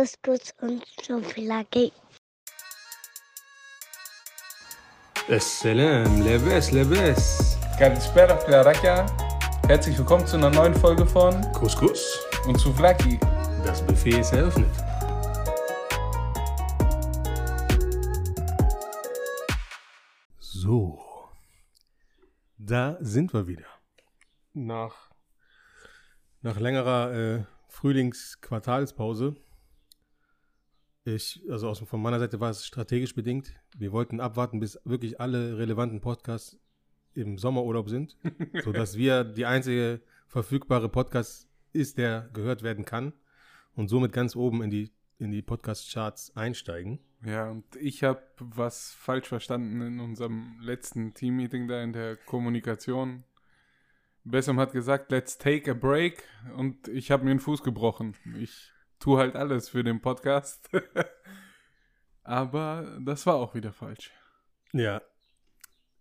Hibiskus 0.00 0.54
und 0.62 0.82
Schokolade. 1.04 1.92
Assalam, 5.28 6.22
Leves, 6.22 6.72
Leves. 6.72 7.58
Kalispera, 7.78 8.34
Claraka. 8.36 9.04
Herzlich 9.66 9.98
willkommen 9.98 10.26
zu 10.26 10.38
einer 10.38 10.48
neuen 10.48 10.74
Folge 10.74 11.04
von 11.04 11.34
Couscous 11.52 12.18
und 12.46 12.58
Souvlaki. 12.58 13.20
Das 13.62 13.84
Buffet 13.86 14.20
ist 14.20 14.32
eröffnet. 14.32 14.70
So, 20.38 20.98
da 22.56 22.96
sind 23.00 23.34
wir 23.34 23.46
wieder. 23.46 23.66
Nach, 24.54 25.10
nach 26.40 26.58
längerer 26.58 27.12
äh, 27.12 27.44
Frühlingsquartalspause 27.68 29.36
ich, 31.04 31.42
also 31.48 31.68
aus, 31.68 31.78
von 31.78 32.02
meiner 32.02 32.18
Seite 32.18 32.40
war 32.40 32.50
es 32.50 32.66
strategisch 32.66 33.14
bedingt. 33.14 33.54
Wir 33.76 33.92
wollten 33.92 34.20
abwarten, 34.20 34.60
bis 34.60 34.78
wirklich 34.84 35.20
alle 35.20 35.56
relevanten 35.56 36.00
Podcasts 36.00 36.58
im 37.14 37.38
Sommerurlaub 37.38 37.88
sind, 37.88 38.16
sodass 38.64 38.96
wir 38.96 39.24
die 39.24 39.46
einzige 39.46 40.00
verfügbare 40.26 40.88
Podcast 40.88 41.48
ist, 41.72 41.98
der 41.98 42.28
gehört 42.32 42.62
werden 42.62 42.84
kann 42.84 43.12
und 43.74 43.88
somit 43.88 44.12
ganz 44.12 44.36
oben 44.36 44.62
in 44.62 44.70
die, 44.70 44.90
in 45.18 45.30
die 45.30 45.42
Podcast-Charts 45.42 46.36
einsteigen. 46.36 47.00
Ja, 47.24 47.50
und 47.50 47.64
ich 47.76 48.02
habe 48.02 48.22
was 48.38 48.92
falsch 48.92 49.28
verstanden 49.28 49.80
in 49.80 50.00
unserem 50.00 50.56
letzten 50.60 51.14
Teammeeting 51.14 51.68
da 51.68 51.82
in 51.82 51.92
der 51.92 52.16
Kommunikation. 52.16 53.24
Bessem 54.24 54.58
hat 54.58 54.72
gesagt, 54.72 55.10
let's 55.10 55.38
take 55.38 55.70
a 55.70 55.74
break 55.74 56.22
und 56.56 56.88
ich 56.88 57.10
habe 57.10 57.24
mir 57.24 57.30
den 57.30 57.40
Fuß 57.40 57.62
gebrochen. 57.62 58.14
Ich 58.38 58.69
tue 59.00 59.18
halt 59.18 59.34
alles 59.34 59.68
für 59.68 59.82
den 59.82 60.00
Podcast. 60.00 60.68
Aber 62.22 62.98
das 63.00 63.26
war 63.26 63.34
auch 63.34 63.54
wieder 63.54 63.72
falsch. 63.72 64.12
Ja. 64.72 65.00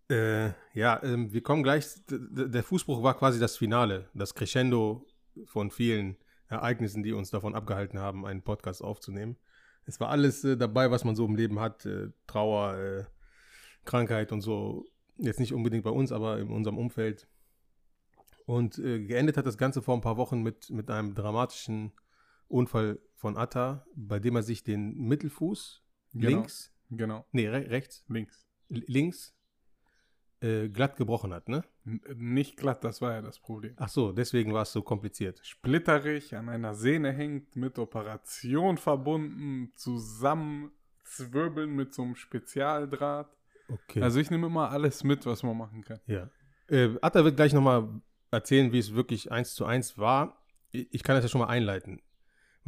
Äh, 0.09 0.51
ja, 0.73 1.01
ähm, 1.01 1.31
wir 1.33 1.41
kommen 1.41 1.63
gleich. 1.63 1.87
Der 2.09 2.63
Fußbruch 2.63 3.01
war 3.01 3.17
quasi 3.17 3.39
das 3.39 3.57
Finale, 3.57 4.09
das 4.13 4.35
Crescendo 4.35 5.07
von 5.45 5.71
vielen 5.71 6.17
Ereignissen, 6.47 7.03
die 7.03 7.13
uns 7.13 7.29
davon 7.29 7.55
abgehalten 7.55 7.99
haben, 7.99 8.25
einen 8.25 8.43
Podcast 8.43 8.83
aufzunehmen. 8.83 9.37
Es 9.85 9.99
war 9.99 10.09
alles 10.09 10.43
äh, 10.43 10.57
dabei, 10.57 10.91
was 10.91 11.03
man 11.03 11.15
so 11.15 11.25
im 11.25 11.35
Leben 11.35 11.59
hat: 11.59 11.85
äh, 11.85 12.09
Trauer, 12.27 12.77
äh, 12.77 13.05
Krankheit 13.85 14.31
und 14.31 14.41
so. 14.41 14.85
Jetzt 15.17 15.39
nicht 15.39 15.53
unbedingt 15.53 15.83
bei 15.83 15.89
uns, 15.89 16.11
aber 16.11 16.39
in 16.39 16.49
unserem 16.49 16.77
Umfeld. 16.77 17.27
Und 18.45 18.79
äh, 18.79 19.05
geendet 19.05 19.37
hat 19.37 19.45
das 19.45 19.57
Ganze 19.57 19.81
vor 19.81 19.95
ein 19.95 20.01
paar 20.01 20.17
Wochen 20.17 20.41
mit, 20.41 20.69
mit 20.69 20.89
einem 20.89 21.13
dramatischen 21.13 21.91
Unfall 22.49 22.99
von 23.15 23.37
Atta, 23.37 23.85
bei 23.95 24.19
dem 24.19 24.35
er 24.35 24.43
sich 24.43 24.63
den 24.63 24.97
Mittelfuß 24.97 25.83
Genau. 26.13 26.27
links, 26.39 26.73
Genau, 26.89 27.25
nee, 27.31 27.47
re 27.47 27.69
rechts, 27.69 28.03
links. 28.09 28.45
Links 28.67 29.35
äh, 30.41 30.69
glatt 30.69 30.95
gebrochen 30.97 31.33
hat, 31.33 31.47
ne? 31.49 31.63
N 31.85 32.01
nicht 32.15 32.57
glatt, 32.57 32.83
das 32.83 33.01
war 33.01 33.13
ja 33.13 33.21
das 33.21 33.39
Problem. 33.39 33.73
Ach 33.77 33.89
so, 33.89 34.11
deswegen 34.11 34.53
war 34.53 34.63
es 34.63 34.71
so 34.71 34.81
kompliziert. 34.81 35.39
splitterig 35.43 36.35
an 36.35 36.49
einer 36.49 36.73
Sehne 36.73 37.11
hängt, 37.11 37.55
mit 37.55 37.77
Operation 37.77 38.77
verbunden, 38.77 39.71
zusammenzwirbeln 39.75 41.75
mit 41.75 41.93
so 41.93 42.03
einem 42.03 42.15
Spezialdraht. 42.15 43.35
Okay. 43.67 44.01
Also 44.01 44.19
ich 44.19 44.31
nehme 44.31 44.47
immer 44.47 44.71
alles 44.71 45.03
mit, 45.03 45.25
was 45.25 45.43
man 45.43 45.57
machen 45.57 45.83
kann. 45.83 45.99
ja. 46.07 46.29
Äh, 46.67 46.97
Atta 47.01 47.23
wird 47.23 47.35
gleich 47.35 47.51
nochmal 47.53 47.89
erzählen, 48.29 48.71
wie 48.71 48.77
es 48.77 48.93
wirklich 48.93 49.31
eins 49.31 49.55
zu 49.55 49.65
eins 49.65 49.97
war. 49.97 50.39
Ich 50.71 51.01
kann 51.01 51.15
das 51.15 51.25
ja 51.25 51.29
schon 51.29 51.41
mal 51.41 51.47
einleiten. 51.47 51.99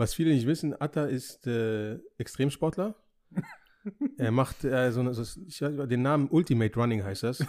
Was 0.01 0.15
viele 0.15 0.33
nicht 0.33 0.47
wissen, 0.47 0.73
Atta 0.81 1.05
ist 1.05 1.45
äh, 1.45 1.99
Extremsportler. 2.17 2.95
er 4.17 4.31
macht 4.31 4.63
äh, 4.63 4.91
so 4.91 5.01
eine, 5.01 5.13
so, 5.13 5.39
ich 5.45 5.59
den 5.59 6.01
Namen 6.01 6.27
Ultimate 6.31 6.73
Running 6.73 7.03
heißt 7.03 7.21
das. 7.21 7.45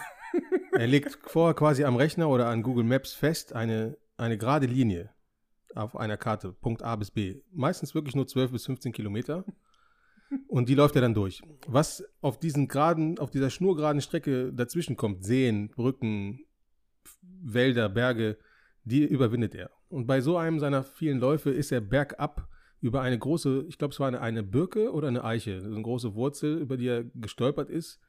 er 0.72 0.86
legt 0.86 1.18
vorher 1.24 1.54
quasi 1.54 1.84
am 1.84 1.96
Rechner 1.96 2.28
oder 2.28 2.48
an 2.48 2.62
Google 2.62 2.84
Maps 2.84 3.14
fest 3.14 3.54
eine, 3.54 3.96
eine 4.18 4.36
gerade 4.36 4.66
Linie 4.66 5.08
auf 5.74 5.96
einer 5.96 6.18
Karte, 6.18 6.52
Punkt 6.52 6.82
A 6.82 6.94
bis 6.96 7.10
B. 7.10 7.40
Meistens 7.52 7.94
wirklich 7.94 8.14
nur 8.14 8.26
12 8.26 8.52
bis 8.52 8.66
15 8.66 8.92
Kilometer. 8.92 9.46
Und 10.46 10.68
die 10.68 10.74
läuft 10.74 10.94
er 10.94 11.00
dann 11.00 11.14
durch. 11.14 11.40
Was 11.66 12.04
auf 12.20 12.38
diesen 12.38 12.68
geraden, 12.68 13.18
auf 13.18 13.30
dieser 13.30 13.48
schnurgeraden 13.48 14.02
Strecke 14.02 14.52
dazwischen 14.52 14.96
kommt, 14.96 15.24
Seen, 15.24 15.70
Brücken, 15.70 16.44
Wälder, 17.22 17.88
Berge, 17.88 18.36
die 18.84 19.04
überwindet 19.04 19.54
er. 19.54 19.70
Und 19.92 20.06
bei 20.06 20.20
so 20.22 20.38
einem 20.38 20.58
seiner 20.58 20.82
vielen 20.82 21.18
Läufe 21.20 21.50
ist 21.50 21.70
er 21.70 21.82
bergab 21.82 22.48
über 22.80 23.02
eine 23.02 23.18
große, 23.18 23.66
ich 23.68 23.76
glaube, 23.76 23.92
es 23.92 24.00
war 24.00 24.08
eine, 24.08 24.20
eine 24.22 24.42
Birke 24.42 24.90
oder 24.90 25.08
eine 25.08 25.22
Eiche, 25.22 25.58
eine 25.62 25.82
große 25.82 26.14
Wurzel, 26.14 26.58
über 26.58 26.76
die 26.78 26.88
er 26.88 27.04
gestolpert 27.04 27.68
ist. 27.68 28.00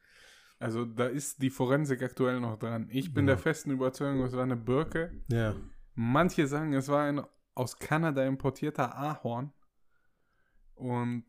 Also 0.58 0.86
da 0.86 1.06
ist 1.06 1.42
die 1.42 1.50
Forensik 1.50 2.02
aktuell 2.02 2.40
noch 2.40 2.58
dran. 2.58 2.88
Ich 2.90 3.12
bin 3.12 3.26
Ja. 3.26 3.34
der 3.34 3.38
festen 3.38 3.70
Überzeugung, 3.70 4.22
es 4.24 4.32
war 4.32 4.44
eine 4.44 4.56
Birke. 4.56 5.12
Ja. 5.28 5.54
Manche 5.94 6.46
sagen, 6.46 6.72
es 6.72 6.88
war 6.88 7.04
ein 7.04 7.20
aus 7.54 7.78
Kanada 7.78 8.24
importierter 8.24 8.96
Ahorn. 8.96 9.52
Und 10.74 11.24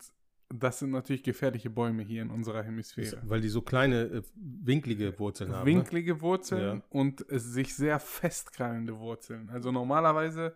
das 0.49 0.79
sind 0.79 0.91
natürlich 0.91 1.23
gefährliche 1.23 1.69
Bäume 1.69 2.03
hier 2.03 2.21
in 2.21 2.29
unserer 2.29 2.63
Hemisphäre. 2.63 3.21
Weil 3.23 3.41
die 3.41 3.49
so 3.49 3.61
kleine, 3.61 4.03
äh, 4.03 4.23
winklige 4.35 5.17
Wurzeln 5.19 5.51
haben. 5.51 5.67
Ne? 5.67 5.75
winklige 5.77 6.21
Wurzeln 6.21 6.77
Ja. 6.77 6.83
und 6.89 7.25
sich 7.29 7.75
sehr 7.75 7.99
festkrallende 7.99 8.97
Wurzeln. 8.99 9.49
Also 9.49 9.71
normalerweise 9.71 10.55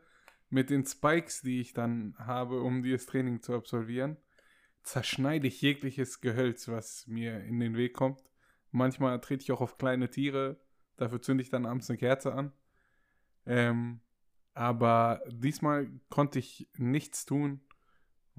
mit 0.50 0.70
den 0.70 0.86
Spikes, 0.86 1.42
die 1.42 1.60
ich 1.62 1.74
dann 1.74 2.16
habe, 2.18 2.62
um 2.62 2.84
dieses 2.84 3.06
Training 3.06 3.42
zu 3.42 3.54
absolvieren, 3.54 4.18
zerschneide 4.84 5.48
ich 5.48 5.62
jegliches 5.62 6.22
Gehölz, 6.22 6.68
was 6.68 7.08
mir 7.08 7.44
in 7.44 7.60
den 7.60 7.76
Weg 7.76 7.94
kommt. 7.94 8.24
Manchmal 8.72 9.20
trete 9.22 9.44
ich 9.44 9.52
auch 9.52 9.62
auf 9.62 9.78
kleine 9.78 10.10
Tiere, 10.10 10.60
dafür 10.98 11.22
zünde 11.22 11.44
ich 11.44 11.50
dann 11.50 11.66
abends 11.66 11.90
eine 11.90 11.98
Kerze 11.98 12.34
an. 12.34 12.52
Ähm, 13.46 14.02
aber 14.54 15.22
diesmal 15.32 15.90
konnte 16.10 16.40
ich 16.40 16.70
nichts 16.78 17.26
tun 17.26 17.62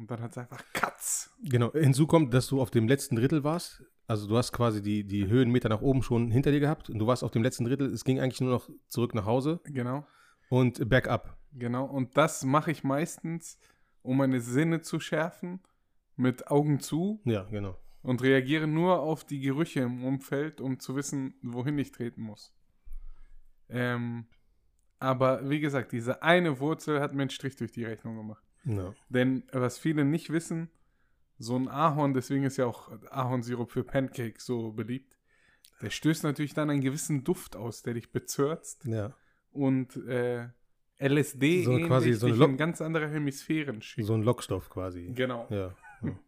und 0.00 0.10
dann 0.10 0.20
hat 0.22 0.30
es 0.32 0.38
einfach 0.38 0.64
Katz. 0.72 1.30
Genau. 1.44 1.72
Hinzu 1.72 2.06
kommt, 2.06 2.32
dass 2.34 2.46
du 2.46 2.60
auf 2.60 2.70
dem 2.70 2.88
letzten 2.88 3.16
Drittel 3.16 3.44
warst. 3.44 3.84
Also 4.06 4.26
du 4.26 4.36
hast 4.38 4.52
quasi 4.52 4.82
die, 4.82 5.04
die 5.04 5.26
Höhenmeter 5.28 5.68
nach 5.68 5.82
oben 5.82 6.02
schon 6.02 6.30
hinter 6.30 6.50
dir 6.50 6.60
gehabt 6.60 6.88
und 6.90 6.98
du 6.98 7.06
warst 7.06 7.22
auf 7.22 7.30
dem 7.30 7.42
letzten 7.42 7.64
Drittel. 7.64 7.86
Es 7.92 8.02
ging 8.04 8.18
eigentlich 8.18 8.40
nur 8.40 8.50
noch 8.50 8.70
zurück 8.88 9.14
nach 9.14 9.26
Hause 9.26 9.60
Genau. 9.64 10.06
und 10.48 10.88
bergab. 10.88 11.36
Genau, 11.52 11.84
und 11.84 12.16
das 12.16 12.44
mache 12.44 12.70
ich 12.70 12.82
meistens, 12.82 13.58
um 14.02 14.16
meine 14.16 14.40
Sinne 14.40 14.80
zu 14.80 15.00
schärfen, 15.00 15.60
mit 16.16 16.48
Augen 16.48 16.80
zu 16.80 17.20
Ja, 17.24 17.44
genau. 17.44 17.76
und 18.02 18.22
reagiere 18.22 18.66
nur 18.66 19.00
auf 19.00 19.24
die 19.24 19.40
Gerüche 19.40 19.80
im 19.80 20.04
Umfeld, 20.04 20.60
um 20.60 20.80
zu 20.80 20.96
wissen, 20.96 21.34
wohin 21.42 21.78
ich 21.78 21.92
treten 21.92 22.22
muss. 22.22 22.54
Ähm, 23.68 24.26
aber 24.98 25.48
wie 25.48 25.60
gesagt, 25.60 25.92
diese 25.92 26.22
eine 26.22 26.58
Wurzel 26.60 27.00
hat 27.00 27.14
mir 27.14 27.22
einen 27.22 27.30
Strich 27.30 27.56
durch 27.56 27.72
die 27.72 27.84
Rechnung 27.84 28.16
gemacht. 28.16 28.44
Ja. 28.64 28.94
Denn 29.08 29.44
was 29.52 29.78
viele 29.78 30.04
nicht 30.04 30.30
wissen, 30.30 30.70
so 31.38 31.56
ein 31.56 31.68
Ahorn, 31.68 32.12
deswegen 32.12 32.44
ist 32.44 32.58
ja 32.58 32.66
auch 32.66 32.90
Ahornsirup 33.10 33.70
für 33.70 33.84
Pancakes 33.84 34.44
so 34.44 34.72
beliebt, 34.72 35.18
der 35.80 35.90
stößt 35.90 36.24
natürlich 36.24 36.52
dann 36.52 36.68
einen 36.68 36.82
gewissen 36.82 37.24
Duft 37.24 37.56
aus, 37.56 37.82
der 37.82 37.94
dich 37.94 38.12
bezirzt 38.12 38.84
ja. 38.84 39.14
und 39.50 39.96
äh, 40.06 40.48
LSD 41.00 41.64
So 41.64 41.78
quasi 41.78 42.12
so 42.12 42.26
eine 42.26 42.44
in 42.44 42.56
ganz 42.58 42.82
andere 42.82 43.08
Hemisphären 43.08 43.80
schickt. 43.80 44.06
So 44.06 44.14
ein 44.14 44.22
Lockstoff 44.22 44.68
quasi. 44.68 45.12
Genau. 45.14 45.46
Ja. 45.48 45.74
ja. 46.02 46.18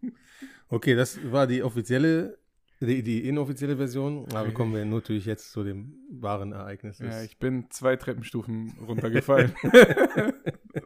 Okay, 0.69 0.95
das 0.95 1.19
war 1.31 1.47
die 1.47 1.63
offizielle, 1.63 2.39
die, 2.81 3.03
die 3.03 3.29
inoffizielle 3.29 3.77
Version. 3.77 4.27
Aber 4.33 4.51
kommen 4.53 4.75
wir 4.75 4.85
natürlich 4.87 5.27
jetzt 5.27 5.53
zu 5.53 5.63
dem 5.63 5.95
wahren 6.11 6.53
Ereignis. 6.53 6.99
Ja, 6.99 7.23
ich 7.23 7.39
bin 7.39 7.71
zwei 7.71 7.97
Treppenstufen 7.97 8.73
runtergefallen. 8.81 9.53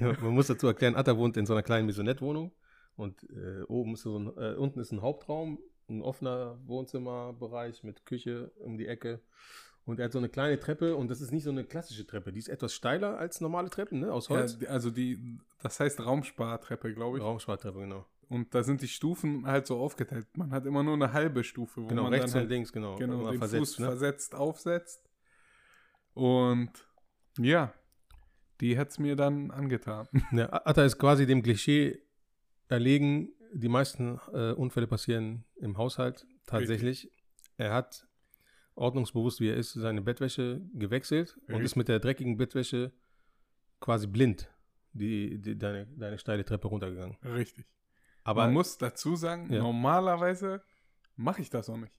Man 0.00 0.34
muss 0.34 0.46
dazu 0.48 0.66
erklären, 0.66 0.96
Atta 0.96 1.16
wohnt 1.16 1.36
in 1.36 1.46
so 1.46 1.52
einer 1.54 1.62
kleinen 1.62 1.86
Maisonette-Wohnung 1.86 2.52
und 2.96 3.22
äh, 3.30 3.62
oben 3.68 3.94
ist 3.94 4.02
so 4.02 4.18
ein, 4.18 4.26
äh, 4.36 4.54
unten 4.54 4.80
ist 4.80 4.92
ein 4.92 5.02
Hauptraum, 5.02 5.58
ein 5.88 6.02
offener 6.02 6.58
Wohnzimmerbereich 6.66 7.84
mit 7.84 8.04
Küche 8.06 8.50
um 8.58 8.76
die 8.78 8.86
Ecke. 8.86 9.20
Und 9.84 10.00
er 10.00 10.06
hat 10.06 10.12
so 10.12 10.18
eine 10.18 10.28
kleine 10.28 10.58
Treppe 10.58 10.96
und 10.96 11.08
das 11.12 11.20
ist 11.20 11.30
nicht 11.30 11.44
so 11.44 11.50
eine 11.50 11.62
klassische 11.64 12.04
Treppe. 12.04 12.32
Die 12.32 12.40
ist 12.40 12.48
etwas 12.48 12.74
steiler 12.74 13.18
als 13.18 13.40
normale 13.40 13.70
Treppen, 13.70 14.00
ne? 14.00 14.12
Aus 14.12 14.28
ja, 14.28 14.36
Holz. 14.36 14.58
die- 14.58 14.66
also 14.66 14.90
die, 14.90 15.38
das 15.62 15.78
heißt 15.78 16.04
Raumspartreppe, 16.04 16.92
glaube 16.92 17.18
ich. 17.18 17.22
Raumspartreppe, 17.24 17.78
genau. 17.78 18.04
Und 18.28 18.52
da 18.52 18.64
sind 18.64 18.82
die 18.82 18.88
Stufen 18.88 19.46
halt 19.46 19.68
so 19.68 19.78
aufgeteilt. 19.78 20.26
Man 20.36 20.50
hat 20.50 20.66
immer 20.66 20.82
nur 20.82 20.94
eine 20.94 21.12
halbe 21.12 21.44
Stufe, 21.44 21.84
wo 21.84 21.86
Genau, 21.86 22.02
man 22.02 22.14
rechts 22.14 22.32
dann 22.32 22.40
und 22.40 22.48
halt 22.48 22.50
links, 22.50 22.72
genau. 22.72 22.96
genau, 22.96 23.30
den 23.30 23.38
versetzt, 23.38 23.58
Fuß 23.76 23.78
ne? 23.78 23.86
versetzt 23.86 24.34
aufsetzt. 24.34 25.08
Und 26.14 26.70
ja, 27.38 27.72
die 28.60 28.78
hat 28.78 28.90
es 28.90 28.98
mir 28.98 29.16
dann 29.16 29.50
angetan. 29.50 30.08
Ja, 30.32 30.48
Atta 30.52 30.84
ist 30.84 30.98
quasi 30.98 31.26
dem 31.26 31.42
Klischee 31.42 32.00
erlegen. 32.68 33.30
Die 33.52 33.68
meisten 33.68 34.18
äh, 34.32 34.52
Unfälle 34.52 34.86
passieren 34.86 35.44
im 35.56 35.78
Haushalt 35.78 36.26
tatsächlich. 36.46 37.10
Er 37.56 37.72
hat 37.72 38.06
ordnungsbewusst, 38.74 39.40
wie 39.40 39.48
er 39.48 39.56
ist, 39.56 39.72
seine 39.72 40.02
Bettwäsche 40.02 40.60
gewechselt 40.74 41.36
und 41.46 41.54
Richtig. 41.54 41.64
ist 41.64 41.76
mit 41.76 41.88
der 41.88 41.98
dreckigen 42.00 42.36
Bettwäsche 42.36 42.92
quasi 43.80 44.06
blind 44.06 44.50
die, 44.92 45.38
die, 45.40 45.56
deine, 45.56 45.86
deine 45.86 46.18
steile 46.18 46.44
Treppe 46.44 46.68
runtergegangen. 46.68 47.16
Richtig. 47.24 47.66
Aber 48.24 48.44
Man 48.44 48.54
muss 48.54 48.76
dazu 48.78 49.14
sagen, 49.16 49.52
Ja. 49.52 49.60
normalerweise 49.62 50.62
mache 51.14 51.40
ich 51.42 51.50
das 51.50 51.70
auch 51.70 51.76
nicht. 51.76 51.92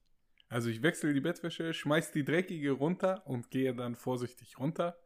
Also 0.50 0.70
ich 0.70 0.82
wechsle 0.82 1.14
die 1.14 1.22
Bettwäsche, 1.22 1.74
schmeiß 1.74 2.12
die 2.12 2.24
dreckige 2.24 2.72
runter 2.72 3.26
und 3.28 3.50
gehe 3.52 3.74
dann 3.76 3.96
vorsichtig 3.96 4.60
runter. 4.60 4.98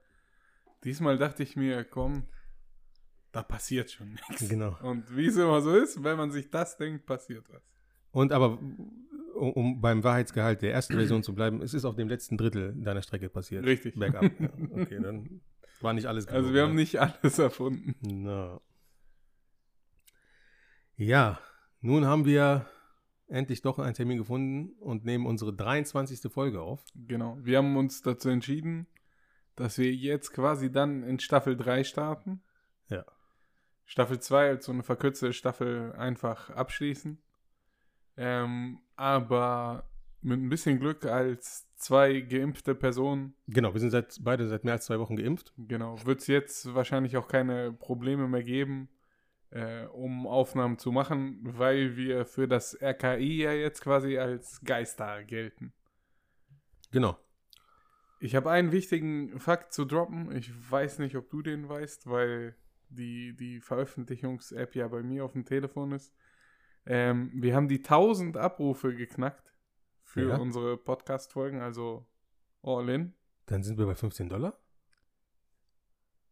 Diesmal 0.84 1.18
dachte 1.18 1.44
ich 1.44 1.56
mir, 1.56 1.84
komm, 1.84 2.28
da 3.32 3.44
passiert 3.44 3.92
schon 3.92 4.14
nichts. 4.14 4.50
Genau. 4.50 4.78
Und 4.82 5.16
wie 5.16 5.28
es 5.28 5.38
immer 5.38 5.62
so 5.62 5.76
ist, 5.76 6.04
wenn 6.04 6.18
man 6.18 6.32
sich 6.32 6.50
das 6.50 6.78
denkt, 6.78 7.06
passiert 7.06 7.46
was. 7.50 7.62
Und 8.12 8.32
aber, 8.32 8.60
um, 9.36 9.52
um 9.54 9.82
beim 9.82 10.04
Wahrheitsgehalt 10.04 10.62
der 10.62 10.74
ersten 10.74 10.96
Version 10.96 11.24
zu 11.24 11.34
bleiben, 11.34 11.62
es 11.62 11.74
ist 11.74 11.86
auf 11.86 11.96
dem 11.96 12.10
letzten 12.10 12.38
Drittel 12.38 12.74
deiner 12.76 13.02
Strecke 13.02 13.30
passiert. 13.30 13.66
Richtig. 13.66 13.96
Bergab. 13.96 14.24
Ja, 14.24 14.50
okay, 14.72 15.00
dann 15.02 15.42
war 15.80 15.94
nicht 15.94 16.08
alles 16.08 16.28
Also 16.28 16.50
gelogen, 16.50 16.54
wir 16.54 16.62
haben 16.64 16.76
nicht 16.76 17.00
alles 17.00 17.40
erfunden. 17.40 17.96
Na. 18.02 18.60
Ja, 20.98 21.40
nun 21.80 22.06
haben 22.06 22.26
wir 22.26 22.68
endlich 23.28 23.62
doch 23.62 23.80
einen 23.80 23.94
Termin 23.94 24.18
gefunden 24.18 24.74
und 24.80 25.06
nehmen 25.06 25.26
unsere 25.26 25.54
23. 25.54 26.32
Folge 26.32 26.62
auf. 26.62 26.84
Genau. 26.94 27.38
Wir 27.42 27.60
haben 27.60 27.78
uns 27.78 28.02
dazu 28.02 28.30
entschieden, 28.30 28.88
dass 29.56 29.78
wir 29.78 29.94
jetzt 29.94 30.32
quasi 30.34 30.72
dann 30.72 31.04
in 31.04 31.20
Staffel 31.20 31.56
3 31.58 31.84
starten. 31.84 32.42
Ja. 32.90 33.06
Staffel 33.86 34.20
2 34.20 34.50
als 34.50 34.66
so 34.66 34.72
eine 34.72 34.84
verkürzte 34.84 35.34
Staffel 35.34 35.94
einfach 35.94 36.50
abschließen. 36.50 37.22
Ähm, 38.18 38.80
aber 38.96 39.90
mit 40.22 40.40
ein 40.40 40.50
bisschen 40.50 40.80
Glück 40.80 41.06
als 41.06 41.68
zwei 41.76 42.22
geimpfte 42.22 42.76
Personen, 42.76 43.36
Genau, 43.48 43.74
wir 43.74 43.80
sind 43.80 43.90
seit, 43.90 44.18
beide 44.22 44.48
seit 44.48 44.64
mehr 44.64 44.74
als 44.74 44.86
zwei 44.86 45.00
Wochen 45.00 45.16
geimpft. 45.16 45.54
genau, 45.58 45.98
wird 46.06 46.20
es 46.22 46.28
jetzt 46.28 46.74
wahrscheinlich 46.74 47.18
auch 47.18 47.28
keine 47.28 47.74
Probleme 47.74 48.28
mehr 48.28 48.44
geben, 48.44 48.90
äh, 49.50 49.86
um 49.86 50.28
Aufnahmen 50.28 50.78
zu 50.78 50.92
machen, 50.92 51.40
weil 51.42 51.98
wir 51.98 52.26
für 52.26 52.48
das 52.48 52.78
RKI 52.82 53.44
ja 53.44 53.54
jetzt 53.54 53.82
quasi 53.82 54.18
als 54.18 54.62
Geister 54.64 55.24
gelten. 55.24 55.74
Genau. 56.92 57.18
Ich 58.24 58.36
habe 58.36 58.52
einen 58.52 58.72
wichtigen 58.72 59.40
Fakt 59.40 59.74
zu 59.74 59.84
droppen. 59.86 60.32
Ich 60.36 60.52
weiß 60.72 61.00
nicht, 61.00 61.16
ob 61.16 61.30
du 61.32 61.42
den 61.42 61.68
weißt, 61.68 62.08
weil 62.08 62.56
die, 62.90 63.36
die 63.36 63.60
Veröffentlichungs-App 63.60 64.76
ja 64.76 64.88
bei 64.88 65.02
mir 65.02 65.26
auf 65.26 65.32
dem 65.34 65.44
Telefon 65.44 65.92
ist. 65.92 66.14
Ähm, 66.86 67.32
wir 67.34 67.56
haben 67.56 67.68
die 67.68 67.80
1000 67.80 68.38
Abrufe 68.38 68.94
geknackt 68.96 69.52
für 70.04 70.30
Ja. 70.30 70.38
unsere 70.38 70.78
Podcast-Folgen, 70.78 71.62
also 71.62 72.06
all 72.62 72.88
in. 72.90 73.14
Dann 73.48 73.64
sind 73.64 73.80
wir 73.80 73.86
bei 73.88 73.96
15 73.96 74.30
Dollar. 74.30 74.58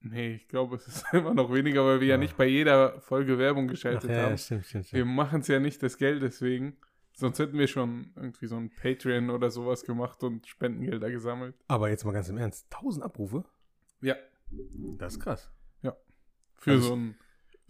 Nee, 0.01 0.35
ich 0.35 0.47
glaube, 0.47 0.75
es 0.77 0.87
ist 0.87 1.05
immer 1.13 1.33
noch 1.33 1.51
weniger, 1.51 1.83
weil 1.85 1.99
wir 2.01 2.07
ja 2.07 2.15
Ah. 2.15 2.19
nicht 2.19 2.37
bei 2.37 2.45
jeder 2.45 3.01
Folge 3.01 3.37
Werbung 3.37 3.67
geschaltet 3.67 4.09
Ach, 4.11 4.15
ja, 4.15 4.23
haben. 4.23 4.37
stimmt, 4.37 4.65
stimmt, 4.65 4.85
Wir 4.93 4.99
stimmt. 5.01 5.15
machen 5.15 5.41
es 5.41 5.47
ja 5.47 5.59
nicht 5.59 5.81
des 5.81 5.97
Geldes 5.97 6.41
wegen. 6.41 6.77
Sonst 7.19 7.37
hätten 7.39 7.57
wir 7.57 7.67
schon 7.67 8.11
irgendwie 8.15 8.47
so 8.47 8.55
ein 8.55 8.69
Patreon 8.69 9.29
oder 9.29 9.49
sowas 9.51 9.83
gemacht 9.83 10.23
und 10.23 10.47
Spendengelder 10.47 11.11
gesammelt. 11.11 11.55
Aber 11.67 11.89
jetzt 11.89 12.05
mal 12.05 12.13
ganz 12.13 12.29
im 12.29 12.37
Ernst, 12.37 12.67
1000 12.73 13.03
Abrufe? 13.03 13.43
Ja, 14.01 14.15
Das 14.97 15.13
ist 15.13 15.19
krass. 15.19 15.51
für 16.55 16.71
Also 16.71 16.87
so 16.89 16.95
ein 16.95 17.15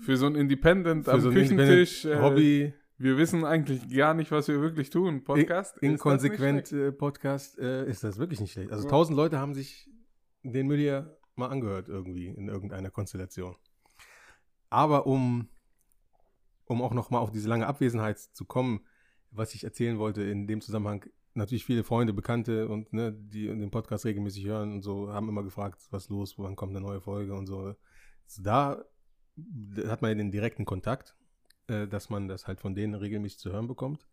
für 0.01 0.15
so 0.17 0.27
ein 0.27 0.35
Independent 0.35 1.05
Für 1.05 1.11
am 1.13 1.19
so 1.19 1.29
Küchentisch. 1.29 2.05
Independent 2.05 2.23
äh, 2.25 2.29
Hobby, 2.29 2.73
Wir 2.97 3.17
wissen 3.17 3.43
eigentlich 3.43 3.89
gar 3.93 4.13
nicht, 4.13 4.31
was 4.31 4.47
wir 4.47 4.61
wirklich 4.61 4.89
tun. 4.89 5.23
Podcast? 5.23 5.75
das 5.75 5.81
inkonsequent 5.83 6.71
äh, 6.71 6.91
Podcast, 6.93 7.59
äh, 7.59 7.85
ist 7.89 8.03
das 8.03 8.17
wirklich 8.17 8.39
nicht 8.39 8.53
schlecht. 8.53 8.71
Also 8.71 8.83
Ja. 8.85 8.89
1000 8.89 9.15
Leute 9.17 9.39
haben 9.39 9.53
sich 9.53 9.89
den 10.43 10.67
Müll 10.67 10.77
hier 10.77 11.17
mal 11.35 11.47
angehört 11.47 11.89
irgendwie 11.89 12.27
in 12.27 12.47
irgendeiner 12.47 12.89
Konstellation. 12.91 13.55
Aber 14.69 15.05
um, 15.07 15.49
um 16.65 16.81
auch 16.81 16.93
noch 16.93 17.09
mal 17.09 17.19
auf 17.19 17.31
diese 17.31 17.49
lange 17.49 17.67
Abwesenheit 17.67 18.19
zu 18.19 18.45
kommen, 18.45 18.81
was 19.31 19.53
ich 19.53 19.63
erzählen 19.63 19.97
wollte 19.97 20.23
in 20.23 20.47
dem 20.47 20.61
Zusammenhang, 20.61 21.05
natürlich 21.33 21.65
viele 21.65 21.83
Freunde, 21.83 22.13
Bekannte 22.13 22.67
und 22.67 22.93
ne, 22.93 23.13
die 23.13 23.47
den 23.47 23.71
Podcast 23.71 24.05
regelmäßig 24.05 24.45
hören 24.45 24.73
und 24.73 24.81
so, 24.81 25.11
haben 25.11 25.29
immer 25.29 25.43
gefragt, 25.43 25.81
was 25.91 26.09
los, 26.09 26.37
wann 26.37 26.55
kommt 26.55 26.75
eine 26.75 26.85
neue 26.85 27.01
Folge 27.01 27.33
und 27.33 27.47
so. 27.47 27.59
Also 27.59 28.43
da 28.43 28.83
hat 29.87 30.01
man 30.01 30.11
ja 30.11 30.15
den 30.15 30.31
direkten 30.31 30.65
Kontakt, 30.65 31.15
äh, 31.67 31.87
dass 31.87 32.09
man 32.09 32.27
das 32.27 32.47
halt 32.47 32.59
von 32.59 32.75
denen 32.75 32.95
regelmäßig 32.95 33.39
zu 33.39 33.51
hören 33.51 33.67
bekommt. 33.67 34.05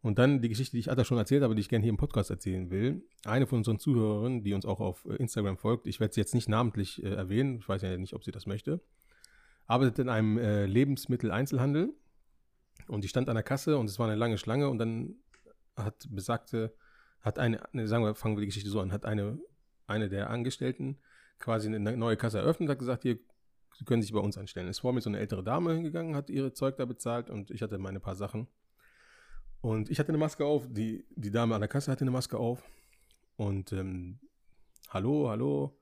Und 0.00 0.18
dann 0.18 0.40
die 0.40 0.48
Geschichte, 0.48 0.72
die 0.72 0.80
ich 0.80 0.90
Atta 0.90 1.04
schon 1.04 1.18
erzählt 1.18 1.42
habe, 1.42 1.54
die 1.54 1.60
ich 1.60 1.68
gerne 1.68 1.82
hier 1.82 1.90
im 1.90 1.96
Podcast 1.96 2.30
erzählen 2.30 2.70
will. 2.70 3.04
Eine 3.24 3.48
von 3.48 3.58
unseren 3.58 3.80
Zuhörerinnen, 3.80 4.44
die 4.44 4.54
uns 4.54 4.64
auch 4.64 4.80
auf 4.80 5.04
äh, 5.06 5.16
Instagram 5.16 5.56
folgt, 5.56 5.86
ich 5.86 6.00
werde 6.00 6.14
sie 6.14 6.20
jetzt 6.20 6.34
nicht 6.34 6.48
namentlich 6.48 7.02
äh, 7.02 7.08
erwähnen, 7.14 7.58
ich 7.58 7.68
weiß 7.68 7.82
ja 7.82 7.96
nicht, 7.96 8.14
ob 8.14 8.24
sie 8.24 8.30
das 8.30 8.46
möchte, 8.46 8.80
arbeitet 9.66 9.98
in 9.98 10.08
einem 10.08 10.38
äh, 10.38 10.66
Lebensmitteleinzelhandel 10.66 11.94
und 12.86 13.02
die 13.04 13.08
stand 13.08 13.28
an 13.28 13.34
der 13.34 13.42
Kasse 13.42 13.76
und 13.76 13.88
es 13.88 13.98
war 13.98 14.06
eine 14.06 14.16
lange 14.16 14.38
Schlange 14.38 14.68
und 14.68 14.78
dann 14.78 15.16
hat 15.76 16.06
besagte, 16.10 16.74
hat 17.20 17.38
eine, 17.38 17.60
ne, 17.72 17.86
sagen 17.86 18.04
wir, 18.04 18.14
fangen 18.14 18.36
wir 18.36 18.40
die 18.40 18.46
Geschichte 18.46 18.70
so 18.70 18.80
an, 18.80 18.92
hat 18.92 19.04
eine, 19.04 19.38
eine 19.86 20.08
der 20.08 20.30
Angestellten 20.30 20.98
quasi 21.38 21.68
eine 21.68 21.96
neue 21.96 22.16
Kasse 22.16 22.38
eröffnet, 22.38 22.68
hat 22.68 22.78
gesagt, 22.78 23.02
hier, 23.02 23.18
Sie 23.78 23.84
können 23.84 24.02
sich 24.02 24.12
bei 24.12 24.18
uns 24.18 24.36
anstellen. 24.36 24.66
Ist 24.66 24.80
vor 24.80 24.92
mir 24.92 25.00
so 25.00 25.08
eine 25.08 25.20
ältere 25.20 25.44
Dame 25.44 25.72
hingegangen, 25.72 26.16
hat 26.16 26.30
ihre 26.30 26.52
Zeug 26.52 26.76
da 26.76 26.84
bezahlt 26.84 27.30
und 27.30 27.52
ich 27.52 27.62
hatte 27.62 27.78
meine 27.78 28.00
paar 28.00 28.16
Sachen. 28.16 28.48
Und 29.60 29.88
ich 29.88 30.00
hatte 30.00 30.08
eine 30.08 30.18
Maske 30.18 30.44
auf, 30.44 30.66
die, 30.68 31.06
die 31.14 31.30
Dame 31.30 31.54
an 31.54 31.60
der 31.60 31.68
Kasse 31.68 31.92
hatte 31.92 32.02
eine 32.02 32.10
Maske 32.10 32.38
auf. 32.38 32.62
Und 33.36 33.72
ähm, 33.72 34.18
hallo, 34.88 35.28
hallo. 35.28 35.78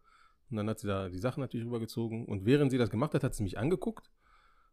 Und 0.50 0.58
dann 0.58 0.68
hat 0.68 0.78
sie 0.78 0.86
da 0.86 1.08
die 1.08 1.18
Sachen 1.18 1.40
natürlich 1.40 1.66
rübergezogen. 1.66 2.26
Und 2.26 2.44
während 2.44 2.70
sie 2.70 2.76
das 2.76 2.90
gemacht 2.90 3.14
hat, 3.14 3.24
hat 3.24 3.34
sie 3.34 3.42
mich 3.42 3.58
angeguckt 3.58 4.10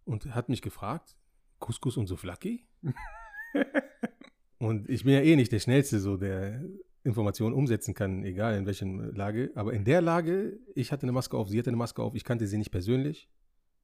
und 0.03 0.35
hat 0.35 0.49
mich 0.49 0.61
gefragt, 0.61 1.15
Couscous 1.63 1.95
und 1.95 2.07
Souflaki? 2.07 2.67
und 4.57 4.89
ich 4.89 5.05
bin 5.05 5.13
ja 5.13 5.21
eh 5.21 5.37
nicht 5.37 5.53
der 5.53 5.59
Schnellste, 5.59 5.99
so 5.99 6.17
der 6.17 6.61
Informationen 7.05 7.55
umsetzen 7.55 7.93
kann, 7.93 8.25
egal 8.25 8.57
in 8.57 8.65
welcher 8.65 8.85
Lage. 8.85 9.51
Aber 9.55 9.71
in 9.71 9.85
der 9.85 10.01
Lage, 10.01 10.59
ich 10.75 10.91
hatte 10.91 11.03
eine 11.03 11.13
Maske 11.13 11.37
auf, 11.37 11.47
sie 11.47 11.57
hatte 11.57 11.69
eine 11.69 11.77
Maske 11.77 12.03
auf, 12.03 12.15
ich 12.15 12.25
kannte 12.25 12.47
sie 12.47 12.57
nicht 12.57 12.71
persönlich. 12.71 13.29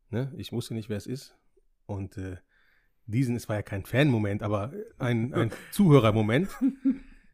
Ne? 0.10 0.34
Ich 0.36 0.52
wusste 0.52 0.74
nicht, 0.74 0.90
wer 0.90 0.98
es 0.98 1.08
ist. 1.08 1.38
Und 1.86 2.18
äh, 2.18 2.36
diesen, 3.06 3.38
es 3.38 3.48
war 3.48 3.56
ja 3.56 3.62
kein 3.62 3.86
Fan-Moment, 3.86 4.44
aber 4.44 4.74
ein, 4.98 5.34
ein 5.34 5.52
Zuhörermoment, 5.72 6.50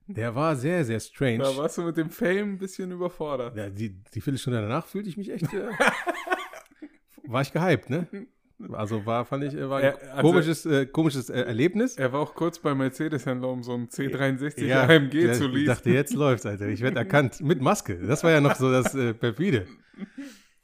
der 0.06 0.36
war 0.36 0.56
sehr, 0.56 0.86
sehr 0.86 1.00
strange. 1.00 1.40
Da 1.40 1.58
warst 1.58 1.80
du 1.80 1.82
mit 1.82 1.98
dem 1.98 2.12
Fame 2.12 2.54
ein 2.54 2.58
bisschen 2.60 2.92
überfordert. 2.92 3.58
Ja, 3.58 3.70
die, 3.70 4.04
die 4.14 4.22
Viertelstunde 4.22 4.62
danach 4.62 4.86
fühlte 4.86 5.10
ich 5.10 5.18
mich 5.18 5.32
echt. 5.32 5.52
Äh, 5.54 5.70
war 7.24 7.42
ich 7.42 7.52
gehypt, 7.52 7.90
ne? 7.90 8.28
Also 8.72 9.06
war, 9.06 9.26
fand 9.26 9.44
ich, 9.44 9.56
war 9.58 9.80
ein 9.80 9.94
also- 10.12 10.22
komisches, 10.22 10.66
äh, 10.66 10.86
komisches 10.86 11.30
äh, 11.30 11.42
Erlebnis. 11.42 11.98
Er 11.98 12.14
war 12.14 12.22
auch 12.22 12.34
kurz 12.36 12.58
bei 12.60 12.74
Mercedes-Händler, 12.74 13.50
um 13.50 13.64
so 13.64 13.74
einen 13.74 13.88
C63 13.88 14.66
Ja, 14.66 14.84
AMG 14.84 15.14
ja, 15.14 15.34
zu 15.34 15.46
Ich 15.48 15.52
leasen. 15.54 15.66
dachte, 15.68 15.90
jetzt 15.90 16.14
läuft's, 16.14 16.46
Alter. 16.46 16.68
Ich 16.70 16.82
werde 16.82 16.98
erkannt. 17.00 17.42
Mit 17.42 17.62
Maske. 17.62 17.98
Das 17.98 18.24
war 18.24 18.32
ja 18.32 18.40
noch 18.40 18.56
so 18.56 18.72
das 18.72 18.96
äh, 18.96 19.14
perfide. 19.14 19.66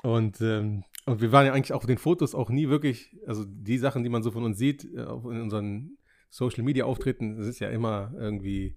Und, 0.03 0.39
ähm, 0.41 0.83
und 1.05 1.21
wir 1.21 1.31
waren 1.31 1.45
ja 1.45 1.53
eigentlich 1.53 1.73
auf 1.73 1.85
den 1.85 1.97
Fotos 1.97 2.33
auch 2.33 2.49
nie 2.49 2.69
wirklich, 2.69 3.17
also 3.27 3.43
die 3.45 3.77
Sachen, 3.77 4.03
die 4.03 4.09
man 4.09 4.23
so 4.23 4.31
von 4.31 4.43
uns 4.43 4.57
sieht, 4.57 4.87
äh, 4.95 5.01
auch 5.03 5.25
in 5.25 5.41
unseren 5.41 5.97
Social 6.29 6.63
Media 6.63 6.85
Auftritten, 6.85 7.35
das 7.37 7.45
ist 7.47 7.59
ja 7.59 7.69
immer 7.69 8.13
irgendwie 8.17 8.75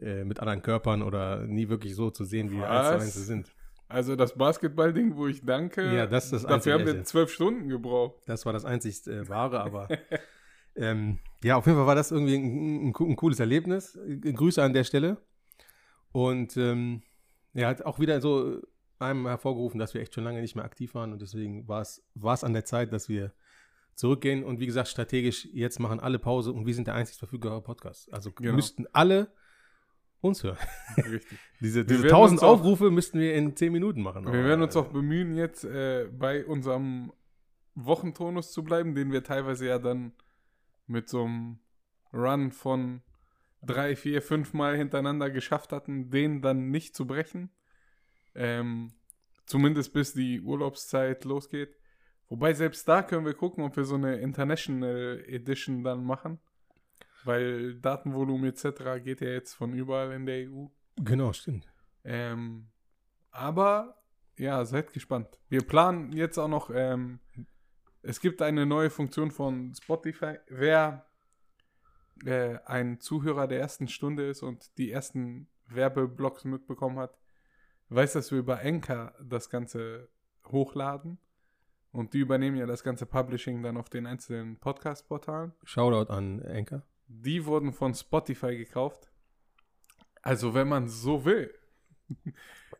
äh, 0.00 0.24
mit 0.24 0.40
anderen 0.40 0.62
Körpern 0.62 1.02
oder 1.02 1.46
nie 1.46 1.68
wirklich 1.68 1.94
so 1.94 2.10
zu 2.10 2.24
sehen, 2.24 2.50
wie 2.50 2.56
wir 2.56 2.68
eins 2.68 2.88
zu 2.88 2.94
Was? 2.94 3.02
eins 3.02 3.26
sind. 3.26 3.52
Also 3.92 4.16
das 4.16 4.34
Basketball-Ding, 4.34 5.16
wo 5.16 5.26
ich 5.28 5.44
danke, 5.44 5.94
Ja, 5.94 6.06
das 6.06 6.24
ist 6.26 6.32
das 6.32 6.46
dafür 6.46 6.74
haben 6.74 6.86
wir 6.86 7.04
zwölf 7.04 7.30
Stunden 7.32 7.68
gebraucht. 7.68 8.22
Das 8.26 8.46
war 8.46 8.52
das 8.52 8.64
einzig 8.64 9.06
äh, 9.06 9.28
Wahre, 9.28 9.60
aber 9.60 9.88
ähm, 10.76 11.18
ja, 11.44 11.56
auf 11.56 11.66
jeden 11.66 11.78
Fall 11.78 11.86
war 11.86 11.94
das 11.94 12.10
irgendwie 12.10 12.36
ein, 12.36 12.88
ein, 12.88 12.94
ein 12.94 13.16
cooles 13.16 13.40
Erlebnis. 13.40 13.96
Äh, 13.96 14.32
Grüße 14.32 14.62
an 14.62 14.72
der 14.72 14.84
Stelle. 14.84 15.18
Und 16.12 16.56
ähm, 16.56 17.02
ja, 17.54 17.68
hat 17.68 17.84
auch 17.84 17.98
wieder 17.98 18.20
so 18.20 18.60
einem 18.98 19.26
hervorgerufen, 19.26 19.78
dass 19.78 19.94
wir 19.94 20.00
echt 20.00 20.14
schon 20.14 20.24
lange 20.24 20.40
nicht 20.40 20.54
mehr 20.54 20.64
aktiv 20.64 20.94
waren 20.94 21.12
und 21.12 21.20
deswegen 21.20 21.66
war 21.68 21.82
es 21.82 22.04
war 22.14 22.34
es 22.34 22.44
an 22.44 22.52
der 22.52 22.64
Zeit, 22.64 22.92
dass 22.92 23.08
wir 23.08 23.32
zurückgehen 23.94 24.44
und 24.44 24.60
wie 24.60 24.66
gesagt, 24.66 24.88
strategisch 24.88 25.48
jetzt 25.52 25.80
machen 25.80 26.00
alle 26.00 26.18
Pause 26.18 26.52
und 26.52 26.66
wir 26.66 26.74
sind 26.74 26.86
der 26.86 26.94
einzig 26.94 27.18
verfügbare 27.18 27.62
Podcast. 27.62 28.12
Also 28.12 28.30
Genau. 28.32 28.54
müssten 28.54 28.86
alle 28.92 29.32
uns 30.22 30.42
hören. 30.42 30.56
Richtig. 30.96 31.38
Diese, 31.60 31.84
diese 31.84 32.02
werden 32.04 32.14
1000 32.14 32.32
uns 32.32 32.42
auch- 32.42 32.58
Aufrufe 32.60 32.90
müssten 32.90 33.20
wir 33.20 33.34
in 33.34 33.54
10 33.54 33.70
Minuten 33.72 34.02
machen. 34.02 34.24
Wir 34.26 34.44
werden 34.44 34.62
uns 34.62 34.74
auch 34.74 34.88
bemühen, 34.88 35.36
jetzt 35.36 35.62
äh, 35.64 36.08
bei 36.10 36.44
unserem 36.44 37.12
Wochentonus 37.76 38.50
zu 38.50 38.64
bleiben, 38.64 38.96
den 38.96 39.12
wir 39.12 39.22
teilweise 39.22 39.66
ja 39.66 39.78
dann 39.78 40.12
mit 40.88 41.08
so 41.08 41.22
einem 41.24 41.58
Run 42.12 42.50
von 42.50 43.02
drei, 43.64 43.94
vier, 43.94 44.22
fünf 44.22 44.54
Mal 44.54 44.76
hintereinander 44.76 45.30
geschafft 45.30 45.70
hatten, 45.72 46.10
den 46.10 46.42
dann 46.42 46.70
nicht 46.70 46.96
zu 46.96 47.06
brechen. 47.06 47.50
Ähm, 48.34 48.92
zumindest 49.46 49.92
bis 49.92 50.14
die 50.14 50.40
Urlaubszeit 50.40 51.24
losgeht. 51.24 51.76
Wobei 52.28 52.54
selbst 52.54 52.88
da 52.88 53.02
können 53.02 53.24
wir 53.26 53.34
gucken, 53.34 53.62
ob 53.62 53.76
wir 53.76 53.84
so 53.84 53.94
eine 53.94 54.16
International 54.16 55.22
Edition 55.28 55.84
dann 55.84 56.02
machen. 56.04 56.40
Weil 57.24 57.76
Datenvolumen 57.76 58.50
etc. 58.50 59.02
geht 59.02 59.20
ja 59.20 59.28
jetzt 59.28 59.54
von 59.54 59.72
überall 59.74 60.12
in 60.12 60.26
der 60.26 60.48
EU. 60.48 60.66
Genau, 60.96 61.32
stimmt. 61.32 61.66
Ähm, 62.04 62.68
aber 63.30 64.02
Ja, 64.38 64.64
seid 64.64 64.92
gespannt. 64.92 65.38
Wir 65.48 65.62
planen 65.62 66.12
jetzt 66.12 66.38
auch 66.38 66.48
noch, 66.48 66.70
ähm, 66.74 67.20
es 68.02 68.20
gibt 68.20 68.42
eine 68.42 68.66
neue 68.66 68.90
Funktion 68.90 69.30
von 69.30 69.74
Spotify. 69.74 70.38
Wer 70.48 71.06
äh, 72.24 72.58
ein 72.64 72.98
Zuhörer 72.98 73.46
der 73.46 73.60
ersten 73.60 73.88
Stunde 73.88 74.28
ist 74.28 74.42
und 74.42 74.76
die 74.78 74.90
ersten 74.90 75.48
Werbeblocks 75.66 76.44
mitbekommen 76.44 76.98
hat, 76.98 77.18
weiß, 77.90 78.14
dass 78.14 78.32
wir 78.32 78.38
über 78.38 78.60
Anchor 78.60 79.14
das 79.22 79.50
Ganze 79.50 80.08
hochladen. 80.46 81.18
Und 81.92 82.14
die 82.14 82.20
übernehmen 82.20 82.56
ja 82.56 82.64
das 82.64 82.82
ganze 82.82 83.04
Publishing 83.04 83.62
dann 83.62 83.76
auf 83.76 83.90
den 83.90 84.06
einzelnen 84.06 84.58
Podcast-Portalen. 84.58 85.52
Shoutout 85.62 86.10
an 86.10 86.42
Anchor. 86.42 86.82
Die 87.20 87.44
wurden 87.44 87.72
von 87.72 87.94
Spotify 87.94 88.56
gekauft. 88.56 89.10
Also, 90.22 90.54
wenn 90.54 90.68
man 90.68 90.88
so 90.88 91.24
will, 91.24 91.52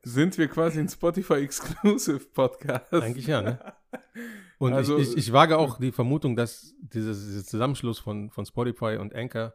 sind 0.03 0.39
wir 0.39 0.49
quasi 0.49 0.81
ein 0.81 0.89
Spotify-Exclusive 0.89 2.27
Podcast. 2.33 2.93
Eigentlich 2.93 3.27
ja, 3.27 3.43
ne? 3.43 3.75
Und 4.59 4.73
Also- 4.73 4.99
ich, 4.99 5.11
ich, 5.11 5.17
ich 5.17 5.33
wage 5.33 5.59
auch 5.59 5.79
die 5.79 5.93
Vermutung, 5.93 6.37
dass 6.37 6.75
dieses, 6.79 7.27
dieser 7.27 7.45
Zusammenschluss 7.45 7.99
von, 7.99 8.31
von 8.31 8.47
Spotify 8.47 8.97
und 8.99 9.15
Anchor 9.15 9.55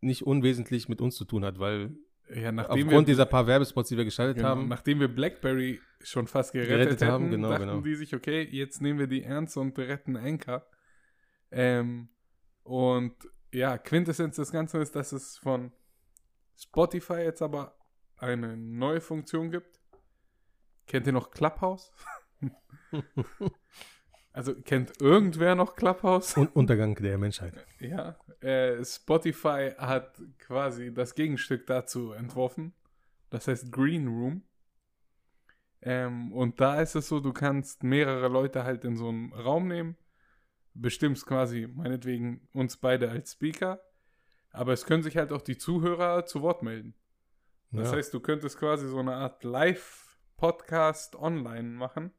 nicht 0.00 0.22
unwesentlich 0.22 0.88
mit 0.88 1.00
uns 1.00 1.16
zu 1.16 1.24
tun 1.24 1.44
hat, 1.44 1.58
weil 1.58 1.96
Ja, 2.32 2.50
aufgrund 2.56 2.90
wir, 2.90 3.02
dieser 3.02 3.26
paar 3.26 3.46
Werbespots, 3.46 3.88
die 3.88 3.96
wir 3.96 4.04
geschaltet 4.04 4.36
genau, 4.36 4.50
haben, 4.50 4.68
nachdem 4.68 5.00
wir 5.00 5.08
BlackBerry 5.08 5.80
schon 6.02 6.28
fast 6.28 6.52
gerettet, 6.52 6.72
Gerettet 6.76 7.00
hätten, 7.00 7.12
haben, 7.12 7.30
genau, 7.30 7.48
dachten 7.50 7.66
genau. 7.66 7.80
die 7.80 7.94
sich, 7.96 8.14
okay, 8.14 8.42
jetzt 8.42 8.80
nehmen 8.80 8.98
wir 8.98 9.06
die 9.06 9.22
ernst 9.24 9.56
und 9.56 9.76
retten 9.78 10.16
Anchor. 10.16 10.64
Ähm, 11.50 12.08
und 12.62 13.14
ja, 13.56 13.78
Quintessenz 13.78 14.36
des 14.36 14.52
Ganzen 14.52 14.82
ist, 14.82 14.94
dass 14.94 15.12
es 15.12 15.38
von 15.38 15.72
Spotify 16.56 17.20
jetzt 17.20 17.40
aber 17.40 17.74
eine 18.18 18.56
neue 18.56 19.00
Funktion 19.00 19.50
gibt. 19.50 19.80
Kennt 20.86 21.06
ihr 21.06 21.14
noch 21.14 21.30
Clubhouse? 21.30 21.90
also 24.32 24.54
kennt 24.54 25.00
irgendwer 25.00 25.54
noch 25.54 25.74
Clubhouse? 25.74 26.36
Un 26.36 26.48
Untergang 26.48 26.94
der 26.96 27.16
Menschheit. 27.16 27.66
Ja, 27.80 28.18
äh, 28.40 28.84
Spotify 28.84 29.72
hat 29.78 30.20
quasi 30.38 30.92
das 30.92 31.14
Gegenstück 31.14 31.66
dazu 31.66 32.12
entworfen. 32.12 32.74
Das 33.30 33.48
heißt 33.48 33.72
Green 33.72 34.06
Room. 34.06 34.42
Ähm, 35.80 36.30
und 36.32 36.60
da 36.60 36.80
ist 36.82 36.94
es 36.94 37.08
so, 37.08 37.20
du 37.20 37.32
kannst 37.32 37.82
mehrere 37.82 38.28
Leute 38.28 38.64
halt 38.64 38.84
in 38.84 38.96
so 38.96 39.08
einen 39.08 39.32
Raum 39.32 39.66
nehmen, 39.66 39.96
bestimmst 40.80 41.26
quasi 41.26 41.66
meinetwegen 41.66 42.48
uns 42.52 42.76
beide 42.76 43.10
als 43.10 43.32
Speaker, 43.32 43.80
aber 44.50 44.72
es 44.72 44.84
können 44.86 45.02
sich 45.02 45.16
halt 45.16 45.32
auch 45.32 45.42
die 45.42 45.58
Zuhörer 45.58 46.24
zu 46.26 46.42
Wort 46.42 46.62
melden. 46.62 46.94
Das 47.72 47.90
Ja. 47.90 47.96
heißt, 47.96 48.14
du 48.14 48.20
könntest 48.20 48.58
quasi 48.58 48.88
so 48.88 48.98
eine 48.98 49.14
Art 49.14 49.42
Live-Podcast 49.44 51.16
online 51.16 51.68
machen. 51.70 52.12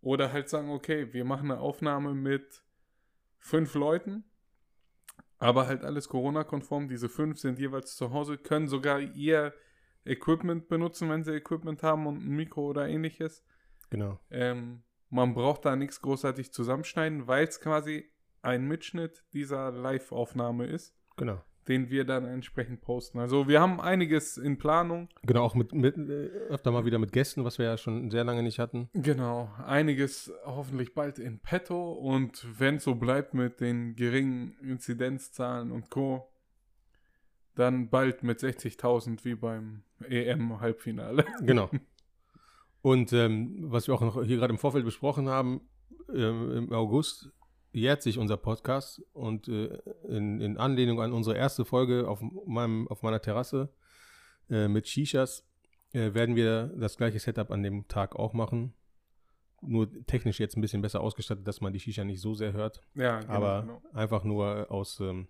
Oder 0.00 0.32
halt 0.32 0.48
sagen, 0.48 0.70
okay, 0.70 1.12
wir 1.12 1.24
machen 1.24 1.50
eine 1.50 1.60
Aufnahme 1.60 2.12
mit 2.12 2.62
fünf 3.38 3.74
Leuten, 3.74 4.24
aber 5.38 5.66
halt 5.68 5.84
alles 5.84 6.08
Corona-konform. 6.08 6.88
Diese 6.88 7.08
fünf 7.08 7.38
sind 7.38 7.58
jeweils 7.60 7.96
zu 7.96 8.10
Hause, 8.12 8.36
können 8.36 8.66
sogar 8.66 9.00
ihr 9.00 9.54
Equipment 10.04 10.66
benutzen, 10.68 11.08
wenn 11.08 11.22
sie 11.22 11.32
Equipment 11.34 11.82
haben 11.84 12.06
und 12.08 12.16
ein 12.16 12.34
Mikro 12.34 12.62
oder 12.66 12.88
ähnliches. 12.88 13.44
Genau. 13.90 14.18
Ähm, 14.30 14.82
man 15.12 15.34
braucht 15.34 15.64
da 15.66 15.76
nichts 15.76 16.00
großartig 16.00 16.52
zusammenschneiden, 16.52 17.26
weil 17.26 17.46
es 17.46 17.60
quasi 17.60 18.10
ein 18.40 18.66
Mitschnitt 18.66 19.22
dieser 19.32 19.70
Live-Aufnahme 19.70 20.66
ist, 20.66 20.96
Genau. 21.16 21.40
den 21.68 21.90
wir 21.90 22.04
dann 22.04 22.24
entsprechend 22.24 22.80
posten. 22.80 23.18
Also 23.20 23.46
wir 23.46 23.60
haben 23.60 23.78
einiges 23.80 24.38
in 24.38 24.56
Planung. 24.58 25.08
Genau, 25.22 25.44
auch 25.44 25.54
mit, 25.54 25.72
mit 25.74 25.96
äh, 25.96 26.26
öfter 26.48 26.72
mal 26.72 26.84
wieder 26.86 26.98
mit 26.98 27.12
Gästen, 27.12 27.44
was 27.44 27.58
wir 27.58 27.66
ja 27.66 27.76
schon 27.76 28.10
sehr 28.10 28.24
lange 28.24 28.42
nicht 28.42 28.58
hatten. 28.58 28.88
Genau, 28.94 29.50
einiges 29.64 30.32
hoffentlich 30.44 30.94
bald 30.94 31.18
in 31.18 31.38
petto 31.40 31.92
und 31.92 32.44
wenn 32.58 32.76
es 32.76 32.84
so 32.84 32.94
bleibt 32.94 33.34
mit 33.34 33.60
den 33.60 33.94
geringen 33.94 34.56
Inzidenzzahlen 34.62 35.70
und 35.70 35.90
Co., 35.90 36.26
dann 37.54 37.90
bald 37.90 38.22
mit 38.22 38.38
60.000 38.40 39.26
wie 39.26 39.34
beim 39.34 39.82
EM-Halbfinale. 40.08 41.26
Genau. 41.42 41.68
Und 42.82 43.12
ähm, 43.12 43.70
was 43.70 43.86
wir 43.86 43.94
auch 43.94 44.00
noch 44.00 44.22
hier 44.24 44.36
gerade 44.36 44.52
im 44.52 44.58
Vorfeld 44.58 44.84
besprochen 44.84 45.28
haben, 45.28 45.60
ähm, 46.12 46.50
im 46.52 46.72
August 46.72 47.30
jährt 47.72 48.02
sich 48.02 48.18
unser 48.18 48.36
Podcast 48.36 49.02
und 49.12 49.48
äh, 49.48 49.78
in, 50.08 50.40
in 50.40 50.58
Anlehnung 50.58 51.00
an 51.00 51.12
unsere 51.12 51.36
erste 51.36 51.64
Folge 51.64 52.08
auf, 52.08 52.22
meinem, 52.46 52.86
auf 52.88 53.02
meiner 53.02 53.20
Terrasse 53.20 53.72
äh, 54.50 54.68
mit 54.68 54.88
Shishas 54.88 55.46
äh, 55.92 56.12
werden 56.12 56.36
wir 56.36 56.72
das 56.76 56.96
gleiche 56.96 57.18
Setup 57.18 57.50
an 57.50 57.62
dem 57.62 57.88
Tag 57.88 58.16
auch 58.16 58.32
machen. 58.32 58.74
Nur 59.62 59.88
technisch 60.06 60.40
jetzt 60.40 60.56
ein 60.56 60.60
bisschen 60.60 60.82
besser 60.82 61.00
ausgestattet, 61.00 61.46
dass 61.46 61.60
man 61.60 61.72
die 61.72 61.80
Shisha 61.80 62.04
nicht 62.04 62.20
so 62.20 62.34
sehr 62.34 62.52
hört. 62.52 62.82
Ja, 62.94 63.20
genau, 63.20 63.32
aber 63.32 63.62
genau. 63.62 63.82
einfach 63.92 64.24
nur 64.24 64.70
aus, 64.70 64.98
ähm, 65.00 65.28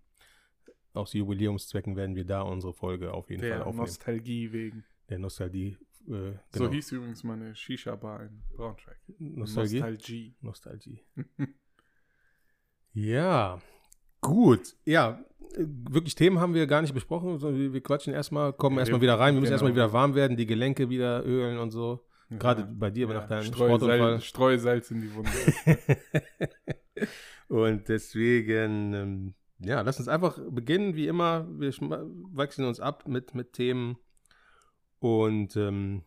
aus 0.94 1.12
Jubiläumszwecken 1.12 1.96
werden 1.96 2.16
wir 2.16 2.24
da 2.24 2.40
unsere 2.40 2.72
Folge 2.72 3.12
auf 3.12 3.28
jeden 3.28 3.42
Fall 3.42 3.50
Der 3.50 3.66
aufnehmen. 3.66 3.86
Nostalgie 3.86 4.52
wegen. 4.52 4.84
Der 5.10 5.18
Nostalgie. 5.18 5.76
Äh, 6.08 6.32
So 6.50 6.64
genau. 6.64 6.70
hieß 6.70 6.92
übrigens 6.92 7.24
meine 7.24 7.54
Shisha-Bar 7.54 8.24
in 8.24 8.42
Braunschweig. 8.56 8.98
Nostalgie. 9.18 9.80
Nostalgie. 9.80 10.34
Nostalgie. 10.40 11.00
ja, 12.92 13.60
gut. 14.20 14.76
Ja, 14.84 15.24
wirklich 15.56 16.14
Themen 16.14 16.40
haben 16.40 16.54
wir 16.54 16.66
gar 16.66 16.82
nicht 16.82 16.94
besprochen. 16.94 17.40
Wir, 17.40 17.72
wir 17.72 17.80
quatschen 17.82 18.12
erstmal, 18.12 18.52
kommen 18.52 18.76
Ja, 18.76 18.80
erstmal 18.80 19.00
wieder 19.00 19.18
rein. 19.18 19.34
Wir 19.34 19.40
müssen 19.40 19.50
genau. 19.50 19.54
erstmal 19.54 19.74
wieder 19.74 19.92
warm 19.92 20.14
werden, 20.14 20.36
die 20.36 20.46
Gelenke 20.46 20.88
wieder 20.90 21.24
ölen 21.24 21.58
und 21.58 21.70
so. 21.70 22.04
Gerade 22.38 22.64
bei 22.64 22.90
dir 22.90 23.08
nach 23.08 23.28
deinem 23.28 23.44
Sportunfall. 23.44 24.20
Streusalz, 24.20 24.24
Streusalz 24.24 24.90
in 24.90 25.02
die 25.02 25.14
Wunde. 25.14 25.30
und 27.48 27.88
deswegen, 27.88 28.94
ähm, 28.94 29.34
ja, 29.58 29.82
lass 29.82 29.98
uns 29.98 30.08
einfach 30.08 30.38
beginnen, 30.50 30.96
wie 30.96 31.08
immer. 31.08 31.46
Wir 31.58 31.70
wechseln 31.70 32.66
uns 32.66 32.80
ab 32.80 33.06
mit, 33.06 33.34
mit 33.34 33.52
Themen. 33.52 33.98
Und 35.02 35.56
ähm, 35.56 36.04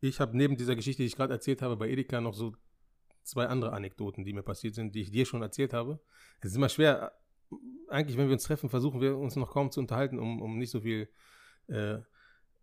ich 0.00 0.20
habe 0.20 0.36
neben 0.36 0.54
dieser 0.54 0.76
Geschichte, 0.76 1.02
die 1.02 1.06
ich 1.06 1.16
gerade 1.16 1.32
erzählt 1.32 1.62
habe, 1.62 1.78
bei 1.78 1.88
Edeka 1.88 2.20
noch 2.20 2.34
so 2.34 2.54
zwei 3.22 3.46
andere 3.46 3.72
Anekdoten, 3.72 4.22
die 4.22 4.34
mir 4.34 4.42
passiert 4.42 4.74
sind, 4.74 4.94
die 4.94 5.00
ich 5.00 5.10
dir 5.10 5.24
schon 5.24 5.40
erzählt 5.40 5.72
habe. 5.72 5.98
Es 6.42 6.50
ist 6.50 6.56
immer 6.56 6.68
schwer, 6.68 7.12
eigentlich, 7.88 8.18
wenn 8.18 8.26
wir 8.26 8.34
uns 8.34 8.44
treffen, 8.44 8.68
versuchen 8.68 9.00
wir 9.00 9.16
uns 9.16 9.34
noch 9.36 9.50
kaum 9.50 9.70
zu 9.70 9.80
unterhalten, 9.80 10.18
um, 10.18 10.42
um 10.42 10.58
nicht 10.58 10.68
so 10.68 10.82
viel 10.82 11.08
äh, 11.68 12.00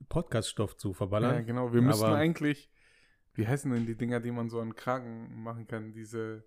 Podcast-Stoff 0.08 0.78
zu 0.78 0.94
verballern. 0.94 1.34
ja, 1.34 1.42
genau. 1.42 1.74
Wir 1.74 1.82
müssen 1.82 2.06
eigentlich, 2.06 2.70
wie 3.34 3.48
heißen 3.48 3.72
denn 3.72 3.88
die 3.88 3.98
Dinger, 3.98 4.20
die 4.20 4.30
man 4.30 4.52
so 4.52 4.60
an 4.60 4.76
Kragen 4.76 5.42
machen 5.42 5.66
kann? 5.66 5.94
Diese 5.94 6.44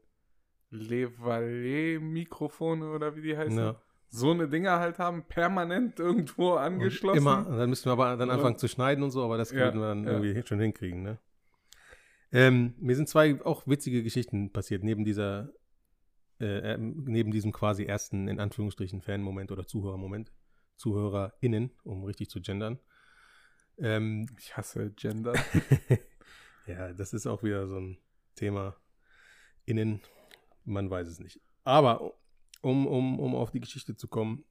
Levalet-Mikrofone 0.70 2.88
oder 2.88 3.16
wie 3.16 3.22
die 3.22 3.36
heißen? 3.36 3.58
Ja. 3.58 3.82
So 4.14 4.30
eine 4.30 4.48
Dinger 4.48 4.78
halt 4.78 4.98
haben, 4.98 5.24
permanent 5.24 5.98
irgendwo 5.98 6.52
angeschlossen. 6.52 7.18
Immer, 7.18 7.44
dann 7.44 7.68
müssten 7.68 7.88
wir 7.88 7.92
aber 7.92 8.16
dann 8.16 8.30
anfangen 8.30 8.56
zu 8.56 8.68
schneiden 8.68 9.02
und 9.02 9.10
so, 9.10 9.24
aber 9.24 9.36
das 9.36 9.50
Ja, 9.50 9.58
würden 9.58 9.80
wir 9.80 9.88
dann 9.88 10.04
ja. 10.04 10.12
irgendwie 10.12 10.46
schon 10.46 10.60
hinkriegen, 10.60 11.02
ne? 11.02 11.18
Ähm, 12.30 12.74
mir 12.78 12.94
sind 12.94 13.08
zwei 13.08 13.40
auch 13.44 13.66
witzige 13.66 14.02
Geschichten 14.04 14.52
passiert, 14.52 14.84
neben 14.84 15.04
dieser, 15.04 15.50
äh, 16.40 16.74
ähm, 16.74 17.04
neben 17.06 17.32
diesem 17.32 17.52
quasi 17.52 17.84
ersten, 17.84 18.28
in 18.28 18.38
Anführungsstrichen, 18.38 19.02
Fan-Moment 19.02 19.50
oder 19.50 19.66
Zuhörermoment. 19.66 20.32
ZuhörerInnen, 20.76 21.70
um 21.84 22.04
richtig 22.04 22.30
zu 22.30 22.40
gendern. 22.40 22.78
Ähm, 23.78 24.26
Ich 24.38 24.56
hasse 24.56 24.90
Gender. 24.90 25.34
ja, 26.66 26.92
das 26.92 27.12
ist 27.14 27.26
auch 27.26 27.42
wieder 27.42 27.66
so 27.66 27.78
ein 27.78 27.98
Thema. 28.36 28.76
Innen, 29.64 30.02
man 30.64 30.90
weiß 30.90 31.08
es 31.08 31.18
nicht. 31.18 31.40
Aber 31.64 32.14
um, 32.64 32.86
um, 32.86 33.18
um 33.20 33.34
auf 33.34 33.50
die 33.50 33.60
Geschichte 33.60 33.94
zu 33.96 34.08
kommen, 34.08 34.44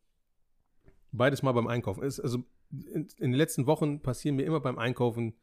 beides 1.12 1.43
mal 1.43 1.51
beim 1.51 1.67
Einkaufen. 1.67 2.03
Es, 2.03 2.20
also 2.20 2.43
in, 2.72 3.08
in 3.17 3.32
den 3.32 3.34
letzten 3.34 3.65
Wochen 3.67 4.01
passieren 4.01 4.36
mir 4.36 4.43
immer 4.46 4.60
beim 4.60 4.77
Einkaufen 4.79 5.34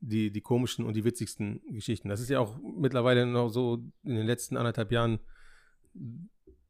die, 0.00 0.30
die 0.30 0.40
komischen 0.40 0.84
und 0.84 0.96
die 0.96 1.04
witzigsten 1.04 1.60
Geschichten. 1.70 2.08
Das 2.08 2.20
ist 2.20 2.28
ja 2.30 2.40
auch 2.40 2.58
mittlerweile 2.76 3.26
noch 3.26 3.48
so 3.48 3.82
in 4.02 4.14
den 4.16 4.26
letzten 4.26 4.56
anderthalb 4.56 4.90
Jahren 4.92 5.18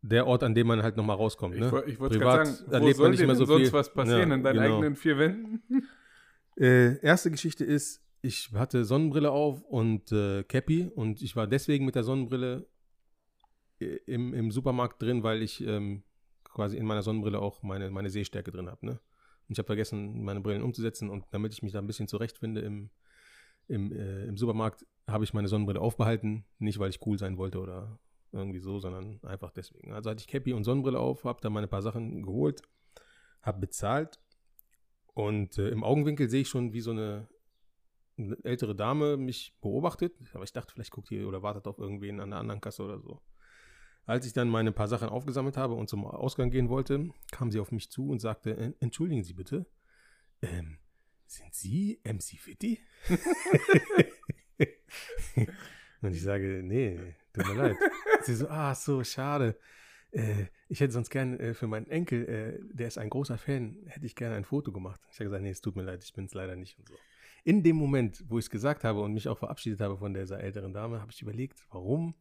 der 0.02 0.26
Ort, 0.26 0.42
an 0.42 0.54
dem 0.54 0.66
man 0.66 0.82
halt 0.82 0.96
nochmal 0.96 1.16
rauskommt. 1.16 1.54
Ich, 1.54 1.60
Ne? 1.62 1.72
woll- 1.72 1.84
ich 1.86 1.98
wollte 1.98 2.18
gerade 2.18 2.44
sagen, 2.46 2.84
wo 2.84 2.92
soll 2.92 3.10
nicht 3.10 3.20
mehr 3.20 3.28
denn 3.28 3.36
so 3.36 3.46
sonst 3.46 3.62
viel. 3.62 3.72
was 3.72 3.92
passieren? 3.92 4.28
Ja, 4.30 4.36
in 4.36 4.42
deinen 4.42 4.60
genau. 4.62 4.76
eigenen 4.76 4.96
vier 4.96 5.18
Wänden? 5.18 5.62
Äh, 6.56 7.00
erste 7.04 7.32
Geschichte 7.32 7.64
ist, 7.64 8.00
ich 8.22 8.52
hatte 8.54 8.84
Sonnenbrille 8.84 9.32
auf 9.32 9.60
und 9.62 10.12
äh, 10.12 10.44
Cappy 10.44 10.88
und 10.94 11.20
ich 11.20 11.34
war 11.34 11.48
deswegen 11.48 11.84
mit 11.84 11.96
der 11.96 12.04
Sonnenbrille 12.04 12.68
im, 14.06 14.34
im 14.34 14.50
Supermarkt 14.50 15.02
drin, 15.02 15.22
weil 15.22 15.42
ich 15.42 15.60
ähm, 15.66 16.02
quasi 16.44 16.76
in 16.76 16.86
meiner 16.86 17.02
Sonnenbrille 17.02 17.40
auch 17.40 17.62
meine, 17.62 17.90
meine 17.90 18.10
Sehstärke 18.10 18.50
drin 18.50 18.70
habe. 18.70 18.86
Ne? 18.86 18.92
Und 18.92 19.52
ich 19.52 19.58
habe 19.58 19.66
vergessen, 19.66 20.22
meine 20.24 20.40
Brillen 20.40 20.62
umzusetzen 20.62 21.10
und 21.10 21.24
damit 21.30 21.52
ich 21.52 21.62
mich 21.62 21.72
da 21.72 21.78
ein 21.78 21.86
bisschen 21.86 22.08
zurechtfinde 22.08 22.60
im, 22.60 22.90
im, 23.68 23.92
äh, 23.92 24.24
im 24.26 24.36
Supermarkt, 24.36 24.86
habe 25.06 25.24
ich 25.24 25.34
meine 25.34 25.48
Sonnenbrille 25.48 25.80
aufbehalten. 25.80 26.44
Nicht, 26.58 26.78
weil 26.78 26.90
ich 26.90 27.04
cool 27.06 27.18
sein 27.18 27.36
wollte 27.36 27.58
oder 27.60 27.98
irgendwie 28.32 28.60
so, 28.60 28.78
sondern 28.78 29.20
einfach 29.22 29.50
deswegen. 29.50 29.92
Also 29.92 30.10
hatte 30.10 30.20
ich 30.20 30.28
Cappy 30.28 30.52
und 30.52 30.64
Sonnenbrille 30.64 30.98
auf, 30.98 31.24
habe 31.24 31.40
da 31.40 31.50
meine 31.50 31.68
paar 31.68 31.82
Sachen 31.82 32.22
geholt, 32.22 32.62
habe 33.42 33.60
bezahlt 33.60 34.18
und 35.14 35.58
äh, 35.58 35.68
im 35.68 35.84
Augenwinkel 35.84 36.28
sehe 36.28 36.40
ich 36.42 36.48
schon, 36.48 36.72
wie 36.72 36.80
so 36.80 36.90
eine 36.90 37.28
eine 38.16 38.36
ältere 38.44 38.74
Dame 38.74 39.16
mich 39.16 39.54
beobachtet, 39.60 40.14
aber 40.34 40.44
ich 40.44 40.52
dachte, 40.52 40.72
vielleicht 40.72 40.90
guckt 40.90 41.10
die 41.10 41.24
oder 41.24 41.42
wartet 41.42 41.66
auf 41.66 41.78
irgendwen 41.78 42.20
an 42.20 42.30
der 42.30 42.38
anderen 42.38 42.60
Kasse 42.60 42.82
oder 42.82 43.00
so. 43.00 43.20
Als 44.06 44.26
ich 44.26 44.32
dann 44.32 44.48
meine 44.48 44.72
paar 44.72 44.88
Sachen 44.88 45.08
aufgesammelt 45.08 45.56
habe 45.56 45.74
und 45.74 45.88
zum 45.88 46.04
Ausgang 46.04 46.50
gehen 46.50 46.68
wollte, 46.68 47.10
kam 47.30 47.50
sie 47.50 47.60
auf 47.60 47.72
mich 47.72 47.90
zu 47.90 48.08
und 48.10 48.20
sagte, 48.20 48.56
"En- 48.56 48.74
entschuldigen 48.80 49.24
Sie 49.24 49.32
bitte, 49.34 49.66
ähm, 50.42 50.78
sind 51.26 51.54
Sie 51.54 52.00
MC 52.04 52.38
Fitty? 52.38 52.80
und 56.02 56.14
ich 56.14 56.22
sage, 56.22 56.60
nee, 56.62 56.98
tut 57.32 57.46
mir 57.48 57.54
leid. 57.54 57.76
Sie 58.22 58.34
so, 58.34 58.48
ah, 58.48 58.74
so, 58.74 59.02
schade. 59.04 59.58
Äh, 60.10 60.46
ich 60.68 60.80
hätte 60.80 60.92
sonst 60.92 61.10
gern 61.10 61.38
äh, 61.40 61.54
für 61.54 61.66
meinen 61.66 61.86
Enkel, 61.88 62.28
äh, 62.28 62.60
der 62.74 62.88
ist 62.88 62.98
ein 62.98 63.10
großer 63.10 63.38
Fan, 63.38 63.78
hätte 63.86 64.06
ich 64.06 64.14
gerne 64.14 64.36
ein 64.36 64.44
Foto 64.44 64.70
gemacht. 64.70 65.00
Ich 65.10 65.16
habe 65.18 65.24
gesagt, 65.24 65.42
nee, 65.42 65.50
es 65.50 65.60
tut 65.60 65.76
mir 65.76 65.82
leid, 65.82 66.04
ich 66.04 66.12
bin 66.12 66.26
es 66.26 66.34
leider 66.34 66.56
nicht 66.56 66.78
und 66.78 66.88
so. 66.88 66.94
In 67.42 67.62
dem 67.62 67.76
Moment, 67.76 68.24
wo 68.28 68.38
ich 68.38 68.46
es 68.46 68.50
gesagt 68.50 68.84
habe 68.84 69.02
und 69.02 69.12
mich 69.12 69.28
auch 69.28 69.38
verabschiedet 69.38 69.80
habe 69.80 69.98
von 69.98 70.14
dieser 70.14 70.40
älteren 70.40 70.72
Dame, 70.72 71.00
habe 71.00 71.10
ich 71.12 71.20
überlegt, 71.20 71.66
warum. 71.70 72.14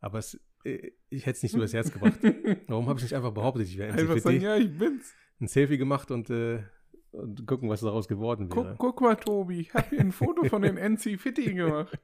Aber 0.00 0.18
es, 0.18 0.38
ich 1.10 1.26
hätte 1.26 1.36
es 1.36 1.42
nicht 1.42 1.54
übers 1.54 1.72
Herz 1.72 1.92
gebracht. 1.92 2.18
Warum 2.68 2.88
habe 2.88 2.98
ich 2.98 3.04
nicht 3.04 3.14
einfach 3.14 3.32
behauptet, 3.32 3.66
ich 3.68 3.78
wäre 3.78 3.92
Einfach 3.92 4.16
MC 4.16 4.20
sagen, 4.22 4.40
ja, 4.40 4.56
ich 4.56 4.76
bin's. 4.76 5.14
ein 5.40 5.48
Selfie 5.48 5.78
gemacht 5.78 6.10
und, 6.10 6.30
äh, 6.30 6.62
und 7.12 7.46
gucken, 7.46 7.68
was 7.68 7.80
daraus 7.80 8.08
geworden 8.08 8.50
wäre. 8.50 8.74
Guck, 8.78 8.96
guck 8.96 9.00
mal, 9.00 9.16
Tobi, 9.16 9.60
ich 9.60 9.74
habe 9.74 9.86
hier 9.90 10.00
ein 10.00 10.12
Foto 10.12 10.44
von 10.44 10.62
den 10.62 10.76
NC 10.76 11.18
Fitty 11.18 11.54
gemacht. 11.54 11.98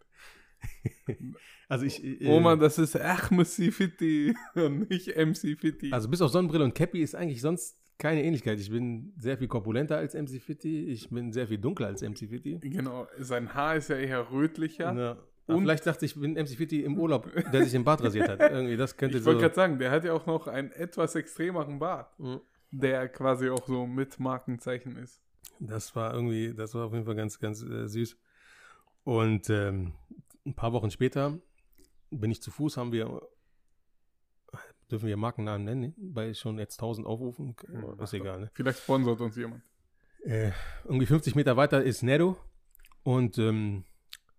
Also 1.69 1.87
ich, 1.87 2.05
äh, 2.05 2.27
Oh 2.29 2.41
Mann, 2.41 2.61
das 2.61 2.79
ist 2.79 2.97
Ahmed 3.01 3.47
Fitty 3.49 4.35
und 4.55 4.91
nicht 4.91 5.09
MC 5.17 5.59
Fitty. 5.59 5.91
Also 5.93 6.09
bis 6.09 6.21
auf 6.21 6.31
Sonnenbrille 6.31 6.65
und 6.65 6.75
Cappy 6.75 7.03
ist 7.03 7.15
eigentlich 7.15 7.41
sonst 7.41 7.79
keine 7.99 8.23
Ähnlichkeit. 8.25 8.59
Ich 8.61 8.71
bin 8.71 9.13
sehr 9.17 9.39
viel 9.39 9.49
korpulenter 9.49 9.97
als 9.97 10.15
MC 10.15 10.41
Fitty. 10.41 10.87
Ich 10.87 11.09
bin 11.11 11.33
sehr 11.33 11.47
viel 11.49 11.59
dunkler 11.59 11.87
als 11.89 12.03
MC 12.03 12.29
Fitty. 12.29 12.59
genau, 12.63 13.07
sein 13.19 13.55
Haar 13.55 13.77
ist 13.77 13.89
ja 13.89 13.97
eher 13.97 14.31
rötlicher. 14.31 14.93
Ja. 14.95 15.17
Aber 15.53 15.59
Und- 15.59 15.65
vielleicht 15.65 15.87
dachte 15.87 16.05
ich, 16.05 16.15
ich 16.17 16.21
bin 16.21 16.35
MC 16.37 16.57
Fitty 16.57 16.83
im 16.85 16.99
Urlaub, 16.99 17.29
der 17.53 17.65
sich 17.65 17.75
im 17.75 17.85
Bad 17.85 18.03
rasiert 18.03 18.29
hat. 18.29 18.41
Irgendwie, 18.41 18.77
das 18.77 18.97
könnte 18.97 19.19
Ich 19.19 19.23
so. 19.25 19.31
wollte 19.31 19.43
gerade 19.43 19.55
sagen, 19.55 19.79
der 19.79 19.91
hat 19.91 20.05
ja 20.05 20.13
auch 20.13 20.27
noch 20.27 20.47
einen 20.47 20.71
etwas 20.73 21.15
extremeren 21.15 21.79
Bart, 21.79 22.19
Mhm. 22.19 22.41
der 22.71 23.09
quasi 23.09 23.49
auch 23.51 23.67
so 23.67 23.87
mit 23.87 24.19
Markenzeichen 24.21 24.97
ist. 24.97 25.21
Das 25.61 25.95
war 25.95 26.13
irgendwie, 26.15 26.55
das 26.55 26.75
war 26.75 26.87
auf 26.87 26.93
jeden 26.93 27.05
Fall 27.05 27.15
ganz, 27.15 27.39
ganz 27.39 27.63
äh, 27.63 27.87
süß. 27.87 28.17
Und 29.05 29.49
ähm, 29.51 29.93
ein 30.47 30.55
paar 30.55 30.73
Wochen 30.73 30.91
später 30.91 31.39
bin 32.11 32.31
ich 32.31 32.43
zu 32.43 32.51
Fuß, 32.51 32.77
haben 32.77 32.93
wir, 32.93 33.21
dürfen 34.91 35.07
wir 35.09 35.17
Markennamen 35.17 35.65
nennen, 35.65 35.95
bei 35.99 36.35
schon 36.35 36.59
jetzt 36.59 36.79
1000 36.81 37.07
Aufrufen, 37.07 37.57
Ja, 37.73 38.03
ist 38.05 38.13
egal, 38.13 38.41
ne? 38.41 38.51
Vielleicht 38.55 38.81
sponsort 38.81 39.21
uns 39.21 39.37
jemand. 39.37 39.63
Äh, 40.25 40.53
irgendwie 40.85 41.07
50 41.07 41.35
Meter 41.35 41.57
weiter 41.57 41.83
ist 41.83 42.03
Netto 42.03 42.37
und 43.03 43.39
ähm, 43.39 43.85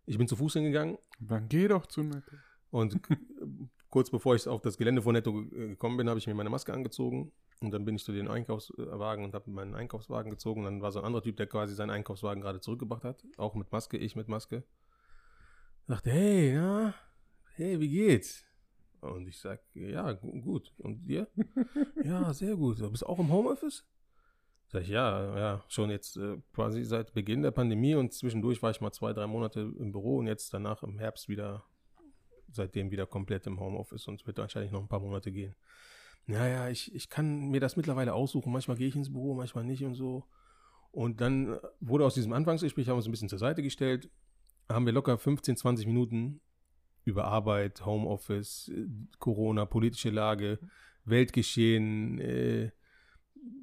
ich 0.06 0.18
bin 0.18 0.28
zu 0.28 0.36
Fuß 0.36 0.54
hingegangen 0.54 0.98
Dann 1.20 1.48
geh 1.50 1.68
doch 1.68 1.86
zu 1.86 2.04
Netto. 2.04 2.36
und 2.72 3.00
kurz 3.90 4.10
bevor 4.10 4.36
ich 4.36 4.48
auf 4.48 4.62
das 4.62 4.78
Gelände 4.78 5.02
von 5.02 5.14
Netto 5.14 5.34
ge- 5.34 5.70
gekommen 5.70 5.98
bin, 5.98 6.10
habe 6.10 6.20
ich 6.20 6.28
mir 6.28 6.34
meine 6.34 6.50
Maske 6.50 6.74
angezogen 6.74 7.32
und 7.62 7.72
dann 7.72 7.86
bin 7.86 7.96
ich 7.96 8.04
zu 8.04 8.12
den 8.12 8.28
Einkaufswagen 8.28 9.24
und 9.24 9.34
habe 9.34 9.50
meinen 9.50 9.74
Einkaufswagen 9.76 10.30
gezogen. 10.32 10.62
Und 10.62 10.66
dann 10.66 10.82
war 10.82 10.92
so 10.92 11.00
ein 11.00 11.06
anderer 11.06 11.24
Typ, 11.24 11.38
der 11.38 11.48
quasi 11.48 11.74
seinen 11.76 11.92
Einkaufswagen 11.92 12.42
gerade 12.42 12.60
zurückgebracht 12.60 13.06
hat, 13.06 13.24
auch 13.38 13.56
mit 13.56 13.72
Maske, 13.72 13.98
ich 13.98 14.16
mit 14.18 14.28
Maske. 14.28 14.64
Sagte, 15.88 16.12
hey, 16.12 16.54
na, 16.56 16.94
hey, 17.56 17.80
wie 17.80 17.88
geht's? 17.90 18.44
Und 19.00 19.28
ich 19.28 19.40
sag, 19.40 19.62
ja, 19.74 20.12
gu- 20.14 20.42
gut. 20.42 20.74
Und 20.80 21.04
dir? 21.08 21.28
ja, 22.04 22.34
sehr 22.34 22.56
gut. 22.58 22.80
Du 22.82 22.90
bist 22.92 23.06
auch 23.06 23.20
im 23.20 23.30
Homeoffice? 23.32 23.86
Sag 24.74 24.82
ich, 24.82 24.88
ja, 24.88 25.38
ja, 25.38 25.64
schon 25.68 25.92
jetzt 25.92 26.18
äh, 26.18 26.38
quasi 26.52 26.84
seit 26.84 27.14
Beginn 27.14 27.44
der 27.44 27.52
Pandemie 27.52 27.94
und 27.94 28.12
zwischendurch 28.12 28.64
war 28.64 28.72
ich 28.72 28.82
mal 28.82 28.92
zwei, 28.92 29.14
drei 29.14 29.28
Monate 29.28 29.72
im 29.78 29.92
Büro 29.92 30.18
und 30.18 30.26
jetzt 30.26 30.52
danach 30.52 30.82
im 30.82 30.98
Herbst 30.98 31.30
wieder, 31.30 31.64
seitdem 32.52 32.90
wieder 32.90 33.06
komplett 33.06 33.46
im 33.46 33.60
Homeoffice 33.60 34.08
und 34.08 34.20
es 34.20 34.26
wird 34.26 34.40
wahrscheinlich 34.40 34.72
noch 34.72 34.82
ein 34.82 34.88
paar 34.88 35.00
Monate 35.00 35.32
gehen. 35.32 35.54
Ja, 36.26 36.48
ja, 36.48 36.70
ich, 36.70 36.92
ich 36.96 37.08
kann 37.08 37.50
mir 37.50 37.60
das 37.60 37.76
mittlerweile 37.76 38.16
aussuchen. 38.16 38.52
Manchmal 38.52 38.76
gehe 38.76 38.88
ich 38.88 38.96
ins 38.96 39.14
Büro, 39.14 39.36
manchmal 39.36 39.64
nicht 39.64 39.84
und 39.84 39.94
so. 39.94 40.26
Und 40.90 41.22
dann 41.22 41.54
äh, 41.54 41.60
wurde 41.80 42.06
aus 42.06 42.16
diesem 42.16 42.34
Anfangsgespräch, 42.34 42.88
haben 42.88 42.94
wir 42.94 42.98
uns 42.98 43.08
ein 43.08 43.12
bisschen 43.12 43.30
zur 43.30 43.38
Seite 43.38 43.62
gestellt, 43.62 44.10
haben 44.70 44.88
wir 44.88 44.94
locker 44.94 45.20
15, 45.20 45.56
20 45.56 45.86
Minuten 45.86 46.42
über 47.06 47.26
Arbeit, 47.26 47.86
Homeoffice, 47.86 48.72
äh, 48.74 48.88
Corona, 49.20 49.68
politische 49.68 50.10
Lage, 50.10 50.58
Weltgeschehen, 51.06 52.20
äh, 52.20 52.72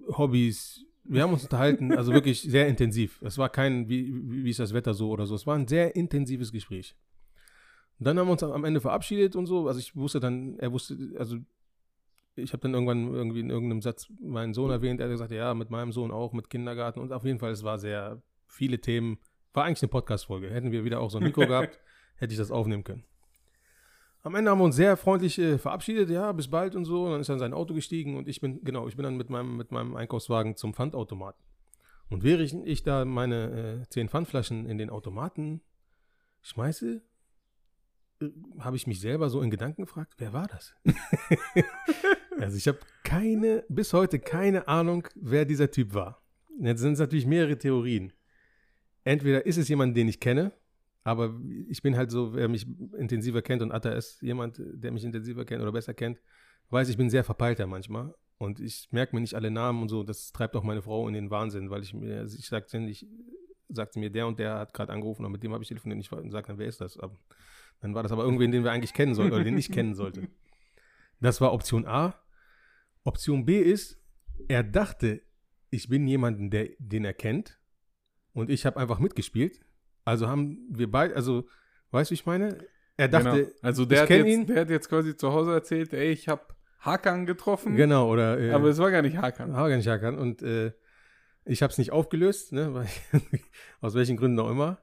Hobbys. 0.06 0.86
Wir 1.04 1.22
haben 1.22 1.32
uns 1.32 1.44
unterhalten, 1.44 1.92
also 1.92 2.12
wirklich 2.12 2.42
sehr 2.42 2.68
intensiv. 2.68 3.20
Es 3.22 3.38
war 3.38 3.48
kein, 3.48 3.88
wie, 3.88 4.12
wie 4.44 4.50
ist 4.50 4.60
das 4.60 4.74
Wetter 4.74 4.94
so 4.94 5.10
oder 5.10 5.26
so. 5.26 5.34
Es 5.34 5.46
war 5.46 5.56
ein 5.56 5.66
sehr 5.66 5.96
intensives 5.96 6.52
Gespräch. 6.52 6.94
Und 7.98 8.06
dann 8.06 8.18
haben 8.18 8.28
wir 8.28 8.32
uns 8.32 8.42
am 8.42 8.64
Ende 8.64 8.80
verabschiedet 8.80 9.36
und 9.36 9.46
so. 9.46 9.66
Also 9.66 9.80
ich 9.80 9.96
wusste 9.96 10.20
dann, 10.20 10.58
er 10.58 10.72
wusste, 10.72 10.96
also 11.18 11.38
ich 12.36 12.52
habe 12.52 12.62
dann 12.62 12.74
irgendwann 12.74 13.12
irgendwie 13.12 13.40
in 13.40 13.50
irgendeinem 13.50 13.82
Satz 13.82 14.08
meinen 14.20 14.54
Sohn 14.54 14.70
erwähnt. 14.70 15.00
Er 15.00 15.06
hat 15.06 15.12
gesagt, 15.12 15.32
ja, 15.32 15.52
mit 15.54 15.70
meinem 15.70 15.92
Sohn 15.92 16.10
auch, 16.10 16.32
mit 16.32 16.48
Kindergarten. 16.48 17.00
Und 17.00 17.12
auf 17.12 17.24
jeden 17.24 17.38
Fall, 17.38 17.50
es 17.50 17.62
war 17.62 17.78
sehr 17.78 18.22
viele 18.46 18.80
Themen. 18.80 19.18
War 19.52 19.64
eigentlich 19.64 19.82
eine 19.82 19.90
Podcast-Folge. 19.90 20.50
Hätten 20.50 20.72
wir 20.72 20.84
wieder 20.84 21.00
auch 21.00 21.10
so 21.10 21.18
ein 21.18 21.24
Mikro 21.24 21.40
gehabt, 21.46 21.80
hätte 22.16 22.32
ich 22.32 22.38
das 22.38 22.50
aufnehmen 22.50 22.84
können. 22.84 23.04
Am 24.22 24.34
Ende 24.34 24.50
haben 24.50 24.58
wir 24.58 24.64
uns 24.64 24.76
sehr 24.76 24.96
freundlich 24.96 25.38
äh, 25.38 25.56
verabschiedet, 25.58 26.10
ja, 26.10 26.32
bis 26.32 26.48
bald 26.48 26.76
und 26.76 26.84
so. 26.84 27.04
Und 27.04 27.12
dann 27.12 27.20
ist 27.20 27.30
er 27.30 27.34
in 27.34 27.38
sein 27.38 27.54
Auto 27.54 27.72
gestiegen 27.72 28.16
und 28.18 28.28
ich 28.28 28.40
bin, 28.40 28.62
genau, 28.62 28.86
ich 28.86 28.96
bin 28.96 29.04
dann 29.04 29.16
mit 29.16 29.30
meinem, 29.30 29.56
mit 29.56 29.72
meinem 29.72 29.96
Einkaufswagen 29.96 30.56
zum 30.56 30.74
Pfandautomaten. 30.74 31.42
Und 32.10 32.22
während 32.22 32.66
ich 32.66 32.82
da 32.82 33.04
meine 33.04 33.82
äh, 33.82 33.88
zehn 33.88 34.08
Pfandflaschen 34.08 34.66
in 34.66 34.76
den 34.76 34.90
Automaten 34.90 35.62
schmeiße, 36.42 37.02
äh, 38.20 38.28
habe 38.58 38.76
ich 38.76 38.86
mich 38.86 39.00
selber 39.00 39.30
so 39.30 39.40
in 39.40 39.50
Gedanken 39.50 39.82
gefragt, 39.82 40.14
wer 40.18 40.32
war 40.32 40.48
das? 40.48 40.74
also 42.38 42.56
ich 42.56 42.68
habe 42.68 42.80
keine, 43.04 43.64
bis 43.68 43.92
heute 43.94 44.18
keine 44.18 44.68
Ahnung, 44.68 45.08
wer 45.14 45.46
dieser 45.46 45.70
Typ 45.70 45.94
war. 45.94 46.20
Jetzt 46.60 46.80
sind 46.80 46.92
es 46.94 46.98
natürlich 46.98 47.26
mehrere 47.26 47.56
Theorien. 47.56 48.12
Entweder 49.04 49.46
ist 49.46 49.56
es 49.56 49.68
jemand, 49.68 49.96
den 49.96 50.08
ich 50.08 50.20
kenne, 50.20 50.52
aber 51.10 51.34
ich 51.68 51.82
bin 51.82 51.96
halt 51.96 52.12
so, 52.12 52.34
wer 52.34 52.46
mich 52.46 52.68
intensiver 52.96 53.42
kennt 53.42 53.62
und 53.62 53.72
Atta 53.72 53.90
ist 53.90 54.22
jemand, 54.22 54.62
der 54.64 54.92
mich 54.92 55.02
intensiver 55.02 55.44
kennt 55.44 55.60
oder 55.60 55.72
besser 55.72 55.92
kennt, 55.92 56.20
weiß, 56.68 56.88
ich 56.88 56.96
bin 56.96 57.10
sehr 57.10 57.24
verpeilter 57.24 57.66
manchmal 57.66 58.14
und 58.38 58.60
ich 58.60 58.86
merke 58.92 59.16
mir 59.16 59.20
nicht 59.20 59.34
alle 59.34 59.50
Namen 59.50 59.82
und 59.82 59.88
so. 59.88 60.04
Das 60.04 60.30
treibt 60.30 60.54
auch 60.54 60.62
meine 60.62 60.82
Frau 60.82 61.08
in 61.08 61.14
den 61.14 61.28
Wahnsinn, 61.28 61.68
weil 61.68 61.82
ich 61.82 61.92
mir, 61.94 62.24
ich 62.24 62.46
sage 62.46 62.66
ständig, 62.68 63.08
sagt 63.68 63.96
mir, 63.96 64.08
der 64.08 64.28
und 64.28 64.38
der 64.38 64.54
hat 64.54 64.72
gerade 64.72 64.92
angerufen 64.92 65.24
und 65.24 65.32
mit 65.32 65.42
dem 65.42 65.52
habe 65.52 65.64
ich 65.64 65.68
telefoniert 65.68 65.98
ich 66.00 66.08
sage 66.08 66.46
dann, 66.46 66.58
wer 66.58 66.68
ist 66.68 66.80
das? 66.80 66.96
Aber, 66.96 67.18
dann 67.80 67.92
war 67.92 68.04
das 68.04 68.12
aber 68.12 68.22
irgendwen, 68.22 68.52
den 68.52 68.62
wir 68.62 68.70
eigentlich 68.70 68.94
kennen 68.94 69.16
sollten 69.16 69.34
oder 69.34 69.42
den 69.42 69.58
ich 69.58 69.72
kennen 69.72 69.94
sollte. 69.94 70.28
Das 71.18 71.40
war 71.40 71.52
Option 71.52 71.86
A. 71.86 72.14
Option 73.02 73.46
B 73.46 73.60
ist, 73.60 74.00
er 74.46 74.62
dachte, 74.62 75.22
ich 75.70 75.88
bin 75.88 76.06
jemanden, 76.06 76.50
der, 76.50 76.68
den 76.78 77.04
er 77.04 77.14
kennt 77.14 77.58
und 78.32 78.48
ich 78.48 78.64
habe 78.64 78.78
einfach 78.78 79.00
mitgespielt. 79.00 79.60
Also 80.04 80.28
haben 80.28 80.58
wir 80.70 80.90
beide, 80.90 81.14
also, 81.16 81.46
weißt 81.90 82.10
du, 82.10 82.12
wie 82.12 82.14
ich 82.14 82.26
meine? 82.26 82.58
Er 82.96 83.08
dachte, 83.08 83.44
genau. 83.44 83.50
Also 83.62 83.84
der 83.84 84.04
ich 84.04 84.10
hat, 84.10 84.16
jetzt, 84.18 84.26
ihn. 84.28 84.46
der 84.46 84.60
hat 84.62 84.70
jetzt 84.70 84.88
quasi 84.88 85.16
zu 85.16 85.32
Hause 85.32 85.52
erzählt, 85.52 85.92
ey, 85.92 86.10
ich 86.10 86.28
habe 86.28 86.42
Hakan 86.80 87.26
getroffen, 87.26 87.76
genau, 87.76 88.10
oder, 88.10 88.38
äh, 88.38 88.52
aber 88.52 88.68
es 88.68 88.78
war 88.78 88.90
gar 88.90 89.02
nicht 89.02 89.16
Hakan. 89.18 89.54
habe 89.56 89.68
gar 89.68 89.76
nicht 89.76 89.86
erkannt 89.86 90.18
und 90.18 90.42
äh, 90.42 90.72
ich 91.44 91.62
habe 91.62 91.70
es 91.70 91.78
nicht 91.78 91.92
aufgelöst, 91.92 92.52
ne, 92.52 92.72
weil 92.74 92.86
ich, 93.32 93.42
aus 93.80 93.94
welchen 93.94 94.16
Gründen 94.16 94.38
auch 94.40 94.50
immer. 94.50 94.78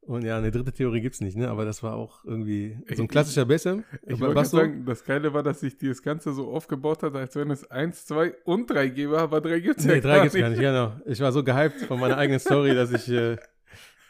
Und 0.00 0.22
ja, 0.24 0.38
eine 0.38 0.52
dritte 0.52 0.70
Theorie 0.72 1.00
gibt 1.00 1.16
es 1.16 1.20
nicht, 1.20 1.36
ne, 1.36 1.48
aber 1.48 1.64
das 1.64 1.82
war 1.82 1.94
auch 1.96 2.24
irgendwie 2.24 2.78
so 2.94 3.02
ein 3.02 3.06
Ich- 3.06 3.10
klassischer 3.10 3.44
Bessem. 3.44 3.82
Ich 4.06 4.22
Aber 4.22 4.36
wollte 4.36 4.44
sagen, 4.50 4.84
das 4.86 5.04
Geile 5.04 5.34
war, 5.34 5.42
dass 5.42 5.58
sich 5.60 5.76
das 5.78 6.00
Ganze 6.00 6.32
so 6.32 6.48
aufgebaut 6.52 7.02
hat, 7.02 7.16
als 7.16 7.34
wenn 7.34 7.50
es 7.50 7.68
1, 7.68 8.06
2 8.06 8.34
und 8.44 8.70
3 8.70 8.88
gäbe, 8.90 9.18
aber 9.18 9.40
3 9.40 9.58
gibt 9.58 9.80
es 9.80 9.84
Nee, 9.84 9.94
ja 9.94 10.00
drei 10.00 10.08
gar 10.14 10.20
gibt's 10.22 10.34
nicht. 10.34 10.42
gar 10.42 10.50
nicht, 10.50 10.60
genau. 10.60 10.92
Ich 11.06 11.20
war 11.20 11.32
so 11.32 11.42
gehypt 11.42 11.80
von 11.86 11.98
meiner 11.98 12.16
eigenen 12.18 12.38
Story, 12.38 12.72
dass 12.76 12.92
ich, 12.92 13.08
äh, 13.10 13.36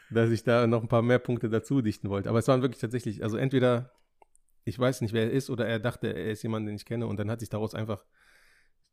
dass 0.09 0.29
ich 0.29 0.43
da 0.43 0.67
noch 0.67 0.81
ein 0.81 0.87
paar 0.87 1.01
mehr 1.01 1.19
Punkte 1.19 1.49
dazu 1.49 1.81
dichten 1.81 2.09
wollte. 2.09 2.29
Aber 2.29 2.39
es 2.39 2.47
waren 2.47 2.61
wirklich 2.61 2.79
tatsächlich, 2.81 3.23
also 3.23 3.37
entweder, 3.37 3.91
ich 4.63 4.77
weiß 4.77 5.01
nicht, 5.01 5.13
wer 5.13 5.23
er 5.23 5.31
ist, 5.31 5.49
oder 5.49 5.67
er 5.67 5.79
dachte, 5.79 6.07
er 6.07 6.31
ist 6.31 6.43
jemand, 6.43 6.67
den 6.67 6.75
ich 6.75 6.85
kenne, 6.85 7.07
und 7.07 7.19
dann 7.19 7.29
hat 7.29 7.39
sich 7.39 7.49
daraus 7.49 7.73
einfach 7.75 8.05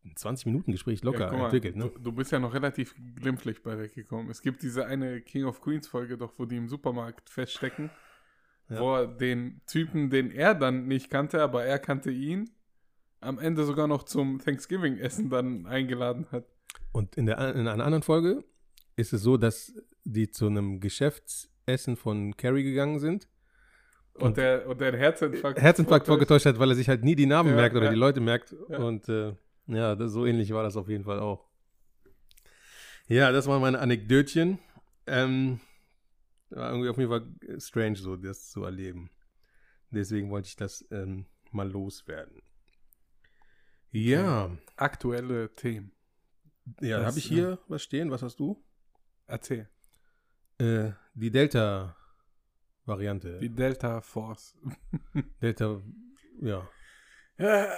ein 0.05 0.15
20-Minuten-Gespräch 0.15 1.03
locker 1.03 1.31
Ja, 1.33 1.39
mal, 1.39 1.45
entwickelt. 1.45 1.77
Ne? 1.77 1.91
du, 1.95 1.99
du 1.99 2.13
bist 2.13 2.31
ja 2.33 2.39
noch 2.39 2.53
relativ 2.53 2.95
glimpflich 3.17 3.63
bei 3.63 3.79
weggekommen. 3.79 4.31
Es 4.31 4.43
gibt 4.43 4.63
diese 4.63 4.87
eine 4.87 5.21
King 5.23 5.45
of 5.45 5.61
Queens 5.61 5.89
Folge 5.89 6.19
doch, 6.19 6.35
wo 6.37 6.45
die 6.45 6.57
im 6.57 6.69
Supermarkt 6.69 7.31
feststecken, 7.31 7.91
Ja. 8.69 8.81
wo 8.81 8.97
er 8.97 9.07
den 9.07 9.63
Typen, 9.67 10.11
den 10.11 10.31
er 10.31 10.55
dann 10.55 10.87
nicht 10.87 11.09
kannte, 11.11 11.43
aber 11.43 11.65
er 11.65 11.79
kannte 11.79 12.11
ihn, 12.11 12.51
am 13.21 13.39
Ende 13.39 13.65
sogar 13.65 13.87
noch 13.87 14.03
zum 14.03 14.41
Thanksgiving-Essen 14.41 15.31
dann 15.31 15.65
eingeladen 15.67 16.27
hat. 16.31 16.45
Und 16.93 17.17
in, 17.17 17.25
der, 17.27 17.39
in 17.55 17.67
einer 17.67 17.85
anderen 17.85 18.03
Folge 18.03 18.45
ist 18.97 19.15
es 19.15 19.23
so, 19.23 19.39
dass 19.39 19.73
die 20.05 20.31
zu 20.31 20.47
einem 20.47 20.81
Geschäftsessen 20.81 21.97
von 21.97 22.37
Carrie 22.37 22.63
gegangen 22.63 22.99
sind. 23.01 23.29
Und, 24.15 24.23
Und- 24.23 24.37
der, 24.37 24.67
und 24.69 24.81
der 24.81 24.97
Herzinfarkt, 24.97 25.61
Herzinfarkt 25.61 26.07
vorgetäuscht 26.07 26.47
hat, 26.47 26.59
weil 26.59 26.71
er 26.71 26.77
sich 26.77 26.89
halt 26.89 27.03
nie 27.03 27.17
die 27.17 27.27
Namen 27.27 27.51
Ja, 27.51 27.57
merkt 27.57 27.75
oder 27.75 27.87
ja. 27.87 27.91
die 27.91 27.99
Leute 27.99 28.21
merkt. 28.21 28.55
Ja. 28.69 28.79
Und 28.79 29.09
äh, 29.09 29.35
ja, 29.67 29.97
das, 29.97 30.13
so 30.13 30.25
ähnlich 30.27 30.53
war 30.53 30.63
das 30.63 30.77
auf 30.77 30.89
jeden 30.89 31.05
Fall 31.05 31.19
auch. 31.19 31.49
Ja, 33.09 33.33
das 33.33 33.47
waren 33.47 33.61
meine 33.61 33.81
Anekdötchen. 33.81 34.59
Ähm, 35.07 35.61
War 36.51 36.71
irgendwie 36.71 36.89
auf 36.89 36.97
jeden 36.99 37.11
Fall 37.11 37.61
strange, 37.61 37.97
so 37.97 38.17
das 38.17 38.51
zu 38.51 38.63
erleben. 38.65 39.11
Deswegen 39.91 40.31
wollte 40.31 40.49
ich 40.49 40.57
das 40.57 40.85
ähm, 40.91 41.27
mal 41.51 41.69
loswerden. 41.69 42.41
Ja, 43.91 44.51
Aktuelle 44.77 45.55
Themen. 45.55 45.93
ja, 46.81 47.05
habe 47.05 47.19
ich 47.19 47.25
hier 47.27 47.59
was 47.69 47.83
stehen. 47.83 48.11
Was 48.11 48.23
hast 48.23 48.39
du? 48.41 48.63
Erzähl. 49.27 49.69
Äh, 50.59 50.93
die 51.15 51.31
Delta-Variante. 51.31 53.39
Die 53.41 53.55
Delta 53.55 54.01
Force. 54.01 54.57
Delta, 55.43 55.81
ja. 56.41 56.69
Ja, 57.39 57.69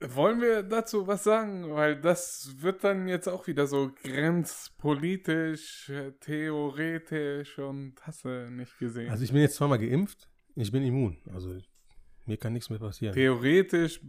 wollen 0.00 0.40
wir 0.40 0.62
dazu 0.62 1.06
was 1.06 1.24
sagen? 1.24 1.74
Weil 1.74 2.00
das 2.00 2.54
wird 2.58 2.84
dann 2.84 3.08
jetzt 3.08 3.28
auch 3.28 3.46
wieder 3.46 3.66
so 3.66 3.92
grenzpolitisch, 4.02 5.90
äh, 5.90 6.12
theoretisch 6.20 7.58
und 7.58 7.94
hast 8.02 8.24
du 8.24 8.50
nicht 8.50 8.78
gesehen. 8.78 9.10
Also 9.10 9.24
ich 9.24 9.32
bin 9.32 9.40
jetzt 9.40 9.56
zweimal 9.56 9.78
geimpft. 9.78 10.28
Ich 10.56 10.70
bin 10.70 10.84
immun. 10.84 11.18
Also 11.32 11.58
mir 12.26 12.36
kann 12.36 12.52
nichts 12.52 12.70
mehr 12.70 12.78
passieren. 12.78 13.14
Theoretisch 13.14 14.00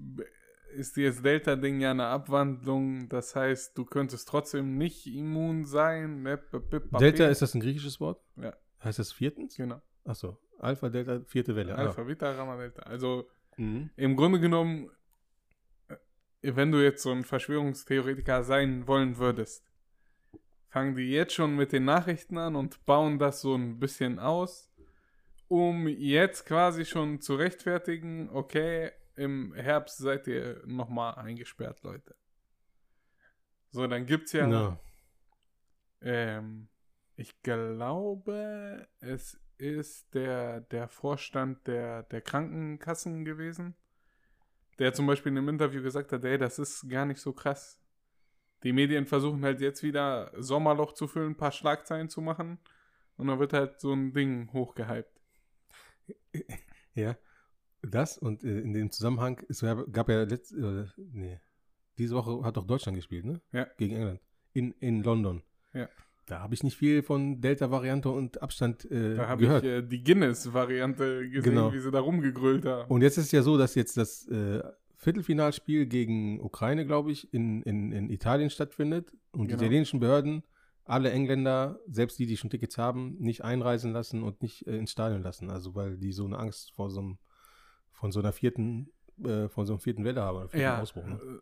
ist 0.76 0.96
dieses 0.98 1.22
Delta-Ding 1.22 1.80
ja 1.80 1.92
eine 1.92 2.06
Abwandlung. 2.08 3.10
Das 3.10 3.36
heißt, 3.36 3.78
du 3.78 3.86
könntest 3.86 4.28
trotzdem 4.28 4.78
nicht 4.78 5.08
immun 5.08 5.66
sein. 5.66 6.22
Ne? 6.24 6.40
Delta 7.00 7.28
ist 7.28 7.42
das 7.42 7.54
ein 7.56 7.62
griechisches 7.62 8.00
Wort? 8.00 8.22
Ja. 8.38 8.54
Heißt 8.84 9.00
das 9.00 9.12
viertens? 9.12 9.56
Genau. 9.56 9.82
Achso. 10.04 10.38
Alpha, 10.60 10.90
Delta, 10.90 11.22
vierte 11.26 11.56
Welle. 11.56 11.76
Alpha, 11.76 12.04
Beta, 12.04 12.34
Gamma, 12.34 12.58
Delta. 12.58 12.84
Also 12.84 13.28
Ah. 13.58 13.62
Mhm. 13.62 13.90
im 13.96 14.16
Grunde 14.18 14.40
genommen, 14.40 14.90
äh, 15.88 15.96
wenn 16.56 16.72
du 16.72 16.84
jetzt 16.84 17.02
so 17.04 17.12
ein 17.12 17.24
Verschwörungstheoretiker 17.24 18.44
sein 18.44 18.86
wollen 18.88 19.18
würdest, 19.18 19.64
fangen 20.70 20.96
die 20.96 21.10
jetzt 21.10 21.34
schon 21.34 21.56
mit 21.56 21.72
den 21.72 21.86
Nachrichten 21.86 22.38
an 22.38 22.56
und 22.56 22.86
bauen 22.86 23.18
das 23.18 23.40
so 23.42 23.56
ein 23.56 23.80
bisschen 23.80 24.20
aus, 24.20 24.70
um 25.48 25.88
jetzt 25.88 26.46
quasi 26.46 26.84
schon 26.86 27.22
zu 27.22 27.36
rechtfertigen, 27.36 28.30
okay, 28.30 28.92
im 29.16 29.54
Herbst 29.54 29.98
seid 29.98 30.28
ihr 30.28 30.62
nochmal 30.66 31.16
eingesperrt, 31.16 31.82
Leute. 31.84 32.16
So, 33.72 33.88
dann 33.88 34.06
gibt's 34.06 34.32
ja, 34.32 34.48
Ja. 34.50 34.80
ähm, 36.02 36.68
ich 37.16 37.42
glaube, 37.42 38.88
es 39.00 39.40
ist 39.58 40.14
der, 40.14 40.62
der 40.62 40.88
Vorstand 40.90 41.66
der, 41.68 42.04
der 42.04 42.22
Krankenkassen 42.22 43.24
gewesen, 43.26 43.76
der 44.80 44.94
zum 44.94 45.08
Beispiel 45.08 45.32
in 45.32 45.38
einem 45.38 45.50
Interview 45.50 45.82
gesagt 45.82 46.12
hat, 46.12 46.24
ey, 46.26 46.38
das 46.38 46.60
ist 46.60 46.90
gar 46.90 47.06
nicht 47.06 47.22
so 47.22 47.32
krass. 47.34 47.82
Die 48.64 48.74
Medien 48.74 49.06
versuchen 49.06 49.44
halt 49.46 49.62
jetzt 49.62 49.84
wieder 49.84 50.32
Sommerloch 50.38 50.94
zu 50.94 51.08
füllen, 51.08 51.32
ein 51.32 51.38
paar 51.38 51.52
Schlagzeilen 51.52 52.10
zu 52.10 52.22
machen 52.22 52.60
und 53.18 53.28
dann 53.28 53.40
wird 53.40 53.54
halt 53.54 53.80
so 53.80 53.94
ein 53.94 54.14
Ding 54.14 54.52
hochgehypt. 54.52 55.22
Ja. 56.94 57.16
Das 57.92 58.18
und 58.18 58.44
äh, 58.44 58.60
in 58.60 58.74
dem 58.74 58.92
Zusammenhang, 58.92 59.42
es 59.50 59.62
gab 59.62 59.92
gab 59.92 60.10
ja 60.10 60.24
letzt, 60.24 60.54
äh, 60.54 60.86
nee, 61.14 61.40
diese 61.98 62.16
Woche 62.16 62.44
hat 62.44 62.58
doch 62.58 62.66
Deutschland 62.68 62.96
gespielt, 62.98 63.26
ne? 63.26 63.42
Ja. 63.52 63.68
Gegen 63.78 63.96
England. 63.96 64.20
In, 64.54 64.72
in 64.80 65.04
London. 65.04 65.42
Ja. 65.74 65.88
Da 66.28 66.40
habe 66.40 66.54
ich 66.56 66.64
nicht 66.64 66.76
viel 66.78 67.04
von 67.04 67.40
Delta-Variante 67.42 68.10
und 68.10 68.42
Abstand 68.42 68.84
äh, 68.90 69.16
Da 69.16 69.28
habe 69.28 69.42
gehört. 69.44 69.64
ich 69.64 69.70
äh, 69.70 69.82
die 69.84 70.04
Guinness-Variante 70.04 71.30
gesehen, 71.30 71.44
Genau. 71.54 71.74
wie 71.74 71.80
sie 71.80 71.92
da 71.92 72.00
rumgegrölt 72.00 72.66
haben. 72.66 72.90
Und 72.90 73.02
jetzt 73.02 73.18
ist 73.18 73.26
es 73.26 73.32
ja 73.32 73.42
so, 73.44 73.58
dass 73.58 73.76
jetzt 73.76 73.96
das 73.98 74.28
äh, 74.28 74.64
Viertelfinalspiel 74.96 75.86
gegen 75.86 76.42
Ukraine, 76.42 76.86
glaube 76.86 77.12
ich, 77.12 77.32
in, 77.34 77.62
in, 77.64 77.92
in 77.92 78.10
Italien 78.10 78.50
stattfindet 78.50 79.12
und 79.32 79.44
die 79.44 79.48
Genau. 79.52 79.62
italienischen 79.64 80.00
Behörden 80.00 80.44
alle 80.84 81.12
Engländer, 81.12 81.80
selbst 81.88 82.20
die, 82.20 82.26
die 82.28 82.38
schon 82.38 82.50
Tickets 82.50 82.78
haben, 82.78 83.16
nicht 83.20 83.44
einreisen 83.44 83.92
lassen 83.92 84.22
und 84.24 84.42
nicht 84.42 84.68
äh, 84.68 84.78
ins 84.78 84.92
Stadion 84.92 85.22
lassen. 85.24 85.50
Also 85.50 85.74
weil 85.76 85.98
die 85.98 86.12
so 86.12 86.26
eine 86.26 86.38
Angst 86.38 86.72
vor 86.74 86.90
so 86.92 87.00
einem, 87.02 87.18
von 87.96 88.12
so 88.12 88.20
einer 88.20 88.34
vierten, 88.34 88.92
äh, 89.24 89.48
von 89.50 89.66
so 89.66 89.74
einer 89.74 89.80
vierten 89.80 90.04
Welle 90.04 90.22
haben, 90.22 90.50
vierten 90.50 90.60
ja, 90.60 90.82
Ausbruch. 90.82 91.06
Ne? 91.06 91.16
äh, 91.16 91.40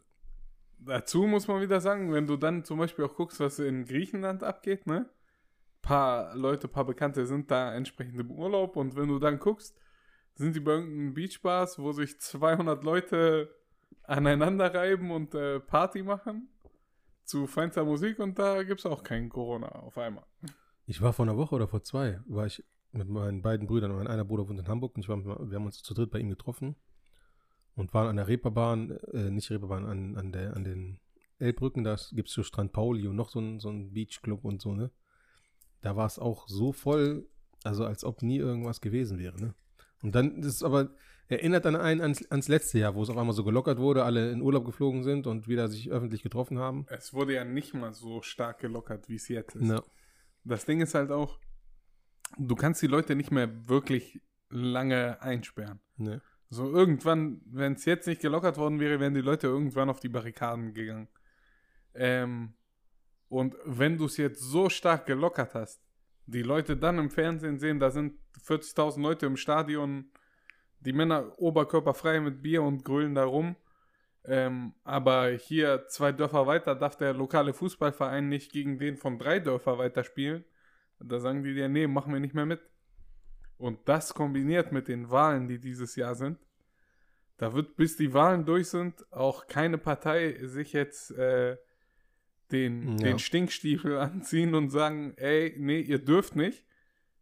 dazu 0.86 1.24
muss 1.24 1.48
man 1.48 1.62
wieder 1.62 1.82
sagen, 1.82 2.14
wenn 2.14 2.28
du 2.28 2.38
dann 2.38 2.64
zum 2.64 2.80
Beispiel 2.80 3.06
auch 3.06 3.16
guckst, 3.16 3.40
was 3.40 3.60
in 3.60 3.86
Griechenland 3.86 4.44
abgeht, 4.44 4.88
ne? 4.88 5.10
Paar 5.82 6.34
Leute, 6.36 6.70
paar 6.70 6.86
Bekannte 6.86 7.26
sind 7.26 7.52
da 7.52 7.74
entsprechend 7.74 8.18
im 8.20 8.32
Urlaub 8.32 8.78
und 8.78 8.96
wenn 8.96 9.10
du 9.10 9.20
dann 9.20 9.40
guckst, 9.40 9.78
sind 10.36 10.56
die 10.56 10.62
bei 10.62 10.72
irgendeinen 10.72 11.14
Beachbars, 11.14 11.78
wo 11.78 11.92
sich 11.92 12.20
200 12.20 12.84
Leute 12.84 13.54
aneinander 14.04 14.74
reiben 14.74 15.12
und 15.12 15.36
äh, 15.36 15.60
Party 15.60 16.04
machen 16.04 16.48
zu 17.26 17.48
feinster 17.48 17.84
Musik 17.84 18.20
und 18.20 18.40
da 18.40 18.64
gibt 18.64 18.80
es 18.80 18.86
auch 18.86 19.04
kein 19.04 19.30
Corona 19.30 19.68
auf 19.68 19.98
einmal. 19.98 20.26
Ich 20.86 21.02
war 21.02 21.14
vor 21.14 21.26
einer 21.26 21.38
Woche 21.38 21.56
oder 21.56 21.68
vor 21.68 21.84
zwei, 21.84 22.20
war 22.26 22.46
ich 22.46 22.64
mit 22.94 23.10
meinen 23.10 23.42
beiden 23.42 23.68
Brüdern 23.68 23.92
und 23.92 23.98
mein 23.98 24.08
einer 24.08 24.24
Bruder 24.24 24.48
wohnt 24.48 24.60
in 24.60 24.68
Hamburg 24.68 24.96
und 24.96 25.08
war 25.08 25.18
wir 25.50 25.56
haben 25.56 25.66
uns 25.66 25.82
zu 25.82 25.94
dritt 25.94 26.12
bei 26.12 26.20
ihm 26.20 26.30
getroffen 26.30 26.76
und 27.76 27.94
waren 27.94 28.08
an 28.08 28.16
der 28.16 28.28
Reeperbahn, 28.28 28.92
äh, 29.14 29.32
nicht 29.32 29.50
Reeperbahn, 29.50 29.86
an, 29.86 30.16
an, 30.16 30.32
der, 30.32 30.56
an 30.56 30.64
den 30.64 31.00
Elbbrücken, 31.40 31.84
da 31.84 31.98
gibt 32.12 32.30
es 32.30 32.36
so 32.36 32.44
Strand 32.44 32.72
Pauli 32.72 33.08
und 33.08 33.16
noch 33.16 33.30
so 33.30 33.40
ein, 33.40 33.60
so 33.60 33.70
ein 33.70 33.94
Beachclub 33.94 34.46
und 34.46 34.62
so, 34.62 34.74
ne? 34.74 34.92
Da 35.82 35.96
war 35.96 36.06
es 36.06 36.20
auch 36.20 36.48
so 36.48 36.72
voll, 36.72 37.28
also 37.64 37.84
als 37.86 38.04
ob 38.04 38.22
nie 38.22 38.38
irgendwas 38.38 38.80
gewesen 38.80 39.18
wäre, 39.20 39.42
ne? 39.42 39.56
Und 40.04 40.14
dann, 40.14 40.42
das 40.42 40.56
ist 40.56 40.64
aber, 40.64 40.92
erinnert 41.30 41.66
an 41.66 41.76
einen 41.76 42.02
ans, 42.02 42.30
ans 42.30 42.48
letzte 42.48 42.78
Jahr, 42.78 42.94
wo 42.94 43.02
es 43.02 43.10
auf 43.10 43.18
einmal 43.18 43.34
so 43.34 43.44
gelockert 43.44 43.80
wurde, 43.80 44.04
alle 44.04 44.32
in 44.32 44.42
Urlaub 44.42 44.66
geflogen 44.66 45.04
sind 45.04 45.26
und 45.26 45.48
wieder 45.48 45.68
sich 45.68 45.90
öffentlich 45.90 46.22
getroffen 46.22 46.60
haben. 46.60 46.86
Es 46.90 47.14
wurde 47.14 47.34
ja 47.34 47.44
nicht 47.44 47.74
mal 47.74 47.94
so 47.94 48.22
stark 48.22 48.60
gelockert, 48.60 49.10
wie 49.10 49.16
es 49.16 49.28
jetzt 49.30 49.56
ist. 49.56 49.68
Ja. 49.68 49.84
Das 50.44 50.66
Ding 50.66 50.82
ist 50.82 50.94
halt 50.94 51.10
auch, 51.12 51.40
du 52.38 52.56
kannst 52.56 52.82
die 52.82 52.88
Leute 52.88 53.16
nicht 53.16 53.32
mehr 53.32 53.68
wirklich 53.68 54.22
lange 54.50 55.22
einsperren. 55.22 55.80
Ne? 55.98 56.22
So 56.50 56.70
irgendwann, 56.72 57.42
wenn 57.46 57.74
es 57.74 57.86
jetzt 57.86 58.08
nicht 58.08 58.22
gelockert 58.22 58.58
worden 58.58 58.80
wäre, 58.80 59.00
wären 59.00 59.14
die 59.14 59.22
Leute 59.22 59.48
irgendwann 59.48 59.90
auf 59.90 60.00
die 60.00 60.10
Barrikaden 60.10 60.74
gegangen. 60.74 61.08
Ähm, 61.96 62.54
und 63.30 63.56
wenn 63.66 63.98
du 63.98 64.06
es 64.06 64.18
jetzt 64.18 64.42
so 64.42 64.70
stark 64.70 65.08
gelockert 65.08 65.56
hast, 65.56 65.82
die 66.26 66.44
Leute 66.44 66.78
dann 66.78 67.00
im 67.00 67.10
Fernsehen 67.10 67.60
sehen, 67.60 67.80
da 67.80 67.90
sind 67.90 68.20
40.000 68.46 69.02
Leute 69.02 69.26
im 69.26 69.38
Stadion, 69.38 70.12
die 70.80 70.94
Männer 70.94 71.34
oberkörperfrei 71.38 72.20
mit 72.20 72.42
Bier 72.42 72.62
und 72.62 72.86
grölen 72.86 73.16
da 73.16 73.24
rum. 73.24 73.56
Ähm, 74.26 74.74
aber 74.84 75.30
hier 75.32 75.88
zwei 75.88 76.12
Dörfer 76.12 76.48
weiter 76.48 76.76
darf 76.76 76.96
der 76.96 77.14
lokale 77.14 77.54
Fußballverein 77.54 78.30
nicht 78.30 78.52
gegen 78.52 78.80
den 78.80 78.96
von 78.96 79.20
drei 79.20 79.40
Dörfer 79.40 79.78
weiter 79.78 80.04
spielen. 80.04 80.46
Da 81.08 81.20
sagen 81.20 81.44
die 81.44 81.54
dir, 81.54 81.70
nee, 81.70 81.88
machen 81.88 82.14
wir 82.14 82.20
nicht 82.20 82.34
mehr 82.34 82.46
mit. 82.46 82.62
Und 83.58 83.80
das 83.86 84.14
kombiniert 84.14 84.72
mit 84.72 84.88
den 84.88 85.10
Wahlen, 85.10 85.48
die 85.48 85.60
dieses 85.60 85.96
Jahr 85.96 86.16
sind, 86.16 86.38
da 87.38 87.54
wird, 87.54 87.76
bis 87.76 87.98
die 87.98 88.14
Wahlen 88.14 88.46
durch 88.46 88.70
sind, 88.70 89.12
auch 89.12 89.48
keine 89.48 89.78
Partei 89.78 90.38
sich 90.46 90.74
jetzt 90.74 91.12
äh, 91.12 91.58
den, 92.52 92.98
Ja. 93.00 93.06
den 93.06 93.20
Stinkstiefel 93.20 93.98
anziehen 94.00 94.54
und 94.56 94.70
sagen, 94.70 95.14
ey, 95.18 95.56
nee, 95.58 95.80
ihr 95.82 96.00
dürft 96.00 96.36
nicht, 96.36 96.66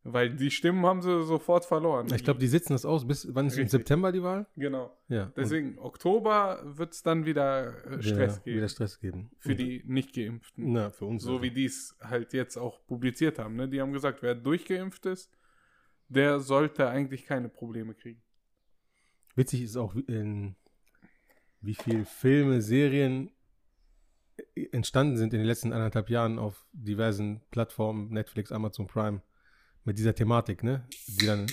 weil 0.04 0.36
die 0.36 0.50
Stimmen 0.50 0.86
haben 0.86 1.02
sie 1.02 1.24
sofort 1.24 1.64
verloren. 1.66 2.08
Ich 2.14 2.24
glaube, 2.24 2.40
die 2.40 2.48
sitzen 2.48 2.74
das 2.74 2.86
aus. 2.86 3.08
Bis 3.08 3.28
wann 3.36 3.46
ist 3.48 3.54
im 3.54 3.64
Richtig. 3.64 3.72
September 3.72 4.12
die 4.12 4.24
Wahl? 4.24 4.48
Genau. 4.56 4.96
Ja. 5.10 5.32
Deswegen, 5.36 5.78
Oktober 5.78 6.62
wird 6.66 6.94
es 6.94 7.04
dann 7.04 7.26
wieder 7.26 7.86
äh, 7.86 8.02
Stress 8.02 8.36
wieder, 8.38 8.44
geben. 8.44 8.58
Wieder 8.58 8.68
Stress 8.70 9.00
geben. 9.00 9.32
für 9.38 9.50
Und- 9.52 9.58
die 9.60 9.84
Nicht-Geimpften. 9.86 10.72
Na, 10.74 10.90
für 10.90 11.06
uns. 11.06 11.24
So 11.24 11.34
also. 11.34 11.44
wie 11.44 11.52
die 11.52 11.66
es 11.66 11.96
halt 12.02 12.34
jetzt 12.34 12.58
auch 12.58 12.84
publiziert 12.88 13.38
haben. 13.38 13.56
Ne? 13.56 13.70
Die 13.70 13.80
haben 13.80 13.94
gesagt, 13.94 14.22
wer 14.24 14.34
durchgeimpft 14.36 15.06
ist, 15.06 15.32
der 16.10 16.40
sollte 16.40 16.88
eigentlich 16.90 17.26
keine 17.26 17.48
Probleme 17.50 17.94
kriegen. 17.94 18.22
Witzig 19.36 19.62
ist 19.62 19.78
auch, 19.78 19.96
wie- 19.96 20.02
in, 20.08 20.56
wie 21.62 21.76
viele 21.76 22.06
Filme, 22.06 22.62
Serien 22.62 23.32
äh, 24.56 24.66
entstanden 24.72 25.16
sind 25.18 25.32
in 25.34 25.40
den 25.42 25.48
letzten 25.48 25.72
anderthalb 25.74 26.10
Jahren 26.10 26.40
auf 26.40 26.66
diversen 26.74 27.42
Plattformen, 27.52 28.10
Netflix, 28.10 28.52
Amazon 28.52 28.88
Prime, 28.88 29.22
mit 29.84 29.98
dieser 29.98 30.14
Thematik, 30.16 30.64
ne? 30.64 30.88
Die 31.08 31.26
dann, 31.26 31.48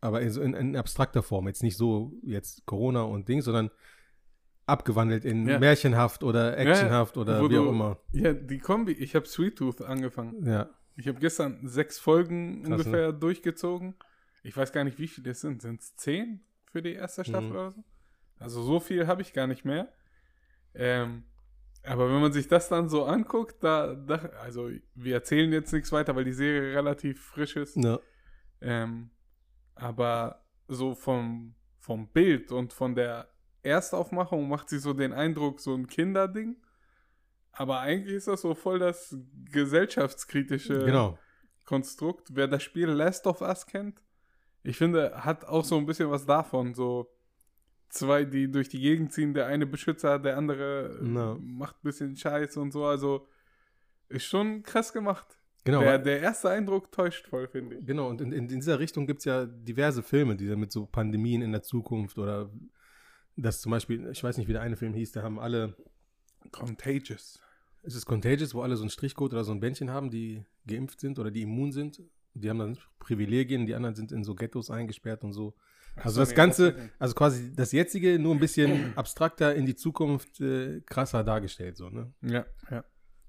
aber 0.00 0.20
in, 0.22 0.30
in, 0.42 0.54
in 0.54 0.76
abstrakter 0.76 1.22
Form, 1.22 1.46
jetzt 1.48 1.62
nicht 1.62 1.76
so 1.76 2.12
jetzt 2.22 2.66
Corona 2.66 3.02
und 3.02 3.28
Ding, 3.28 3.40
sondern 3.42 3.70
abgewandelt 4.66 5.24
in 5.24 5.48
Ja. 5.48 5.58
märchenhaft 5.58 6.22
oder 6.22 6.56
actionhaft 6.58 7.16
Ja, 7.16 7.22
oder 7.22 7.42
wie 7.44 7.48
du- 7.54 7.66
auch 7.66 7.70
immer. 7.70 7.98
Ja, 8.12 8.32
die 8.34 8.58
Kombi, 8.58 8.92
ich 8.92 9.14
habe 9.14 9.26
Sweet 9.26 9.56
Tooth 9.56 9.80
angefangen. 9.82 10.44
Ja. 10.46 10.68
Ich 10.96 11.06
habe 11.08 11.18
gestern 11.20 11.66
sechs 11.66 11.98
Folgen 11.98 12.62
Krass, 12.62 12.68
ne? 12.68 12.74
ungefähr 12.76 13.12
durchgezogen. 13.12 13.94
Ich 14.42 14.56
weiß 14.56 14.72
gar 14.72 14.84
nicht, 14.84 14.98
wie 14.98 15.08
viele 15.08 15.30
es 15.30 15.40
sind. 15.40 15.62
Sind 15.62 15.80
es 15.80 15.94
zehn 15.96 16.40
für 16.66 16.82
die 16.82 16.92
erste 16.94 17.24
Staffel 17.24 17.48
Mhm. 17.50 17.52
oder 17.56 17.70
so? 17.70 17.84
Also 18.38 18.62
so 18.62 18.78
viel 18.80 19.06
habe 19.06 19.22
ich 19.22 19.32
gar 19.32 19.46
nicht 19.46 19.64
mehr. 19.64 19.92
Ähm, 20.74 21.24
aber 21.82 22.08
wenn 22.10 22.20
man 22.20 22.32
sich 22.32 22.48
das 22.48 22.68
dann 22.68 22.88
so 22.88 23.04
anguckt, 23.04 23.62
da, 23.62 23.94
da, 23.94 24.16
also 24.42 24.70
wir 24.94 25.14
erzählen 25.14 25.52
jetzt 25.52 25.72
nichts 25.72 25.92
weiter, 25.92 26.14
weil 26.16 26.24
die 26.24 26.32
Serie 26.32 26.74
relativ 26.76 27.20
frisch 27.22 27.56
ist. 27.56 27.76
ja. 27.76 27.98
Ähm, 28.60 29.10
aber 29.74 30.44
so 30.66 30.94
vom, 30.94 31.54
vom 31.78 32.08
Bild 32.08 32.50
und 32.50 32.72
von 32.72 32.94
der 32.96 33.28
Erstaufmachung 33.62 34.48
macht 34.48 34.68
sie 34.68 34.78
so 34.78 34.92
den 34.92 35.12
Eindruck, 35.12 35.60
so 35.60 35.74
ein 35.74 35.86
Kinderding. 35.86 36.56
Aber 37.52 37.80
eigentlich 37.80 38.16
ist 38.16 38.28
das 38.28 38.40
so 38.42 38.54
voll 38.54 38.78
das 38.80 39.16
gesellschaftskritische 39.50 40.84
Genau. 40.84 41.18
Konstrukt. 41.64 42.28
Wer 42.34 42.48
das 42.48 42.62
Spiel 42.62 42.88
Last 42.88 43.26
of 43.26 43.40
Us 43.40 43.66
kennt, 43.66 44.02
ich 44.62 44.76
finde, 44.76 45.24
hat 45.24 45.44
auch 45.44 45.64
so 45.64 45.76
ein 45.76 45.86
bisschen 45.86 46.10
was 46.10 46.26
davon. 46.26 46.74
So 46.74 47.08
zwei, 47.88 48.24
die 48.24 48.50
durch 48.50 48.68
die 48.68 48.80
Gegend 48.80 49.12
ziehen, 49.12 49.34
der 49.34 49.46
eine 49.46 49.66
Beschützer, 49.66 50.18
der 50.18 50.36
andere 50.36 51.00
Ja. 51.04 51.36
macht 51.40 51.76
ein 51.76 51.82
bisschen 51.84 52.16
Scheiß 52.16 52.56
und 52.56 52.72
so. 52.72 52.84
Also 52.84 53.26
ist 54.08 54.24
schon 54.24 54.62
krass 54.62 54.92
gemacht. 54.92 55.26
Genau, 55.64 55.80
der, 55.80 55.98
der 55.98 56.20
erste 56.20 56.48
Eindruck 56.50 56.90
täuscht 56.92 57.26
voll, 57.28 57.46
finde 57.48 57.76
ich. 57.76 57.86
Genau, 57.86 58.08
und 58.08 58.20
in, 58.22 58.32
in 58.32 58.48
dieser 58.48 58.78
Richtung 58.78 59.06
gibt 59.06 59.18
es 59.20 59.24
ja 59.26 59.44
diverse 59.44 60.02
Filme, 60.02 60.34
die 60.36 60.44
mit 60.56 60.72
so 60.72 60.86
Pandemien 60.86 61.42
in 61.42 61.52
der 61.52 61.62
Zukunft 61.62 62.16
oder 62.18 62.50
das 63.36 63.60
zum 63.60 63.70
Beispiel, 63.70 64.08
ich 64.10 64.22
weiß 64.24 64.38
nicht, 64.38 64.48
wie 64.48 64.52
der 64.52 64.62
eine 64.62 64.76
Film 64.76 64.94
hieß, 64.94 65.12
da 65.12 65.22
haben 65.22 65.38
alle, 65.38 65.76
Contagious. 66.52 67.40
ist 67.82 67.94
es 67.94 68.06
Contagious, 68.06 68.54
wo 68.54 68.62
alle 68.62 68.76
so 68.76 68.82
einen 68.82 68.90
Strichcode 68.90 69.34
oder 69.34 69.44
so 69.44 69.52
ein 69.52 69.60
Bändchen 69.60 69.90
haben, 69.90 70.10
die 70.10 70.44
geimpft 70.66 71.00
sind 71.00 71.18
oder 71.18 71.30
die 71.30 71.42
immun 71.42 71.72
sind. 71.72 72.02
Die 72.34 72.48
haben 72.48 72.58
dann 72.58 72.78
Privilegien, 72.98 73.66
die 73.66 73.74
anderen 73.74 73.94
sind 73.94 74.12
in 74.12 74.24
so 74.24 74.34
Ghettos 74.34 74.70
eingesperrt 74.70 75.24
und 75.24 75.32
so. 75.32 75.54
Also 76.02 76.16
so, 76.16 76.20
das 76.20 76.34
Ganze, 76.34 76.90
also 76.98 77.14
quasi 77.14 77.52
das 77.54 77.72
jetzige 77.72 78.18
nur 78.18 78.34
ein 78.34 78.40
bisschen 78.40 78.96
abstrakter 78.96 79.54
in 79.54 79.66
die 79.66 79.76
Zukunft 79.76 80.40
äh, 80.40 80.80
krasser 80.82 81.24
dargestellt, 81.24 81.76
so, 81.76 81.88
ne? 81.90 82.12
Ja, 82.22 82.46
ja. 82.70 82.84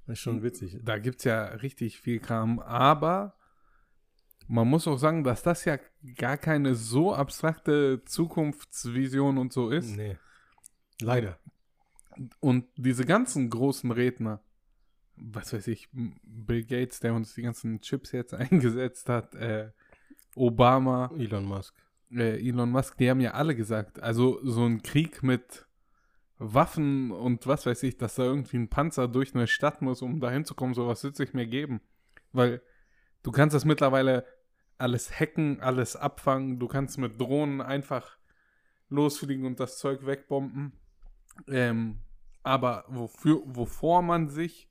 Das 0.06 0.18
ist 0.18 0.20
schon 0.20 0.42
witzig. 0.42 0.80
Da 0.84 0.98
gibt 0.98 1.20
es 1.20 1.26
ja 1.26 1.46
richtig 1.46 2.00
viel 2.00 2.20
Kram, 2.20 2.60
aber 2.60 3.36
man 4.48 4.68
muss 4.68 4.88
auch 4.88 4.98
sagen, 4.98 5.24
dass 5.24 5.44
das 5.44 5.66
ja 5.66 5.78
gar 6.16 6.38
keine 6.38 6.74
so 6.74 7.14
abstrakte 7.14 8.02
Zukunftsvision 8.06 9.38
und 9.38 9.54
so 9.54 9.70
ist. 9.70 9.96
Nee. 9.96 10.18
Leider. 11.00 11.38
Und 12.40 12.66
diese 12.76 13.06
ganzen 13.06 13.52
großen 13.52 13.92
Redner, 13.92 14.42
was 15.16 15.54
weiß 15.54 15.68
ich, 15.68 15.90
Bill 15.92 16.66
Gates, 16.66 17.00
der 17.00 17.14
uns 17.14 17.36
die 17.36 17.44
ganzen 17.44 17.80
Chips 17.82 18.12
jetzt 18.12 18.34
eingesetzt 18.34 19.08
hat, 19.08 19.36
äh, 19.36 19.72
Obama, 20.36 21.12
Elon 21.18 21.46
Musk. 21.46 21.76
Äh, 22.12 22.40
Elon 22.40 22.72
Musk, 22.72 22.98
die 22.98 23.10
haben 23.10 23.22
ja 23.22 23.32
alle 23.32 23.56
gesagt, 23.56 24.02
also 24.02 24.40
so 24.44 24.66
ein 24.66 24.82
Krieg 24.82 25.24
mit 25.24 25.66
Waffen 26.38 27.12
und 27.12 27.48
was 27.48 27.66
weiß 27.66 27.84
ich, 27.84 27.98
dass 27.98 28.16
da 28.16 28.24
irgendwie 28.24 28.58
ein 28.58 28.70
Panzer 28.70 29.08
durch 29.08 29.36
eine 29.36 29.48
Stadt 29.48 29.82
muss, 29.82 30.02
um 30.02 30.20
da 30.20 30.32
hinzukommen, 30.32 30.74
sowas 30.74 31.04
wird 31.04 31.16
sich 31.16 31.34
mir 31.34 31.46
geben. 31.46 31.82
Weil 32.32 32.62
du 33.24 33.32
kannst 33.32 33.54
das 33.54 33.66
mittlerweile 33.66 34.26
alles 34.78 35.12
hacken, 35.20 35.60
alles 35.60 35.96
abfangen, 35.96 36.58
du 36.60 36.68
kannst 36.68 36.98
mit 36.98 37.20
Drohnen 37.20 37.62
einfach 37.62 38.18
losfliegen 38.88 39.46
und 39.46 39.60
das 39.60 39.78
Zeug 39.78 40.06
wegbomben. 40.06 40.72
Ähm, 41.48 42.00
aber 42.44 42.86
wofür, 42.88 43.42
wovor 43.46 44.02
man 44.02 44.30
sich 44.30 44.70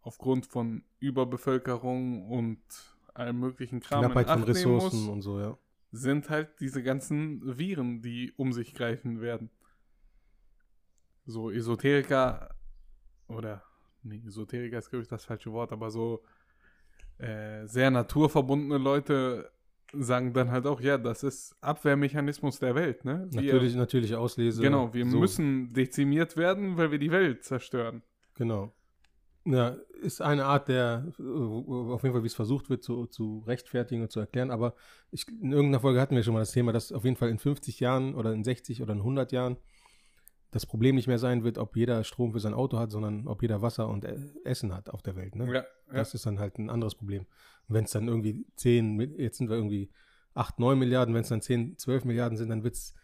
aufgrund 0.00 0.46
von 0.46 0.82
Überbevölkerung 0.98 2.30
und 2.30 2.62
allem 3.12 3.38
möglichen 3.38 3.80
Kram 3.80 4.04
in 4.04 4.10
Knappheit 4.10 4.26
von 4.26 4.32
Acht 4.32 4.38
nehmen 4.38 4.56
Ressourcen 4.56 5.00
muss, 5.00 5.08
und 5.08 5.22
so, 5.22 5.38
ja. 5.38 5.58
Sind 5.92 6.30
halt 6.30 6.60
diese 6.60 6.82
ganzen 6.82 7.58
Viren, 7.58 8.00
die 8.02 8.32
um 8.36 8.52
sich 8.52 8.74
greifen 8.74 9.20
werden. 9.20 9.50
So 11.26 11.50
Esoteriker 11.50 12.50
oder 13.28 13.62
nee, 14.02 14.22
Esoteriker 14.26 14.78
ist 14.78 14.90
glaube 14.90 15.02
ich 15.02 15.08
das 15.08 15.24
falsche 15.24 15.52
Wort, 15.52 15.72
aber 15.72 15.90
so 15.90 16.22
äh, 17.18 17.66
sehr 17.66 17.90
naturverbundene 17.90 18.78
Leute 18.78 19.50
sagen 19.92 20.32
dann 20.32 20.50
halt 20.52 20.66
auch, 20.66 20.80
ja, 20.80 20.96
das 20.98 21.22
ist 21.24 21.56
Abwehrmechanismus 21.60 22.60
der 22.60 22.74
Welt, 22.76 23.04
ne? 23.04 23.26
Wir- 23.30 23.42
Natürlich, 23.42 23.74
natürliche 23.74 24.18
Auslese. 24.18 24.62
genau, 24.62 24.94
wir 24.94 25.04
so. 25.04 25.18
müssen 25.18 25.72
dezimiert 25.72 26.36
werden, 26.36 26.76
weil 26.76 26.92
wir 26.92 26.98
die 26.98 27.10
Welt 27.10 27.42
zerstören. 27.44 28.02
Genau. 28.34 28.72
Ja, 29.46 29.76
ist 30.02 30.20
eine 30.20 30.44
Art 30.44 30.68
der, 30.68 31.06
äh, 31.18 31.22
auf 31.22 32.02
jeden 32.02 32.14
Fall, 32.14 32.22
wie 32.22 32.26
es 32.26 32.34
versucht 32.34 32.68
wird, 32.68 32.82
zu, 32.84 33.06
zu 33.06 33.42
rechtfertigen 33.46 34.02
und 34.02 34.10
zu 34.10 34.20
erklären. 34.20 34.50
Aber 34.50 34.74
ich, 35.10 35.26
in 35.28 35.52
irgendeiner 35.52 35.80
Folge 35.80 36.00
hatten 36.00 36.14
wir 36.14 36.22
schon 36.22 36.34
mal 36.34 36.40
das 36.40 36.52
Thema, 36.52 36.72
dass 36.72 36.92
auf 36.92 37.04
jeden 37.04 37.16
Fall 37.16 37.30
in 37.30 37.38
50 37.38 37.80
Jahren 37.80 38.14
oder 38.14 38.32
in 38.32 38.44
60 38.44 38.82
oder 38.82 38.92
in 38.92 38.98
100 39.00 39.32
Jahren 39.32 39.56
das 40.50 40.66
Problem 40.66 40.96
nicht 40.96 41.06
mehr 41.06 41.18
sein 41.18 41.44
wird, 41.44 41.58
ob 41.58 41.76
jeder 41.76 42.02
Strom 42.04 42.32
für 42.32 42.40
sein 42.40 42.54
Auto 42.54 42.78
hat, 42.78 42.90
sondern 42.90 43.28
ob 43.28 43.40
jeder 43.40 43.62
Wasser 43.62 43.88
und 43.88 44.04
äh, 44.04 44.18
Essen 44.44 44.74
hat 44.74 44.90
auf 44.90 45.00
der 45.02 45.16
Welt. 45.16 45.36
Ne? 45.36 45.46
Ja, 45.46 45.52
ja. 45.52 45.64
Das 45.92 46.12
ist 46.12 46.26
dann 46.26 46.38
halt 46.38 46.58
ein 46.58 46.68
anderes 46.70 46.94
Problem. 46.96 47.26
Wenn 47.68 47.84
es 47.84 47.92
dann 47.92 48.08
irgendwie 48.08 48.44
10, 48.56 48.96
Mi- 48.96 49.14
jetzt 49.16 49.38
sind 49.38 49.48
wir 49.48 49.56
irgendwie 49.56 49.90
8, 50.34 50.58
9 50.58 50.78
Milliarden, 50.78 51.14
wenn 51.14 51.22
es 51.22 51.28
dann 51.28 51.40
10, 51.40 51.78
12 51.78 52.04
Milliarden 52.04 52.36
sind, 52.36 52.48
dann 52.48 52.64
wird 52.64 52.74
es, 52.74 52.94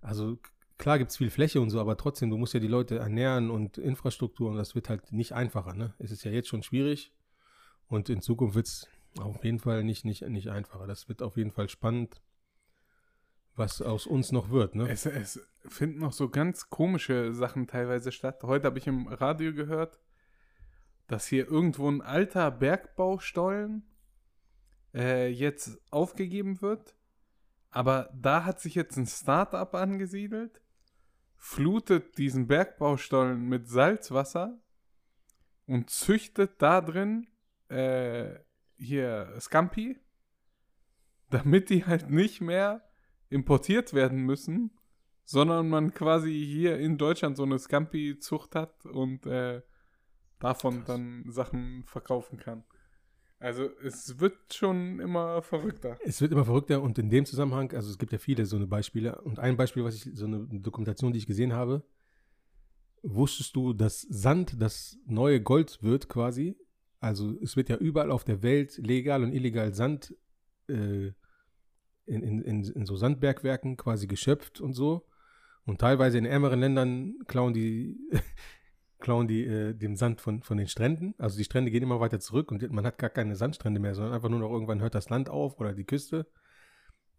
also 0.00 0.38
klar 0.80 0.98
gibt 0.98 1.10
es 1.10 1.18
viel 1.18 1.30
Fläche 1.30 1.60
und 1.60 1.70
so, 1.70 1.78
aber 1.78 1.96
trotzdem, 1.96 2.30
du 2.30 2.36
musst 2.36 2.54
ja 2.54 2.60
die 2.60 2.66
Leute 2.66 2.98
ernähren 2.98 3.50
und 3.50 3.78
Infrastruktur 3.78 4.50
und 4.50 4.56
das 4.56 4.74
wird 4.74 4.88
halt 4.88 5.12
nicht 5.12 5.32
einfacher. 5.32 5.74
Ne? 5.74 5.94
Es 5.98 6.10
ist 6.10 6.24
ja 6.24 6.32
jetzt 6.32 6.48
schon 6.48 6.62
schwierig 6.62 7.12
und 7.86 8.08
in 8.08 8.22
Zukunft 8.22 8.56
wird 8.56 8.66
es 8.66 8.88
auf 9.20 9.44
jeden 9.44 9.58
Fall 9.60 9.84
nicht, 9.84 10.04
nicht, 10.04 10.22
nicht 10.22 10.48
einfacher. 10.48 10.86
Das 10.86 11.08
wird 11.08 11.22
auf 11.22 11.36
jeden 11.36 11.52
Fall 11.52 11.68
spannend, 11.68 12.22
was 13.54 13.82
aus 13.82 14.06
uns 14.06 14.32
noch 14.32 14.50
wird. 14.50 14.74
Ne? 14.74 14.88
Es, 14.88 15.04
es 15.06 15.40
finden 15.66 16.00
noch 16.00 16.12
so 16.12 16.30
ganz 16.30 16.70
komische 16.70 17.34
Sachen 17.34 17.66
teilweise 17.66 18.10
statt. 18.10 18.42
Heute 18.42 18.66
habe 18.66 18.78
ich 18.78 18.86
im 18.86 19.06
Radio 19.06 19.52
gehört, 19.52 20.00
dass 21.08 21.26
hier 21.26 21.46
irgendwo 21.46 21.90
ein 21.90 22.00
alter 22.00 22.50
Bergbaustollen 22.50 23.82
äh, 24.94 25.28
jetzt 25.28 25.78
aufgegeben 25.90 26.62
wird. 26.62 26.96
Aber 27.70 28.10
da 28.14 28.44
hat 28.44 28.60
sich 28.60 28.74
jetzt 28.74 28.96
ein 28.96 29.06
Start-up 29.06 29.74
angesiedelt, 29.74 30.60
flutet 31.42 32.18
diesen 32.18 32.46
Bergbaustollen 32.46 33.48
mit 33.48 33.66
Salzwasser 33.66 34.60
und 35.66 35.88
züchtet 35.88 36.60
da 36.60 36.82
drin 36.82 37.28
äh, 37.68 38.38
hier 38.76 39.34
Scampi, 39.40 39.98
damit 41.30 41.70
die 41.70 41.86
halt 41.86 42.10
nicht 42.10 42.42
mehr 42.42 42.86
importiert 43.30 43.94
werden 43.94 44.20
müssen, 44.20 44.78
sondern 45.24 45.70
man 45.70 45.94
quasi 45.94 46.32
hier 46.32 46.78
in 46.78 46.98
Deutschland 46.98 47.38
so 47.38 47.44
eine 47.44 47.58
Scampi-Zucht 47.58 48.54
hat 48.54 48.84
und 48.84 49.24
äh, 49.24 49.62
davon 50.40 50.78
Krass. 50.78 50.86
dann 50.88 51.24
Sachen 51.30 51.84
verkaufen 51.86 52.38
kann. 52.38 52.64
Also 53.40 53.70
es 53.82 54.20
wird 54.20 54.36
schon 54.52 55.00
immer 55.00 55.40
verrückter. 55.40 55.98
Es 56.04 56.20
wird 56.20 56.30
immer 56.30 56.44
verrückter 56.44 56.82
und 56.82 56.98
in 56.98 57.08
dem 57.08 57.24
Zusammenhang, 57.24 57.72
also 57.72 57.90
es 57.90 57.96
gibt 57.96 58.12
ja 58.12 58.18
viele 58.18 58.44
so 58.44 58.56
eine 58.56 58.66
Beispiele 58.66 59.18
und 59.22 59.38
ein 59.38 59.56
Beispiel, 59.56 59.82
was 59.82 59.94
ich, 59.94 60.14
so 60.14 60.26
eine 60.26 60.46
Dokumentation, 60.46 61.12
die 61.12 61.18
ich 61.18 61.26
gesehen 61.26 61.54
habe, 61.54 61.82
wusstest 63.02 63.56
du, 63.56 63.72
dass 63.72 64.02
Sand 64.02 64.60
das 64.60 64.98
neue 65.06 65.40
Gold 65.40 65.82
wird 65.82 66.10
quasi? 66.10 66.54
Also 67.00 67.34
es 67.40 67.56
wird 67.56 67.70
ja 67.70 67.76
überall 67.76 68.10
auf 68.10 68.24
der 68.24 68.42
Welt 68.42 68.76
legal 68.76 69.24
und 69.24 69.32
illegal 69.32 69.72
Sand 69.72 70.14
äh, 70.68 71.12
in, 72.04 72.22
in, 72.22 72.42
in, 72.42 72.64
in 72.64 72.84
so 72.84 72.96
Sandbergwerken 72.96 73.78
quasi 73.78 74.06
geschöpft 74.06 74.60
und 74.60 74.74
so. 74.74 75.06
Und 75.64 75.80
teilweise 75.80 76.18
in 76.18 76.26
ärmeren 76.26 76.60
Ländern 76.60 77.14
klauen 77.26 77.54
die, 77.54 77.98
klauen 79.00 79.26
die 79.28 79.44
äh, 79.44 79.74
den 79.74 79.96
Sand 79.96 80.20
von, 80.20 80.42
von 80.42 80.56
den 80.56 80.68
Stränden. 80.68 81.14
Also 81.18 81.36
die 81.38 81.44
Strände 81.44 81.70
gehen 81.70 81.82
immer 81.82 82.00
weiter 82.00 82.20
zurück 82.20 82.50
und 82.52 82.70
man 82.70 82.84
hat 82.86 82.98
gar 82.98 83.10
keine 83.10 83.34
Sandstrände 83.36 83.80
mehr, 83.80 83.94
sondern 83.94 84.14
einfach 84.14 84.28
nur 84.28 84.38
noch 84.40 84.50
irgendwann 84.50 84.80
hört 84.80 84.94
das 84.94 85.08
Land 85.10 85.28
auf 85.28 85.58
oder 85.60 85.72
die 85.72 85.84
Küste. 85.84 86.26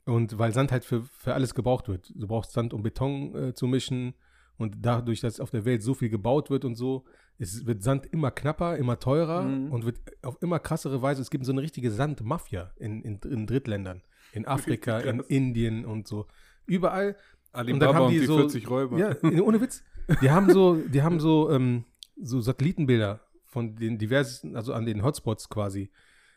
Und 0.06 0.38
weil 0.40 0.52
Sand 0.54 0.72
halt 0.72 0.84
für, 0.84 1.04
für 1.04 1.34
alles 1.34 1.54
gebraucht 1.54 1.88
wird. 1.88 2.12
Du 2.16 2.28
brauchst 2.28 2.54
Sand, 2.54 2.74
um 2.74 2.82
Beton 2.84 3.36
äh, 3.36 3.54
zu 3.54 3.68
mischen. 3.68 4.14
Und 4.58 4.78
dadurch, 4.86 5.22
dass 5.22 5.40
auf 5.40 5.50
der 5.50 5.66
Welt 5.66 5.82
so 5.82 5.94
viel 5.94 6.10
gebaut 6.10 6.50
wird 6.52 6.66
und 6.66 6.76
so, 6.76 7.06
es 7.40 7.66
wird 7.66 7.82
Sand 7.82 8.06
immer 8.08 8.30
knapper, 8.32 8.78
immer 8.78 9.00
teurer 9.00 9.44
Mhm. 9.44 9.72
und 9.72 9.86
wird 9.86 10.00
auf 10.22 10.38
immer 10.42 10.60
krassere 10.60 11.02
Weise. 11.02 11.22
Es 11.22 11.32
gibt 11.32 11.46
so 11.46 11.52
eine 11.52 11.62
richtige 11.62 11.90
Sandmafia 11.92 12.72
in, 12.78 13.02
in, 13.02 13.20
in 13.30 13.48
Drittländern. 13.48 14.02
In 14.34 14.46
Afrika, 14.48 15.00
in. 15.00 15.20
Indien 15.22 15.86
und 15.86 16.08
so. 16.08 16.28
Überall 16.68 17.16
Alibaba 17.52 17.94
haben 17.96 18.06
und 18.06 18.12
die 18.12 18.20
die, 18.20 18.26
so- 18.26 18.38
40 18.38 18.70
Räuber. 18.70 18.98
ja, 18.98 19.16
ohne 19.42 19.60
Witz. 19.62 19.84
Die 20.22 20.32
haben 20.32 20.52
so, 20.52 20.76
die 20.76 21.02
haben 21.04 21.20
so, 21.20 21.52
ähm, 21.52 21.86
so 22.22 22.42
Satellitenbilder 22.42 23.22
von 23.46 23.76
den 23.76 23.98
diversen, 23.98 24.56
also 24.56 24.74
an 24.74 24.86
den 24.86 25.04
Hotspots 25.04 25.50
quasi. 25.50 25.92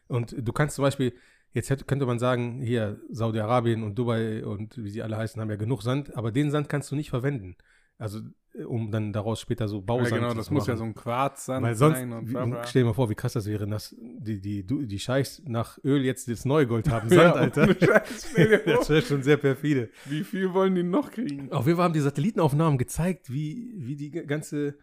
Und 0.09 0.35
du 0.37 0.53
kannst 0.53 0.77
zum 0.77 0.83
Beispiel, 0.83 1.15
jetzt 1.53 1.71
hätte, 1.71 1.85
könnte 1.85 2.07
man 2.07 2.19
sagen, 2.19 2.61
hier 2.61 3.01
Saudi-Arabien 3.11 3.83
und 3.83 3.97
Dubai 3.99 4.45
und 4.45 4.77
wie 4.83 4.91
sie 4.91 5.03
alle 5.03 5.17
heißen, 5.17 5.41
haben 5.41 5.51
ja 5.51 5.57
genug 5.57 5.83
Sand, 5.83 6.17
aber 6.17 6.33
den 6.33 6.51
Sand 6.51 6.69
kannst 6.69 6.91
du 6.91 6.97
nicht 6.97 7.11
verwenden. 7.11 7.57
Also, 7.99 8.21
um 8.69 8.91
dann 8.91 9.13
daraus 9.13 9.41
später 9.41 9.67
so 9.69 9.79
Ja, 9.79 9.83
Bausand 9.85 10.15
genau, 10.15 10.31
zu 10.31 10.37
das 10.37 10.51
muss 10.51 10.67
ja 10.67 10.75
machen. 10.75 10.79
so 10.79 10.85
ein 10.85 10.95
Quarzsand 10.95 11.65
Weil 11.67 11.75
sonst, 11.75 11.99
sein 11.99 12.13
und 12.13 12.29
wie- 12.29 12.57
stell 12.69 12.83
dir 12.83 12.87
mal 12.87 12.93
vor, 12.95 13.11
wie 13.11 13.15
krass 13.17 13.33
das 13.33 13.47
wäre, 13.47 13.67
dass 13.67 13.95
die, 13.99 14.41
die, 14.41 14.65
die 14.65 14.99
Scheichs 14.99 15.43
nach 15.47 15.79
Öl 15.85 16.05
jetzt 16.05 16.29
das 16.29 16.45
neue 16.45 16.67
Gold 16.67 16.89
haben. 16.91 17.09
Ja, 17.13 17.33
Sand, 17.35 17.57
Alter. 17.57 17.75
stell 18.17 18.49
dir 18.49 18.59
Das 18.67 18.89
wäre 18.91 19.03
schon 19.03 19.23
sehr 19.23 19.37
perfide. 19.39 19.91
Wie 20.05 20.23
viel 20.25 20.53
wollen 20.55 20.75
die 20.75 20.83
noch 20.85 21.11
kriegen? 21.11 21.51
Auf 21.53 21.67
jeden 21.67 21.77
Fall 21.77 21.85
haben 21.85 21.95
die 21.95 22.01
Satellitenaufnahmen 22.01 22.79
gezeigt, 22.79 23.33
wie, 23.33 23.75
wie 23.79 23.97
die 23.97 24.11
ganze, 24.11 24.77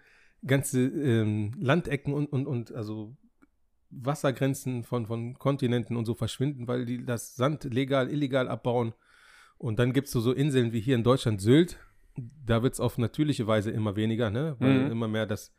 ganze 0.46 0.82
ähm, 0.82 1.54
Landecken 1.60 2.14
und, 2.14 2.26
und, 2.28 2.48
und 2.48 2.74
also 2.74 3.16
Wassergrenzen 3.90 4.84
von, 4.84 5.06
von 5.06 5.34
Kontinenten 5.38 5.96
und 5.98 6.06
so 6.06 6.14
verschwinden, 6.14 6.68
weil 6.68 6.86
die 6.86 7.06
das 7.06 7.36
Sand 7.36 7.64
legal, 7.66 8.10
illegal 8.10 8.48
abbauen. 8.48 8.94
Und 9.58 9.80
dann 9.80 9.94
gibt 9.94 10.08
es 10.08 10.14
so, 10.14 10.22
so 10.22 10.32
Inseln 10.34 10.72
wie 10.74 10.80
hier 10.80 10.96
in 10.96 11.04
Deutschland 11.04 11.42
Sylt. 11.42 11.78
Da 12.46 12.62
wird 12.64 12.74
es 12.74 12.80
auf 12.80 12.98
natürliche 12.98 13.48
Weise 13.48 13.72
immer 13.72 13.96
weniger, 13.96 14.30
ne? 14.30 14.56
Weil 14.60 14.86
Mhm. 14.86 14.92
immer 14.92 15.08
mehr 15.08 15.26
das 15.26 15.52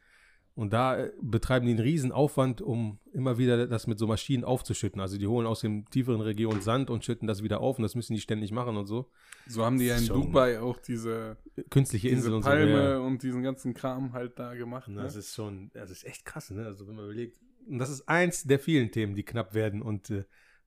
Und 0.54 0.74
da 0.74 0.98
äh, 0.98 1.12
betreiben 1.22 1.64
die 1.64 1.72
einen 1.72 1.80
riesen 1.80 2.12
Aufwand, 2.12 2.60
um 2.60 2.98
immer 3.14 3.38
wieder 3.38 3.66
das 3.66 3.86
mit 3.86 3.98
so 3.98 4.06
Maschinen 4.06 4.44
aufzuschütten. 4.44 5.00
Also 5.00 5.16
die 5.16 5.26
holen 5.26 5.46
aus 5.46 5.60
den 5.60 5.86
tieferen 5.86 6.20
Regionen 6.20 6.60
Sand 6.60 6.90
und 6.90 7.06
schütten 7.06 7.26
das 7.26 7.42
wieder 7.42 7.62
auf 7.62 7.78
und 7.78 7.82
das 7.84 7.94
müssen 7.94 8.12
die 8.12 8.20
ständig 8.20 8.52
machen 8.52 8.76
und 8.76 8.84
so. 8.84 9.10
So 9.46 9.64
haben 9.64 9.78
die 9.78 9.86
ja 9.86 9.96
in 9.96 10.06
Dubai 10.06 10.60
auch 10.60 10.76
diese, 10.76 11.38
Künstliche 11.70 12.08
diese 12.08 12.18
Insel 12.18 12.34
und 12.34 12.42
Palme 12.42 12.70
so. 12.70 12.76
ja. 12.82 12.98
und 12.98 13.22
diesen 13.22 13.42
ganzen 13.42 13.72
Kram 13.72 14.12
halt 14.12 14.38
da 14.38 14.54
gemacht. 14.54 14.88
Ne? 14.88 15.00
Das 15.02 15.16
ist 15.16 15.34
schon, 15.34 15.70
das 15.72 15.90
ist 15.90 16.04
echt 16.04 16.26
krass, 16.26 16.50
ne? 16.50 16.66
Also 16.66 16.86
wenn 16.86 16.96
man 16.96 17.06
überlegt. 17.06 17.40
Und 17.66 17.78
das 17.78 17.88
ist 17.88 18.06
eins 18.06 18.42
der 18.44 18.58
vielen 18.58 18.90
Themen, 18.90 19.14
die 19.14 19.22
knapp 19.22 19.54
werden. 19.54 19.80
Und 19.80 20.10
äh, 20.10 20.24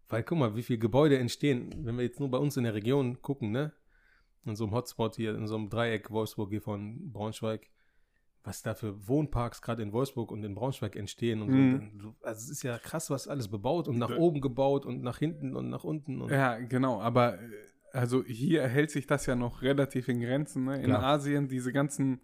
weil, 0.09 0.23
guck 0.23 0.39
mal, 0.39 0.55
wie 0.55 0.63
viele 0.63 0.79
Gebäude 0.79 1.19
entstehen, 1.19 1.69
wenn 1.83 1.95
wir 1.95 2.03
jetzt 2.05 2.19
nur 2.19 2.31
bei 2.31 2.39
uns 2.39 2.57
in 2.57 2.63
der 2.63 2.73
Region 2.73 3.21
gucken, 3.21 3.51
ne? 3.51 3.71
In 4.45 4.55
so 4.55 4.65
einem 4.65 4.73
Hotspot 4.73 5.15
hier, 5.15 5.35
in 5.35 5.47
so 5.47 5.55
einem 5.55 5.69
Dreieck 5.69 6.11
Wolfsburg 6.11 6.49
hier 6.51 6.61
von 6.61 7.11
Braunschweig, 7.11 7.67
was 8.43 8.61
da 8.61 8.75
für 8.75 9.07
Wohnparks 9.07 9.61
gerade 9.61 9.81
in 9.81 9.91
Wolfsburg 9.91 10.31
und 10.31 10.43
in 10.43 10.53
Braunschweig 10.53 10.95
entstehen 10.95 11.41
und 11.41 11.49
Mhm. 11.49 11.99
so. 11.99 12.15
Also 12.21 12.39
es 12.43 12.49
ist 12.49 12.63
ja 12.63 12.77
krass, 12.77 13.09
was 13.09 13.27
alles 13.27 13.47
bebaut 13.47 13.87
und 13.87 13.97
nach 13.97 14.09
Da- 14.11 14.17
oben 14.17 14.41
gebaut 14.41 14.85
und 14.85 15.01
nach 15.01 15.17
hinten 15.17 15.55
und 15.55 15.69
nach 15.69 15.83
unten. 15.83 16.21
Und 16.21 16.29
Ja, 16.31 16.59
genau, 16.59 17.01
aber 17.01 17.41
äh, 17.41 17.47
also 17.91 18.23
hier 18.23 18.67
hält 18.67 18.91
sich 18.91 19.07
das 19.07 19.25
ja 19.25 19.35
noch 19.35 19.61
relativ 19.63 20.07
in 20.09 20.19
Grenzen. 20.21 20.65
Ne? 20.65 20.75
In 20.77 20.83
Klar. 20.85 21.03
Asien 21.03 21.47
diese 21.47 21.73
ganzen 21.73 22.21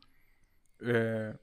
äh, 0.79 1.33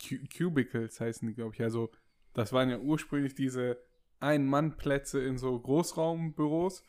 Cu- 0.00 0.24
Cubicles 0.36 1.00
heißen 1.00 1.26
die, 1.28 1.34
glaube 1.34 1.54
ich. 1.54 1.62
Also 1.62 1.90
das 2.34 2.52
waren 2.52 2.68
ja 2.70 2.78
ursprünglich 2.78 3.34
diese 3.34 3.78
Ein-Mann-Plätze 4.20 5.20
in 5.24 5.38
so 5.38 5.58
Großraumbüros 5.58 6.84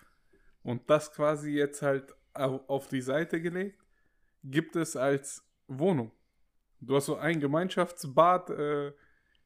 und 0.61 0.89
das 0.89 1.11
quasi 1.13 1.51
jetzt 1.51 1.81
halt 1.81 2.13
auf 2.33 2.87
die 2.87 3.01
Seite 3.01 3.41
gelegt, 3.41 3.83
gibt 4.43 4.75
es 4.75 4.95
als 4.95 5.47
Wohnung. 5.67 6.11
Du 6.79 6.95
hast 6.95 7.05
so 7.05 7.15
ein 7.15 7.39
Gemeinschaftsbad 7.39 8.49
äh, 8.49 8.93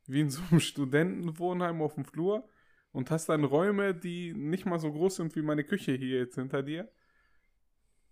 wie 0.07 0.21
in 0.21 0.29
so 0.29 0.41
einem 0.49 0.59
Studentenwohnheim 0.59 1.81
auf 1.81 1.95
dem 1.95 2.05
Flur 2.05 2.47
und 2.91 3.11
hast 3.11 3.29
dann 3.29 3.43
Räume, 3.43 3.93
die 3.93 4.33
nicht 4.33 4.65
mal 4.65 4.79
so 4.79 4.91
groß 4.91 5.17
sind 5.17 5.35
wie 5.35 5.41
meine 5.41 5.63
Küche 5.63 5.93
hier 5.93 6.19
jetzt 6.19 6.35
hinter 6.35 6.63
dir. 6.63 6.89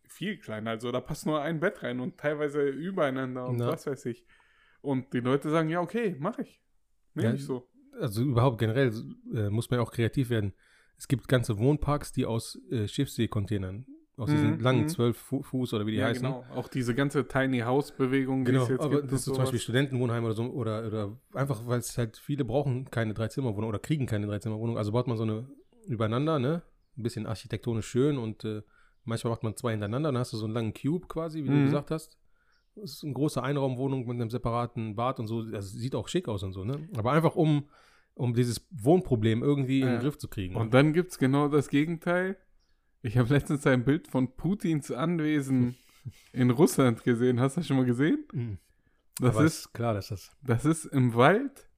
Viel 0.07 0.37
kleiner, 0.37 0.71
also 0.71 0.91
da 0.91 1.01
passt 1.01 1.25
nur 1.25 1.41
ein 1.41 1.59
Bett 1.59 1.81
rein 1.81 1.99
und 1.99 2.17
teilweise 2.19 2.61
übereinander 2.69 3.47
und 3.47 3.59
Ja. 3.59 3.67
was 3.67 3.87
weiß 3.87 4.05
ich. 4.05 4.23
Und 4.81 5.11
die 5.13 5.19
Leute 5.19 5.49
sagen, 5.49 5.69
ja, 5.69 5.81
okay, 5.81 6.15
mach 6.19 6.37
ich. 6.37 6.61
Nehme 7.15 7.29
Ja, 7.29 7.33
ich 7.35 7.43
so. 7.45 7.67
also 7.99 8.21
überhaupt 8.21 8.59
generell 8.59 8.93
äh, 9.33 9.49
muss 9.49 9.69
man 9.71 9.79
ja 9.79 9.83
auch 9.83 9.91
kreativ 9.91 10.29
werden. 10.29 10.53
Es 10.97 11.07
gibt 11.07 11.27
ganze 11.27 11.57
Wohnparks, 11.57 12.11
die 12.11 12.25
aus 12.27 12.59
äh, 12.69 12.87
Schiffsseekontainern, 12.87 13.87
aus 14.17 14.29
diesen 14.31 14.53
Mhm, 14.57 14.59
langen 14.59 14.81
mhm. 14.83 14.87
12 14.87 15.17
Fu 15.17 15.41
Fuß 15.43 15.73
oder 15.73 15.85
wie 15.85 15.91
die 15.91 15.97
ja, 15.97 16.05
heißen. 16.07 16.23
genau. 16.23 16.45
Auch 16.55 16.67
diese 16.69 16.95
ganze 16.95 17.27
Tiny 17.27 17.59
House-Bewegung, 17.59 18.45
die 18.45 18.51
Genau, 18.51 18.63
es 18.63 18.69
jetzt 18.69 18.81
aber 18.81 19.01
gibt. 19.01 19.11
das 19.11 19.19
ist 19.19 19.25
zum 19.25 19.37
Beispiel. 19.37 19.59
Studentenwohnheim 19.59 20.23
oder 20.23 20.33
so, 20.33 20.43
oder, 20.45 20.87
oder 20.87 21.17
einfach, 21.33 21.67
weil 21.67 21.79
es 21.79 21.97
halt 21.97 22.17
viele 22.17 22.45
brauchen 22.45 22.85
keine 22.91 23.13
Dreizimmerwohnung 23.13 23.69
oder 23.69 23.79
kriegen 23.79 24.05
keine 24.05 24.27
Dreizimmerwohnung. 24.27 24.77
Also 24.77 24.91
baut 24.93 25.07
man 25.07 25.17
so 25.17 25.23
eine 25.23 25.47
übereinander, 25.87 26.39
ne? 26.39 26.61
Ein 26.97 27.03
bisschen 27.03 27.25
architektonisch 27.27 27.87
schön 27.87 28.17
und 28.17 28.45
äh, 28.45 28.61
manchmal 29.03 29.31
macht 29.31 29.43
man 29.43 29.55
zwei 29.57 29.71
hintereinander, 29.71 30.11
dann 30.13 30.19
hast 30.19 30.31
du 30.33 30.37
so 30.37 30.45
einen 30.45 30.53
langen 30.53 30.73
Cube 30.73 31.07
quasi, 31.07 31.43
wie 31.43 31.49
Mhm. 31.49 31.53
du 31.57 31.63
gesagt 31.63 31.91
hast. 31.91 32.17
Das 32.75 32.91
ist 32.91 33.03
eine 33.03 33.13
große 33.13 33.41
Einraumwohnung 33.43 34.01
mit 34.07 34.15
einem 34.19 34.29
separaten 34.29 34.95
Bad 34.95 35.19
und 35.19 35.27
so. 35.27 35.43
Das 35.43 35.71
sieht 35.71 35.95
auch 35.95 36.07
schick 36.07 36.27
aus 36.27 36.43
und 36.43 36.51
so, 36.53 36.63
ne? 36.65 36.87
Aber 36.97 37.11
einfach 37.11 37.35
um, 37.35 37.69
um 38.15 38.33
dieses 38.33 38.65
Wohnproblem 38.71 39.43
irgendwie 39.43 39.81
in 39.81 39.87
Ja. 39.87 39.93
den 39.95 40.01
Griff 40.01 40.17
zu 40.17 40.27
kriegen. 40.29 40.55
Und 40.55 40.73
dann 40.73 40.91
gibt 40.93 41.11
es 41.11 41.17
genau 41.17 41.47
das 41.49 41.67
Gegenteil. 41.69 42.37
Ich 43.05 43.19
habe 43.19 43.31
letztens 43.31 43.67
ein 43.67 43.83
Bild 43.83 44.07
von 44.07 44.35
Putins 44.35 44.91
Anwesen 44.91 45.75
in 46.33 46.49
Russland 46.49 47.03
gesehen. 47.03 47.39
Hast 47.39 47.55
du 47.55 47.59
das 47.59 47.67
schon 47.67 47.77
mal 47.77 47.85
gesehen? 47.85 48.25
Mhm. 48.33 48.57
Das 49.19 49.35
Aber 49.35 49.45
ist, 49.45 49.71
klar, 49.75 49.93
dass 49.93 50.07
das. 50.07 50.31
das 50.41 50.65
ist 50.65 50.85
im 50.85 51.13
Wald 51.13 51.69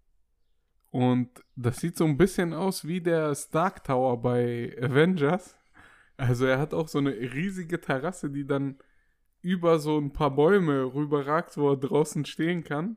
und 0.90 1.30
das 1.58 1.82
sieht 1.82 1.98
so 1.98 2.06
ein 2.06 2.16
bisschen 2.16 2.54
aus 2.54 2.88
wie 2.88 3.02
der 3.02 3.36
Stark 3.36 3.84
Tower 3.84 4.22
bei 4.22 4.74
Avengers. 4.82 5.58
Also 6.16 6.46
er 6.46 6.60
hat 6.60 6.74
auch 6.74 6.88
so 6.88 7.00
eine 7.00 7.12
riesige 7.12 7.82
Terrasse, 7.82 8.30
die 8.30 8.48
dann 8.48 8.78
über 9.42 9.80
so 9.80 10.00
ein 10.00 10.14
paar 10.14 10.32
Bäume 10.34 10.94
rüberragt, 10.94 11.58
wo 11.58 11.72
er 11.72 11.78
draußen 11.78 12.24
stehen 12.24 12.64
kann. 12.64 12.96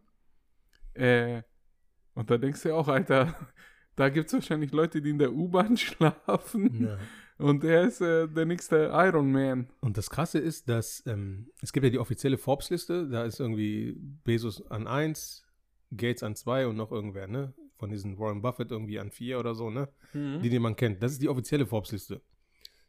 Äh, 0.95 1.43
und 2.15 2.31
da 2.31 2.39
denkst 2.39 2.63
du 2.63 2.69
ja 2.69 2.77
auch, 2.77 2.87
Alter, 2.87 3.35
da 3.97 4.09
gibt 4.09 4.29
es 4.29 4.35
wahrscheinlich 4.35 4.71
Leute, 4.71 5.03
die 5.03 5.11
in 5.11 5.19
der 5.19 5.33
U-Bahn 5.33 5.77
schlafen. 5.77 6.85
Ja. 6.85 6.99
Und 7.41 7.65
er 7.65 7.83
ist 7.83 8.01
äh, 8.01 8.29
der 8.29 8.45
nächste 8.45 8.91
Iron 8.93 9.33
Man. 9.33 9.69
Und 9.81 9.97
das 9.97 10.11
Krasse 10.11 10.39
ist, 10.39 10.69
dass 10.69 11.03
ähm, 11.07 11.51
es 11.63 11.73
gibt 11.73 11.85
ja 11.85 11.91
die 11.91 11.99
offizielle 11.99 12.39
Forbes-Liste, 12.39 13.09
da 13.09 13.25
ist 13.25 13.41
irgendwie 13.41 13.97
Bezos 14.25 14.67
an 14.71 14.87
1, 14.87 15.47
Gates 15.97 16.23
an 16.23 16.37
2 16.37 16.67
und 16.67 16.77
noch 16.77 16.93
irgendwer, 16.93 17.27
ne? 17.27 17.55
Von 17.77 17.91
diesen 17.91 18.19
Warren 18.19 18.43
Buffett 18.43 18.71
irgendwie 18.71 18.99
an 19.01 19.11
4 19.11 19.39
oder 19.39 19.55
so, 19.55 19.71
ne? 19.71 19.89
Die, 20.41 20.51
die 20.51 20.59
man 20.59 20.77
kennt. 20.77 21.03
Das 21.03 21.13
ist 21.13 21.23
die 21.23 21.29
offizielle 21.29 21.67
Forbes-Liste. 21.67 22.21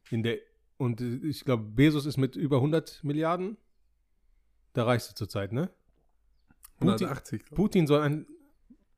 In 0.10 0.24
der, 0.24 0.40
und 0.78 1.02
äh, 1.02 1.16
ich 1.24 1.46
glaube, 1.46 1.64
Bezos 1.64 2.06
ist 2.06 2.18
mit 2.18 2.36
über 2.36 2.58
100 2.58 3.04
Milliarden 3.04 3.58
der 4.76 4.88
reichste 4.88 5.16
zurzeit, 5.16 5.52
ne? 5.54 5.70
Putin, 6.80 7.06
180. 7.08 7.40
glaub 7.40 7.52
ich. 7.52 7.56
Putin 7.56 7.88
soll 7.88 8.02
ein 8.02 8.26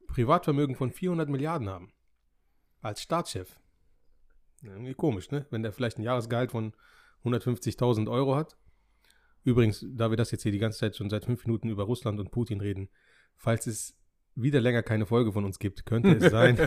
Privatvermögen 0.07 0.75
von 0.75 0.91
400 0.91 1.29
Milliarden 1.29 1.69
haben. 1.69 1.91
Als 2.81 3.01
Staatschef. 3.01 3.59
Ja, 4.63 4.71
Irgendwie 4.71 4.93
komisch, 4.93 5.29
ne? 5.29 5.45
Wenn 5.49 5.61
der 5.61 5.73
vielleicht 5.73 5.99
ein 5.99 6.03
Jahresgehalt 6.03 6.51
von 6.51 6.73
150.000 7.25 8.09
Euro 8.09 8.35
hat. 8.35 8.57
Übrigens, 9.43 9.85
da 9.89 10.09
wir 10.09 10.17
das 10.17 10.31
jetzt 10.31 10.43
hier 10.43 10.53
die 10.53 10.59
ganze 10.59 10.79
Zeit 10.79 10.95
schon 10.95 11.09
seit 11.09 11.25
fünf 11.25 11.45
Minuten 11.45 11.69
über 11.69 11.83
Russland 11.83 12.19
und 12.19 12.31
Putin 12.31 12.61
reden, 12.61 12.89
falls 13.35 13.67
es 13.67 13.97
wieder 14.35 14.61
länger 14.61 14.81
keine 14.81 15.05
Folge 15.05 15.33
von 15.33 15.43
uns 15.43 15.59
gibt, 15.59 15.85
könnte 15.85 16.13
es 16.13 16.31
sein, 16.31 16.57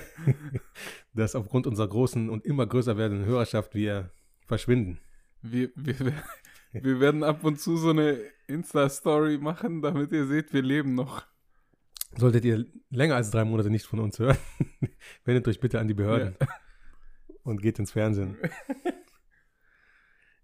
dass 1.14 1.35
aufgrund 1.35 1.66
unserer 1.66 1.88
großen 1.88 2.28
und 2.28 2.44
immer 2.44 2.66
größer 2.66 2.98
werdenden 2.98 3.26
Hörerschaft 3.26 3.74
wir 3.74 4.11
verschwinden. 4.44 5.00
Wir, 5.40 5.70
wir, 5.74 6.12
wir 6.72 7.00
werden 7.00 7.24
ab 7.24 7.44
und 7.44 7.59
zu 7.59 7.78
so 7.78 7.90
eine 7.90 8.20
Insta-Story 8.46 9.38
machen, 9.38 9.80
damit 9.80 10.12
ihr 10.12 10.26
seht, 10.26 10.52
wir 10.52 10.62
leben 10.62 10.94
noch. 10.94 11.24
Solltet 12.16 12.44
ihr 12.44 12.66
länger 12.90 13.16
als 13.16 13.30
drei 13.30 13.44
Monate 13.44 13.70
nicht 13.70 13.87
von 13.87 14.00
uns 14.00 14.18
hören, 14.18 14.38
wendet 15.24 15.48
euch 15.48 15.61
bitte 15.61 15.80
an 15.80 15.88
die 15.88 15.94
Behörden 15.94 16.37
und 17.46 17.62
geht 17.62 17.78
ins 17.78 17.92
Fernsehen. 17.92 18.37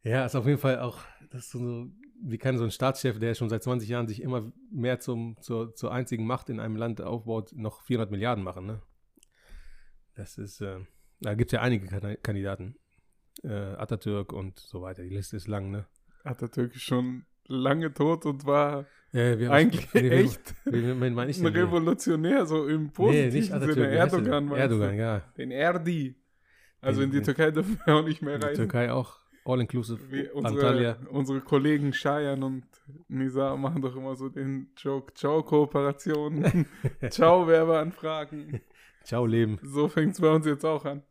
ja, 0.03 0.25
ist 0.25 0.35
auf 0.35 0.47
jeden 0.47 0.59
Fall 0.59 0.81
auch, 0.81 0.99
das 1.31 1.45
ist 1.45 1.51
so, 1.53 1.89
wie 2.25 2.39
kann 2.39 2.59
so 2.59 2.65
ein 2.65 2.71
Staatschef, 2.71 3.19
der 3.19 3.35
schon 3.35 3.49
seit 3.49 3.63
20 3.63 3.89
Jahren 3.89 4.09
sich 4.09 4.23
immer 4.23 4.53
mehr 4.71 5.01
zum, 5.01 5.37
zur, 5.41 5.75
zur 5.75 5.93
einzigen 5.93 6.27
Macht 6.27 6.51
in 6.51 6.61
einem 6.61 6.77
Land 6.77 7.01
aufbaut, 7.01 7.53
noch 7.55 7.83
400 7.83 8.11
Milliarden 8.11 8.45
machen, 8.45 8.67
ne? 8.67 8.83
Das 10.15 10.37
ist, 10.39 10.61
äh, 10.61 10.79
da 11.21 11.35
gibt 11.35 11.51
es 11.51 11.57
ja 11.57 11.63
einige 11.63 11.87
Kan- 11.87 12.17
Kandidaten. 12.23 12.77
Äh, 13.43 13.49
Atatürk 13.49 14.33
und 14.33 14.59
so 14.59 14.83
weiter. 14.83 15.03
Die 15.03 15.09
Liste 15.09 15.37
ist 15.37 15.49
lang, 15.49 15.71
ne? 15.71 15.87
Atatürk 16.23 16.75
ist 16.75 16.83
schon 16.83 17.25
lange 17.47 17.93
tot 17.95 18.27
und 18.27 18.45
war 18.45 18.87
Äh, 19.13 19.39
wir 19.39 19.51
eigentlich 19.51 19.89
wen- 19.95 20.05
wen- 20.05 20.13
echt 20.13 20.55
wen- 20.67 21.01
wen 21.01 21.29
ich 21.29 21.41
ein? 21.41 21.47
Revolutionär, 21.47 22.45
so 22.47 22.69
im 22.69 22.85
Nee, 22.85 22.89
positiven 22.91 23.39
nicht 23.41 23.53
Atatürk. 23.53 23.75
Sinne. 23.75 23.89
Erdogan, 23.89 24.53
Erdogan, 24.53 24.97
ja. 24.97 25.19
Den 25.39 25.51
Erdi. 25.51 26.15
Also 26.83 27.01
in 27.03 27.11
die 27.11 27.23
Türkei 27.23 27.51
dürfen 27.51 27.81
wir 27.85 27.95
auch 27.95 28.05
nicht 28.05 28.23
mehr 28.23 28.39
Die 28.39 28.45
reisen. 28.45 28.57
Türkei 28.57 28.93
auch. 28.93 29.19
All-inclusive. 29.45 30.01
Antalya. 30.35 30.93
unsere, 30.93 31.11
unsere 31.11 31.41
Kollegen 31.41 31.93
Shayan 31.93 32.43
und 32.43 32.65
Nisa 33.09 33.57
machen 33.57 33.83
doch 33.83 33.97
immer 33.97 34.15
so 34.15 34.29
den 34.29 34.71
Joke. 34.77 35.15
Ciao, 35.15 35.43
Kooperation. 35.43 36.67
Ciao, 37.11 37.47
Werbeanfragen. 37.49 38.61
Ciao, 39.05 39.27
Leben. 39.27 39.59
So 39.63 39.89
fängt 39.89 40.13
es 40.13 40.21
bei 40.21 40.31
uns 40.31 40.47
jetzt 40.47 40.65
auch 40.65 40.85
an. 40.85 41.03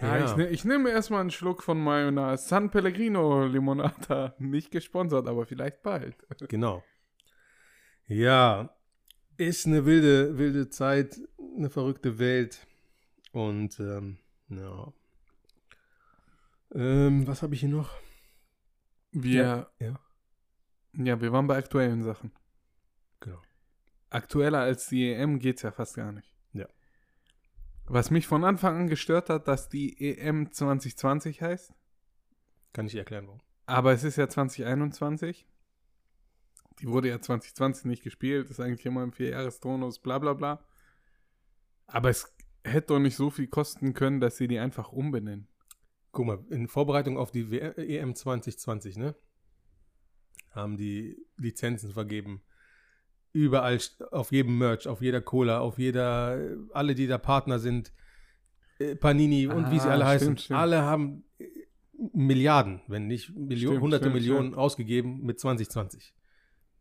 Ja, 0.00 0.18
Ja. 0.18 0.24
Ich, 0.24 0.36
ne, 0.36 0.48
ich 0.48 0.64
nehme 0.64 0.90
erstmal 0.90 1.20
einen 1.20 1.30
Schluck 1.30 1.62
von 1.62 1.82
meiner 1.82 2.36
San 2.36 2.70
Pellegrino 2.70 3.44
Limonata. 3.46 4.34
Nicht 4.38 4.70
gesponsert, 4.70 5.26
aber 5.28 5.46
vielleicht 5.46 5.82
bald. 5.82 6.16
Genau. 6.48 6.82
Ja, 8.08 8.70
ist 9.36 9.66
eine 9.66 9.84
wilde, 9.84 10.38
wilde 10.38 10.68
Zeit, 10.70 11.20
eine 11.56 11.70
verrückte 11.70 12.18
Welt. 12.18 12.66
Und, 13.36 13.78
ähm, 13.80 14.16
ja. 14.48 14.94
Ähm, 16.72 17.26
was 17.26 17.42
habe 17.42 17.52
ich 17.52 17.60
hier 17.60 17.68
noch? 17.68 17.90
Wir, 19.12 19.70
Ja. 19.78 20.00
ja, 20.94 21.20
wir 21.20 21.32
waren 21.32 21.46
bei 21.46 21.58
aktuellen 21.58 22.02
Sachen. 22.02 22.32
Genau. 23.20 23.42
Aktueller 24.08 24.60
als 24.60 24.86
die 24.86 25.12
EM 25.12 25.38
geht's 25.38 25.60
ja 25.60 25.70
fast 25.70 25.96
gar 25.96 26.12
nicht. 26.12 26.32
Ja. 26.54 26.66
Was 27.84 28.10
mich 28.10 28.26
von 28.26 28.42
Anfang 28.42 28.74
an 28.74 28.88
gestört 28.88 29.28
hat, 29.28 29.48
dass 29.48 29.68
die 29.68 30.00
EM 30.00 30.50
2020 30.50 31.42
heißt. 31.42 31.74
Kann 32.72 32.86
ich 32.86 32.94
erklären, 32.94 33.26
warum. 33.26 33.42
Aber 33.66 33.92
es 33.92 34.02
ist 34.02 34.16
ja 34.16 34.30
2021. 34.30 35.46
Die 36.80 36.88
wurde 36.88 37.10
ja 37.10 37.20
2020 37.20 37.84
nicht 37.84 38.02
gespielt. 38.02 38.48
Ist 38.48 38.60
eigentlich 38.60 38.86
immer 38.86 39.02
im 39.02 39.12
Vierjahrestonus, 39.12 39.98
bla 39.98 40.18
bla 40.18 40.32
bla. 40.32 40.64
Aber 41.86 42.08
es 42.10 42.35
hätte 42.66 42.88
doch 42.88 42.98
nicht 42.98 43.16
so 43.16 43.30
viel 43.30 43.46
kosten 43.46 43.94
können, 43.94 44.20
dass 44.20 44.36
sie 44.36 44.48
die 44.48 44.58
einfach 44.58 44.92
umbenennen. 44.92 45.48
Guck 46.12 46.26
mal, 46.26 46.44
in 46.50 46.68
Vorbereitung 46.68 47.18
auf 47.18 47.30
die 47.30 47.50
W- 47.50 47.58
EM 47.76 48.14
2020, 48.14 48.96
ne? 48.96 49.14
Haben 50.50 50.76
die 50.76 51.16
Lizenzen 51.36 51.92
vergeben. 51.92 52.42
überall, 53.32 53.78
auf 54.12 54.32
jedem 54.32 54.56
Merch, 54.56 54.88
auf 54.88 55.02
jeder 55.02 55.20
Cola, 55.20 55.60
auf 55.60 55.78
jeder, 55.78 56.56
alle, 56.72 56.94
die 56.94 57.06
da 57.06 57.18
Partner 57.18 57.58
sind, 57.58 57.92
äh, 58.78 58.96
Panini 58.96 59.46
und 59.46 59.70
wie 59.70 59.78
sie 59.78 59.88
Ah, 59.88 59.92
alle 59.92 60.06
heißen, 60.06 60.24
stimmt, 60.28 60.40
stimmt. 60.40 60.58
alle 60.60 60.80
haben 60.82 61.24
äh, 61.38 61.44
Milliarden, 62.14 62.80
wenn 62.88 63.06
nicht 63.06 63.28
Millionen, 63.36 63.58
Stimmt, 63.74 63.82
hunderte 63.82 64.08
Millionen 64.10 64.54
ausgegeben 64.54 65.22
mit 65.22 65.38
2020. 65.38 66.14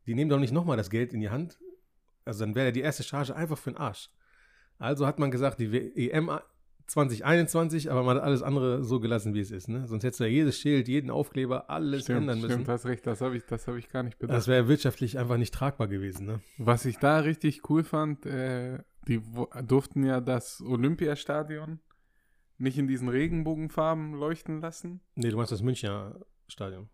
Die 0.06 0.16
nehmen 0.16 0.30
doch 0.30 0.40
nicht 0.40 0.54
nochmal 0.54 0.78
das 0.78 0.90
Geld 0.90 1.14
in 1.14 1.20
die 1.20 1.30
Hand. 1.30 1.60
Also 2.24 2.46
dann 2.46 2.56
wäre 2.56 2.68
ja 2.68 2.72
die 2.72 2.82
erste 2.82 3.04
Charge 3.04 3.36
einfach 3.36 3.58
für 3.58 3.72
den 3.72 3.78
Arsch. 3.78 4.10
Also 4.80 5.06
hat 5.08 5.20
man 5.20 5.32
gesagt, 5.32 5.60
die 5.60 6.10
EM 6.12 6.30
2021, 6.88 7.92
aber 7.92 8.04
man 8.04 8.18
hat 8.18 8.24
alles 8.24 8.44
andere 8.44 8.84
so 8.84 9.00
gelassen, 9.00 9.34
wie 9.34 9.40
es 9.40 9.52
ist. 9.52 9.68
Ne? 9.68 9.88
Sonst 9.88 10.04
hättest 10.04 10.20
du 10.20 10.26
ja 10.26 10.30
jedes 10.30 10.60
Schild, 10.60 10.88
jeden 10.88 11.10
Aufkleber, 11.10 11.70
alles 11.70 12.04
Stimmt, 12.04 12.22
ändern 12.22 12.42
müssen. 12.42 12.52
stimmt, 12.52 12.68
hast 12.70 12.86
recht, 12.86 13.08
das 13.08 13.22
habe 13.22 13.36
ich, 13.38 13.44
das 13.46 13.68
hab 13.68 13.76
ich 13.76 13.90
gar 13.90 14.04
nicht 14.04 14.20
bedacht. 14.20 14.38
Das 14.38 14.48
wäre 14.48 14.68
wirtschaftlich 14.68 15.18
einfach 15.18 15.38
nicht 15.38 15.54
tragbar 15.54 15.88
gewesen. 15.88 16.26
Ne? 16.28 16.42
Was 16.58 16.86
ich 16.86 16.98
da 17.00 17.20
richtig 17.20 17.70
cool 17.70 17.84
fand, 17.84 18.26
äh, 18.26 18.80
die 19.08 19.22
durften 19.66 20.04
ja 20.06 20.22
das 20.22 20.62
Olympiastadion 20.62 21.80
nicht 22.58 22.78
in 22.78 22.88
diesen 22.88 23.10
Regenbogenfarben 23.10 24.14
leuchten 24.14 24.62
lassen. 24.62 25.02
Nee, 25.16 25.30
du 25.30 25.38
meinst 25.38 25.52
das 25.52 25.62
Münchner 25.62 26.20
Stadion. 26.48 26.90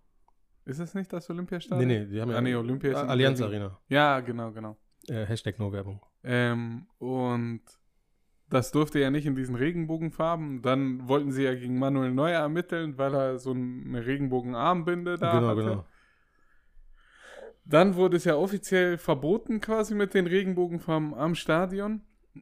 Ist 0.65 0.79
es 0.79 0.93
nicht 0.93 1.11
das 1.11 1.27
Nee, 1.27 1.34
Olympiastadion? 1.34 1.88
nee, 1.88 2.05
die 2.05 2.21
haben 2.21 2.32
ja 2.32 2.38
Ah, 2.38 2.41
nee, 2.41 2.55
Olympia 2.55 2.93
Allianz. 2.93 3.41
Arena. 3.41 3.77
Ja, 3.89 4.19
genau, 4.21 4.51
genau. 4.51 4.77
Äh, 5.08 5.26
Hashtag 5.26 5.60
No 5.60 5.72
Werbung. 5.72 6.02
Ähm, 6.24 6.88
und 6.99 7.62
das 8.49 8.72
durfte 8.72 8.99
ja 8.99 9.10
nicht 9.10 9.26
in 9.26 9.36
diesen 9.36 9.56
Regenbogenfarben. 9.56 10.62
Dann 10.62 11.08
wollten 11.08 11.32
sie 11.32 11.43
ja 11.43 11.56
gegen 11.56 11.80
Manuel 11.80 12.12
Neuer 12.12 12.41
ermitteln, 12.41 12.97
weil 12.97 13.14
er 13.14 13.39
so 13.39 13.52
eine 13.52 14.06
Regenbogenarmbinde 14.06 15.18
da 15.18 15.32
genau, 15.32 15.47
hatte. 15.47 15.62
genau. 15.62 15.86
Dann 17.64 17.95
wurde 17.95 18.18
es 18.18 18.26
ja 18.26 18.36
offiziell 18.36 18.97
verboten 18.97 19.62
quasi 19.62 19.95
mit 19.95 20.14
den 20.14 20.28
Regenbogenfarben 20.28 21.14
am 21.14 21.36
Stadion. 21.36 22.02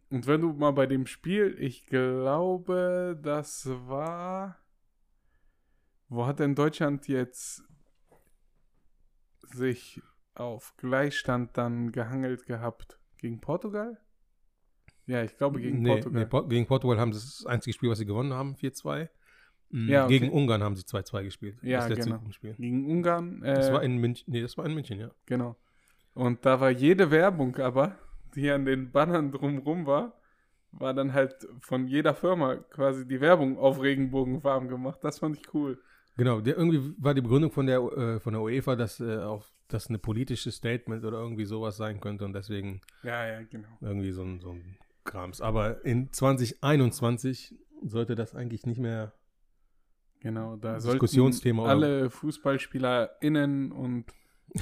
Und 0.10 0.28
wenn 0.28 0.42
du 0.42 0.54
mal 0.54 0.72
bei 0.72 0.88
dem 0.88 1.06
Spiel, 1.06 1.56
ich 1.60 1.86
glaube, 1.86 3.20
das 3.22 3.70
war. 3.88 4.58
Wo 6.08 6.26
hat 6.26 6.40
denn 6.40 6.56
Deutschland 6.56 7.08
jetzt 7.08 7.64
sich 9.44 10.02
auf 10.40 10.74
Gleichstand 10.78 11.58
dann 11.58 11.92
gehangelt 11.92 12.46
gehabt? 12.46 13.00
Gegen 13.18 13.42
Portugal? 13.42 13.98
Ja, 15.06 15.24
ich 15.24 15.36
glaube 15.38 15.60
gegen 15.60 15.82
nee, 15.82 15.90
Portugal. 15.90 16.22
Nee, 16.22 16.28
Por 16.28 16.48
gegen 16.48 16.66
Portugal 16.68 17.00
haben 17.00 17.14
sie 17.14 17.20
das 17.20 17.46
einzige 17.46 17.74
Spiel, 17.74 17.90
was 17.90 17.98
sie 17.98 18.06
gewonnen 18.06 18.34
haben, 18.34 18.56
4-2. 18.56 19.10
Mhm, 19.72 19.90
Ja, 19.90 20.06
okay. 20.06 20.20
Gegen 20.20 20.32
Ungarn 20.32 20.64
haben 20.64 20.76
sie 20.76 20.84
2-2 20.84 21.24
gespielt. 21.24 21.58
Ja, 21.62 21.80
das 21.80 21.90
letzte 21.90 22.04
genau. 22.06 22.16
Gruppenspiel. 22.18 22.54
Gegen 22.54 22.90
Ungarn. 22.90 23.44
Äh, 23.44 23.56
Das 23.56 23.72
war 23.72 23.84
in 23.84 23.98
München. 23.98 24.32
Nee, 24.32 24.42
das 24.42 24.58
war 24.58 24.66
in 24.66 24.74
München, 24.74 25.00
ja. 25.00 25.12
Genau. 25.26 25.56
Und 26.14 26.46
da 26.46 26.60
war 26.60 26.70
jede 26.70 27.12
Werbung 27.12 27.56
aber, 27.58 27.98
die 28.36 28.50
an 28.50 28.66
den 28.66 28.92
Bannern 28.92 29.32
drumrum 29.32 29.86
war, 29.86 30.14
war 30.72 30.94
dann 30.94 31.14
halt 31.14 31.48
von 31.62 31.88
jeder 31.88 32.14
Firma 32.14 32.56
quasi 32.56 33.08
die 33.08 33.20
Werbung 33.22 33.58
auf 33.58 33.82
Regenbogenfarben 33.82 34.70
gemacht. 34.70 35.00
Das 35.02 35.20
fand 35.20 35.38
ich 35.38 35.54
cool. 35.54 35.82
Genau, 36.18 36.42
der, 36.42 36.58
irgendwie 36.58 36.94
war 36.98 37.14
die 37.14 37.22
Begründung 37.22 37.52
von 37.52 37.66
der, 37.66 37.80
äh, 37.80 38.20
von 38.20 38.34
der 38.34 38.42
UEFA, 38.42 38.76
dass 38.76 39.00
äh, 39.00 39.18
auch 39.18 39.48
das 39.70 39.88
eine 39.88 40.00
politische 40.00 40.52
Statement 40.52 41.06
oder 41.06 41.20
irgendwie 41.20 41.46
sowas 41.46 41.78
sein 41.78 42.00
könnte 42.02 42.26
und 42.26 42.34
deswegen 42.34 42.82
Ja, 43.04 43.26
ja, 43.26 43.44
genau. 43.44 43.68
irgendwie 43.82 44.12
so 44.12 44.24
ein, 44.24 44.40
so 44.42 44.52
ein 44.52 44.78
Krams. 45.06 45.42
Aber 45.42 45.86
in 45.86 46.12
2021 46.12 47.56
sollte 47.84 48.16
das 48.16 48.36
eigentlich 48.36 48.66
nicht 48.66 48.80
mehr. 48.80 49.14
Genau, 50.20 50.58
da 50.58 50.76
Diskussionsthema, 50.78 51.64
oder? 51.64 51.72
alle 51.72 52.10
FußballspielerInnen 52.10 53.72
und 53.72 54.06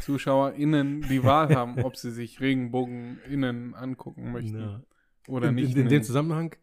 ZuschauerInnen 0.02 1.02
die 1.04 1.24
Wahl 1.24 1.56
haben, 1.56 1.80
ob 1.84 1.96
sie 1.96 2.12
sich 2.12 2.40
RegenbogenInnen 2.42 3.74
angucken 3.74 4.32
möchten 4.32 4.60
Ja. 4.60 4.84
oder 5.28 5.50
in, 5.50 5.56
nicht. 5.56 5.76
In, 5.76 5.84
in 5.84 5.90
dem 5.90 6.04
Zusammenhang, 6.04 6.56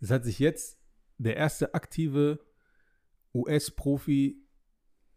es 0.00 0.10
hat 0.10 0.24
sich 0.24 0.38
jetzt 0.38 0.80
der 1.18 1.36
erste 1.36 1.74
aktive 1.74 2.40
US-Profi 3.34 4.42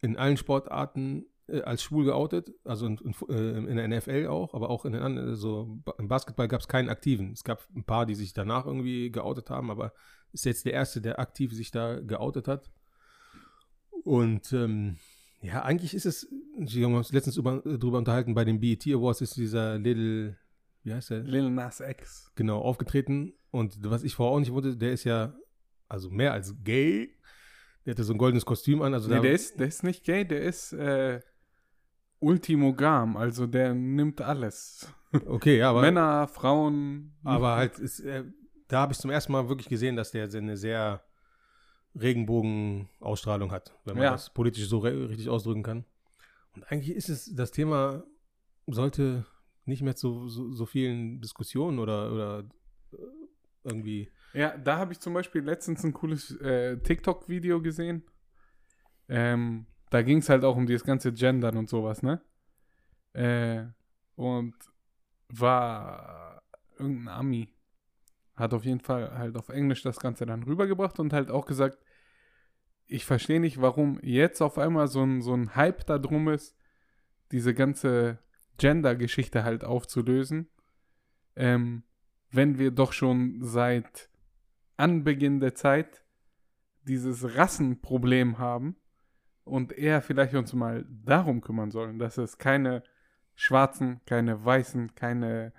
in 0.01 0.17
allen 0.17 0.37
Sportarten 0.37 1.25
als 1.63 1.83
schwul 1.83 2.05
geoutet, 2.05 2.51
also 2.63 2.85
in, 2.85 2.97
in, 2.97 3.13
äh, 3.29 3.57
in 3.71 3.75
der 3.75 3.87
NFL 3.87 4.27
auch, 4.27 4.53
aber 4.53 4.69
auch 4.69 4.85
in 4.85 4.93
den 4.93 5.01
anderen, 5.01 5.35
so 5.35 5.79
ba- 5.83 5.93
im 5.97 6.07
Basketball 6.07 6.47
gab 6.47 6.61
es 6.61 6.67
keinen 6.67 6.89
aktiven. 6.89 7.31
Es 7.33 7.43
gab 7.43 7.67
ein 7.75 7.83
paar, 7.83 8.05
die 8.05 8.15
sich 8.15 8.33
danach 8.33 8.65
irgendwie 8.65 9.11
geoutet 9.11 9.49
haben, 9.49 9.69
aber 9.69 9.93
ist 10.31 10.45
jetzt 10.45 10.65
der 10.65 10.73
erste, 10.73 11.01
der 11.01 11.19
aktiv 11.19 11.51
sich 11.53 11.69
da 11.71 11.99
geoutet 11.99 12.47
hat. 12.47 12.71
Und 14.03 14.51
ähm, 14.53 14.97
ja, 15.41 15.61
eigentlich 15.63 15.93
ist 15.93 16.05
es, 16.05 16.27
wir 16.57 16.85
haben 16.85 16.95
uns 16.95 17.11
letztens 17.11 17.37
über, 17.37 17.61
drüber 17.61 17.97
unterhalten, 17.97 18.33
bei 18.33 18.45
den 18.45 18.59
BET 18.59 18.85
Awards 18.87 19.21
ist 19.21 19.37
dieser 19.37 19.77
Little, 19.77 20.37
wie 20.83 20.93
heißt 20.93 21.09
der? 21.11 21.19
Lil 21.23 21.49
Nas 21.49 21.79
X. 21.81 22.31
genau 22.35 22.59
aufgetreten. 22.61 23.33
Und 23.51 23.77
was 23.89 24.03
ich 24.03 24.15
vorher 24.15 24.35
auch 24.35 24.39
nicht 24.39 24.51
wusste, 24.51 24.75
der 24.77 24.93
ist 24.93 25.03
ja 25.03 25.35
also 25.87 26.09
mehr 26.09 26.33
als 26.33 26.55
gay. 26.63 27.13
Der 27.85 27.91
hatte 27.93 28.03
so 28.03 28.13
ein 28.13 28.17
goldenes 28.17 28.45
Kostüm 28.45 28.81
an. 28.81 28.93
Also 28.93 29.09
Nee, 29.09 29.19
der 29.21 29.33
ist, 29.33 29.59
der 29.59 29.67
ist 29.67 29.83
nicht 29.83 30.03
gay, 30.05 30.25
der 30.25 30.41
ist 30.41 30.73
äh, 30.73 31.19
ultimogam, 32.23 33.17
also 33.17 33.45
der 33.47 33.73
nimmt 33.73 34.21
alles. 34.21 34.91
okay, 35.25 35.57
ja, 35.59 35.69
aber, 35.69 35.81
Männer, 35.81 36.27
Frauen. 36.27 37.13
aber 37.23 37.55
halt, 37.55 37.79
ist, 37.79 37.99
äh, 37.99 38.23
da 38.67 38.81
habe 38.81 38.93
ich 38.93 38.99
zum 38.99 39.11
ersten 39.11 39.31
Mal 39.31 39.49
wirklich 39.49 39.69
gesehen, 39.69 39.95
dass 39.95 40.11
der 40.11 40.27
eine 40.33 40.57
sehr 40.57 41.03
Regenbogen-Ausstrahlung 41.95 43.51
hat, 43.51 43.73
wenn 43.85 43.95
man 43.95 44.03
Ja. 44.05 44.11
das 44.11 44.33
politisch 44.33 44.67
so 44.67 44.79
richtig 44.79 45.29
ausdrücken 45.29 45.63
kann. 45.63 45.85
Und 46.55 46.63
eigentlich 46.71 46.95
ist 46.95 47.09
es, 47.09 47.33
das 47.35 47.51
Thema 47.51 48.03
sollte 48.67 49.25
nicht 49.65 49.81
mehr 49.81 49.95
zu 49.95 50.27
so, 50.29 50.51
so 50.51 50.65
vielen 50.65 51.21
Diskussionen 51.21 51.79
oder, 51.79 52.11
oder 52.11 52.39
äh, 52.93 52.97
irgendwie. 53.63 54.09
Ja, 54.33 54.57
da 54.57 54.77
habe 54.77 54.93
ich 54.93 54.99
zum 54.99 55.13
Beispiel 55.13 55.41
letztens 55.41 55.83
ein 55.83 55.93
cooles 55.93 56.31
äh, 56.41 56.77
TikTok-Video 56.79 57.61
gesehen. 57.61 58.03
Ähm, 59.09 59.65
da 59.93 60.01
ging 60.01 60.17
es 60.17 60.29
halt 60.29 60.43
auch 60.43 60.55
um 60.55 60.65
dieses 60.65 60.83
ganze 60.83 61.13
Gendern 61.13 61.55
und 61.55 61.69
sowas, 61.69 62.01
ne? 62.01 62.19
Äh, 63.13 63.65
und 64.15 64.55
war 65.29 66.41
irgendein 66.79 67.09
Ami. 67.09 67.53
Hat 68.35 68.55
auf 68.55 68.65
jeden 68.65 68.79
Fall 68.79 69.15
halt 69.15 69.37
auf 69.37 69.49
Englisch 69.49 69.83
das 69.83 69.99
Ganze 69.99 70.25
dann 70.25 70.41
rübergebracht 70.41 70.99
und 70.99 71.13
halt 71.13 71.29
auch 71.29 71.45
gesagt, 71.45 71.77
ich 72.87 73.05
verstehe 73.05 73.39
nicht, 73.39 73.61
warum 73.61 73.99
jetzt 74.01 74.41
auf 74.41 74.57
einmal 74.57 74.87
so 74.87 75.03
ein, 75.03 75.21
so 75.21 75.35
ein 75.35 75.55
Hype 75.55 75.85
da 75.85 75.99
drum 75.99 76.27
ist, 76.27 76.57
diese 77.31 77.53
ganze 77.53 78.17
Gender-Geschichte 78.57 79.43
halt 79.43 79.63
aufzulösen. 79.63 80.49
Ähm, 81.35 81.83
wenn 82.31 82.57
wir 82.57 82.71
doch 82.71 82.93
schon 82.93 83.43
seit 83.43 84.09
Anbeginn 84.75 85.39
der 85.39 85.53
Zeit 85.53 86.03
dieses 86.81 87.35
Rassenproblem 87.35 88.39
haben 88.39 88.75
und 89.43 89.71
eher 89.71 90.01
vielleicht 90.01 90.35
uns 90.35 90.53
mal 90.53 90.85
darum 90.89 91.41
kümmern 91.41 91.71
sollen, 91.71 91.99
dass 91.99 92.17
es 92.17 92.37
keine 92.37 92.83
Schwarzen, 93.35 94.01
keine 94.05 94.43
Weißen, 94.43 94.95
keine 94.95 95.53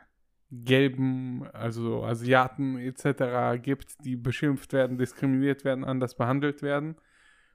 Gelben, 0.51 1.47
also 1.53 2.05
Asiaten 2.05 2.79
etc. 2.79 3.61
gibt, 3.61 4.05
die 4.05 4.17
beschimpft 4.17 4.73
werden, 4.73 4.99
diskriminiert 4.99 5.65
werden, 5.65 5.85
anders 5.85 6.17
behandelt 6.17 6.63
werden. 6.63 6.97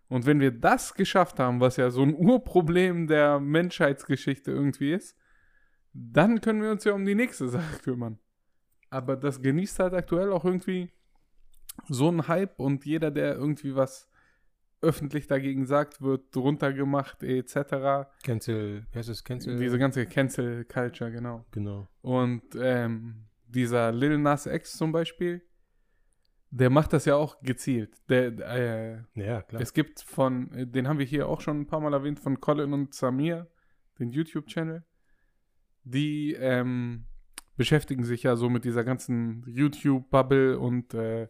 Und 0.10 0.26
wenn 0.26 0.40
wir 0.40 0.52
das 0.52 0.96
geschafft 0.96 1.40
haben, 1.40 1.60
was 1.60 1.78
ja 1.78 1.92
so 1.92 2.02
ein 2.02 2.16
Urproblem 2.16 3.08
der 3.08 3.40
Menschheitsgeschichte 3.40 4.52
irgendwie 4.52 4.94
ist, 4.94 5.16
dann 5.94 6.42
können 6.42 6.62
wir 6.62 6.72
uns 6.72 6.84
ja 6.84 6.94
um 6.94 7.06
die 7.06 7.16
nächste 7.16 7.48
Sache 7.48 7.80
kümmern. 7.84 8.20
Aber 8.90 9.16
das 9.16 9.42
genießt 9.42 9.80
halt 9.80 9.94
aktuell 9.94 10.32
auch 10.32 10.46
irgendwie 10.46 10.92
so 11.88 12.08
einen 12.08 12.28
Hype 12.28 12.60
und 12.60 12.86
jeder, 12.86 13.12
der 13.12 13.36
irgendwie 13.36 13.76
was 13.76 14.09
öffentlich 14.82 15.28
dagegen 15.28 15.66
sagt, 15.66 16.02
wird 16.02 16.36
runtergemacht 16.36 17.24
etc. 17.24 18.10
Cancel, 18.24 18.86
wie 18.92 18.98
heißt 18.98 19.10
das? 19.10 19.24
Cancel? 19.24 19.58
Diese 19.58 19.78
ganze 19.78 20.06
Cancel 20.06 20.66
Culture, 20.66 21.12
genau. 21.12 21.46
genau. 21.52 21.88
Und 22.02 22.44
ähm, 22.56 23.26
dieser 23.48 23.92
Lil 23.92 24.18
Nas 24.18 24.46
X 24.46 24.78
zum 24.78 24.92
Beispiel, 24.92 25.42
der 26.52 26.70
macht 26.70 26.94
das 26.94 27.06
ja 27.06 27.16
auch 27.16 27.42
gezielt. 27.42 27.96
Der, 28.10 28.28
äh, 28.40 28.98
Ja, 29.14 29.42
klar. 29.42 29.62
es 29.62 29.74
gibt 29.74 30.02
von, 30.02 30.52
äh, 30.54 30.66
den 30.68 30.88
haben 30.88 31.00
wir 31.00 31.06
hier 31.06 31.28
auch 31.28 31.42
schon 31.42 31.62
ein 31.62 31.68
paar 31.68 31.80
Mal 31.80 31.94
erwähnt, 31.94 32.20
von 32.20 32.40
Colin 32.40 32.74
und 32.74 32.94
Samir, 32.94 33.48
den 34.00 34.12
YouTube-Channel. 34.12 34.84
Die 35.84 36.34
ähm, 36.34 37.06
beschäftigen 37.56 38.04
sich 38.04 38.24
ja 38.24 38.36
so 38.36 38.50
mit 38.50 38.66
dieser 38.66 38.84
ganzen 38.84 39.44
YouTube-Bubble 39.48 40.58
und 40.58 40.94
äh, 40.94 41.28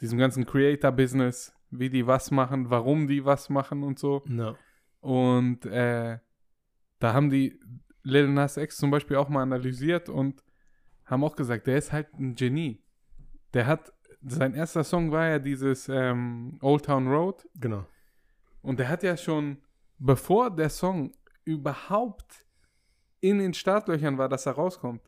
diesem 0.00 0.18
ganzen 0.18 0.46
Creator-Business, 0.46 1.52
wie 1.70 1.90
die 1.90 2.06
was 2.06 2.30
machen, 2.30 2.70
warum 2.70 3.06
die 3.06 3.24
was 3.24 3.48
machen 3.50 3.82
und 3.82 3.98
so. 3.98 4.22
No. 4.26 4.56
Und 5.00 5.66
äh, 5.66 6.18
da 6.98 7.12
haben 7.12 7.30
die 7.30 7.60
Lil 8.02 8.28
Nas 8.28 8.56
X 8.56 8.76
zum 8.76 8.90
Beispiel 8.90 9.16
auch 9.16 9.28
mal 9.28 9.42
analysiert 9.42 10.08
und 10.08 10.42
haben 11.04 11.24
auch 11.24 11.36
gesagt, 11.36 11.66
der 11.66 11.78
ist 11.78 11.92
halt 11.92 12.12
ein 12.14 12.34
Genie. 12.34 12.82
Der 13.54 13.66
hat, 13.66 13.92
sein 14.22 14.54
erster 14.54 14.84
Song 14.84 15.10
war 15.12 15.26
ja 15.28 15.38
dieses 15.38 15.88
ähm, 15.88 16.58
Old 16.60 16.84
Town 16.84 17.08
Road 17.08 17.46
Genau. 17.56 17.86
und 18.62 18.78
der 18.78 18.88
hat 18.88 19.02
ja 19.02 19.16
schon, 19.16 19.58
bevor 19.98 20.50
der 20.54 20.70
Song 20.70 21.12
überhaupt 21.44 22.44
in 23.20 23.38
den 23.38 23.54
Startlöchern 23.54 24.18
war, 24.18 24.28
dass 24.28 24.46
er 24.46 24.52
rauskommt, 24.52 25.02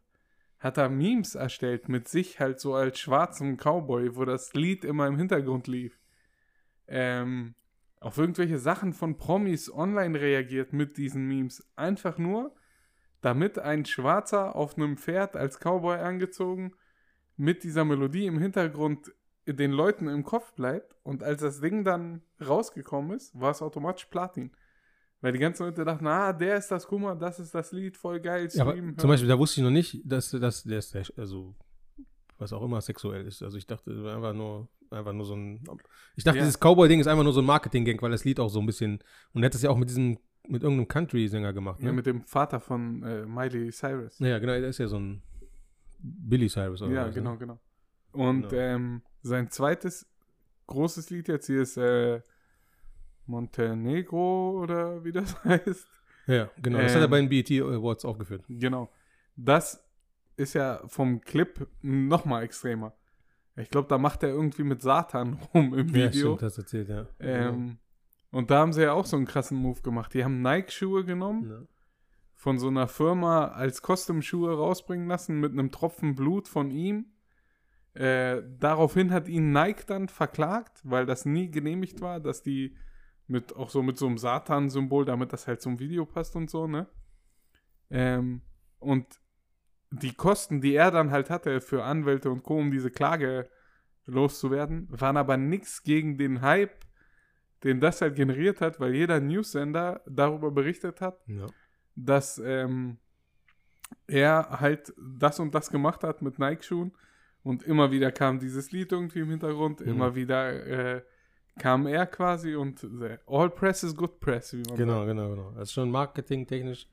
hat 0.59 0.77
er 0.79 0.89
Memes 0.89 1.35
erstellt 1.35 1.89
mit 1.89 2.09
sich 2.09 2.39
halt 2.41 2.61
so 2.61 2.75
als 2.75 2.99
schwarzem 2.99 3.57
Cowboy, 3.57 4.17
wo 4.17 4.25
das 4.25 4.53
Lied 4.55 4.85
immer 4.85 5.07
im 5.07 5.17
Hintergrund 5.17 5.67
lief. 5.67 6.00
Ähm, 6.91 7.55
auf 8.01 8.19
irgendwelche 8.19 8.59
Sachen 8.59 8.93
von 8.93 9.17
Promis 9.17 9.73
online 9.73 10.21
reagiert 10.21 10.73
mit 10.73 10.97
diesen 10.97 11.27
Memes. 11.27 11.67
Einfach 11.77 12.19
nur, 12.19 12.55
damit 13.21 13.59
ein 13.59 13.85
Schwarzer 13.85 14.57
auf 14.57 14.77
einem 14.77 14.97
Pferd 14.97 15.37
als 15.37 15.59
Cowboy 15.59 15.99
angezogen 15.99 16.73
mit 17.37 17.63
dieser 17.63 17.85
Melodie 17.85 18.27
im 18.27 18.39
Hintergrund 18.39 19.13
den 19.47 19.73
Leuten 19.73 20.09
im 20.09 20.25
Kopf 20.25 20.53
bleibt. 20.55 20.97
Und 21.03 21.23
als 21.23 21.41
das 21.41 21.61
Ding 21.61 21.85
dann 21.85 22.23
rausgekommen 22.41 23.17
ist, 23.17 23.39
war 23.39 23.51
es 23.51 23.63
automatisch 23.63 24.07
Platin. 24.07 24.51
Weil 25.21 25.33
die 25.33 25.39
ganzen 25.39 25.65
Leute 25.65 25.85
dachten, 25.85 26.07
ah, 26.07 26.33
der 26.33 26.57
ist 26.57 26.71
das, 26.71 26.87
guck 26.87 27.01
mal, 27.01 27.15
das 27.15 27.39
ist 27.39 27.55
das 27.55 27.73
Lied, 27.73 27.97
voll 27.97 28.21
geil. 28.21 28.49
Ja, 28.53 28.63
aber 28.63 28.75
zum. 28.97 29.11
Beispiel, 29.11 29.29
da 29.29 29.39
wusste 29.39 29.61
ich 29.61 29.65
noch 29.65 29.71
nicht, 29.71 30.01
dass, 30.05 30.31
dass 30.31 30.63
der 30.63 30.79
ist, 30.79 30.95
also, 31.19 31.55
was 32.39 32.53
auch 32.55 32.63
immer 32.63 32.81
sexuell 32.81 33.27
ist. 33.27 33.43
Also 33.43 33.59
ich 33.59 33.67
dachte, 33.67 33.95
das 33.95 34.03
war 34.03 34.17
einfach 34.17 34.33
nur, 34.33 34.69
einfach 34.91 35.13
nur 35.13 35.25
so 35.27 35.35
ein, 35.35 35.63
ich 36.17 36.25
dachte, 36.25 36.39
Ja. 36.39 36.45
dieses 36.45 36.59
Cowboy-Ding 36.59 37.01
ist 37.01 37.07
einfach 37.07 37.25
nur 37.25 37.33
so 37.33 37.41
ein 37.41 37.47
Marketing-Gang, 37.47 38.01
weil 38.03 38.11
das 38.11 38.25
Lied 38.25 38.41
auch 38.41 38.49
so 38.49 38.61
ein 38.61 38.67
bisschen, 38.67 38.99
und 39.33 39.43
er 39.43 39.47
hat 39.47 39.55
das 39.55 39.63
ja 39.63 39.71
auch 39.71 39.77
mit 39.79 39.89
diesem, 39.89 40.19
mit 40.49 40.63
irgendeinem 40.63 40.89
Country-Sänger 40.89 41.53
gemacht, 41.53 41.81
Ja, 41.81 41.87
ne? 41.87 41.93
mit 41.93 42.07
dem 42.07 42.23
Vater 42.23 42.61
von 42.61 43.03
äh, 43.03 43.25
Miley 43.27 43.71
Cyrus. 43.71 44.19
Ja, 44.19 44.39
genau, 44.39 44.53
der 44.53 44.69
ist 44.69 44.79
ja 44.79 44.89
so 44.89 44.99
ein 44.99 45.23
Billy 46.03 46.49
Cyrus 46.49 46.83
oder 46.83 46.93
Ja, 46.93 47.07
was, 47.09 47.15
genau, 47.15 47.33
Ne? 47.33 47.39
genau. 47.39 47.61
Und 48.13 48.49
Genau. 48.49 48.55
Ähm, 48.63 49.03
sein 49.23 49.51
zweites 49.51 50.07
großes 50.67 51.11
Lied 51.11 51.29
jetzt 51.29 51.47
hier 51.47 51.63
ist 51.63 51.77
äh, 51.77 52.21
Montenegro 53.27 54.59
oder 54.61 55.05
wie 55.05 55.13
das 55.13 55.35
heißt. 55.45 55.87
Ja, 56.27 56.51
genau. 56.61 56.79
Das 56.79 56.93
hat 56.95 57.01
er 57.01 57.05
Ähm, 57.05 57.11
bei 57.11 57.21
den 57.21 57.29
BET 57.29 57.51
Awards 57.63 58.05
aufgeführt. 58.05 58.45
Genau. 58.49 58.91
Das 59.37 59.85
ist 60.37 60.55
ja 60.55 60.81
vom 60.87 61.21
Clip 61.21 61.67
noch 61.83 62.25
mal 62.25 62.43
extremer. 62.43 62.95
Ich 63.63 63.71
glaube, 63.71 63.89
da 63.89 63.99
macht 63.99 64.23
er 64.23 64.31
irgendwie 64.31 64.65
mit 64.65 64.83
Satan 64.83 65.35
rum 65.55 65.75
im 65.75 65.89
Ja, 65.89 65.95
Video. 65.95 66.11
stimmt, 66.37 66.43
das 66.43 66.59
erzählt, 66.59 66.89
ja. 66.89 67.07
ähm, 67.21 67.79
und 68.31 68.51
da 68.51 68.59
haben 68.61 68.73
sie 68.73 68.83
ja 68.83 68.93
auch 68.93 69.07
so 69.07 69.17
einen 69.17 69.27
krassen 69.27 69.59
Move 69.59 69.83
gemacht. 69.83 70.15
Die 70.15 70.25
haben 70.25 70.41
Nike-Schuhe 70.43 71.05
genommen, 71.05 71.51
ja. 71.51 71.63
von 72.35 72.59
so 72.59 72.69
einer 72.69 72.87
Firma 72.87 73.49
als 73.49 73.83
Custom-Schuhe 73.83 74.57
rausbringen 74.57 75.09
lassen 75.09 75.41
mit 75.41 75.53
einem 75.53 75.71
Tropfen 75.73 76.15
Blut 76.15 76.47
von 76.49 76.71
ihm. 76.71 77.07
Äh, 77.95 78.43
daraufhin 78.59 79.13
hat 79.13 79.29
ihn 79.29 79.51
Nike 79.53 79.85
dann 79.87 80.09
verklagt, 80.09 80.81
weil 80.85 81.07
das 81.07 81.25
nie 81.25 81.51
genehmigt 81.51 82.01
war, 82.01 82.21
dass 82.21 82.43
die 82.43 82.77
mit 83.27 83.57
auch 83.57 83.71
so 83.71 83.83
mit 83.83 83.99
so 83.99 84.07
einem 84.07 84.19
Satan-Symbol, 84.19 85.05
damit 85.05 85.33
das 85.33 85.47
halt 85.49 85.61
zum 85.61 85.79
Video 85.81 86.07
passt 86.07 86.37
und 86.37 86.51
so, 86.51 86.67
ne? 86.67 86.87
Ähm, 87.91 88.43
und 88.79 89.07
die 89.91 90.15
Kosten, 90.15 90.61
die 90.61 90.75
er 90.75 90.91
dann 90.91 91.11
halt 91.11 91.31
hatte 91.31 91.61
für 91.61 91.85
Anwälte 91.85 92.31
und 92.31 92.43
Co., 92.43 92.59
um 92.59 92.71
diese 92.71 92.91
Klage 92.91 93.49
loszuwerden, 94.07 94.89
waren 94.91 95.17
aber 95.17 95.37
nichts 95.37 95.83
gegen 95.83 96.17
den 96.17 96.43
Hype, 96.43 96.85
den 97.65 97.81
das 97.81 98.01
halt 98.01 98.15
generiert 98.17 98.61
hat, 98.61 98.81
weil 98.81 98.95
jeder 98.95 99.21
Newsender 99.21 100.01
darüber 100.07 100.51
berichtet 100.51 101.01
hat, 101.01 101.21
ja. 101.27 101.47
dass 101.95 102.39
ähm, 102.39 102.99
er 104.07 104.61
halt 104.61 104.95
das 104.99 105.41
und 105.41 105.55
das 105.55 105.71
gemacht 105.71 106.05
hat 106.05 106.23
mit 106.23 106.39
Nike-Schuhen 106.39 106.93
und 107.43 107.63
immer 107.63 107.91
wieder 107.91 108.13
kam 108.13 108.39
dieses 108.39 108.71
Lied 108.73 108.93
irgendwie 108.93 109.21
im 109.21 109.31
Hintergrund, 109.31 109.81
Mhm. 109.81 109.89
immer 109.89 110.15
wieder 110.15 110.67
äh, 110.97 111.03
kam 111.59 111.87
er 111.87 112.07
quasi 112.07 112.55
und 112.55 112.83
äh, 113.03 113.19
all 113.27 113.51
press 113.51 113.83
is 113.83 113.95
good 113.95 114.21
press, 114.21 114.53
wie 114.53 114.63
man 114.69 114.77
Genau, 114.77 115.05
genau, 115.05 115.31
genau. 115.31 115.51
Das 115.53 115.65
ist 115.65 115.73
schon 115.73 115.91
marketingtechnisch 115.91 116.87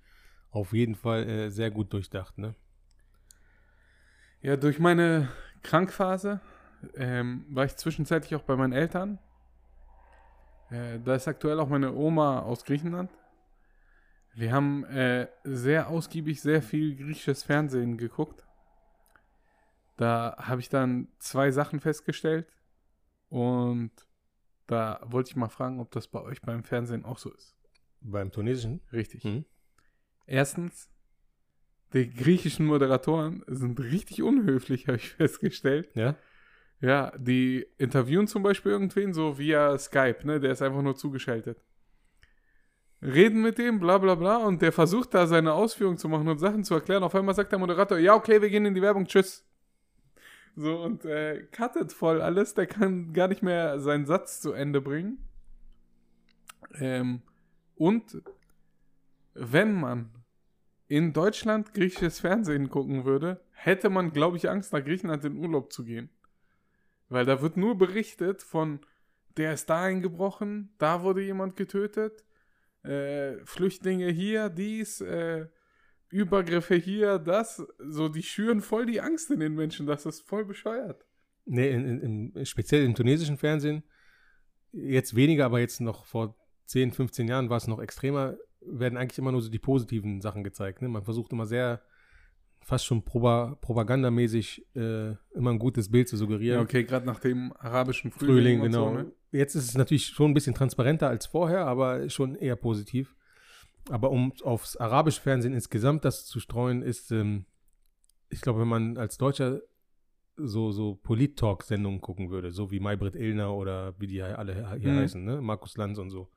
auf 0.51 0.73
jeden 0.73 0.95
Fall 0.95 1.27
äh, 1.29 1.49
sehr 1.49 1.71
gut 1.71 1.93
durchdacht, 1.93 2.37
ne? 2.37 2.55
Ja, 4.41 4.55
durch 4.55 4.79
meine 4.79 5.29
Krankphase 5.63 6.41
ähm, 6.95 7.45
war 7.49 7.65
ich 7.65 7.75
zwischenzeitlich 7.75 8.35
auch 8.35 8.43
bei 8.43 8.55
meinen 8.55 8.73
Eltern. 8.73 9.19
Äh, 10.69 10.99
da 10.99 11.15
ist 11.15 11.27
aktuell 11.27 11.59
auch 11.59 11.69
meine 11.69 11.93
Oma 11.93 12.41
aus 12.41 12.63
Griechenland. 12.63 13.11
Wir 14.35 14.51
haben 14.51 14.85
äh, 14.85 15.27
sehr 15.43 15.89
ausgiebig 15.89 16.41
sehr 16.41 16.61
viel 16.61 16.95
griechisches 16.95 17.41
Fernsehen 17.41 17.97
geguckt. 17.97 18.45
Da 19.95 20.35
habe 20.37 20.61
ich 20.61 20.69
dann 20.69 21.07
zwei 21.17 21.49
Sachen 21.49 21.79
festgestellt 21.79 22.47
und 23.29 23.91
da 24.67 24.99
wollte 25.05 25.31
ich 25.31 25.35
mal 25.35 25.49
fragen, 25.49 25.79
ob 25.79 25.89
das 25.91 26.07
bei 26.07 26.21
euch 26.21 26.41
beim 26.43 26.63
Fernsehen 26.63 27.03
auch 27.03 27.17
so 27.17 27.33
ist. 27.33 27.55
Beim 28.01 28.31
tunesischen. 28.31 28.81
Richtig. 28.93 29.23
Mhm. 29.23 29.45
Erstens, 30.27 30.91
die 31.93 32.09
griechischen 32.09 32.65
Moderatoren 32.65 33.43
sind 33.47 33.79
richtig 33.79 34.21
unhöflich, 34.21 34.87
habe 34.87 34.97
ich 34.97 35.09
festgestellt. 35.11 35.89
Ja? 35.95 36.15
Ja, 36.79 37.11
die 37.17 37.65
interviewen 37.77 38.27
zum 38.27 38.43
Beispiel 38.43 38.71
irgendwen 38.71 39.13
so 39.13 39.37
via 39.37 39.77
Skype, 39.77 40.19
ne? 40.25 40.39
Der 40.39 40.51
ist 40.51 40.61
einfach 40.61 40.81
nur 40.81 40.95
zugeschaltet. 40.95 41.59
Reden 43.01 43.41
mit 43.41 43.57
dem, 43.57 43.79
bla 43.79 43.97
bla 43.97 44.15
bla, 44.15 44.37
und 44.37 44.61
der 44.61 44.71
versucht 44.71 45.13
da 45.13 45.27
seine 45.27 45.53
Ausführungen 45.53 45.97
zu 45.97 46.09
machen 46.09 46.27
und 46.27 46.39
Sachen 46.39 46.63
zu 46.63 46.75
erklären. 46.75 47.03
Auf 47.03 47.15
einmal 47.15 47.35
sagt 47.35 47.51
der 47.51 47.59
Moderator, 47.59 47.97
ja, 47.97 48.13
okay, 48.15 48.41
wir 48.41 48.49
gehen 48.49 48.65
in 48.65 48.75
die 48.75 48.81
Werbung, 48.81 49.05
tschüss. 49.05 49.43
So, 50.55 50.81
und 50.81 51.05
äh, 51.05 51.43
cuttet 51.51 51.93
voll 51.93 52.21
alles, 52.21 52.55
der 52.55 52.65
kann 52.65 53.13
gar 53.13 53.27
nicht 53.27 53.43
mehr 53.43 53.79
seinen 53.79 54.05
Satz 54.05 54.41
zu 54.41 54.53
Ende 54.53 54.81
bringen. 54.81 55.19
Ähm, 56.79 57.21
und 57.75 58.21
wenn 59.35 59.79
man 59.79 60.09
in 60.87 61.13
Deutschland 61.13 61.73
griechisches 61.73 62.19
Fernsehen 62.19 62.69
gucken 62.69 63.05
würde, 63.05 63.41
hätte 63.51 63.89
man, 63.89 64.11
glaube 64.11 64.37
ich, 64.37 64.49
Angst, 64.49 64.73
nach 64.73 64.83
Griechenland 64.83 65.25
in 65.25 65.37
Urlaub 65.37 65.71
zu 65.73 65.83
gehen. 65.83 66.09
Weil 67.09 67.25
da 67.25 67.41
wird 67.41 67.57
nur 67.57 67.77
berichtet 67.77 68.41
von, 68.41 68.79
der 69.35 69.53
ist 69.53 69.69
da 69.69 69.83
eingebrochen, 69.83 70.73
da 70.77 71.03
wurde 71.03 71.21
jemand 71.21 71.55
getötet, 71.55 72.23
äh, 72.83 73.37
Flüchtlinge 73.45 74.09
hier, 74.09 74.49
dies, 74.49 75.01
äh, 75.01 75.47
Übergriffe 76.09 76.75
hier, 76.75 77.19
das. 77.19 77.65
So, 77.79 78.07
die 78.07 78.23
schüren 78.23 78.61
voll 78.61 78.85
die 78.85 79.01
Angst 79.01 79.29
in 79.29 79.41
den 79.41 79.55
Menschen, 79.55 79.87
das 79.87 80.05
ist 80.05 80.21
voll 80.21 80.45
bescheuert. 80.45 81.05
Nee, 81.45 81.69
in, 81.71 82.33
in, 82.33 82.45
speziell 82.45 82.83
im 82.83 82.95
tunesischen 82.95 83.37
Fernsehen, 83.37 83.83
jetzt 84.71 85.15
weniger, 85.15 85.45
aber 85.45 85.59
jetzt 85.59 85.81
noch 85.81 86.05
vor 86.05 86.35
10, 86.65 86.91
15 86.91 87.27
Jahren 87.27 87.49
war 87.49 87.57
es 87.57 87.67
noch 87.67 87.81
extremer, 87.81 88.37
werden 88.69 88.97
eigentlich 88.97 89.17
immer 89.19 89.31
nur 89.31 89.41
so 89.41 89.49
die 89.49 89.59
positiven 89.59 90.21
Sachen 90.21 90.43
gezeigt. 90.43 90.81
Ne? 90.81 90.89
Man 90.89 91.03
versucht 91.03 91.31
immer 91.31 91.45
sehr, 91.45 91.81
fast 92.67 92.85
schon 92.85 93.01
proba 93.03 93.57
propagandamäßig, 93.61 94.65
äh, 94.75 95.11
immer 95.33 95.51
ein 95.51 95.59
gutes 95.59 95.89
Bild 95.89 96.09
zu 96.09 96.17
suggerieren. 96.17 96.57
Ja, 96.59 96.63
okay, 96.63 96.83
gerade 96.83 97.05
nach 97.05 97.19
dem 97.19 97.53
arabischen 97.57 98.11
Frühling, 98.11 98.35
Frühling, 98.35 98.61
genau. 98.61 98.89
so, 98.89 98.93
ne? 98.93 99.11
Jetzt 99.31 99.55
ist 99.55 99.69
es 99.69 99.77
natürlich 99.77 100.07
schon 100.07 100.31
ein 100.31 100.33
bisschen 100.33 100.53
transparenter 100.53 101.07
als 101.07 101.25
vorher, 101.27 101.65
aber 101.65 102.09
schon 102.09 102.35
eher 102.35 102.55
positiv. 102.57 103.15
Aber 103.89 104.11
um 104.11 104.33
aufs 104.43 104.75
arabische 104.75 105.21
Fernsehen 105.21 105.53
insgesamt 105.53 106.03
das 106.03 106.25
zu 106.25 106.41
streuen, 106.41 106.81
ist, 106.81 107.11
ähm, 107.11 107.45
ich 108.29 108.41
glaube, 108.41 108.59
wenn 108.59 108.67
man 108.67 108.97
als 108.97 109.17
Deutscher 109.17 109.61
so, 110.35 110.71
so 110.71 110.95
Polit-Talk-Sendungen 110.95 112.01
gucken 112.01 112.29
würde, 112.29 112.51
so 112.51 112.69
wie 112.69 112.79
Maybrit 112.81 113.15
Illner 113.15 113.55
oder 113.55 113.97
wie 113.99 114.07
die 114.07 114.21
alle 114.21 114.77
hier 114.77 114.91
Mhm. 114.91 114.97
heißen, 114.97 115.23
ne? 115.23 115.41
Markus 115.41 115.77
Lanz 115.77 115.97
und 115.99 116.09
so, 116.09 116.29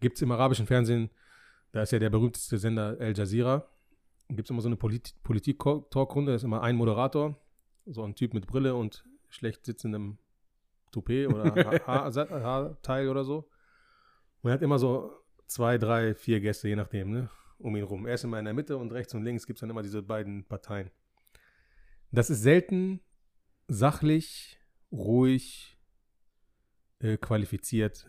gibt 0.00 0.16
es 0.16 0.22
im 0.22 0.32
arabischen 0.32 0.66
Fernsehen, 0.66 1.10
da 1.74 1.82
ist 1.82 1.90
ja 1.90 1.98
der 1.98 2.08
berühmteste 2.10 2.56
Sender 2.56 2.96
Al 3.00 3.16
Jazeera, 3.16 3.68
gibt 4.28 4.46
es 4.46 4.50
immer 4.50 4.60
so 4.60 4.68
eine 4.68 4.76
Polit 4.76 5.12
Politik-Talk-Runde, 5.24 6.30
da 6.30 6.36
ist 6.36 6.44
immer 6.44 6.62
ein 6.62 6.76
Moderator, 6.76 7.36
so 7.86 8.04
ein 8.04 8.14
Typ 8.14 8.32
mit 8.32 8.46
Brille 8.46 8.76
und 8.76 9.04
schlecht 9.28 9.64
sitzendem 9.66 10.18
Toupet 10.92 11.26
oder 11.26 11.52
Haar- 11.84 12.12
Haar- 12.14 12.30
Haarteil 12.44 13.08
oder 13.08 13.24
so. 13.24 13.48
Und 14.42 14.50
er 14.50 14.54
hat 14.54 14.62
immer 14.62 14.78
so 14.78 15.10
zwei, 15.46 15.76
drei, 15.76 16.14
vier 16.14 16.40
Gäste, 16.40 16.68
je 16.68 16.76
nachdem, 16.76 17.10
ne, 17.10 17.30
um 17.58 17.74
ihn 17.74 17.82
rum. 17.82 18.06
Er 18.06 18.14
ist 18.14 18.22
immer 18.22 18.38
in 18.38 18.44
der 18.44 18.54
Mitte 18.54 18.76
und 18.76 18.92
rechts 18.92 19.12
und 19.12 19.24
links 19.24 19.44
gibt 19.44 19.56
es 19.56 19.60
dann 19.62 19.70
immer 19.70 19.82
diese 19.82 20.00
beiden 20.00 20.44
Parteien. 20.44 20.92
Das 22.12 22.30
ist 22.30 22.42
selten 22.42 23.00
sachlich, 23.66 24.60
ruhig, 24.92 25.76
äh, 27.00 27.16
qualifiziert 27.16 28.08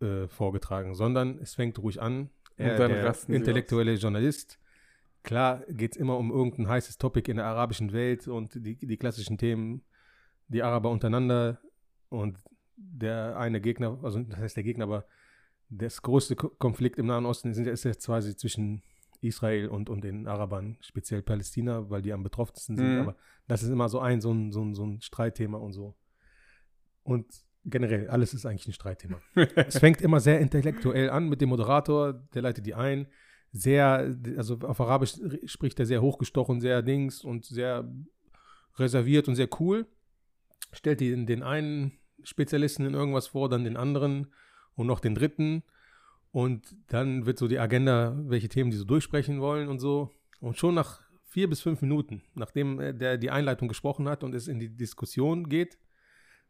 äh, 0.00 0.28
vorgetragen, 0.28 0.94
sondern 0.94 1.38
es 1.38 1.54
fängt 1.54 1.78
ruhig 1.78 2.02
an. 2.02 2.28
Er, 2.56 2.76
dann 2.76 2.92
rasten 2.92 3.32
intellektuelle 3.32 3.94
Journalist. 3.94 4.60
Klar 5.22 5.64
geht 5.68 5.92
es 5.92 5.96
immer 5.96 6.18
um 6.18 6.30
irgendein 6.30 6.68
heißes 6.68 6.98
Topic 6.98 7.30
in 7.30 7.38
der 7.38 7.46
arabischen 7.46 7.92
Welt 7.92 8.28
und 8.28 8.54
die, 8.54 8.76
die 8.76 8.96
klassischen 8.96 9.38
Themen, 9.38 9.82
die 10.48 10.62
Araber 10.62 10.90
untereinander 10.90 11.60
und 12.10 12.38
der 12.76 13.38
eine 13.38 13.60
Gegner, 13.60 13.98
also 14.02 14.20
das 14.20 14.38
heißt 14.38 14.56
der 14.56 14.64
Gegner, 14.64 14.84
aber 14.84 15.06
das 15.70 16.02
größte 16.02 16.36
Ko- 16.36 16.50
Konflikt 16.58 16.98
im 16.98 17.06
Nahen 17.06 17.24
Osten 17.26 17.50
ist, 17.50 17.58
ist 17.58 17.84
jetzt 17.84 18.06
quasi 18.06 18.36
zwischen 18.36 18.82
Israel 19.20 19.68
und, 19.68 19.88
und 19.88 20.04
den 20.04 20.26
Arabern, 20.26 20.76
speziell 20.80 21.22
Palästina, 21.22 21.88
weil 21.88 22.02
die 22.02 22.12
am 22.12 22.22
betroffensten 22.22 22.76
sind. 22.76 22.94
Mhm. 22.94 23.00
Aber 23.00 23.16
das 23.48 23.62
ist 23.62 23.70
immer 23.70 23.88
so 23.88 23.98
ein, 24.00 24.20
so 24.20 24.32
ein, 24.32 24.52
so 24.52 24.62
ein, 24.62 24.74
so 24.74 24.84
ein 24.84 25.00
Streitthema 25.00 25.56
und 25.56 25.72
so. 25.72 25.94
Und 27.02 27.43
generell, 27.64 28.08
alles 28.08 28.34
ist 28.34 28.46
eigentlich 28.46 28.66
ein 28.66 28.72
Streitthema. 28.72 29.20
es 29.56 29.78
fängt 29.78 30.00
immer 30.02 30.20
sehr 30.20 30.40
intellektuell 30.40 31.10
an 31.10 31.28
mit 31.28 31.40
dem 31.40 31.48
Moderator, 31.48 32.12
der 32.12 32.42
leitet 32.42 32.66
die 32.66 32.74
ein. 32.74 33.06
sehr, 33.52 34.14
also 34.36 34.58
auf 34.60 34.80
Arabisch 34.80 35.14
spricht 35.44 35.78
er 35.78 35.86
sehr 35.86 36.02
hochgestochen, 36.02 36.60
sehr 36.60 36.82
Dings 36.82 37.22
und 37.22 37.44
sehr 37.44 37.88
reserviert 38.76 39.28
und 39.28 39.36
sehr 39.36 39.48
cool. 39.60 39.86
Stellt 40.72 41.00
den, 41.00 41.26
den 41.26 41.42
einen 41.42 41.92
Spezialisten 42.24 42.84
in 42.84 42.94
irgendwas 42.94 43.28
vor, 43.28 43.48
dann 43.48 43.64
den 43.64 43.76
anderen 43.76 44.32
und 44.74 44.86
noch 44.86 45.00
den 45.00 45.14
dritten. 45.14 45.62
Und 46.32 46.74
dann 46.88 47.26
wird 47.26 47.38
so 47.38 47.46
die 47.46 47.60
Agenda, 47.60 48.16
welche 48.24 48.48
Themen 48.48 48.72
die 48.72 48.76
so 48.76 48.84
durchsprechen 48.84 49.40
wollen 49.40 49.68
und 49.68 49.78
so. 49.78 50.10
Und 50.40 50.58
schon 50.58 50.74
nach 50.74 51.00
vier 51.22 51.48
bis 51.48 51.60
fünf 51.60 51.80
Minuten, 51.80 52.22
nachdem 52.34 52.98
der 52.98 53.18
die 53.18 53.30
Einleitung 53.30 53.68
gesprochen 53.68 54.08
hat 54.08 54.24
und 54.24 54.34
es 54.34 54.48
in 54.48 54.58
die 54.58 54.68
Diskussion 54.68 55.48
geht, 55.48 55.78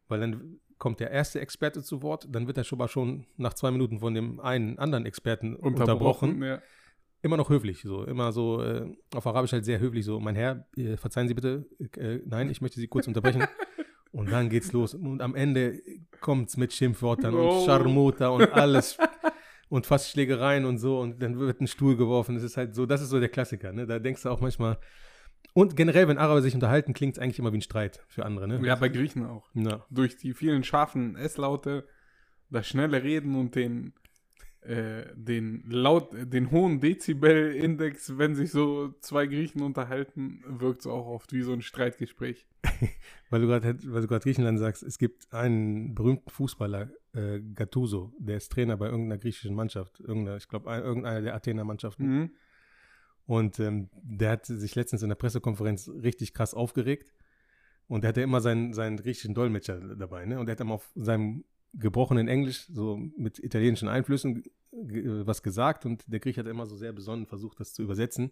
weil 0.09 0.21
dann 0.21 0.61
kommt 0.79 1.01
der 1.01 1.11
erste 1.11 1.41
Experte 1.41 1.83
zu 1.83 2.03
Wort, 2.03 2.27
dann 2.31 2.47
wird 2.47 2.59
er 2.59 2.65
schon 2.65 2.79
mal 2.79 2.89
schon 2.89 3.27
nach 3.37 3.55
zwei 3.55 3.71
Minuten 3.71 3.99
von 4.01 4.15
dem 4.15 4.41
einen 4.41 4.79
anderen 4.79 5.07
Experten 5.07 5.57
unterbrochen. 5.57 6.43
Ja. 6.43 6.61
Immer 7.23 7.37
noch 7.39 7.49
höflich, 7.49 7.81
so 7.83 8.05
immer 8.05 8.33
so 8.33 8.63
äh, 8.63 8.87
auf 9.15 9.27
Arabisch 9.27 9.53
halt 9.53 9.65
sehr 9.65 9.81
höflich, 9.81 10.05
so 10.05 10.21
mein 10.21 10.35
Herr, 10.37 10.67
äh, 10.77 10.97
verzeihen 10.99 11.27
Sie 11.27 11.33
bitte, 11.35 11.65
äh, 11.97 12.19
nein, 12.27 12.51
ich 12.51 12.61
möchte 12.61 12.79
Sie 12.79 12.87
kurz 12.87 13.07
unterbrechen. 13.07 13.45
und 14.13 14.31
dann 14.31 14.51
geht's 14.51 14.73
los 14.73 14.95
und 14.95 15.23
am 15.23 15.35
Ende 15.35 15.81
kommt's 16.21 16.57
mit 16.57 16.73
Schimpfwörtern 16.73 17.35
Oh. 17.35 17.61
und 17.61 17.65
Scharmuta 17.65 18.29
und 18.37 18.53
alles 18.53 18.99
und 19.71 19.87
fast 19.87 20.11
Schlägereien 20.11 20.67
und 20.67 20.79
so 20.79 21.01
und 21.01 21.23
dann 21.23 21.39
wird 21.39 21.61
ein 21.61 21.67
Stuhl 21.67 21.97
geworfen. 21.97 22.35
Das 22.35 22.45
ist 22.45 22.57
halt 22.57 22.75
so, 22.75 22.85
das 22.85 23.01
ist 23.01 23.09
so 23.09 23.19
der 23.19 23.31
Klassiker, 23.31 23.73
ne? 23.73 23.87
Da 23.87 23.99
denkst 23.99 24.23
du 24.23 24.29
auch 24.29 24.41
manchmal. 24.41 24.79
Und 25.53 25.77
generell, 25.77 26.09
wenn 26.09 26.19
Araber 26.19 26.43
sich 26.43 26.55
unterhalten, 26.55 26.95
klingt 26.95 27.17
es 27.17 27.23
eigentlich 27.23 27.39
immer 27.39 27.53
wie 27.53 27.59
ein 27.59 27.63
Streit 27.63 28.03
für 28.09 28.25
andere, 28.25 28.49
ne? 28.49 28.61
ja, 28.65 28.75
bei 28.75 28.89
Griechen 28.89 29.25
auch. 29.25 29.49
Ja. 29.55 29.85
Durch 29.91 30.17
die 30.17 30.35
vielen 30.35 30.65
scharfen 30.65 31.17
S-Laute, 31.17 31.87
das 32.51 32.67
schnelle 32.67 33.03
Reden 33.03 33.37
und 33.37 33.55
den, 33.55 33.93
äh, 34.63 35.05
den 35.15 35.63
laut, 35.69 36.11
den 36.13 36.51
hohen 36.51 36.81
Dezibel-Index, 36.81 38.19
wenn 38.19 38.35
sich 38.35 38.51
so 38.51 38.95
zwei 39.01 39.27
Griechen 39.27 39.63
unterhalten, 39.63 40.43
wirkt 40.47 40.81
es 40.81 40.87
auch 40.87 41.07
oft 41.07 41.33
wie 41.33 41.43
so 41.43 41.53
ein 41.53 41.63
Streitgespräch. 41.63 42.47
Weil 43.31 43.41
du 43.41 43.47
gerade 43.47 44.21
Griechenland 44.21 44.59
sagst, 44.59 44.83
es 44.83 44.99
gibt 44.99 45.33
einen 45.33 45.95
berühmten 45.95 46.31
Fußballer, 46.31 46.91
äh, 47.13 47.41
Gattuso, 47.55 48.13
der 48.19 48.39
ist 48.39 48.51
Trainer 48.51 48.77
bei 48.77 48.87
irgendeiner 48.87 49.19
griechischen 49.19 49.55
Mannschaft, 49.55 50.01
irgendeiner, 50.01 50.37
ich 50.37 50.49
glaube, 50.49 50.71
irgendeiner 50.71 51.23
der 51.23 51.35
Athener 51.35 51.65
Mannschaften. 51.65 52.07
Mhm. 52.07 52.31
Und 53.27 53.59
ähm, 53.61 53.89
der 54.03 54.31
hat 54.33 54.47
sich 54.47 54.75
letztens 54.75 55.03
in 55.03 55.09
der 55.09 55.17
Pressekonferenz 55.17 55.89
richtig 55.89 56.35
krass 56.35 56.53
aufgeregt. 56.55 57.13
Und 57.87 58.03
der 58.03 58.09
hatte 58.09 58.21
immer 58.23 58.41
seinen, 58.41 58.73
seinen 58.73 58.97
griechischen 58.97 59.35
Dolmetscher 59.35 59.79
dabei, 59.97 60.25
ne? 60.27 60.39
Und 60.41 60.47
der 60.47 60.53
hat 60.55 60.61
immer 60.61 60.75
auf 60.75 60.91
seinem 60.95 61.45
gebrochenen 61.75 62.29
Englisch, 62.29 62.67
so 62.73 62.97
mit 63.17 63.39
italienischen 63.43 63.89
Einflüssen, 63.89 64.43
ge- 64.73 65.27
was 65.27 65.43
gesagt. 65.43 65.85
Und 65.87 66.05
der 66.07 66.21
Griech 66.21 66.39
hat 66.39 66.47
immer 66.47 66.67
so 66.67 66.77
sehr 66.77 66.93
besonnen 66.93 67.27
versucht, 67.27 67.61
das 67.61 67.73
zu 67.75 67.83
übersetzen. 67.83 68.31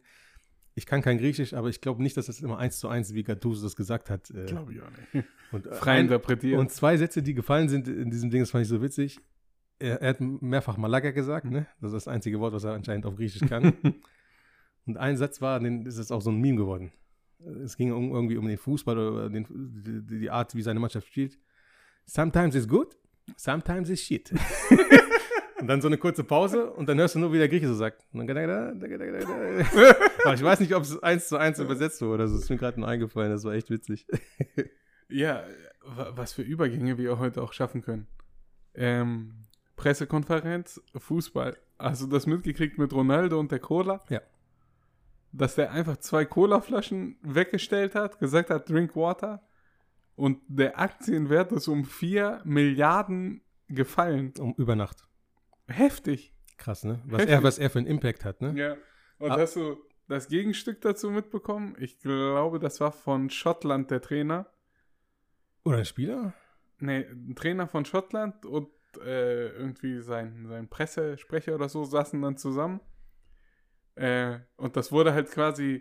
Ich 0.75 0.87
kann 0.87 1.03
kein 1.03 1.19
Griechisch, 1.19 1.53
aber 1.53 1.69
ich 1.69 1.81
glaube 1.83 2.03
nicht, 2.03 2.17
dass 2.17 2.27
das 2.27 2.41
immer 2.41 2.59
eins 2.59 2.79
zu 2.79 2.89
eins, 2.89 3.13
wie 3.13 3.25
Gattuso 3.25 3.63
das 3.65 3.77
gesagt 3.77 4.09
hat. 4.11 4.31
Äh, 4.31 4.47
Glaube 4.47 4.73
ich 4.73 4.81
auch 4.81 4.91
nicht. 5.13 5.27
und, 5.53 5.67
äh, 5.67 5.75
Frei 5.75 5.93
ein- 5.99 6.05
interpretiert. 6.07 6.59
und 6.59 6.71
zwei 6.71 6.97
Sätze, 6.97 7.23
die 7.23 7.35
gefallen 7.35 7.69
sind 7.69 7.89
in 7.89 8.11
diesem 8.11 8.31
Ding, 8.31 8.41
das 8.41 8.51
fand 8.51 8.63
ich 8.63 8.69
so 8.69 8.81
witzig. 8.81 9.19
Er, 9.79 10.01
er 10.01 10.11
hat 10.11 10.21
mehrfach 10.21 10.77
Malaga 10.79 11.11
gesagt, 11.11 11.47
ne? 11.51 11.67
Das 11.81 11.89
ist 11.93 12.07
das 12.07 12.09
einzige 12.09 12.41
Wort, 12.41 12.55
was 12.55 12.65
er 12.65 12.73
anscheinend 12.73 13.05
auf 13.07 13.17
Griechisch 13.17 13.47
kann. 13.49 13.75
Und 14.87 14.97
ein 14.97 15.17
Satz 15.17 15.41
war, 15.41 15.61
den 15.61 15.87
ist 15.87 15.99
es 15.99 16.11
auch 16.11 16.21
so 16.23 16.31
ein 16.31 16.41
Meme 16.41 16.57
geworden. 16.59 16.93
Es 17.65 17.77
ging 17.77 17.93
um, 17.93 18.13
irgendwie 18.15 18.37
um 18.37 18.47
den 18.47 18.57
Fußball 18.59 18.99
oder 18.99 19.29
den, 19.31 19.47
die, 20.09 20.19
die 20.21 20.31
Art, 20.31 20.55
wie 20.55 20.63
seine 20.63 20.81
Mannschaft 20.81 21.07
spielt. 21.09 21.39
Sometimes 22.07 22.55
it's 22.55 22.69
good, 22.69 22.97
sometimes 23.37 23.89
it's 23.91 24.01
shit. 24.03 24.33
und 25.61 25.67
dann 25.69 25.81
so 25.81 25.89
eine 25.89 25.99
kurze 25.99 26.25
Pause 26.25 26.71
und 26.71 26.89
dann 26.89 26.99
hörst 26.99 27.15
du 27.15 27.19
nur, 27.21 27.33
wie 27.33 27.39
der 27.39 27.49
Grieche 27.49 27.69
so 27.69 27.75
sagt. 27.75 28.05
Aber 30.25 30.35
ich 30.35 30.43
weiß 30.43 30.61
nicht, 30.61 30.75
ob 30.75 30.83
es 30.83 31.03
eins 31.03 31.29
zu 31.29 31.37
eins 31.37 31.59
übersetzt 31.59 32.01
wurde 32.03 32.15
oder 32.15 32.29
so. 32.29 32.35
Das 32.35 32.45
ist 32.45 32.51
mir 32.51 32.57
gerade 32.59 32.79
nur 32.81 32.89
eingefallen, 32.89 33.31
das 33.31 33.45
war 33.45 33.53
echt 33.55 33.71
witzig. 33.71 34.07
Ja, 35.09 35.45
wa- 35.85 36.13
was 36.15 36.33
für 36.33 36.41
Übergänge 36.41 36.97
wir 36.97 37.19
heute 37.19 37.43
auch 37.43 37.53
schaffen 37.53 37.83
können. 37.83 38.07
Ähm, 38.73 39.35
Pressekonferenz, 39.77 40.81
Fußball. 40.97 41.55
Hast 41.79 42.01
du 42.01 42.07
das 42.07 42.27
mitgekriegt 42.27 42.79
mit 42.79 42.95
Ronaldo 42.95 43.39
und 43.39 43.53
der 43.53 43.59
Cola? 43.59 44.03
Ja. 44.09 44.23
Dass 45.33 45.55
der 45.55 45.71
einfach 45.73 45.97
zwei 45.97 46.25
Cola-Flaschen 46.27 47.19
weggestellt 47.23 47.95
hat, 47.95 48.19
gesagt 48.19 48.51
hat, 48.51 48.69
drink 48.69 48.95
water. 48.97 49.43
Und 50.15 50.41
der 50.47 50.79
Aktienwert 50.79 51.53
ist 51.53 51.69
um 51.69 51.85
4 51.85 52.43
Milliarden 52.45 53.41
gefallen. 53.69 54.35
Um 54.39 54.55
über 54.59 54.77
Nacht. 54.77 55.09
Heftig. 55.69 56.35
Krass, 56.59 56.85
ne? 56.85 57.01
Was 57.07 57.21
Heftig. 57.23 57.35
er, 57.35 57.43
was 57.43 57.59
er 57.59 57.71
für 57.71 57.79
einen 57.79 57.87
Impact 57.89 58.25
hat, 58.25 58.43
ne? 58.43 58.53
Ja. 58.57 58.77
Und 59.19 59.31
Ah. 59.31 59.39
hast 59.39 59.57
du 59.57 59.77
das 60.09 60.29
Gegenstück 60.29 60.81
dazu 60.83 61.11
mitbekommen? 61.11 61.77
Ich 61.79 61.99
glaube, 61.99 62.59
das 62.59 62.81
war 62.81 62.93
von 62.93 63.31
Schottland 63.31 63.91
der 63.91 64.03
Trainer. 64.03 64.47
Oder 65.65 65.79
ein 65.79 65.85
Spieler? 65.87 66.35
Nee, 66.79 67.07
ein 67.11 67.35
Trainer 67.37 67.67
von 67.69 67.85
Schottland 67.85 68.45
und 68.45 68.69
äh, 69.03 69.49
irgendwie 69.49 70.01
sein, 70.01 70.47
sein 70.49 70.69
Pressesprecher 70.69 71.55
oder 71.55 71.69
so 71.71 71.85
saßen 71.85 72.21
dann 72.21 72.37
zusammen. 72.37 72.81
Äh, 74.03 74.41
und 74.57 74.77
das 74.77 74.91
wurde 74.91 75.15
halt 75.15 75.31
quasi 75.31 75.81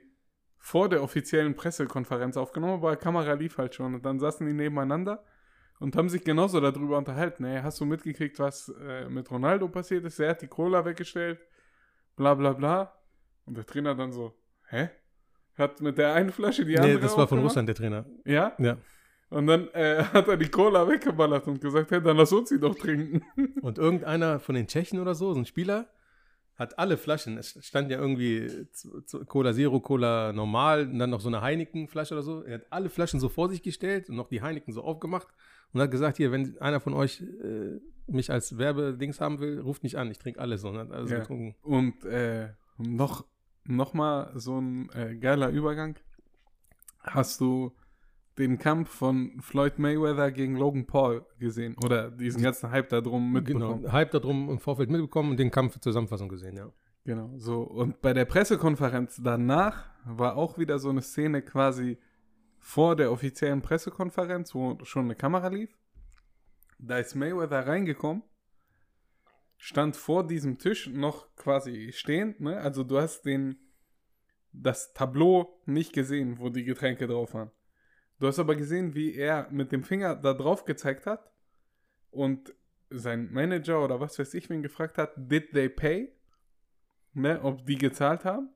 vor 0.59 0.89
der 0.89 1.01
offiziellen 1.01 1.55
Pressekonferenz 1.55 2.37
aufgenommen, 2.37 2.73
aber 2.73 2.95
die 2.95 3.01
Kamera 3.01 3.33
lief 3.33 3.57
halt 3.57 3.73
schon. 3.73 3.95
Und 3.95 4.05
dann 4.05 4.19
saßen 4.19 4.45
die 4.45 4.53
nebeneinander 4.53 5.23
und 5.79 5.95
haben 5.95 6.07
sich 6.07 6.23
genauso 6.23 6.61
darüber 6.61 6.99
unterhalten. 6.99 7.43
Ey, 7.45 7.61
hast 7.61 7.79
du 7.79 7.85
mitgekriegt, 7.85 8.37
was 8.37 8.71
äh, 8.79 9.09
mit 9.09 9.31
Ronaldo 9.31 9.67
passiert 9.69 10.05
ist? 10.05 10.19
Er 10.19 10.29
hat 10.29 10.41
die 10.43 10.47
Cola 10.47 10.85
weggestellt, 10.85 11.39
bla 12.15 12.35
bla 12.35 12.53
bla. 12.53 12.93
Und 13.45 13.57
der 13.57 13.65
Trainer 13.65 13.95
dann 13.95 14.11
so, 14.11 14.37
hä? 14.67 14.89
Hat 15.57 15.81
mit 15.81 15.97
der 15.97 16.13
einen 16.13 16.31
Flasche 16.31 16.63
die 16.63 16.77
andere 16.77 16.93
Nee, 16.93 17.01
das 17.01 17.17
war 17.17 17.27
von? 17.27 17.39
Russland, 17.39 17.67
der 17.67 17.75
Trainer. 17.75 18.05
Ja? 18.23 18.53
Ja. 18.59 18.77
Und 19.31 19.47
dann 19.47 19.67
äh, 19.69 20.03
hat 20.13 20.27
er 20.27 20.37
die 20.37 20.49
Cola 20.49 20.87
weggeballert 20.87 21.47
und 21.47 21.59
gesagt, 21.59 21.89
hey, 21.89 21.99
dann 21.99 22.17
lass 22.17 22.31
uns 22.31 22.49
sie 22.49 22.59
doch 22.59 22.75
trinken. 22.75 23.23
Und 23.61 23.79
irgendeiner 23.79 24.39
von 24.39 24.53
den 24.53 24.67
Tschechen 24.67 24.99
oder 24.99 25.15
so, 25.15 25.33
so 25.33 25.39
ein 25.39 25.45
Spieler, 25.47 25.89
hat 26.61 26.79
alle 26.79 26.97
Flaschen, 26.97 27.37
es 27.37 27.57
stand 27.65 27.91
ja 27.91 27.99
irgendwie 27.99 28.67
Cola 29.27 29.53
Zero, 29.53 29.79
Cola 29.79 30.31
Normal 30.33 30.87
und 30.87 30.99
dann 30.99 31.09
noch 31.09 31.21
so 31.21 31.27
eine 31.29 31.41
Heineken-Flasche 31.41 32.13
oder 32.13 32.23
so. 32.23 32.43
Er 32.43 32.55
hat 32.55 32.65
alle 32.69 32.89
Flaschen 32.89 33.19
so 33.19 33.29
vor 33.29 33.49
sich 33.49 33.61
gestellt 33.63 34.09
und 34.09 34.15
noch 34.15 34.27
die 34.29 34.41
Heineken 34.41 34.73
so 34.73 34.81
aufgemacht 34.83 35.27
und 35.73 35.81
hat 35.81 35.91
gesagt, 35.91 36.17
hier, 36.17 36.31
wenn 36.31 36.57
einer 36.59 36.79
von 36.79 36.93
euch 36.93 37.21
äh, 37.21 37.79
mich 38.07 38.31
als 38.31 38.57
Werbedings 38.57 39.21
haben 39.21 39.39
will, 39.39 39.59
ruft 39.59 39.83
mich 39.83 39.97
an, 39.97 40.11
ich 40.11 40.19
trinke 40.19 40.39
alles. 40.39 40.63
Und 40.63 40.77
hat 40.77 40.91
alles 40.91 41.11
Ja. 41.11 41.19
getrunken. 41.19 41.55
Und 41.61 42.03
äh, 42.05 42.49
noch, 42.77 43.25
noch 43.63 43.93
mal 43.93 44.31
so 44.35 44.59
ein 44.59 44.89
äh, 44.93 45.15
geiler 45.15 45.49
Übergang. 45.49 45.95
Hast 46.99 47.39
du 47.41 47.71
den 48.47 48.57
Kampf 48.57 48.89
von 48.89 49.39
Floyd 49.41 49.79
Mayweather 49.79 50.31
gegen 50.31 50.55
Logan 50.55 50.85
Paul 50.85 51.25
gesehen? 51.39 51.75
Oder 51.83 52.11
diesen 52.11 52.41
ganzen 52.41 52.71
Hype 52.71 52.89
da 52.89 53.01
drum 53.01 53.31
mitbekommen? 53.31 53.81
Genau, 53.81 53.91
Hype 53.91 54.11
darum 54.11 54.49
im 54.49 54.59
Vorfeld 54.59 54.89
mitbekommen 54.89 55.31
und 55.31 55.39
den 55.39 55.51
Kampf 55.51 55.79
Zusammenfassung 55.79 56.29
gesehen, 56.29 56.57
ja. 56.57 56.71
Genau, 57.03 57.31
so. 57.37 57.61
Und 57.61 58.01
bei 58.01 58.13
der 58.13 58.25
Pressekonferenz 58.25 59.19
danach 59.23 59.89
war 60.05 60.35
auch 60.35 60.57
wieder 60.57 60.77
so 60.79 60.89
eine 60.89 61.01
Szene 61.01 61.41
quasi 61.41 61.97
vor 62.59 62.95
der 62.95 63.11
offiziellen 63.11 63.61
Pressekonferenz, 63.61 64.53
wo 64.53 64.77
schon 64.83 65.05
eine 65.05 65.15
Kamera 65.15 65.47
lief. 65.47 65.75
Da 66.77 66.97
ist 66.97 67.15
Mayweather 67.15 67.67
reingekommen, 67.67 68.23
stand 69.57 69.95
vor 69.95 70.25
diesem 70.25 70.57
Tisch 70.57 70.87
noch 70.87 71.35
quasi 71.35 71.91
stehend, 71.91 72.39
ne? 72.39 72.57
Also 72.57 72.83
du 72.83 72.99
hast 72.99 73.23
den, 73.23 73.57
das 74.51 74.93
Tableau 74.93 75.61
nicht 75.65 75.93
gesehen, 75.93 76.39
wo 76.39 76.49
die 76.49 76.63
Getränke 76.63 77.07
drauf 77.07 77.33
waren. 77.33 77.51
Du 78.21 78.27
hast 78.27 78.37
aber 78.37 78.55
gesehen, 78.55 78.93
wie 78.93 79.15
er 79.15 79.47
mit 79.49 79.71
dem 79.71 79.83
Finger 79.83 80.15
da 80.15 80.35
drauf 80.35 80.63
gezeigt 80.63 81.07
hat 81.07 81.31
und 82.11 82.53
sein 82.91 83.33
Manager 83.33 83.83
oder 83.83 83.99
was 83.99 84.19
weiß 84.19 84.35
ich 84.35 84.47
wen 84.51 84.61
gefragt 84.61 84.99
hat, 84.99 85.13
did 85.17 85.53
they 85.53 85.67
pay? 85.67 86.11
Ne, 87.15 87.39
ob 87.41 87.65
die 87.65 87.79
gezahlt 87.79 88.23
haben. 88.23 88.49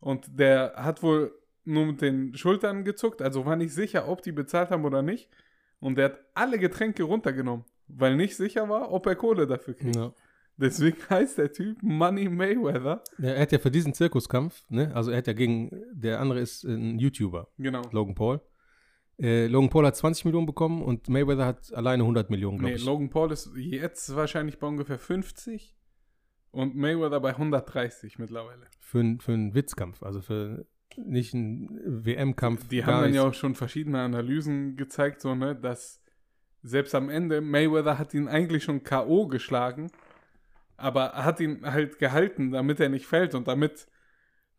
Und 0.00 0.40
der 0.40 0.72
hat 0.74 1.04
wohl 1.04 1.32
nur 1.64 1.86
mit 1.86 2.02
den 2.02 2.34
Schultern 2.34 2.84
gezuckt, 2.84 3.22
also 3.22 3.46
war 3.46 3.54
nicht 3.54 3.72
sicher, 3.72 4.08
ob 4.08 4.22
die 4.22 4.32
bezahlt 4.32 4.70
haben 4.70 4.84
oder 4.84 5.02
nicht. 5.02 5.30
Und 5.78 5.98
der 5.98 6.06
hat 6.06 6.18
alle 6.34 6.58
Getränke 6.58 7.04
runtergenommen, 7.04 7.64
weil 7.86 8.16
nicht 8.16 8.34
sicher 8.34 8.68
war, 8.68 8.90
ob 8.90 9.06
er 9.06 9.14
Kohle 9.14 9.46
dafür 9.46 9.74
kriegt. 9.74 9.94
ja. 9.94 10.12
Deswegen 10.56 10.96
heißt 11.10 11.38
der 11.38 11.52
Typ 11.52 11.80
Money 11.80 12.28
Mayweather. 12.28 13.04
Ja, 13.18 13.28
Er 13.34 13.42
hat 13.42 13.52
ja 13.52 13.60
für 13.60 13.70
diesen 13.70 13.94
Zirkuskampf, 13.94 14.64
ne, 14.68 14.92
also 14.96 15.12
er 15.12 15.18
hat 15.18 15.28
ja 15.28 15.32
gegen, 15.32 15.70
der 15.92 16.18
andere 16.18 16.40
ist 16.40 16.64
ein 16.64 16.98
YouTuber, 16.98 17.46
Genau. 17.56 17.82
Logan 17.92 18.16
Paul. 18.16 18.40
Äh, 19.20 19.46
Logan 19.46 19.70
Paul 19.70 19.86
hat 19.86 19.96
20 19.96 20.24
Millionen 20.26 20.46
bekommen 20.46 20.82
und 20.82 21.08
Mayweather 21.08 21.46
hat 21.46 21.72
alleine 21.72 22.02
100 22.02 22.28
Millionen, 22.30 22.58
glaube 22.58 22.70
Nee, 22.72 22.76
ich. 22.76 22.84
Logan 22.84 23.08
Paul 23.10 23.32
ist 23.32 23.50
jetzt 23.56 24.14
wahrscheinlich 24.14 24.58
bei 24.58 24.66
ungefähr 24.66 24.98
50 24.98 25.74
und 26.50 26.76
Mayweather 26.76 27.20
bei 27.20 27.30
130 27.30 28.18
mittlerweile. 28.18 28.66
für, 28.80 29.00
einen- 29.00 29.20
für 29.20 29.32
einen 29.32 29.54
Witzkampf, 29.54 30.02
also 30.02 30.20
für 30.20 30.66
nicht 30.96 31.34
einen 31.34 31.68
WM-Kampf. 32.04 32.68
Die 32.68 32.84
haben 32.84 33.02
dann 33.02 33.14
ja 33.14 33.22
auch 33.26 33.34
schon 33.34 33.54
verschiedene 33.54 34.00
Analysen 34.00 34.76
gezeigt, 34.76 35.20
so, 35.20 35.34
ne, 35.34 35.54
dass 35.56 36.00
selbst 36.62 36.94
am 36.94 37.08
Ende 37.10 37.40
Mayweather 37.40 37.98
hat 37.98 38.12
ihn 38.14 38.28
eigentlich 38.28 38.64
schon 38.64 38.82
K.O. 38.82 39.26
geschlagen, 39.28 39.90
Aber 40.78 41.04
er 41.06 41.24
hat 41.24 41.40
ihn 41.40 41.64
halt 41.64 41.98
gehalten, 41.98 42.50
damit 42.50 42.80
er 42.80 42.90
nicht 42.90 43.06
fällt 43.06 43.34
und 43.34 43.48
damit 43.48 43.86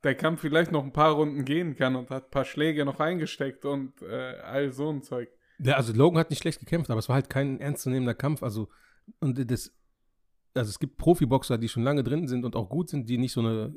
der 0.07 0.15
Kampf 0.15 0.41
vielleicht 0.41 0.71
noch 0.71 0.83
ein 0.83 0.93
paar 0.93 1.13
Runden 1.13 1.45
gehen 1.45 1.75
kann 1.75 1.95
und 1.95 2.09
hat 2.09 2.25
ein 2.25 2.31
paar 2.31 2.45
Schläge 2.45 2.85
noch 2.85 2.99
eingesteckt 2.99 3.65
und 3.65 4.01
äh, 4.01 4.39
all 4.41 4.71
so 4.71 4.89
ein 4.89 5.03
Zeug. 5.03 5.29
Ja, 5.59 5.75
also 5.75 5.93
Logan 5.93 6.19
hat 6.19 6.29
nicht 6.29 6.41
schlecht 6.41 6.59
gekämpft, 6.59 6.89
aber 6.89 6.99
es 6.99 7.09
war 7.09 7.15
halt 7.15 7.29
kein 7.29 7.59
ernstzunehmender 7.59 8.13
Kampf. 8.13 8.41
Also, 8.41 8.69
und 9.19 9.51
das, 9.51 9.73
also 10.53 10.69
es 10.69 10.79
gibt 10.79 10.97
Profiboxer, 10.97 11.57
die 11.57 11.67
schon 11.67 11.83
lange 11.83 12.03
drin 12.03 12.27
sind 12.27 12.45
und 12.45 12.55
auch 12.55 12.69
gut 12.69 12.89
sind, 12.89 13.09
die 13.09 13.17
nicht 13.17 13.33
so 13.33 13.41
eine 13.41 13.75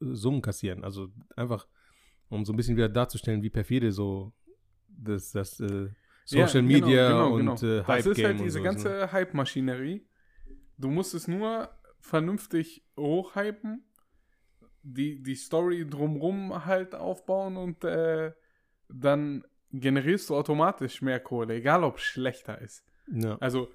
äh, 0.00 0.14
Summen 0.14 0.40
kassieren. 0.40 0.84
Also 0.84 1.08
einfach, 1.36 1.66
um 2.28 2.44
so 2.44 2.52
ein 2.52 2.56
bisschen 2.56 2.76
wieder 2.76 2.88
darzustellen, 2.88 3.42
wie 3.42 3.50
perfide 3.50 3.92
so 3.92 4.32
das, 4.88 5.32
das 5.32 5.58
äh, 5.60 5.88
Social 6.24 6.62
Ja, 6.64 6.78
genau, 6.78 6.86
Media 6.86 7.08
genau, 7.08 7.34
und 7.34 7.60
genau. 7.60 7.80
Äh, 7.80 7.84
Das 7.86 8.06
ist 8.06 8.24
halt 8.24 8.40
diese 8.40 8.58
so, 8.58 8.62
ganze 8.62 9.10
Hype-Maschinerie. 9.10 10.06
Du 10.78 10.90
musst 10.90 11.14
es 11.14 11.26
nur 11.28 11.70
vernünftig 12.00 12.84
hochhypen, 12.96 13.84
die, 14.82 15.22
die 15.22 15.34
Story 15.34 15.88
drumrum 15.88 16.64
halt 16.64 16.94
aufbauen 16.94 17.56
und 17.56 17.84
äh, 17.84 18.32
dann 18.88 19.44
generierst 19.72 20.30
du 20.30 20.36
automatisch 20.36 21.02
mehr 21.02 21.20
Kohle, 21.20 21.54
egal 21.54 21.84
ob 21.84 21.96
es 21.96 22.02
schlechter 22.02 22.60
ist. 22.60 22.84
Ja. 23.10 23.36
Also 23.40 23.70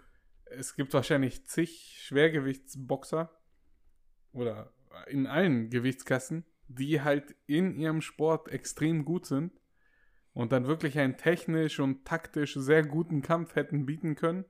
es 0.45 0.75
gibt 0.75 0.93
wahrscheinlich 0.93 1.45
zig 1.47 1.99
Schwergewichtsboxer 2.01 3.31
oder 4.31 4.71
in 5.07 5.27
allen 5.27 5.69
Gewichtsklassen, 5.69 6.45
die 6.67 7.01
halt 7.01 7.35
in 7.45 7.75
ihrem 7.75 8.01
Sport 8.01 8.49
extrem 8.49 9.05
gut 9.05 9.25
sind 9.25 9.59
und 10.33 10.51
dann 10.51 10.67
wirklich 10.67 10.99
einen 10.99 11.17
technisch 11.17 11.79
und 11.79 12.05
taktisch 12.05 12.53
sehr 12.55 12.83
guten 12.85 13.21
Kampf 13.21 13.55
hätten 13.55 13.85
bieten 13.85 14.15
können. 14.15 14.45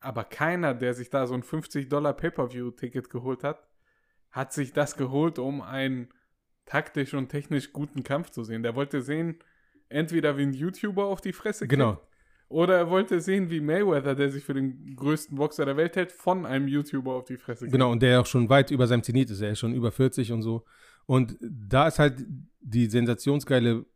Aber 0.00 0.24
keiner, 0.24 0.74
der 0.74 0.94
sich 0.94 1.10
da 1.10 1.26
so 1.26 1.34
ein 1.34 1.44
50 1.44 1.88
Dollar 1.88 2.14
Pay-per-view-Ticket 2.14 3.08
geholt 3.08 3.44
hat, 3.44 3.68
hat 4.32 4.52
sich 4.52 4.72
das 4.72 4.96
geholt, 4.96 5.38
um 5.38 5.60
einen 5.60 6.08
taktisch 6.64 7.14
und 7.14 7.28
technisch 7.28 7.72
guten 7.72 8.02
Kampf 8.02 8.30
zu 8.30 8.44
sehen. 8.44 8.62
Der 8.62 8.74
wollte 8.74 9.02
sehen, 9.02 9.36
entweder 9.88 10.36
wie 10.38 10.42
ein 10.42 10.54
YouTuber 10.54 11.04
auf 11.04 11.20
die 11.20 11.32
Fresse 11.32 11.68
Genau. 11.68 11.94
kriegt, 11.94 12.06
oder 12.48 12.76
er 12.76 12.90
wollte 12.90 13.20
sehen, 13.20 13.50
wie 13.50 13.60
Mayweather, 13.60 14.14
der 14.14 14.30
sich 14.30 14.44
für 14.44 14.54
den 14.54 14.94
größten 14.96 15.36
Boxer 15.38 15.64
der 15.64 15.76
Welt 15.76 15.96
hält, 15.96 16.12
von 16.12 16.44
einem 16.44 16.68
YouTuber 16.68 17.14
auf 17.14 17.24
die 17.24 17.36
Fresse 17.36 17.60
kriegt. 17.64 17.72
Genau, 17.72 17.90
und 17.90 18.02
der 18.02 18.20
auch 18.20 18.26
schon 18.26 18.48
weit 18.48 18.70
über 18.70 18.86
seinem 18.86 19.02
Zenit 19.02 19.30
ist. 19.30 19.40
Er 19.40 19.52
ist 19.52 19.58
schon 19.58 19.74
über 19.74 19.90
40 19.90 20.32
und 20.32 20.42
so. 20.42 20.64
Und 21.06 21.36
da 21.40 21.88
ist 21.88 21.98
halt 21.98 22.24
die 22.60 22.86
sensationsgeile 22.86 23.86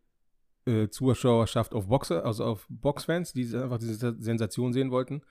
äh, 0.66 0.89
Zuschauerschaft 0.89 1.74
auf 1.74 1.87
Boxer, 1.87 2.24
also 2.24 2.45
auf 2.45 2.66
Boxfans, 2.68 3.32
die 3.32 3.45
einfach 3.55 3.78
diese 3.78 4.16
Sensation 4.18 4.72
sehen 4.72 4.91
wollten. 4.91 5.22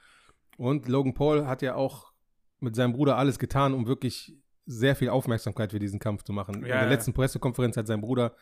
Und 0.58 0.88
Logan 0.88 1.14
Paul 1.14 1.48
hat 1.48 1.62
ja 1.62 1.76
auch 1.76 2.14
mit 2.60 2.76
seinem 2.76 2.94
Bruder 2.94 3.18
alles 3.18 3.40
getan, 3.40 3.74
um 3.74 3.88
wirklich 3.88 4.38
sehr 4.66 4.96
viel 4.96 5.10
Aufmerksamkeit 5.10 5.72
für 5.72 5.80
diesen 5.80 6.00
Kampf 6.00 6.24
zu 6.24 6.34
machen. 6.34 6.56
In 6.56 6.62
Ja, 6.64 6.68
der 6.80 6.84
ja. 6.84 6.90
letzten 6.90 7.14
Pressekonferenz 7.14 7.78
hat 7.78 7.88
sein 7.88 8.02
Bruder 8.02 8.36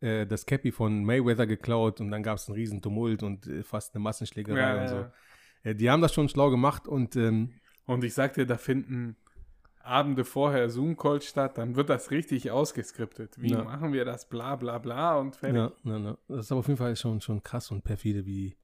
äh, 0.00 0.26
das 0.26 0.46
Cappy 0.46 0.72
von 0.72 1.04
Mayweather 1.04 1.46
geklaut 1.46 2.00
und 2.00 2.10
dann 2.10 2.22
gab 2.22 2.36
es 2.38 2.48
einen 2.48 2.56
riesen 2.56 2.82
Tumult 2.82 3.22
und 3.22 3.46
äh, 3.46 3.62
fast 3.62 3.94
eine 3.94 4.02
Massenschlägerei 4.02 4.74
Ja, 4.74 4.80
und 4.82 4.88
so. 4.88 5.06
Äh, 5.62 5.74
die 5.74 5.90
haben 5.90 6.00
das 6.02 6.14
schon 6.14 6.28
schlau 6.28 6.50
gemacht 6.50 6.88
und 6.88 7.16
ähm, 7.16 7.50
Und 7.86 8.04
ich 8.04 8.14
sag 8.14 8.34
dir, 8.34 8.46
da 8.46 8.56
finden 8.56 9.16
Abende 9.82 10.24
vorher 10.24 10.68
Zoom-Calls 10.68 11.24
statt, 11.26 11.56
dann 11.58 11.74
wird 11.74 11.88
das 11.88 12.10
richtig 12.10 12.50
ausgeskriptet. 12.50 13.40
Wie 13.40 13.50
Ja. 13.50 13.64
machen 13.64 13.92
wir 13.92 14.04
das? 14.04 14.28
Bla 14.28 14.56
bla 14.56 14.78
bla 14.78 15.16
und 15.18 15.36
fertig. 15.36 15.56
Ja, 15.56 15.72
ja, 15.84 15.98
ja. 15.98 16.18
Das 16.28 16.46
ist 16.46 16.52
aber 16.52 16.60
auf 16.60 16.68
jeden 16.68 16.78
Fall 16.78 16.94
schon, 16.96 17.20
schon 17.20 17.42
krass 17.42 17.70
und 17.70 17.82
perfide, 17.82 18.26
wie, 18.26 18.56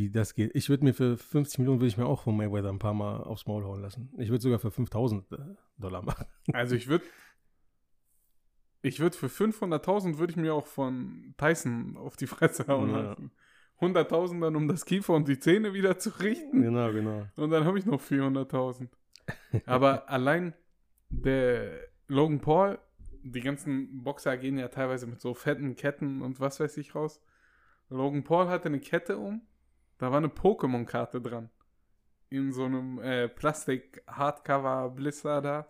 wie 0.00 0.10
das 0.10 0.34
geht. 0.34 0.54
Ich 0.54 0.68
würde 0.68 0.84
mir 0.84 0.94
für 0.94 1.16
50 1.16 1.58
Millionen, 1.58 1.80
würde 1.80 1.88
ich 1.88 1.96
mir 1.96 2.06
auch 2.06 2.22
von 2.22 2.36
Mayweather 2.36 2.70
ein 2.70 2.78
paar 2.78 2.94
Mal 2.94 3.22
aufs 3.22 3.46
Maul 3.46 3.64
hauen 3.64 3.82
lassen. 3.82 4.12
Ich 4.18 4.28
würde 4.30 4.40
sogar 4.42 4.58
für 4.58 4.70
5000 4.70 5.30
äh, 5.32 5.36
Dollar 5.78 6.02
machen. 6.02 6.26
Also 6.52 6.74
ich 6.74 6.88
würde 6.88 7.04
ich 8.82 8.98
würde 9.00 9.16
für 9.16 9.26
500.000 9.26 10.18
würde 10.18 10.30
ich 10.30 10.36
mir 10.36 10.54
auch 10.54 10.66
von 10.66 11.34
Tyson 11.36 11.96
auf 11.98 12.16
die 12.16 12.26
Fresse 12.26 12.66
hauen 12.66 12.90
Ja. 12.90 13.00
lassen. 13.02 13.30
100.000 13.80 14.40
dann, 14.40 14.56
um 14.56 14.68
das 14.68 14.84
Kiefer 14.84 15.14
und 15.14 15.28
die 15.28 15.38
Zähne 15.38 15.72
wieder 15.74 15.98
zu 15.98 16.10
richten. 16.20 16.60
genau, 16.62 16.92
genau. 16.92 17.26
Und 17.36 17.50
dann 17.50 17.64
habe 17.64 17.78
ich 17.78 17.86
noch 17.86 18.00
400.000. 18.00 18.88
Aber 19.66 20.08
allein 20.08 20.54
der 21.10 21.78
Logan 22.08 22.40
Paul, 22.40 22.78
die 23.22 23.40
ganzen 23.40 24.02
Boxer 24.02 24.36
gehen 24.38 24.58
ja 24.58 24.68
teilweise 24.68 25.06
mit 25.06 25.20
so 25.20 25.34
fetten 25.34 25.76
Ketten 25.76 26.22
und 26.22 26.40
was 26.40 26.58
weiß 26.60 26.76
ich 26.78 26.94
raus. 26.94 27.20
Logan 27.88 28.22
Paul 28.24 28.48
hatte 28.48 28.68
eine 28.68 28.80
Kette 28.80 29.18
um, 29.18 29.42
da 30.00 30.10
war 30.10 30.16
eine 30.16 30.26
Pokémon-Karte 30.28 31.20
dran. 31.20 31.50
In 32.30 32.52
so 32.52 32.64
einem 32.64 32.98
äh, 33.00 33.28
Plastik-Hardcover-Blister 33.28 35.42
da. 35.42 35.68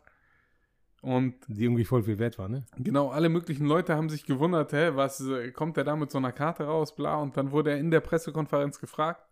Und 1.03 1.35
Die 1.49 1.65
irgendwie 1.65 1.85
voll 1.85 2.05
viel 2.05 2.21
wert 2.21 2.39
war, 2.39 2.49
ne? 2.49 2.65
Genau, 2.77 3.09
alle 3.09 3.29
möglichen 3.29 3.67
Leute 3.67 3.97
haben 3.97 4.09
sich 4.09 4.25
gewundert, 4.25 4.73
hä, 4.73 4.93
was 4.95 5.21
äh, 5.21 5.51
kommt 5.51 5.77
der 5.77 5.83
da 5.85 5.97
mit 5.97 6.13
so 6.13 6.19
einer 6.19 6.31
Karte 6.31 6.63
raus, 6.65 6.95
bla. 6.95 7.17
Und 7.17 7.37
dann 7.37 7.51
wurde 7.51 7.73
er 7.73 7.79
in 7.79 7.91
der 7.91 7.99
Pressekonferenz 8.01 8.79
gefragt. 8.79 9.27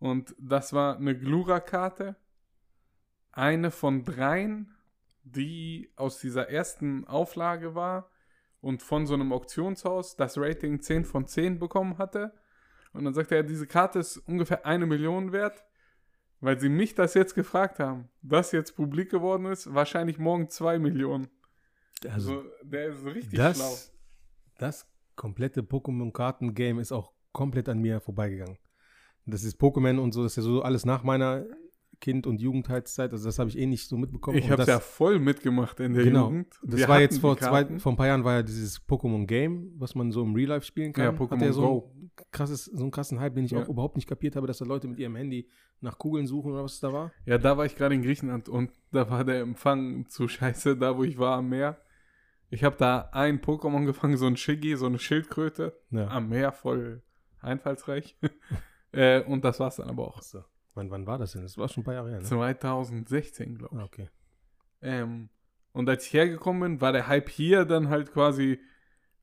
Und 0.00 0.34
das 0.38 0.72
war 0.72 0.96
eine 0.96 1.16
Glura-Karte. 1.16 2.16
Eine 3.30 3.70
von 3.70 4.02
dreien, 4.04 4.74
die 5.22 5.92
aus 5.94 6.18
dieser 6.18 6.50
ersten 6.50 7.06
Auflage 7.06 7.76
war 7.76 8.10
und 8.60 8.82
von 8.82 9.06
so 9.06 9.14
einem 9.14 9.32
Auktionshaus 9.32 10.16
das 10.16 10.36
Rating 10.36 10.80
10 10.80 11.04
von 11.04 11.28
10 11.28 11.60
bekommen 11.60 11.98
hatte. 11.98 12.32
Und 12.94 13.04
dann 13.04 13.12
sagte 13.12 13.34
er, 13.34 13.42
diese 13.42 13.66
Karte 13.66 13.98
ist 13.98 14.16
ungefähr 14.18 14.64
eine 14.64 14.86
Million 14.86 15.32
wert, 15.32 15.64
weil 16.40 16.58
sie 16.58 16.68
mich 16.68 16.94
das 16.94 17.14
jetzt 17.14 17.34
gefragt 17.34 17.78
haben. 17.80 18.08
Das 18.22 18.52
jetzt 18.52 18.76
publik 18.76 19.10
geworden 19.10 19.46
ist, 19.46 19.74
wahrscheinlich 19.74 20.18
morgen 20.18 20.48
zwei 20.48 20.78
Millionen. 20.78 21.28
Also, 22.08 22.38
Also, 22.38 22.44
der 22.62 22.88
ist 22.88 23.04
richtig 23.04 23.34
schlau. 23.34 23.48
das, 23.48 23.92
das 24.58 24.86
komplette 25.16 25.62
Pokémon-Karten-Game 25.62 26.78
ist 26.78 26.92
auch 26.92 27.12
komplett 27.32 27.68
an 27.68 27.80
mir 27.80 28.00
vorbeigegangen. 28.00 28.58
Das 29.26 29.42
ist 29.42 29.58
Pokémon 29.60 29.98
und 29.98 30.12
so, 30.12 30.22
das 30.22 30.32
ist 30.32 30.36
ja 30.36 30.42
so 30.42 30.62
alles 30.62 30.84
nach 30.84 31.02
meiner 31.02 31.44
Kind- 32.04 32.26
und 32.26 32.38
Jugendheitszeit. 32.38 33.12
Also, 33.12 33.24
das 33.24 33.38
habe 33.38 33.48
ich 33.48 33.56
eh 33.58 33.64
nicht 33.64 33.88
so 33.88 33.96
mitbekommen. 33.96 34.36
Ich 34.36 34.46
habe 34.50 34.58
das- 34.58 34.68
ja 34.68 34.78
voll 34.78 35.18
mitgemacht 35.18 35.80
in 35.80 35.94
der 35.94 36.04
Genau. 36.04 36.24
Jugend. 36.26 36.54
Das 36.62 36.78
Wir 36.80 36.88
war 36.88 37.00
jetzt 37.00 37.18
vor, 37.18 37.38
zwei, 37.38 37.78
vor 37.78 37.92
ein 37.92 37.96
paar 37.96 38.08
Jahren 38.08 38.24
war 38.24 38.34
ja 38.34 38.42
dieses 38.42 38.78
Pokémon 38.86 39.24
Game, 39.26 39.72
was 39.78 39.94
man 39.94 40.12
so 40.12 40.22
im 40.22 40.34
Real 40.34 40.50
Life 40.50 40.66
spielen 40.66 40.92
kann. 40.92 41.04
Ja, 41.06 41.12
Hat 41.12 41.18
Pokémon 41.18 41.38
der 41.38 41.54
so 41.54 41.62
Go. 41.62 41.92
ein 41.96 42.10
krasses, 42.30 42.66
so 42.66 42.82
einen 42.82 42.90
krassen 42.90 43.20
Hype, 43.20 43.34
den 43.34 43.46
ich 43.46 43.52
Ja. 43.52 43.62
auch 43.62 43.68
überhaupt 43.70 43.96
nicht 43.96 44.06
kapiert 44.06 44.36
habe, 44.36 44.46
dass 44.46 44.58
da 44.58 44.66
Leute 44.66 44.86
mit 44.86 44.98
ihrem 44.98 45.16
Handy 45.16 45.48
nach 45.80 45.96
Kugeln 45.98 46.26
suchen 46.26 46.52
oder 46.52 46.62
was 46.64 46.74
es 46.74 46.80
da 46.80 46.92
war. 46.92 47.10
Ja, 47.24 47.38
da 47.38 47.56
war 47.56 47.64
ich 47.64 47.74
gerade 47.74 47.94
in 47.94 48.02
Griechenland 48.02 48.50
und 48.50 48.70
da 48.92 49.08
war 49.10 49.24
der 49.24 49.40
Empfang 49.40 50.06
zu 50.10 50.28
scheiße, 50.28 50.76
da 50.76 50.98
wo 50.98 51.04
ich 51.04 51.16
war 51.18 51.38
am 51.38 51.48
Meer. 51.48 51.78
Ich 52.50 52.62
habe 52.64 52.76
da 52.78 53.08
ein 53.12 53.40
Pokémon 53.40 53.86
gefangen, 53.86 54.18
so 54.18 54.26
ein 54.26 54.36
Shiggy, 54.36 54.76
so 54.76 54.84
eine 54.86 54.98
Schildkröte 54.98 55.72
Ja. 55.90 56.08
am 56.08 56.28
Meer, 56.28 56.52
voll 56.52 57.02
einfallsreich. 57.40 58.16
äh, 58.92 59.22
und 59.22 59.42
das 59.44 59.58
war's 59.58 59.76
dann 59.76 59.88
aber 59.88 60.06
auch. 60.06 60.20
So. 60.22 60.44
Wann, 60.74 60.90
wann 60.90 61.06
war 61.06 61.18
das 61.18 61.32
denn? 61.32 61.42
Das 61.42 61.56
war 61.56 61.68
schon 61.68 61.82
ein 61.82 61.84
paar 61.84 61.94
Jahre 61.94 62.10
her, 62.10 62.18
ne? 62.18 62.24
2016, 62.24 63.58
glaube 63.58 63.76
ich. 63.76 63.82
Okay. 63.82 64.08
Ähm, 64.82 65.30
und 65.72 65.88
als 65.88 66.06
ich 66.06 66.12
hergekommen 66.12 66.62
bin, 66.62 66.80
war 66.80 66.92
der 66.92 67.06
Hype 67.08 67.28
hier 67.28 67.64
dann 67.64 67.88
halt 67.88 68.12
quasi 68.12 68.60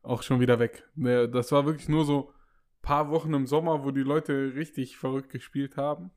auch 0.02 0.24
schon 0.24 0.39
wieder 0.39 0.60
weg. 0.60 0.89
Ne, 0.95 1.30
Das 1.30 1.52
war 1.52 1.66
wirklich 1.66 1.89
nur 1.89 2.06
so 2.06 2.34
paar 2.82 3.10
Wochen 3.10 3.34
im 3.34 3.45
Sommer, 3.45 3.84
wo 3.84 3.91
die 3.91 4.02
Leute 4.02 4.54
richtig 4.56 4.97
verrückt 4.97 5.30
gespielt 5.30 5.78
haben. 5.78 6.12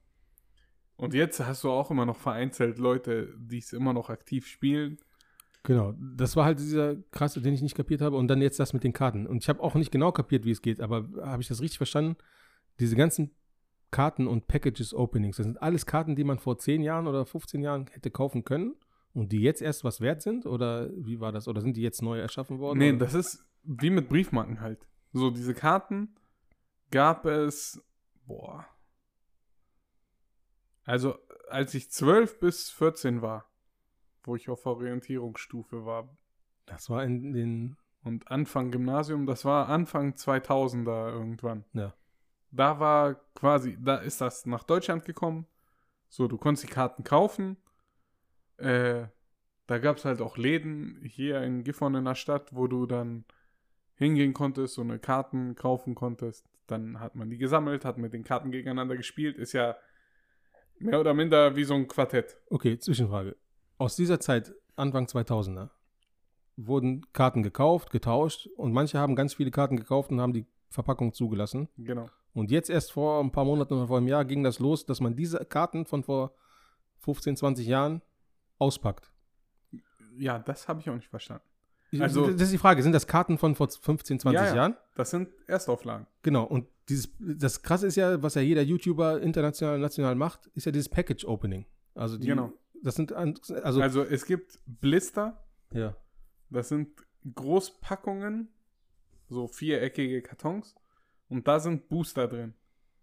Und 0.97 1.13
jetzt 1.13 1.41
hast 1.41 1.65
du 1.65 1.71
auch 1.71 1.91
immer 1.91 2.07
noch 2.07 2.17
vereinzelt 2.17 2.79
Leute, 2.79 3.35
die 3.37 3.59
es 3.59 3.73
immer 3.73 3.93
noch 3.93 4.11
aktiv 4.11 4.47
spielen. 4.47 4.99
Genau, 5.65 5.95
das 5.99 6.37
war 6.37 6.45
halt 6.45 6.59
dieser 6.59 6.97
krasse, 7.11 7.41
den 7.41 7.55
ich 7.55 7.63
nicht 7.63 7.77
kapiert 7.77 8.01
habe. 8.01 8.17
Und 8.17 8.29
dann 8.29 8.41
jetzt 8.41 8.61
das 8.61 8.73
mit 8.73 8.85
den 8.85 8.93
Karten. 8.93 9.27
Und 9.27 9.43
ich 9.43 9.49
habe 9.49 9.63
auch 9.63 9.75
nicht 9.75 9.91
genau 9.91 10.13
kapiert, 10.13 10.45
wie 10.45 10.51
es 10.51 10.63
geht, 10.63 10.81
aber 10.81 11.09
habe 11.23 11.43
ich 11.43 11.49
das 11.49 11.61
richtig 11.61 11.79
verstanden? 11.79 12.17
Diese 12.81 12.97
ganzen 12.97 13.35
Karten 13.95 14.27
und 14.27 14.49
Packages 14.49 14.93
Openings, 14.93 15.37
das 15.37 15.47
sind 15.47 15.63
alles 15.63 15.87
Karten, 15.87 16.17
die 16.17 16.25
man 16.25 16.41
vor 16.41 16.59
10 16.59 16.83
Jahren 16.83 17.07
oder 17.07 17.25
15 17.25 17.63
Jahren 17.63 17.87
hätte 17.93 18.11
kaufen 18.11 18.43
können 18.43 18.75
und 19.13 19.31
die 19.31 19.41
jetzt 19.41 19.63
erst 19.63 19.85
was 19.85 20.01
wert 20.01 20.21
sind? 20.21 20.47
Oder 20.47 20.91
wie 20.97 21.21
war 21.21 21.31
das? 21.31 21.47
Oder 21.47 21.61
sind 21.61 21.77
die 21.77 21.83
jetzt 21.83 22.03
neu 22.03 22.19
erschaffen 22.19 22.59
worden? 22.59 22.81
Nee, 22.81 22.89
oder? 22.91 22.99
das 22.99 23.15
ist 23.15 23.47
wie 23.63 23.91
mit 23.91 24.09
Briefmarken 24.09 24.61
halt. 24.61 24.89
So, 25.13 25.31
diese 25.31 25.55
Karten 25.55 26.17
gab 26.91 27.25
es, 27.25 27.81
boah. 28.27 28.67
Also, 30.85 31.15
als 31.49 31.73
ich 31.75 31.89
12 31.89 32.41
bis 32.41 32.71
14 32.71 33.23
war, 33.23 33.49
wo 34.25 34.35
ich 34.35 34.49
auf 34.49 34.67
Orientierungsstufe 34.67 35.87
war, 35.87 36.09
das 36.67 36.91
war 36.91 37.05
in 37.05 37.33
den. 37.33 37.77
Und 38.03 38.29
Anfang 38.29 38.73
Gymnasium, 38.73 39.25
das 39.25 39.45
war 39.45 39.69
Anfang 39.69 40.15
2000er 40.15 41.13
irgendwann. 41.13 41.65
Ja. 41.75 41.95
Da 42.55 42.79
war 42.79 43.17
quasi, 43.35 43.77
da 43.81 43.97
ist 43.97 44.21
das 44.21 44.47
nach 44.47 44.63
Deutschland 44.63 45.05
gekommen. 45.05 45.47
So, 46.09 46.29
du 46.29 46.39
konntest 46.39 46.69
die 46.69 46.73
Karten 46.73 47.03
kaufen. 47.03 47.57
Äh, 48.59 49.07
da 49.67 49.79
gab 49.79 49.97
es 49.97 50.05
halt 50.05 50.21
auch 50.21 50.37
Läden 50.37 51.01
hier 51.05 51.43
in 51.43 51.65
Gifhorn 51.65 51.97
in 51.97 52.05
der 52.05 52.15
Stadt, 52.15 52.55
wo 52.55 52.69
du 52.69 52.87
dann 52.87 53.25
hingehen 53.97 54.35
konntest, 54.35 54.75
so 54.75 54.83
eine 54.83 54.99
Karten 54.99 55.57
kaufen 55.57 55.95
konntest. 55.95 56.47
Dann 56.67 57.01
hat 57.01 57.17
man 57.17 57.29
die 57.29 57.39
gesammelt, 57.39 57.85
hat 57.85 57.99
mit 57.99 58.13
den 58.13 58.25
Karten 58.25 58.51
gegeneinander 58.51 58.97
gespielt. 58.97 59.37
Ist 59.37 59.53
ja 59.53 59.77
mehr 60.79 61.01
oder 61.01 61.15
minder 61.15 61.57
wie 61.57 61.65
so 61.65 61.75
ein 61.75 61.89
Quartett. 61.89 62.37
Okay, 62.51 62.79
Zwischenfrage. 62.79 63.37
aus 63.79 63.97
dieser 63.97 64.21
Zeit, 64.21 64.55
Anfang 64.77 65.07
2000er, 65.07 65.71
wurden 66.57 67.05
Karten 67.13 67.43
gekauft, 67.43 67.91
getauscht 67.91 68.47
und 68.57 68.73
manche 68.73 68.99
haben 68.99 69.17
ganz 69.17 69.35
viele 69.35 69.51
Karten 69.51 69.77
gekauft 69.77 70.11
und 70.11 70.21
haben 70.21 70.33
die 70.33 70.47
Verpackung 70.75 71.13
zugelassen. 71.15 71.69
Genau. 71.79 72.09
Und 72.35 72.51
jetzt 72.51 72.69
erst 72.69 72.93
vor 72.93 73.23
ein 73.23 73.31
paar 73.31 73.45
Monaten 73.45 73.75
oder 73.75 73.87
vor 73.87 73.99
einem 73.99 74.09
Jahr 74.09 74.25
ging 74.25 74.43
das 74.43 74.59
los, 74.59 74.85
dass 74.85 75.01
man 75.01 75.15
diese 75.17 75.39
Karten 75.45 75.87
von 75.87 76.03
vor 76.03 76.35
15, 76.99 77.37
20 77.37 77.67
Jahren 77.67 78.03
auspackt. 78.59 79.13
Ja, 80.19 80.39
das 80.39 80.69
habe 80.69 80.81
ich 80.81 80.91
auch 80.91 80.95
nicht 80.95 81.09
verstanden. 81.09 81.45
Also, 82.01 82.29
das 82.31 82.43
ist 82.43 82.53
die 82.53 82.59
Frage, 82.59 82.83
sind 82.83 82.93
das 82.93 83.07
Karten 83.07 83.39
von 83.39 83.55
vor 83.55 83.69
15, 83.69 84.19
20 84.19 84.35
Ja, 84.41 84.47
ja. 84.49 84.55
Jahren? 84.57 84.77
Das 84.97 85.11
sind 85.11 85.29
Erstauflagen. 85.47 86.07
Genau, 86.23 86.43
und 86.45 86.67
dieses, 86.89 87.09
das 87.21 87.63
krasse 87.63 87.87
ist 87.87 87.95
ja, 87.97 88.21
was 88.21 88.35
ja 88.35 88.43
jeder 88.43 88.63
YouTuber 88.63 89.21
international, 89.21 89.79
national 89.79 90.17
macht, 90.17 90.47
ist 90.55 90.67
ja 90.67 90.73
dieses 90.73 90.89
Package 90.89 91.25
Opening. 91.25 91.67
Also 91.95 92.19
die, 92.19 92.27
Genau. 92.27 92.53
das 92.83 92.97
sind, 92.97 93.13
also, 93.13 93.55
Also 93.81 94.03
es 94.03 94.27
gibt 94.27 94.59
Blister, 94.67 95.45
ja, 95.73 95.97
das 96.51 96.69
sind 96.69 96.89
Großpackungen, 97.33 98.49
so 99.29 99.49
viereckige 99.49 100.23
Kartons 100.23 100.75
und 101.29 101.47
da 101.49 101.59
sind 101.61 101.89
Booster 101.89 102.29
drin. 102.29 102.55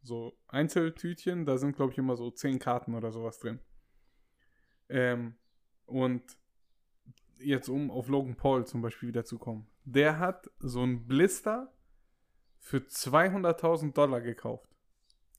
So 0.03 0.38
Einzeltütchen, 0.47 1.45
da 1.45 1.57
sind 1.57 1.76
glaube 1.76 1.91
ich 1.91 1.97
immer 1.97 2.15
so 2.15 2.32
zehn 2.32 2.59
Karten 2.59 2.95
oder 2.95 3.11
sowas 3.11 3.39
drin. 3.39 3.59
Ähm, 4.89 5.36
und 5.86 6.24
jetzt 7.39 7.69
um 7.69 7.91
auf 7.91 8.07
Logan 8.07 8.36
Paul 8.36 8.65
zum 8.65 8.82
Beispiel 8.82 9.09
wieder 9.09 9.26
zu 9.26 9.38
kommen. 9.38 9.67
Der 9.84 10.19
hat 10.19 10.49
so 10.59 10.84
ein 10.84 11.07
Blister 11.07 11.74
für 12.59 12.78
200.000 12.78 13.93
Dollar 13.93 14.22
gekauft. 14.22 14.69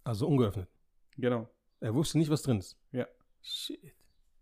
also 0.05 0.27
ungeöffnet. 0.27 0.69
Genau. 1.17 1.49
Er 1.81 1.95
wusste 1.95 2.19
nicht, 2.19 2.31
was 2.31 2.43
drin 2.43 2.59
ist. 2.59 2.77
Ja. 2.91 3.07
Shit. 3.41 3.95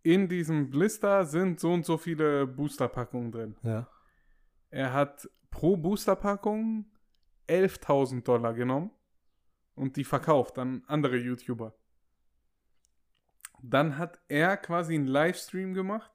In 0.02 0.28
diesem 0.28 0.70
Blister 0.70 1.24
sind 1.26 1.60
so 1.60 1.72
und 1.72 1.84
so 1.84 1.98
viele 1.98 2.46
Boosterpackungen 2.46 3.32
drin. 3.32 3.56
Ja. 3.62 3.88
Er 4.70 4.92
hat 4.92 5.28
pro 5.50 5.76
Boosterpackung 5.76 6.86
11.000 7.48 8.22
Dollar 8.22 8.54
genommen 8.54 8.90
und 9.74 9.96
die 9.96 10.04
verkauft 10.04 10.58
an 10.58 10.84
andere 10.86 11.16
YouTuber. 11.16 11.74
Dann 13.62 13.98
hat 13.98 14.18
er 14.28 14.56
quasi 14.56 14.94
einen 14.94 15.06
Livestream 15.06 15.74
gemacht 15.74 16.12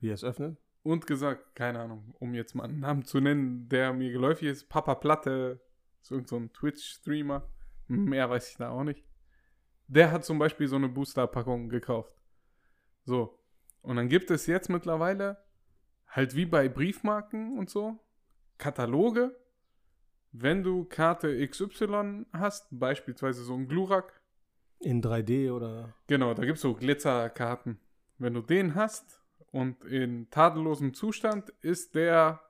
Wie 0.00 0.10
er 0.10 0.14
es 0.14 0.24
öffnet? 0.24 0.58
und 0.82 1.06
gesagt, 1.06 1.54
keine 1.54 1.80
Ahnung, 1.80 2.14
um 2.18 2.34
jetzt 2.34 2.54
mal 2.54 2.64
einen 2.64 2.80
Namen 2.80 3.04
zu 3.04 3.20
nennen, 3.20 3.68
der 3.68 3.92
mir 3.92 4.10
geläufig 4.12 4.48
ist, 4.48 4.68
Papa 4.68 4.94
Platte, 4.94 5.60
ist 6.00 6.10
irgend 6.10 6.28
so 6.28 6.36
ein 6.36 6.52
Twitch-Streamer, 6.52 7.46
mehr 7.88 8.30
weiß 8.30 8.50
ich 8.50 8.56
da 8.56 8.70
auch 8.70 8.84
nicht. 8.84 9.04
Der 9.88 10.10
hat 10.10 10.24
zum 10.24 10.38
Beispiel 10.38 10.68
so 10.68 10.76
eine 10.76 10.88
Boosterpackung 10.88 11.68
gekauft. 11.68 12.14
So. 13.04 13.38
Und 13.82 13.96
dann 13.96 14.08
gibt 14.08 14.30
es 14.30 14.46
jetzt 14.46 14.68
mittlerweile, 14.68 15.42
halt 16.06 16.34
wie 16.36 16.46
bei 16.46 16.68
Briefmarken 16.68 17.58
und 17.58 17.68
so, 17.70 17.98
Kataloge. 18.60 19.36
Wenn 20.32 20.62
du 20.62 20.84
Karte 20.84 21.44
XY 21.44 22.26
hast, 22.32 22.68
beispielsweise 22.70 23.42
so 23.42 23.54
ein 23.54 23.66
Glurak, 23.66 24.20
In 24.78 25.02
3D 25.02 25.52
oder. 25.52 25.94
Genau, 26.06 26.32
da 26.32 26.44
gibt 26.44 26.56
es 26.56 26.62
so 26.62 26.74
Glitzerkarten. 26.74 27.78
Wenn 28.18 28.34
du 28.34 28.40
den 28.40 28.74
hast 28.74 29.20
und 29.50 29.84
in 29.84 30.30
tadellosem 30.30 30.94
Zustand 30.94 31.50
ist 31.60 31.94
der 31.94 32.40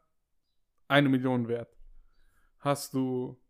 eine 0.86 1.08
Million 1.08 1.48
wert. 1.48 1.76
Hast 2.58 2.94
du 2.94 3.40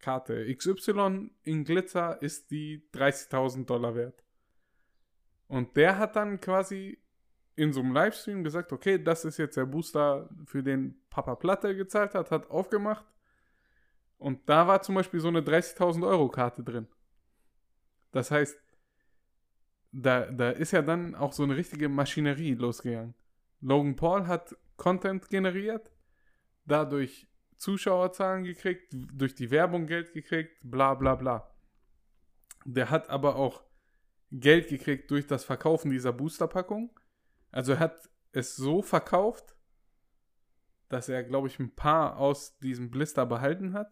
Karte 0.00 0.52
XY 0.54 1.30
in 1.42 1.64
Glitzer, 1.64 2.20
ist 2.20 2.50
die 2.50 2.88
30.000 2.94 3.66
Dollar 3.66 3.94
wert. 3.94 4.24
Und 5.48 5.76
der 5.76 5.98
hat 5.98 6.16
dann 6.16 6.40
quasi 6.40 6.98
in 7.56 7.72
so 7.72 7.80
einem 7.80 7.92
Livestream 7.92 8.44
gesagt, 8.44 8.72
okay, 8.72 9.02
das 9.02 9.24
ist 9.24 9.38
jetzt 9.38 9.56
der 9.56 9.64
Booster, 9.64 10.28
für 10.44 10.62
den 10.62 11.00
Papa 11.08 11.34
Platte 11.34 11.74
gezahlt 11.74 12.14
hat, 12.14 12.30
hat 12.30 12.50
aufgemacht. 12.50 13.04
Und 14.18 14.48
da 14.48 14.66
war 14.66 14.82
zum 14.82 14.94
Beispiel 14.94 15.20
so 15.20 15.28
eine 15.28 15.40
30.000 15.40 16.06
Euro 16.06 16.28
Karte 16.28 16.62
drin. 16.62 16.86
Das 18.12 18.30
heißt, 18.30 18.58
da, 19.92 20.30
da 20.30 20.50
ist 20.50 20.72
ja 20.72 20.82
dann 20.82 21.14
auch 21.14 21.32
so 21.32 21.42
eine 21.42 21.56
richtige 21.56 21.88
Maschinerie 21.88 22.54
losgegangen. 22.54 23.14
Logan 23.60 23.96
Paul 23.96 24.26
hat 24.26 24.54
Content 24.76 25.28
generiert, 25.28 25.90
dadurch 26.66 27.26
Zuschauerzahlen 27.56 28.44
gekriegt, 28.44 28.88
durch 28.92 29.34
die 29.34 29.50
Werbung 29.50 29.86
Geld 29.86 30.12
gekriegt, 30.12 30.58
bla 30.62 30.94
bla 30.94 31.14
bla. 31.14 31.50
Der 32.64 32.90
hat 32.90 33.08
aber 33.08 33.36
auch 33.36 33.62
Geld 34.30 34.68
gekriegt 34.68 35.10
durch 35.10 35.26
das 35.26 35.44
Verkaufen 35.44 35.90
dieser 35.90 36.12
Boosterpackung. 36.12 36.90
Also 37.56 37.72
er 37.72 37.78
hat 37.78 38.10
es 38.32 38.54
so 38.54 38.82
verkauft, 38.82 39.56
dass 40.90 41.08
er, 41.08 41.24
glaube 41.24 41.48
ich, 41.48 41.58
ein 41.58 41.74
paar 41.74 42.18
aus 42.18 42.58
diesem 42.58 42.90
Blister 42.90 43.24
behalten 43.24 43.72
hat, 43.72 43.90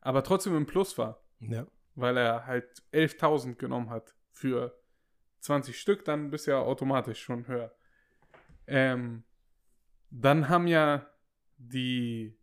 aber 0.00 0.24
trotzdem 0.24 0.56
im 0.56 0.66
Plus 0.66 0.98
war 0.98 1.22
Ja. 1.38 1.66
weil 1.94 2.16
er 2.16 2.46
halt 2.46 2.82
11.000 2.92 3.54
genommen 3.56 3.90
hat 3.90 4.16
für 4.32 4.76
20 5.40 5.78
Stück, 5.78 6.04
dann 6.04 6.30
bist 6.30 6.48
du 6.48 6.50
ja 6.50 6.58
automatisch 6.58 7.22
schon 7.22 7.46
höher. 7.46 7.72
Ähm, 8.66 9.22
dann 10.10 10.48
haben 10.48 10.66
ja 10.66 11.08
die 11.56 12.36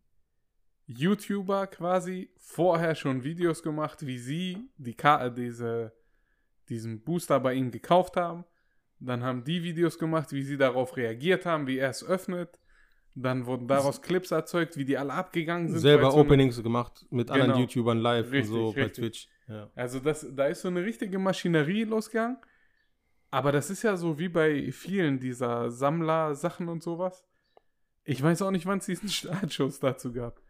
YouTuber 0.86 1.68
quasi 1.68 2.32
vorher 2.38 2.96
schon 2.96 3.24
Videos 3.26 3.62
gemacht, 3.62 4.06
wie 4.06 4.20
sie 4.20 4.70
die 4.78 4.94
Ka 4.96 5.30
diese, 5.30 5.92
diesen 6.70 7.04
Booster 7.04 7.42
bei 7.42 7.56
ihm 7.56 7.72
gekauft 7.72 8.16
haben. 8.16 8.46
Dann 9.00 9.24
haben 9.24 9.44
die 9.44 9.64
Videos 9.64 10.00
gemacht, 10.00 10.32
wie 10.32 10.44
sie 10.44 10.58
darauf 10.58 10.96
reagiert 10.98 11.46
haben, 11.46 11.68
wie 11.68 11.78
er 11.78 11.90
es 11.90 12.04
öffnet. 12.04 12.60
Dann 13.14 13.46
wurden 13.46 13.68
daraus 13.68 14.02
Clips 14.02 14.32
erzeugt, 14.32 14.76
wie 14.78 14.84
die 14.86 14.98
alle 14.98 15.14
abgegangen 15.14 15.70
sind. 15.70 15.80
Selber 15.80 16.12
so 16.12 16.18
Openings 16.18 16.62
gemacht 16.62 17.06
mit 17.10 17.30
anderen 17.32 17.52
Genau. 17.52 17.62
YouTubern 17.62 17.98
live 18.00 18.32
Richtig, 18.32 18.52
und 18.52 18.58
so 18.58 18.72
bei 18.74 18.84
richtig. 18.84 19.04
Twitch. 19.04 19.28
Ja. 19.48 19.70
Also 19.76 20.00
das, 20.00 20.28
da 20.36 20.48
ist 20.48 20.62
so 20.62 20.68
eine 20.68 20.84
richtige 20.84 21.18
Maschinerie 21.20 21.84
losgegangen. 21.86 22.38
Aber 23.32 23.52
das 23.52 23.70
ist 23.70 23.84
ja 23.84 23.96
so 23.98 24.18
wie 24.20 24.30
bei 24.30 24.72
vielen 24.72 25.20
dieser 25.20 25.72
Sammler-Sachen 25.72 26.68
und 26.68 26.84
sowas. 26.84 27.24
Ich 28.04 28.22
weiß 28.22 28.42
auch 28.42 28.52
nicht, 28.52 28.66
wann 28.66 28.80
es 28.80 28.86
diesen 28.86 29.10
Startschuss 29.20 29.80
dazu 29.80 30.12
gab. 30.12 30.42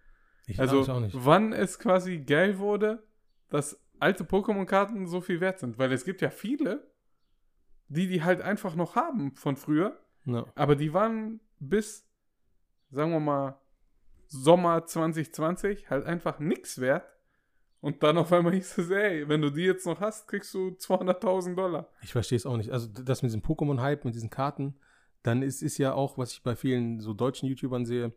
Ich 0.48 0.60
Also 0.60 0.82
weiß 0.82 0.90
auch 0.90 1.00
nicht. 1.00 1.16
wann 1.20 1.54
es 1.54 1.78
quasi 1.80 2.20
geil 2.20 2.58
wurde, 2.60 3.04
dass 3.50 3.80
alte 4.00 4.24
Pokémon-Karten 4.24 5.08
so 5.08 5.22
viel 5.22 5.40
wert 5.40 5.60
sind. 5.60 5.78
Weil 5.78 5.92
es 5.92 6.04
gibt 6.06 6.22
ja 6.22 6.30
viele, 6.30 6.88
die 7.88 8.08
die 8.08 8.24
halt 8.24 8.42
einfach 8.42 8.76
noch 8.76 8.96
haben 8.96 9.36
von 9.36 9.56
früher. 9.56 10.00
Ja. 10.26 10.46
Aber 10.56 10.76
die 10.76 10.94
waren 10.94 11.40
bis, 11.60 12.08
sagen 12.90 13.12
wir 13.12 13.20
mal, 13.20 13.60
Sommer 14.28 14.86
2020 14.86 15.90
halt 15.90 16.06
einfach 16.06 16.40
nix 16.40 16.80
wert. 16.80 17.06
Und 17.82 18.02
dann 18.02 18.18
auf 18.18 18.34
einmal 18.34 18.54
hieß 18.54 18.80
es, 18.80 18.90
ey, 18.90 19.30
wenn 19.30 19.42
du 19.42 19.52
die 19.52 19.62
jetzt 19.62 19.86
noch 19.86 20.00
hast, 20.00 20.28
kriegst 20.28 20.54
du 20.56 20.70
200.000 20.70 21.56
Dollar. 21.56 21.88
Ich 22.02 22.14
verstehe 22.14 22.38
es 22.38 22.46
auch 22.48 22.58
nicht. 22.58 22.72
Also 22.72 22.88
das 22.88 23.22
mit 23.22 23.30
diesem 23.30 23.44
Pokémon-Hype, 23.44 24.06
mit 24.06 24.16
diesen 24.16 24.32
Karten, 24.32 24.76
dann 25.22 25.44
ist, 25.44 25.62
ist 25.62 25.78
ja 25.78 25.94
auch, 25.94 26.18
was 26.18 26.32
ich 26.34 26.42
bei 26.42 26.56
vielen 26.56 27.00
so 27.00 27.14
deutschen 27.14 27.48
YouTubern 27.48 27.86
sehe, 27.86 28.14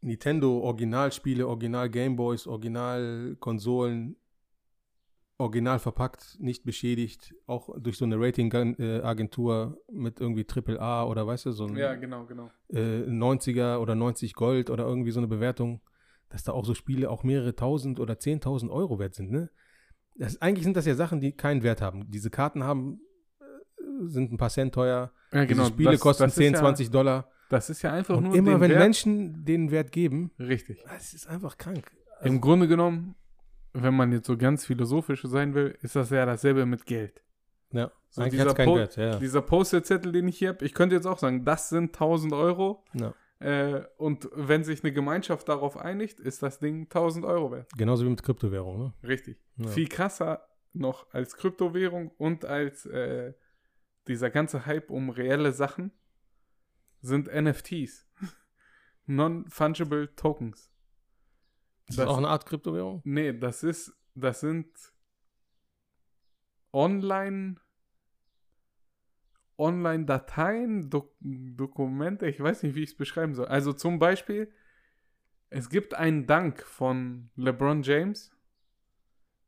Nintendo 0.00 0.58
Originalspiele, 0.58 1.46
Original 1.46 1.88
Gameboys, 1.88 2.46
Original 2.46 3.36
Konsolen, 3.38 4.16
original 5.42 5.78
verpackt, 5.78 6.36
nicht 6.40 6.64
beschädigt, 6.64 7.34
auch 7.46 7.68
durch 7.78 7.98
so 7.98 8.04
eine 8.04 8.18
Rating-Agentur 8.18 9.78
mit 9.92 10.20
irgendwie 10.20 10.46
AAA 10.46 11.04
oder 11.06 11.26
weißt 11.26 11.46
du, 11.46 11.52
so 11.52 11.66
ein 11.66 11.76
Ja, 11.76 11.94
genau, 11.94 12.24
genau. 12.26 12.50
äh, 12.68 13.02
90er 13.06 13.78
oder 13.78 13.94
90 13.94 14.34
Gold 14.34 14.70
oder 14.70 14.84
irgendwie 14.86 15.10
so 15.10 15.20
eine 15.20 15.28
Bewertung, 15.28 15.80
dass 16.28 16.44
da 16.44 16.52
auch 16.52 16.64
so 16.64 16.74
Spiele 16.74 17.10
auch 17.10 17.24
mehrere 17.24 17.54
tausend 17.54 18.00
oder 18.00 18.18
zehntausend 18.18 18.70
Euro 18.72 18.98
wert 18.98 19.14
sind, 19.14 19.30
ne? 19.30 19.50
Das, 20.16 20.40
eigentlich 20.42 20.64
sind 20.64 20.76
das 20.76 20.84
ja 20.84 20.94
Sachen, 20.94 21.20
die 21.20 21.32
keinen 21.32 21.62
Wert 21.62 21.80
haben. 21.80 22.10
Diese 22.10 22.28
Karten 22.28 22.64
haben, 22.64 23.00
äh, 23.40 23.44
sind 24.08 24.30
ein 24.30 24.36
paar 24.36 24.50
Cent 24.50 24.74
teuer. 24.74 25.10
Ja, 25.32 25.46
Diese 25.46 25.64
Spiele 25.64 25.96
kosten 25.96 26.28
10, 26.28 26.52
ist 26.54 26.60
20 26.60 26.90
Dollar. 26.90 27.16
Ja, 27.16 27.28
das 27.48 27.70
ist 27.70 27.80
ja 27.82 27.92
einfach 27.92 28.16
Und 28.18 28.24
nur 28.24 28.34
immer 28.34 28.60
wenn 28.60 28.70
Wert. 28.70 28.80
Menschen 28.80 29.44
den 29.44 29.70
Wert 29.70 29.90
geben, 29.90 30.30
Richtig. 30.38 30.82
das 30.84 31.14
ist 31.14 31.26
einfach 31.26 31.56
krank. 31.56 31.90
Im 32.22 32.40
Grunde 32.42 32.68
genommen, 32.68 33.14
wenn 33.72 33.94
man 33.94 34.12
jetzt 34.12 34.26
so 34.26 34.36
ganz 34.36 34.64
philosophisch 34.66 35.22
sein 35.24 35.54
will, 35.54 35.76
ist 35.82 35.96
das 35.96 36.10
ja 36.10 36.26
dasselbe 36.26 36.66
mit 36.66 36.86
Geld. 36.86 37.22
Ja, 37.72 37.90
So 38.10 38.22
dieser 38.24 38.42
hat 38.42 38.48
es 38.48 38.54
keinen 38.54 38.66
Po- 38.66 38.76
Wert. 38.76 38.96
Ja, 38.96 39.18
Dieser 39.18 39.40
Post-it-Zettel, 39.42 40.12
den 40.12 40.28
ich 40.28 40.38
hier 40.38 40.50
habe, 40.50 40.64
ich 40.64 40.74
könnte 40.74 40.94
jetzt 40.94 41.06
auch 41.06 41.18
sagen, 41.18 41.44
das 41.44 41.68
sind 41.70 41.94
1000 41.94 42.32
Euro. 42.32 42.84
ja. 42.94 43.14
Äh, 43.40 43.84
und 43.96 44.28
wenn 44.34 44.62
sich 44.62 44.84
eine 44.84 44.92
Gemeinschaft 44.92 45.48
darauf 45.48 45.76
einigt, 45.76 46.20
ist 46.20 46.44
das 46.44 46.60
Ding 46.60 46.82
1000 46.84 47.24
Euro 47.24 47.50
wert. 47.50 47.68
Genauso 47.76 48.04
wie 48.04 48.10
mit 48.10 48.22
Kryptowährungen. 48.22 48.80
Ne? 49.02 49.08
Richtig. 49.08 49.36
Ja. 49.56 49.66
Viel 49.66 49.88
krasser 49.88 50.46
noch 50.74 51.12
als 51.12 51.34
Kryptowährung 51.36 52.12
und 52.18 52.44
als 52.44 52.86
äh, 52.86 53.32
dieser 54.06 54.30
ganze 54.30 54.64
Hype 54.66 54.90
um 54.90 55.10
reelle 55.10 55.50
Sachen 55.50 55.90
sind 57.00 57.26
NFTs. 57.34 58.06
Non-Fungible 59.06 60.14
Tokens. 60.14 60.71
Ist 61.88 61.98
das 61.98 62.08
auch 62.08 62.18
eine 62.18 62.28
Art 62.28 62.46
Kryptowährung? 62.46 63.02
Nee, 63.04 63.32
das 63.32 63.62
ist, 63.62 63.94
das 64.14 64.40
sind 64.40 64.68
online, 66.72 67.56
Online-Dateien, 69.58 70.90
Dok 70.90 71.14
Dokumente, 71.20 72.26
ich 72.26 72.40
weiß 72.40 72.62
nicht, 72.62 72.74
wie 72.74 72.82
ich 72.82 72.90
es 72.90 72.96
beschreiben 72.96 73.34
soll. 73.34 73.46
Also 73.46 73.72
zum 73.72 73.98
Beispiel, 73.98 74.52
es 75.50 75.68
gibt 75.68 75.94
einen 75.94 76.26
Dank 76.26 76.62
von 76.62 77.30
LeBron 77.36 77.82
James, 77.82 78.34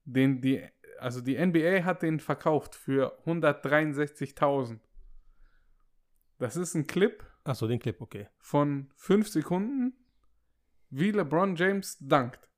den 0.05 0.41
die, 0.41 0.63
also 0.99 1.21
die 1.21 1.39
NBA 1.39 1.85
hat 1.85 2.03
den 2.03 2.21
verkauft 2.21 2.75
für 2.75 3.19
163.000. 3.25 4.81
Das 6.39 6.57
ist 6.57 6.75
ein 6.75 6.87
Clip 6.87 7.25
Achso, 7.45 7.69
den 7.69 7.79
Clip, 7.79 8.01
okay. 8.01 8.29
von 8.39 8.91
5 8.97 9.29
Sekunden, 9.29 9.93
wie 10.97 11.11
LeBron 11.11 11.57
James 11.57 11.99
dankt. 12.01 12.49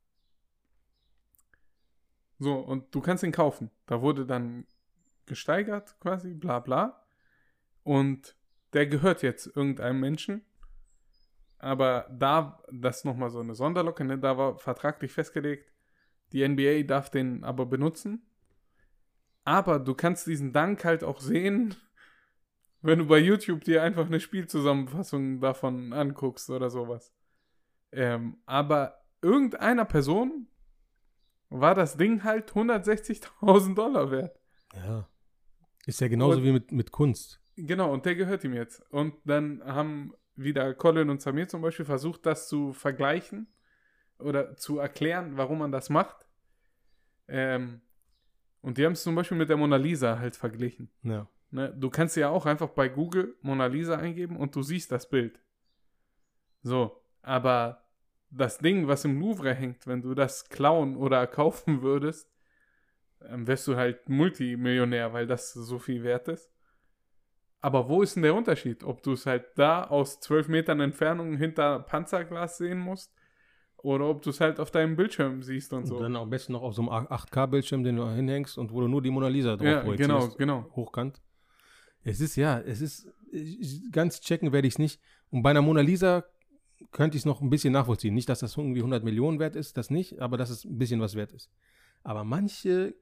So, 2.38 2.58
und 2.58 2.94
du 2.94 3.00
kannst 3.00 3.24
ihn 3.24 3.32
kaufen. 3.32 3.70
Da 3.86 4.02
wurde 4.02 4.26
dann 4.26 4.66
gesteigert, 5.24 5.98
quasi, 6.00 6.34
bla 6.34 6.60
bla. 6.60 7.02
Und 7.82 8.36
der 8.74 8.86
gehört 8.86 9.22
jetzt 9.22 9.46
irgendeinem 9.46 10.00
Menschen. 10.00 10.44
Aber 11.58 12.06
da, 12.10 12.62
das 12.70 12.98
ist 12.98 13.04
nochmal 13.06 13.30
so 13.30 13.40
eine 13.40 13.54
Sonderlocke, 13.54 14.04
ne? 14.04 14.18
da 14.18 14.36
war 14.36 14.58
vertraglich 14.58 15.12
festgelegt, 15.12 15.72
die 16.32 16.46
NBA 16.46 16.82
darf 16.82 17.08
den 17.08 17.42
aber 17.42 17.64
benutzen. 17.64 18.26
Aber 19.44 19.78
du 19.78 19.94
kannst 19.94 20.26
diesen 20.26 20.52
Dank 20.52 20.84
halt 20.84 21.02
auch 21.02 21.20
sehen, 21.20 21.74
wenn 22.82 22.98
du 22.98 23.06
bei 23.06 23.18
YouTube 23.18 23.64
dir 23.64 23.82
einfach 23.82 24.06
eine 24.06 24.20
Spielzusammenfassung 24.20 25.40
davon 25.40 25.94
anguckst 25.94 26.50
oder 26.50 26.68
sowas. 26.68 27.15
Ähm, 27.96 28.36
aber 28.46 28.98
irgendeiner 29.22 29.84
Person 29.86 30.48
war 31.48 31.74
das 31.74 31.96
Ding 31.96 32.22
halt 32.24 32.52
160.000 32.52 33.74
Dollar 33.74 34.10
wert. 34.10 34.38
Ja. 34.74 35.08
Ist 35.86 36.00
ja 36.00 36.08
genauso 36.08 36.38
Und- 36.38 36.44
wie 36.44 36.52
mit, 36.52 36.72
mit 36.72 36.92
Kunst. 36.92 37.40
Genau, 37.56 37.90
und 37.92 38.04
der 38.04 38.14
gehört 38.16 38.44
ihm 38.44 38.52
jetzt. 38.52 38.82
Und 38.92 39.14
dann 39.24 39.62
haben 39.64 40.12
wieder 40.34 40.74
Colin 40.74 41.08
und 41.08 41.22
Samir 41.22 41.48
zum 41.48 41.62
Beispiel 41.62 41.86
versucht, 41.86 42.26
das 42.26 42.48
zu 42.48 42.74
vergleichen 42.74 43.46
oder 44.18 44.56
zu 44.56 44.78
erklären, 44.78 45.38
warum 45.38 45.58
man 45.60 45.72
das 45.72 45.88
macht. 45.88 46.26
Ähm, 47.28 47.80
und 48.60 48.76
die 48.76 48.84
haben 48.84 48.92
es 48.92 49.02
zum 49.02 49.14
Beispiel 49.14 49.38
mit 49.38 49.48
der 49.48 49.56
Mona 49.56 49.76
Lisa 49.76 50.18
halt 50.18 50.36
verglichen. 50.36 50.90
Ja. 51.02 51.26
Ne? 51.50 51.72
Du 51.78 51.88
kannst 51.88 52.16
ja 52.16 52.28
auch 52.28 52.44
einfach 52.44 52.68
bei 52.70 52.88
Google 52.90 53.36
Mona 53.40 53.66
Lisa 53.66 53.96
eingeben 53.96 54.36
und 54.36 54.54
du 54.54 54.62
siehst 54.62 54.92
das 54.92 55.08
Bild. 55.08 55.40
So, 56.62 57.02
aber 57.22 57.85
das 58.36 58.58
Ding, 58.58 58.88
was 58.88 59.04
im 59.04 59.20
Louvre 59.20 59.54
hängt, 59.54 59.86
wenn 59.86 60.02
du 60.02 60.14
das 60.14 60.48
klauen 60.48 60.96
oder 60.96 61.26
kaufen 61.26 61.82
würdest, 61.82 62.30
ähm, 63.28 63.46
wärst 63.46 63.66
du 63.68 63.76
halt 63.76 64.08
Multimillionär, 64.08 65.12
weil 65.12 65.26
das 65.26 65.52
so 65.52 65.78
viel 65.78 66.02
wert 66.02 66.28
ist. 66.28 66.50
Aber 67.60 67.88
wo 67.88 68.02
ist 68.02 68.14
denn 68.14 68.22
der 68.22 68.34
Unterschied? 68.34 68.84
Ob 68.84 69.02
du 69.02 69.12
es 69.12 69.26
halt 69.26 69.46
da 69.56 69.84
aus 69.84 70.20
12 70.20 70.48
Metern 70.48 70.80
Entfernung 70.80 71.36
hinter 71.36 71.80
Panzerglas 71.80 72.58
sehen 72.58 72.78
musst 72.78 73.12
oder 73.78 74.06
ob 74.06 74.22
du 74.22 74.30
es 74.30 74.40
halt 74.40 74.60
auf 74.60 74.70
deinem 74.70 74.94
Bildschirm 74.94 75.42
siehst 75.42 75.72
und 75.72 75.80
Und 75.80 75.86
so. 75.86 75.98
dann 75.98 76.14
am 76.16 76.30
besten 76.30 76.52
noch 76.52 76.62
auf 76.62 76.74
so 76.74 76.82
einem 76.82 77.06
8K-Bildschirm, 77.08 77.82
den 77.82 77.96
du 77.96 78.08
hinhängst 78.08 78.58
und 78.58 78.72
wo 78.72 78.80
du 78.80 78.88
nur 78.88 79.02
die 79.02 79.10
Mona 79.10 79.28
Lisa 79.28 79.56
drauf 79.56 79.66
ja, 79.66 79.80
projizierst. 79.80 80.38
genau, 80.38 80.60
genau. 80.60 80.76
Hochkant. 80.76 81.20
Es 82.04 82.20
ist, 82.20 82.36
ja, 82.36 82.60
es 82.60 82.80
ist, 82.80 83.08
ganz 83.90 84.20
checken 84.20 84.52
werde 84.52 84.68
ich 84.68 84.74
es 84.74 84.78
nicht. 84.78 85.00
Und 85.30 85.42
bei 85.42 85.50
einer 85.50 85.62
Mona 85.62 85.80
Lisa 85.80 86.24
könnte 86.92 87.16
ich 87.16 87.22
es 87.22 87.26
noch 87.26 87.40
ein 87.40 87.50
bisschen 87.50 87.72
nachvollziehen. 87.72 88.14
Nicht, 88.14 88.28
dass 88.28 88.40
das 88.40 88.56
irgendwie 88.56 88.80
100 88.80 89.04
Millionen 89.04 89.38
wert 89.38 89.56
ist, 89.56 89.76
das 89.76 89.90
nicht, 89.90 90.20
aber 90.20 90.36
dass 90.36 90.50
es 90.50 90.64
ein 90.64 90.78
bisschen 90.78 91.00
was 91.00 91.14
wert 91.14 91.32
ist. 91.32 91.50
Aber 92.02 92.24
manche 92.24 92.94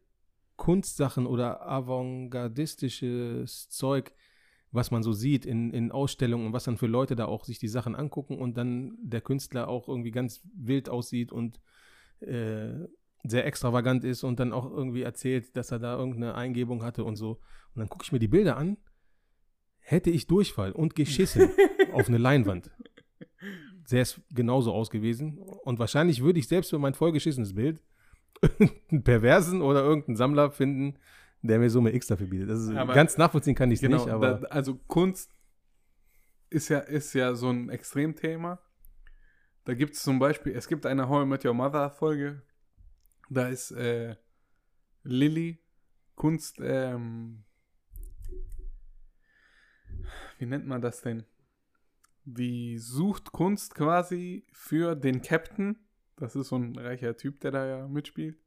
Kunstsachen 0.56 1.26
oder 1.26 1.66
avantgardistisches 1.66 3.68
Zeug, 3.68 4.12
was 4.70 4.90
man 4.90 5.02
so 5.02 5.12
sieht 5.12 5.46
in, 5.46 5.70
in 5.70 5.92
Ausstellungen 5.92 6.46
und 6.46 6.52
was 6.52 6.64
dann 6.64 6.76
für 6.76 6.86
Leute 6.86 7.16
da 7.16 7.26
auch 7.26 7.44
sich 7.44 7.58
die 7.58 7.68
Sachen 7.68 7.94
angucken 7.94 8.38
und 8.38 8.56
dann 8.56 8.96
der 9.02 9.20
Künstler 9.20 9.68
auch 9.68 9.88
irgendwie 9.88 10.10
ganz 10.10 10.42
wild 10.54 10.88
aussieht 10.88 11.32
und 11.32 11.60
äh, 12.20 12.86
sehr 13.24 13.46
extravagant 13.46 14.04
ist 14.04 14.22
und 14.22 14.38
dann 14.38 14.52
auch 14.52 14.70
irgendwie 14.70 15.02
erzählt, 15.02 15.56
dass 15.56 15.70
er 15.70 15.78
da 15.78 15.96
irgendeine 15.96 16.34
Eingebung 16.34 16.82
hatte 16.82 17.04
und 17.04 17.16
so. 17.16 17.40
Und 17.74 17.80
dann 17.80 17.88
gucke 17.88 18.04
ich 18.04 18.12
mir 18.12 18.18
die 18.18 18.28
Bilder 18.28 18.56
an, 18.56 18.76
hätte 19.78 20.10
ich 20.10 20.26
Durchfall 20.26 20.72
und 20.72 20.94
geschissen 20.94 21.50
auf 21.92 22.08
eine 22.08 22.18
Leinwand. 22.18 22.70
Sähe 23.84 24.02
es 24.02 24.20
genauso 24.32 24.72
aus 24.72 24.90
gewesen. 24.90 25.38
Und 25.38 25.78
wahrscheinlich 25.78 26.22
würde 26.22 26.38
ich 26.38 26.48
selbst 26.48 26.70
für 26.70 26.78
mein 26.78 26.94
vollgeschissenes 26.94 27.54
Bild 27.54 27.80
einen 28.90 29.02
Perversen 29.02 29.62
oder 29.62 29.82
irgendeinen 29.82 30.16
Sammler 30.16 30.50
finden, 30.50 30.98
der 31.42 31.58
mir 31.58 31.70
Summe 31.70 31.94
X 31.94 32.06
dafür 32.06 32.26
bietet. 32.26 32.48
Das 32.50 32.60
ist, 32.60 32.70
Aber- 32.70 32.94
ganz 32.94 33.16
nachvollziehen 33.18 33.54
kann 33.54 33.70
ich 33.70 33.76
es 33.76 33.80
Genau, 33.82 33.98
nicht, 34.04 34.08
aber 34.12 34.34
da, 34.34 34.46
also 34.48 34.76
Kunst 34.86 35.30
ist 36.50 36.68
ja, 36.68 36.78
ist 36.78 37.12
ja 37.14 37.34
so 37.34 37.50
ein 37.50 37.68
Extremthema. 37.68 38.58
Da 39.64 39.74
gibt 39.74 39.94
es 39.94 40.02
zum 40.02 40.18
Beispiel, 40.18 40.54
es 40.54 40.68
gibt 40.68 40.84
eine 40.86 41.08
How 41.08 41.24
I 41.24 41.26
Met 41.26 41.44
Your 41.44 41.54
Mother 41.54 41.90
Folge, 41.90 42.42
da 43.30 43.48
ist 43.48 43.70
äh, 43.72 44.16
Lilly 45.02 45.58
Kunst, 46.14 46.58
ähm, 46.62 47.44
wie 50.38 50.46
nennt 50.46 50.66
man 50.66 50.80
das 50.80 51.00
denn? 51.00 51.24
Die 52.24 52.78
sucht 52.78 53.32
Kunst 53.32 53.74
quasi 53.74 54.46
für 54.52 54.94
den 54.94 55.22
Captain. 55.22 55.76
Das 56.16 56.36
ist 56.36 56.48
so 56.48 56.56
ein 56.56 56.76
reicher 56.78 57.16
Typ, 57.16 57.40
der 57.40 57.50
da 57.50 57.66
ja 57.66 57.88
mitspielt. 57.88 58.38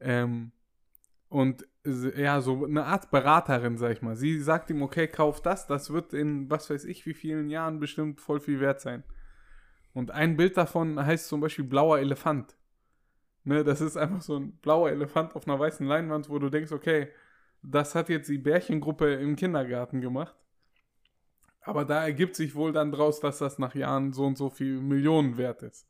Ähm, 0.00 0.52
und 1.28 1.66
ja, 1.84 2.40
so 2.40 2.64
eine 2.64 2.84
Art 2.84 3.10
Beraterin, 3.10 3.76
sag 3.76 3.92
ich 3.92 4.02
mal. 4.02 4.16
Sie 4.16 4.40
sagt 4.40 4.70
ihm, 4.70 4.82
okay, 4.82 5.08
kauf 5.08 5.40
das, 5.42 5.66
das 5.66 5.90
wird 5.90 6.12
in 6.12 6.50
was 6.50 6.70
weiß 6.70 6.84
ich 6.84 7.04
wie 7.06 7.14
vielen 7.14 7.50
Jahren 7.50 7.80
bestimmt 7.80 8.20
voll 8.20 8.40
viel 8.40 8.60
wert 8.60 8.80
sein. 8.80 9.02
Und 9.92 10.10
ein 10.10 10.36
Bild 10.36 10.56
davon 10.56 11.04
heißt 11.04 11.28
zum 11.28 11.40
Beispiel 11.40 11.64
blauer 11.64 11.98
Elefant. 11.98 12.56
Ne, 13.44 13.62
das 13.62 13.80
ist 13.80 13.96
einfach 13.96 14.22
so 14.22 14.36
ein 14.36 14.56
blauer 14.58 14.90
Elefant 14.90 15.36
auf 15.36 15.46
einer 15.46 15.58
weißen 15.58 15.86
Leinwand, 15.86 16.28
wo 16.28 16.38
du 16.38 16.50
denkst, 16.50 16.72
okay, 16.72 17.08
das 17.62 17.94
hat 17.94 18.08
jetzt 18.08 18.28
die 18.28 18.38
Bärchengruppe 18.38 19.14
im 19.14 19.36
Kindergarten 19.36 20.00
gemacht. 20.00 20.36
Aber 21.66 21.84
da 21.84 22.04
ergibt 22.04 22.36
sich 22.36 22.54
wohl 22.54 22.72
dann 22.72 22.92
draus, 22.92 23.20
dass 23.20 23.38
das 23.38 23.58
nach 23.58 23.74
Jahren 23.74 24.12
so 24.12 24.24
und 24.24 24.38
so 24.38 24.50
viel 24.50 24.80
Millionen 24.80 25.36
wert 25.36 25.62
ist. 25.62 25.86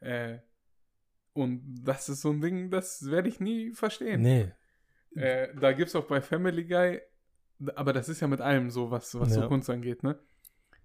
Äh, 0.00 0.38
und 1.32 1.82
das 1.82 2.08
ist 2.08 2.20
so 2.20 2.30
ein 2.30 2.40
Ding, 2.40 2.70
das 2.70 3.10
werde 3.10 3.28
ich 3.28 3.40
nie 3.40 3.72
verstehen. 3.72 4.22
nee. 4.22 4.52
Äh, 5.14 5.54
da 5.56 5.72
gibt 5.72 5.88
es 5.88 5.96
auch 5.96 6.06
bei 6.06 6.22
Family 6.22 6.64
Guy, 6.64 7.00
aber 7.74 7.92
das 7.92 8.08
ist 8.08 8.20
ja 8.20 8.28
mit 8.28 8.40
allem 8.40 8.70
so, 8.70 8.90
was, 8.90 9.18
was 9.20 9.34
Ja. 9.34 9.42
so 9.42 9.48
Kunst 9.48 9.68
angeht, 9.68 10.02
ne? 10.02 10.18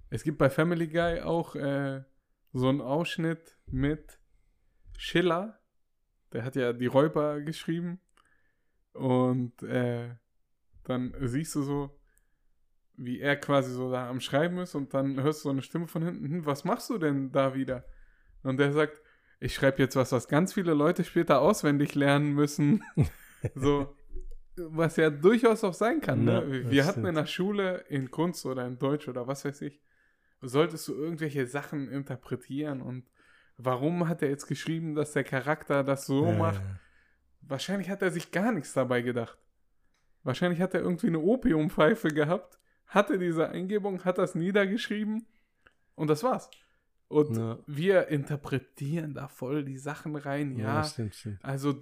Es 0.10 0.24
gibt 0.24 0.38
bei 0.38 0.50
Family 0.50 0.88
Guy 0.88 1.22
auch 1.22 1.56
äh, 1.56 2.04
so 2.52 2.68
einen 2.68 2.82
Ausschnitt 2.82 3.58
mit 3.68 4.20
Schiller, 4.98 5.60
der 6.34 6.44
hat 6.44 6.58
ja 6.58 6.74
die 6.74 6.88
Räuber 6.88 7.40
geschrieben 7.40 8.02
und 8.92 9.64
äh, 9.64 10.10
dann 10.84 11.14
siehst 11.22 11.56
du 11.56 11.62
so, 11.62 11.97
wie 12.98 13.20
er 13.20 13.36
quasi 13.36 13.72
so 13.72 13.92
da 13.92 14.10
am 14.10 14.20
Schreiben 14.20 14.58
ist 14.58 14.76
und 14.76 14.94
dann 14.94 15.22
hörst 15.22 15.42
du 15.42 15.44
so 15.44 15.50
eine 15.52 15.62
Stimme 15.62 15.88
von 15.88 16.04
hinten, 16.04 16.26
hm, 16.26 16.46
was 16.46 16.64
machst 16.66 16.90
du 16.90 16.98
denn 16.98 17.32
da 17.32 17.54
wieder? 17.56 17.86
Und 18.44 18.58
der 18.60 18.74
sagt, 18.74 19.02
ich 19.40 19.54
schreibe 19.54 19.82
jetzt 19.84 19.96
was, 19.96 20.12
was 20.12 20.28
ganz 20.28 20.54
viele 20.54 20.74
Leute 20.74 21.04
später 21.04 21.42
auswendig 21.42 21.94
lernen 21.96 22.34
müssen. 22.34 22.84
so, 23.56 23.96
was 24.56 24.96
ja 24.98 25.10
durchaus 25.12 25.64
auch 25.64 25.76
sein 25.76 26.02
kann. 26.02 26.28
Ja, 26.28 26.42
Ne? 26.42 26.62
das 26.64 26.72
Wir 26.72 26.84
hatten 26.86 26.92
stimmt. 27.02 27.08
in 27.10 27.16
der 27.16 27.26
Schule 27.28 27.78
in 27.90 28.10
Kunst 28.10 28.46
oder 28.48 28.66
in 28.66 28.80
Deutsch 28.80 29.08
oder 29.08 29.28
was 29.28 29.46
weiß 29.46 29.62
ich, 29.62 29.80
solltest 30.42 30.88
du 30.88 30.96
irgendwelche 30.96 31.46
Sachen 31.46 31.90
interpretieren 31.90 32.82
und 32.82 33.06
warum 33.58 34.08
hat 34.08 34.22
er 34.24 34.30
jetzt 34.30 34.48
geschrieben, 34.48 34.96
dass 34.96 35.14
der 35.14 35.24
Charakter 35.24 35.84
das 35.84 36.06
so 36.08 36.26
Äh, 36.26 36.38
macht? 36.38 36.62
Wahrscheinlich 37.42 37.90
hat 37.90 38.02
er 38.02 38.12
sich 38.12 38.32
gar 38.32 38.52
nichts 38.52 38.74
dabei 38.74 39.02
gedacht. 39.02 39.38
Wahrscheinlich 40.24 40.62
hat 40.62 40.74
er 40.74 40.82
irgendwie 40.82 41.08
eine 41.08 41.20
Opiumpfeife 41.20 42.10
gehabt, 42.10 42.60
hatte 42.88 43.18
diese 43.20 43.50
Eingebung, 43.50 44.04
hat 44.06 44.18
das 44.18 44.36
niedergeschrieben 44.36 45.26
und 45.96 46.10
das 46.10 46.24
war's. 46.24 46.50
Und 47.10 47.38
Ja. 47.38 47.60
wir 47.68 48.08
interpretieren 48.10 49.14
da 49.14 49.28
voll 49.28 49.64
die 49.64 49.78
Sachen 49.78 50.16
rein, 50.16 50.58
ja. 50.58 50.84
stimmt, 50.84 51.16
stimmt. 51.16 51.40
Also, 51.44 51.74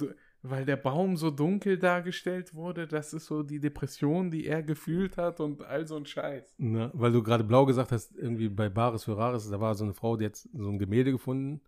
weil 0.44 0.66
der 0.66 0.76
Baum 0.76 1.18
so 1.18 1.32
dunkel 1.32 1.80
dargestellt 1.80 2.54
wurde, 2.54 2.86
das 2.88 3.14
ist 3.14 3.26
so 3.26 3.42
die 3.42 3.60
Depression, 3.60 4.30
die 4.30 4.46
er 4.46 4.62
gefühlt 4.62 5.18
hat 5.18 5.40
und 5.40 5.64
all 5.64 5.88
so 5.88 5.96
ein 5.96 6.06
Scheiß. 6.06 6.54
Na, 6.60 6.92
weil 6.94 7.12
du 7.12 7.24
gerade 7.24 7.44
blau 7.44 7.66
gesagt 7.66 7.92
hast, 7.92 8.16
irgendwie 8.16 8.50
bei 8.50 8.70
Bares 8.70 9.06
für 9.06 9.18
Rares, 9.18 9.50
da 9.50 9.60
war 9.60 9.74
so 9.74 9.84
eine 9.84 9.96
Frau, 9.96 10.18
die 10.18 10.26
hat 10.26 10.36
so 10.36 10.70
ein 10.70 10.78
Gemälde 10.78 11.12
gefunden, 11.12 11.62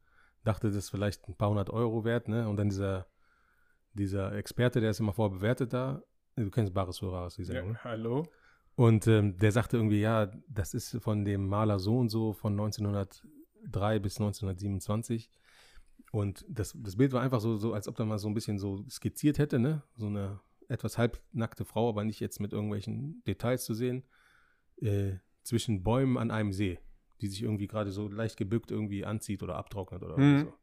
dachte, 0.43 0.67
das 0.67 0.75
ist 0.75 0.89
vielleicht 0.91 1.27
ein 1.27 1.33
paar 1.35 1.49
hundert 1.49 1.71
Euro 1.71 2.05
wert, 2.05 2.27
ne? 2.27 2.47
Und 2.47 2.57
dann 2.57 2.69
dieser, 2.69 3.07
dieser 3.93 4.33
Experte, 4.33 4.79
der 4.79 4.91
es 4.91 4.99
immer 4.99 5.13
vorher 5.13 5.35
bewertet 5.35 5.73
da, 5.73 6.03
du 6.35 6.51
kennst 6.51 6.73
Bares 6.75 6.99
für 6.99 7.11
Rares, 7.11 7.35
die 7.35 7.41
Ja, 7.41 7.47
Sendung, 7.47 7.71
ne? 7.71 7.83
hallo? 7.83 8.27
Und 8.78 9.07
ähm, 9.07 9.38
der 9.38 9.51
sagte 9.51 9.78
irgendwie, 9.78 9.99
ja, 10.01 10.28
das 10.47 10.73
ist 10.75 10.97
von 11.01 11.25
dem 11.25 11.47
Maler 11.47 11.80
so 11.80 11.97
und 11.97 12.09
so 12.09 12.34
von 12.34 12.53
1903 12.53 13.97
bis 13.99 14.19
1927. 14.19 15.32
Und 16.11 16.45
das, 16.47 16.75
das 16.80 16.95
Bild 16.95 17.11
war 17.11 17.21
einfach 17.23 17.41
so, 17.41 17.57
so, 17.57 17.73
als 17.73 17.88
ob 17.88 17.97
er 17.97 18.05
mal 18.05 18.19
so 18.19 18.28
ein 18.28 18.36
bisschen 18.36 18.59
so 18.59 18.86
skizziert 18.88 19.39
hätte, 19.39 19.57
ne? 19.57 19.82
So 19.95 20.05
eine 20.05 20.39
etwas 20.69 20.97
halbnackte 20.99 21.65
Frau, 21.65 21.89
aber 21.89 22.03
nicht 22.03 22.19
jetzt 22.19 22.39
mit 22.39 22.53
irgendwelchen 22.53 23.23
Details 23.25 23.65
zu 23.65 23.73
sehen. 23.73 24.03
äh, 24.80 25.15
zwischen 25.41 25.82
Bäumen 25.82 26.17
an 26.17 26.30
einem 26.30 26.51
See, 26.53 26.78
die 27.21 27.28
sich 27.28 27.41
irgendwie 27.41 27.67
gerade 27.67 27.89
so 27.91 28.07
leicht 28.09 28.38
gebückt 28.38 28.69
irgendwie 28.69 29.05
anzieht 29.05 29.41
oder 29.41 29.55
abtrocknet 29.55 30.03
oder 30.03 30.17
Mhm. 30.19 30.39
so. 30.41 30.53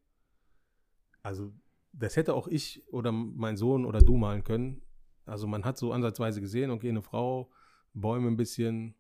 Also, 1.23 1.53
das 1.93 2.17
hätte 2.17 2.35
auch 2.35 2.47
ich 2.47 2.83
oder 2.93 3.11
mein 3.11 3.57
Sohn 3.57 3.85
oder 3.87 4.01
du 4.01 4.17
malen 4.17 4.45
können. 4.45 4.83
Also, 5.27 5.47
man 5.49 5.65
hat 5.65 5.79
so 5.79 5.93
ansatzweise 5.93 6.41
gesehen, 6.41 6.71
okay, 6.71 6.91
eine 6.91 7.03
Frau, 7.03 7.51
Bäume 7.95 8.29
ein 8.29 8.37
bisschen. 8.37 8.95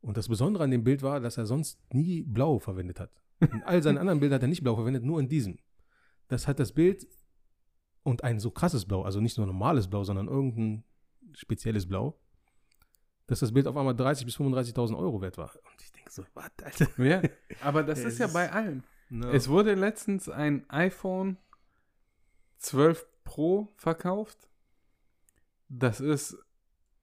Und 0.00 0.16
das 0.16 0.28
Besondere 0.28 0.64
an 0.64 0.70
dem 0.70 0.84
Bild 0.84 1.02
war, 1.02 1.20
dass 1.20 1.36
er 1.36 1.46
sonst 1.46 1.80
nie 1.92 2.22
blau 2.22 2.58
verwendet 2.58 3.00
hat. 3.00 3.10
In 3.40 3.62
all 3.64 3.82
seinen 3.82 3.98
anderen 3.98 4.20
Bildern 4.20 4.36
hat 4.36 4.42
er 4.42 4.48
nicht 4.48 4.62
blau 4.62 4.76
verwendet, 4.76 5.04
nur 5.04 5.20
in 5.20 5.28
diesem. 5.28 5.58
Das 6.28 6.46
hat 6.46 6.58
das 6.58 6.72
Bild 6.72 7.06
und 8.02 8.24
ein 8.24 8.38
so 8.38 8.50
krasses 8.50 8.84
Blau, 8.84 9.02
also 9.02 9.20
nicht 9.20 9.36
nur 9.36 9.46
normales 9.46 9.88
Blau, 9.88 10.04
sondern 10.04 10.28
irgendein 10.28 10.84
spezielles 11.32 11.88
Blau, 11.88 12.18
dass 13.26 13.40
das 13.40 13.52
Bild 13.52 13.66
auf 13.66 13.76
einmal 13.76 13.94
30.000 13.94 14.24
bis 14.24 14.36
35.000 14.36 14.96
Euro 14.96 15.20
wert 15.20 15.38
war. 15.38 15.52
Und 15.54 15.82
ich 15.82 15.92
denke 15.92 16.10
so, 16.12 16.24
was, 16.34 16.50
Alter? 16.62 17.02
Ja, 17.02 17.22
aber 17.62 17.82
das 17.82 17.98
ist 18.04 18.18
ja 18.18 18.28
bei 18.28 18.50
allen. 18.52 18.84
No. 19.08 19.28
Es 19.30 19.48
wurde 19.48 19.74
letztens 19.74 20.28
ein 20.28 20.68
iPhone 20.70 21.36
12 22.58 23.06
Pro 23.24 23.72
verkauft. 23.76 24.48
Das 25.68 26.00
ist, 26.00 26.36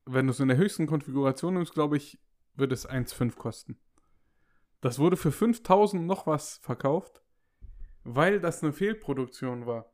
wenn 0.06 0.28
du 0.28 0.32
es 0.32 0.40
in 0.40 0.48
der 0.48 0.58
höchsten 0.58 0.88
Konfiguration 0.88 1.54
nimmst, 1.56 1.74
glaube 1.74 1.98
ich, 1.98 2.20
wird 2.56 2.72
es 2.72 2.88
1,5 2.88 3.36
kosten. 3.36 3.78
Das 4.82 5.00
wurde 5.00 5.18
für 5.18 5.32
5000 5.32 6.06
noch 6.06 6.28
was 6.28 6.58
verkauft, 6.58 7.22
weil 8.04 8.40
das 8.40 8.64
eine 8.64 8.74
Fehlproduktion 8.74 9.66
war. 9.66 9.92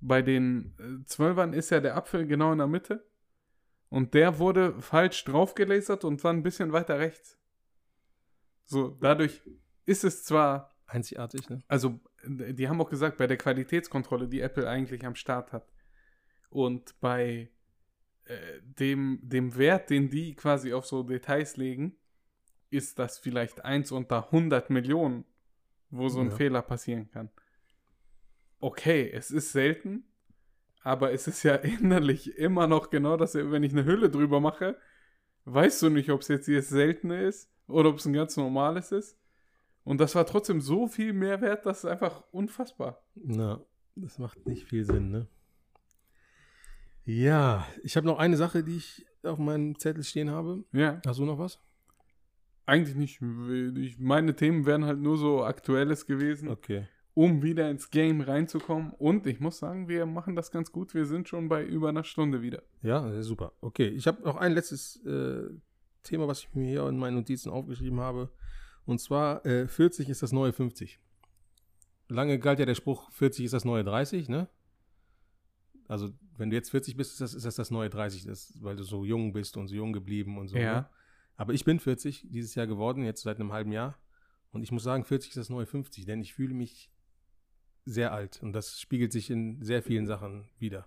Bei 0.00 0.22
den 0.22 0.74
äh, 0.78 1.08
12ern 1.08 1.52
ist 1.52 1.70
ja 1.70 1.80
der 1.80 1.96
Apfel 1.96 2.26
genau 2.26 2.52
in 2.52 2.58
der 2.58 2.66
Mitte 2.66 3.06
und 3.88 4.12
der 4.14 4.38
wurde 4.38 4.80
falsch 4.80 5.24
draufgelasert 5.24 6.04
und 6.04 6.22
war 6.24 6.32
ein 6.32 6.42
bisschen 6.42 6.72
weiter 6.72 6.98
rechts. 6.98 7.38
So, 8.64 8.88
dadurch 9.00 9.42
ist 9.86 10.04
es 10.04 10.24
zwar 10.24 10.74
Einzigartig, 10.86 11.48
ne? 11.48 11.62
also 11.66 12.00
äh, 12.22 12.52
die 12.52 12.68
haben 12.68 12.80
auch 12.80 12.90
gesagt, 12.90 13.16
bei 13.16 13.26
der 13.26 13.36
Qualitätskontrolle, 13.36 14.28
die 14.28 14.40
Apple 14.40 14.68
eigentlich 14.68 15.04
am 15.06 15.14
Start 15.14 15.52
hat 15.52 15.72
und 16.50 17.00
bei 17.00 17.50
äh, 18.26 18.60
dem, 18.62 19.18
dem 19.22 19.56
Wert, 19.56 19.90
den 19.90 20.10
die 20.10 20.34
quasi 20.34 20.72
auf 20.72 20.86
so 20.86 21.02
Details 21.02 21.56
legen, 21.56 21.96
ist 22.70 22.98
das 22.98 23.18
vielleicht 23.18 23.64
eins 23.64 23.92
unter 23.92 24.26
100 24.26 24.70
Millionen, 24.70 25.24
wo 25.90 26.08
so 26.08 26.20
ein 26.20 26.30
Ja. 26.30 26.36
Fehler 26.36 26.62
passieren 26.62 27.10
kann. 27.10 27.30
Okay, 28.60 29.10
es 29.12 29.30
ist 29.30 29.52
selten, 29.52 30.04
aber 30.82 31.12
es 31.12 31.26
ist 31.28 31.42
ja 31.42 31.54
innerlich 31.56 32.36
immer 32.36 32.66
noch 32.66 32.90
genau 32.90 33.16
das, 33.16 33.34
wenn 33.34 33.62
ich 33.62 33.72
eine 33.72 33.84
Hülle 33.84 34.10
drüber 34.10 34.40
mache, 34.40 34.76
weißt 35.44 35.82
du 35.82 35.90
nicht, 35.90 36.10
ob 36.10 36.22
es 36.22 36.28
jetzt 36.28 36.46
hier 36.46 36.62
Seltene 36.62 37.22
ist 37.22 37.50
oder 37.68 37.90
ob 37.90 37.98
es 37.98 38.06
ein 38.06 38.12
ganz 38.12 38.36
normales 38.36 38.92
ist. 38.92 39.18
Und 39.84 40.00
das 40.00 40.14
war 40.14 40.24
trotzdem 40.24 40.62
so 40.62 40.86
viel 40.88 41.12
mehr 41.12 41.42
wert, 41.42 41.66
das 41.66 41.78
ist 41.84 41.84
einfach 41.84 42.24
unfassbar. 42.30 43.04
Na, 43.14 43.60
das 43.96 44.18
macht 44.18 44.46
nicht 44.46 44.66
viel 44.66 44.84
Sinn, 44.84 45.10
ne? 45.10 45.28
Ja, 47.04 47.66
ich 47.82 47.96
habe 47.96 48.06
noch 48.06 48.18
eine 48.18 48.36
Sache, 48.36 48.64
die 48.64 48.76
ich 48.76 49.04
auf 49.22 49.38
meinem 49.38 49.78
Zettel 49.78 50.02
stehen 50.04 50.30
habe. 50.30 50.64
Ja, 50.72 51.00
Hast 51.06 51.18
du 51.18 51.24
noch 51.24 51.38
was? 51.38 51.58
eigentlich 52.66 52.96
nicht. 52.96 53.20
Ich, 53.76 53.98
meine 53.98 54.34
Themen 54.34 54.64
wären 54.64 54.86
halt 54.86 54.98
nur 54.98 55.18
so 55.18 55.44
aktuelles 55.44 56.06
gewesen, 56.06 56.48
Okay. 56.48 56.86
um 57.12 57.42
wieder 57.42 57.70
ins 57.70 57.90
Game 57.90 58.22
reinzukommen. 58.22 58.92
Und 58.92 59.26
ich 59.26 59.38
muss 59.38 59.58
sagen, 59.58 59.86
wir 59.86 60.06
machen 60.06 60.34
das 60.34 60.50
ganz 60.50 60.72
gut. 60.72 60.94
Wir 60.94 61.04
sind 61.04 61.28
schon 61.28 61.50
bei 61.50 61.62
über 61.62 61.90
einer 61.90 62.04
Stunde 62.04 62.40
wieder. 62.40 62.62
Ja, 62.80 63.20
super. 63.22 63.52
Okay, 63.60 63.88
ich 63.88 64.06
habe 64.06 64.22
noch 64.22 64.36
ein 64.36 64.52
letztes 64.52 64.96
äh, 65.04 65.42
Thema, 66.04 66.26
was 66.26 66.40
ich 66.40 66.54
mir 66.54 66.66
hier 66.68 66.88
in 66.88 66.96
meinen 66.96 67.16
Notizen 67.16 67.50
aufgeschrieben 67.50 68.00
habe. 68.00 68.30
Und 68.86 68.98
zwar, 68.98 69.44
äh, 69.44 69.68
40 69.68 70.08
ist 70.08 70.22
das 70.22 70.32
neue 70.32 70.54
50. 70.54 70.98
Lange 72.08 72.38
galt 72.38 72.58
ja 72.60 72.64
der 72.66 72.74
Spruch, 72.74 73.10
40 73.12 73.44
ist 73.44 73.52
das 73.54 73.66
neue 73.66 73.84
30, 73.84 74.30
ne? 74.30 74.48
Also, 75.86 76.10
wenn 76.36 76.50
du 76.50 76.56
jetzt 76.56 76.70
40 76.70 76.96
bist, 76.96 77.12
ist 77.12 77.20
das 77.20 77.34
ist 77.34 77.44
das, 77.44 77.56
das 77.56 77.70
neue 77.70 77.90
30, 77.90 78.24
das, 78.24 78.54
weil 78.62 78.76
du 78.76 78.82
so 78.82 79.04
jung 79.04 79.32
bist 79.32 79.56
und 79.56 79.68
so 79.68 79.74
jung 79.74 79.92
geblieben 79.92 80.38
und 80.38 80.48
so. 80.48 80.56
Ja. 80.56 80.80
Ne? 80.80 80.88
Aber 81.36 81.52
ich 81.52 81.64
bin 81.64 81.80
40 81.80 82.28
dieses 82.30 82.54
Jahr 82.54 82.66
geworden, 82.66 83.04
jetzt 83.04 83.22
seit 83.22 83.38
einem 83.38 83.52
halben 83.52 83.72
Jahr. 83.72 83.98
Und 84.52 84.62
ich 84.62 84.70
muss 84.70 84.84
sagen, 84.84 85.04
40 85.04 85.30
ist 85.30 85.36
das 85.36 85.50
neue 85.50 85.66
50, 85.66 86.06
denn 86.06 86.20
ich 86.20 86.32
fühle 86.32 86.54
mich 86.54 86.90
sehr 87.84 88.12
alt. 88.12 88.40
Und 88.42 88.52
das 88.52 88.80
spiegelt 88.80 89.12
sich 89.12 89.30
in 89.30 89.62
sehr 89.62 89.82
vielen 89.82 90.06
Sachen 90.06 90.48
wieder. 90.58 90.86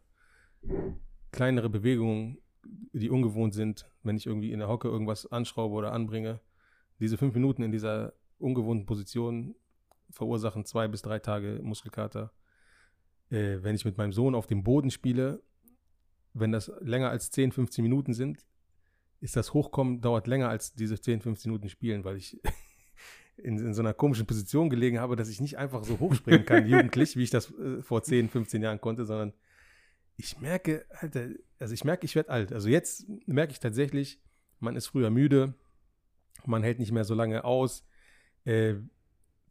Kleinere 1.31 1.69
Bewegungen, 1.69 2.39
die 2.93 3.09
ungewohnt 3.09 3.53
sind, 3.53 3.89
wenn 4.03 4.17
ich 4.17 4.25
irgendwie 4.25 4.51
in 4.51 4.59
der 4.59 4.67
Hocke 4.67 4.87
irgendwas 4.87 5.25
anschraube 5.25 5.75
oder 5.75 5.91
anbringe. 5.91 6.39
Diese 6.99 7.17
fünf 7.17 7.33
Minuten 7.33 7.61
in 7.61 7.71
dieser 7.71 8.13
ungewohnten 8.39 8.85
Position 8.85 9.55
verursachen 10.09 10.65
zwei 10.65 10.87
bis 10.87 11.01
drei 11.01 11.19
Tage 11.19 11.59
Muskelkater. 11.61 12.31
Äh, 13.29 13.63
wenn 13.63 13.75
ich 13.75 13.85
mit 13.85 13.97
meinem 13.97 14.13
Sohn 14.13 14.35
auf 14.35 14.47
dem 14.47 14.63
Boden 14.63 14.91
spiele, 14.91 15.41
wenn 16.33 16.51
das 16.51 16.71
länger 16.81 17.09
als 17.09 17.31
10, 17.31 17.51
15 17.51 17.83
Minuten 17.83 18.13
sind, 18.13 18.45
ist 19.19 19.35
das 19.35 19.53
Hochkommen 19.53 20.01
dauert 20.01 20.27
länger 20.27 20.49
als 20.49 20.73
diese 20.73 20.99
10, 20.99 21.21
15 21.21 21.51
Minuten 21.51 21.69
spielen, 21.69 22.03
weil 22.03 22.17
ich 22.17 22.39
in, 23.37 23.57
in 23.57 23.73
so 23.73 23.81
einer 23.81 23.93
komischen 23.93 24.25
Position 24.25 24.69
gelegen 24.69 24.99
habe, 24.99 25.15
dass 25.15 25.29
ich 25.29 25.41
nicht 25.41 25.57
einfach 25.57 25.83
so 25.83 25.99
hochspringen 25.99 26.45
kann, 26.45 26.67
jugendlich, 26.67 27.17
wie 27.17 27.23
ich 27.23 27.29
das 27.29 27.51
äh, 27.51 27.81
vor 27.81 28.03
10, 28.03 28.29
15 28.29 28.61
Jahren 28.61 28.81
konnte, 28.81 29.05
sondern 29.05 29.33
ich 30.17 30.39
merke, 30.39 30.85
Alter, 30.89 31.29
also 31.59 31.73
ich 31.73 31.83
merke, 31.83 32.05
ich 32.05 32.15
werde 32.15 32.29
alt. 32.29 32.51
Also 32.51 32.69
jetzt 32.69 33.07
merke 33.27 33.51
ich 33.51 33.59
tatsächlich, 33.59 34.19
man 34.59 34.75
ist 34.75 34.87
früher 34.87 35.09
müde, 35.09 35.53
man 36.45 36.63
hält 36.63 36.79
nicht 36.79 36.91
mehr 36.91 37.03
so 37.03 37.13
lange 37.13 37.43
aus. 37.43 37.85
Äh, 38.45 38.75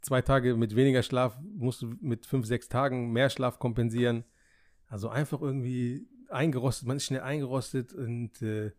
zwei 0.07 0.23
Tage 0.23 0.57
mit 0.57 0.75
weniger 0.77 1.03
Schlaf 1.03 1.39
musst 1.57 1.83
du 1.83 1.95
mit 2.01 2.25
fünf, 2.27 2.47
sechs 2.47 2.69
Tagen 2.69 3.13
mehr 3.13 3.29
Schlaf 3.29 3.59
kompensieren. 3.59 4.25
Also 4.89 5.09
einfach 5.09 5.41
irgendwie 5.43 6.07
eingerostet, 6.31 6.87
man 6.89 6.97
ist 6.97 7.05
schnell 7.05 7.21
eingerostet 7.21 7.93
und 7.93 8.41
äh, 8.41 8.71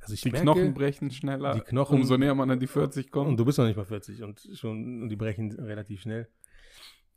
also 0.00 0.14
ich 0.14 0.20
Die 0.22 0.30
merke, 0.32 0.44
Knochen 0.44 0.74
brechen 0.74 1.10
schneller, 1.12 1.54
die 1.54 1.60
Knochen- 1.60 1.94
umso 2.00 2.16
näher 2.16 2.34
man 2.34 2.50
an 2.50 2.58
die 2.60 2.66
40 2.66 3.10
kommt. 3.10 3.28
und 3.28 3.36
du 3.36 3.44
bist 3.44 3.58
noch 3.58 3.66
nicht 3.66 3.76
mal 3.76 3.84
40 3.84 4.22
und 4.24 4.48
schon 4.54 5.02
und 5.02 5.08
die 5.08 5.16
brechen 5.16 5.52
relativ 5.52 6.00
schnell. 6.02 6.28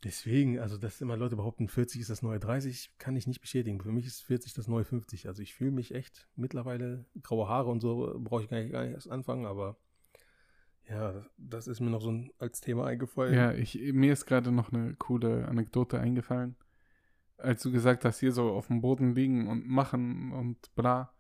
Deswegen, 0.04 0.60
also 0.60 0.78
dass 0.78 1.02
immer 1.02 1.18
Leute 1.18 1.36
behaupten, 1.36 1.68
40 1.68 2.02
ist 2.02 2.12
das 2.12 2.22
neue 2.22 2.40
30, 2.40 2.92
kann 3.00 3.16
ich 3.16 3.26
nicht 3.26 3.42
bestätigen. 3.42 3.82
Für 3.82 3.92
mich 3.92 4.06
ist 4.06 4.22
40 4.22 4.54
das 4.54 4.68
neue 4.68 4.84
50. 4.84 5.28
Also 5.28 5.42
ich 5.42 5.56
fühle 5.56 5.72
mich 5.72 5.96
echt 5.96 6.28
mittlerweile, 6.36 7.06
graue 7.24 7.48
Haare 7.48 7.72
und 7.72 7.80
so 7.82 8.14
brauche 8.20 8.44
ich 8.44 8.50
gar 8.50 8.60
nicht, 8.62 8.72
gar 8.72 8.84
nicht 8.84 8.94
erst 8.94 9.10
anfangen, 9.10 9.46
aber 9.48 9.78
ja, 10.90 11.26
das 11.38 11.68
ist 11.68 11.80
mir 11.80 11.90
noch 11.90 12.02
so 12.02 12.12
ein, 12.12 12.32
als 12.38 12.62
Thema 12.62 12.86
eingefallen. 12.86 13.34
Ja, 13.34 13.52
ich, 13.54 13.76
mir 13.94 14.14
ist 14.14 14.26
gerade 14.26 14.52
noch 14.52 14.72
eine 14.72 14.96
coole 14.96 15.48
Anekdote 15.48 16.00
eingefallen. 16.00 16.56
Als 17.38 17.64
du 17.64 17.72
gesagt 17.72 18.06
hast, 18.06 18.20
hier 18.20 18.32
so 18.32 18.52
auf 18.52 18.68
dem 18.68 18.82
Boden 18.82 19.16
liegen 19.16 19.48
und 19.48 19.68
machen 19.68 20.32
und 20.32 20.74
bla. 20.76 21.14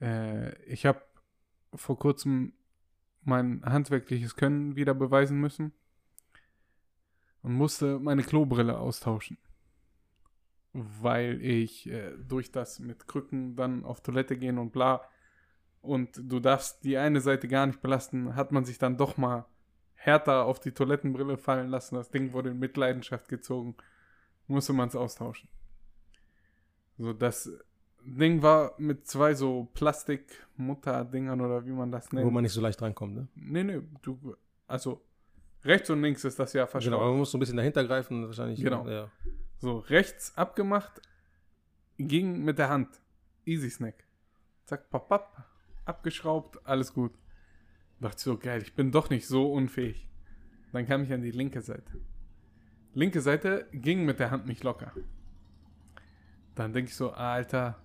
Äh, 0.00 0.56
ich 0.62 0.86
habe 0.86 1.02
vor 1.74 1.98
kurzem 1.98 2.54
mein 3.22 3.62
handwerkliches 3.64 4.36
Können 4.36 4.76
wieder 4.76 4.94
beweisen 4.94 5.40
müssen 5.40 5.72
und 7.42 7.54
musste 7.54 7.98
meine 7.98 8.22
Klobrille 8.22 8.78
austauschen. 8.78 9.38
Weil 10.72 11.42
ich 11.42 11.88
äh, 11.88 12.12
durch 12.16 12.52
das 12.52 12.78
mit 12.78 13.08
Krücken 13.08 13.56
dann 13.56 13.84
auf 13.84 14.02
Toilette 14.02 14.38
gehen 14.38 14.58
und 14.58 14.72
bla 14.72 15.02
und 15.80 16.10
du 16.22 16.40
darfst 16.40 16.84
die 16.84 16.96
eine 16.96 17.20
Seite 17.20 17.48
gar 17.48 17.66
nicht 17.66 17.80
belasten, 17.80 18.34
hat 18.34 18.52
man 18.52 18.64
sich 18.64 18.78
dann 18.78 18.96
doch 18.96 19.16
mal 19.16 19.46
härter 19.94 20.44
auf 20.44 20.60
die 20.60 20.72
Toilettenbrille 20.72 21.36
fallen 21.36 21.68
lassen. 21.68 21.96
Das 21.96 22.10
Ding 22.10 22.32
wurde 22.32 22.50
in 22.50 22.58
Mitleidenschaft 22.58 23.28
gezogen. 23.28 23.76
Musste 24.46 24.72
man 24.72 24.88
es 24.88 24.96
austauschen. 24.96 25.48
So, 26.96 27.12
das 27.12 27.50
Ding 28.04 28.42
war 28.42 28.74
mit 28.78 29.06
zwei 29.06 29.34
so 29.34 29.68
Plastik-Mutter-Dingern 29.74 31.40
oder 31.40 31.64
wie 31.66 31.72
man 31.72 31.90
das 31.90 32.12
nennt. 32.12 32.26
Wo 32.26 32.30
man 32.30 32.42
nicht 32.42 32.52
so 32.52 32.60
leicht 32.60 32.80
rankommt, 32.80 33.14
ne? 33.14 33.28
nee, 33.34 33.64
nee, 33.64 33.80
du, 34.02 34.36
also 34.66 35.04
rechts 35.64 35.90
und 35.90 36.02
links 36.02 36.24
ist 36.24 36.38
das 36.38 36.52
ja 36.52 36.62
Genau, 36.62 36.70
verstaubt. 36.70 36.96
aber 36.96 37.08
man 37.10 37.18
muss 37.18 37.30
so 37.30 37.36
ein 37.36 37.40
bisschen 37.40 37.56
dahinter 37.56 37.84
greifen, 37.84 38.24
wahrscheinlich. 38.24 38.60
Genau. 38.60 38.88
Ja. 38.88 39.10
So, 39.58 39.78
rechts 39.78 40.36
abgemacht, 40.36 41.02
ging 41.98 42.44
mit 42.44 42.58
der 42.58 42.68
Hand. 42.68 43.00
Easy 43.44 43.68
Snack. 43.70 44.04
Zack, 44.64 44.88
pap, 44.90 45.08
pap, 45.08 45.44
abgeschraubt, 45.88 46.66
alles 46.66 46.92
gut. 46.92 47.12
Dachte 48.00 48.20
so, 48.20 48.38
geil, 48.38 48.62
ich 48.62 48.74
bin 48.74 48.92
doch 48.92 49.10
nicht 49.10 49.26
so 49.26 49.52
unfähig. 49.52 50.06
Dann 50.72 50.86
kam 50.86 51.02
ich 51.02 51.12
an 51.12 51.22
die 51.22 51.30
linke 51.30 51.60
Seite. 51.60 52.00
Linke 52.94 53.20
Seite 53.20 53.66
ging 53.72 54.04
mit 54.04 54.20
der 54.20 54.30
Hand 54.30 54.46
nicht 54.46 54.62
locker. 54.64 54.92
Dann 56.54 56.72
denke 56.72 56.90
ich 56.90 56.96
so, 56.96 57.10
Alter, 57.10 57.76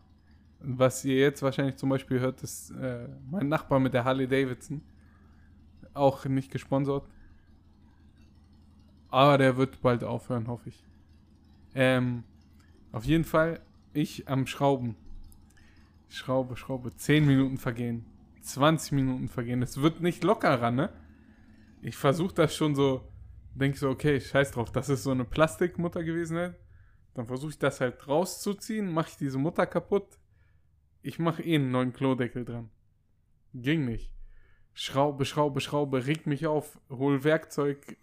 was 0.59 1.03
ihr 1.05 1.17
jetzt 1.17 1.41
wahrscheinlich 1.41 1.75
zum 1.77 1.89
Beispiel 1.89 2.19
hört, 2.19 2.41
ist 2.41 2.71
äh, 2.71 3.07
mein 3.29 3.47
Nachbar 3.47 3.79
mit 3.79 3.93
der 3.93 4.03
Harley 4.05 4.27
Davidson. 4.27 4.81
Auch 5.93 6.25
nicht 6.25 6.51
gesponsert. 6.51 7.07
Aber 9.09 9.37
der 9.37 9.57
wird 9.57 9.81
bald 9.81 10.03
aufhören, 10.03 10.47
hoffe 10.47 10.69
ich. 10.69 10.83
Ähm, 11.75 12.23
auf 12.91 13.05
jeden 13.05 13.23
Fall, 13.23 13.59
ich 13.93 14.27
am 14.27 14.47
Schrauben. 14.47 14.95
Schraube, 16.13 16.55
Schraube. 16.57 16.95
Zehn 16.95 17.25
Minuten 17.25 17.57
vergehen. 17.57 18.05
20 18.41 18.91
Minuten 18.91 19.29
vergehen. 19.29 19.63
Es 19.63 19.81
wird 19.81 20.01
nicht 20.01 20.23
lockerer, 20.23 20.69
ne? 20.69 20.93
Ich 21.81 21.97
versuche 21.97 22.35
das 22.35 22.55
schon 22.55 22.75
so, 22.75 23.09
denke 23.55 23.79
so, 23.79 23.89
okay, 23.89 24.21
scheiß 24.21 24.51
drauf, 24.51 24.71
das 24.71 24.89
ist 24.89 25.01
so 25.01 25.09
eine 25.09 25.25
Plastikmutter 25.25 26.03
gewesen, 26.03 26.35
ne? 26.35 26.55
Dann 27.15 27.25
versuche 27.25 27.49
ich 27.49 27.57
das 27.57 27.81
halt 27.81 28.07
rauszuziehen, 28.07 28.93
mache 28.93 29.09
ich 29.09 29.17
diese 29.17 29.39
Mutter 29.39 29.65
kaputt. 29.65 30.19
Ich 31.01 31.17
mache 31.17 31.41
eh 31.41 31.55
einen 31.55 31.71
neuen 31.71 31.93
Klodeckel 31.93 32.45
dran. 32.45 32.69
Ging 33.55 33.85
nicht. 33.85 34.13
Schraube, 34.75 35.25
Schraube, 35.25 35.61
Schraube, 35.61 36.05
reg 36.05 36.27
mich 36.27 36.45
auf, 36.45 36.79
hol 36.91 37.23
Werkzeug, 37.23 37.97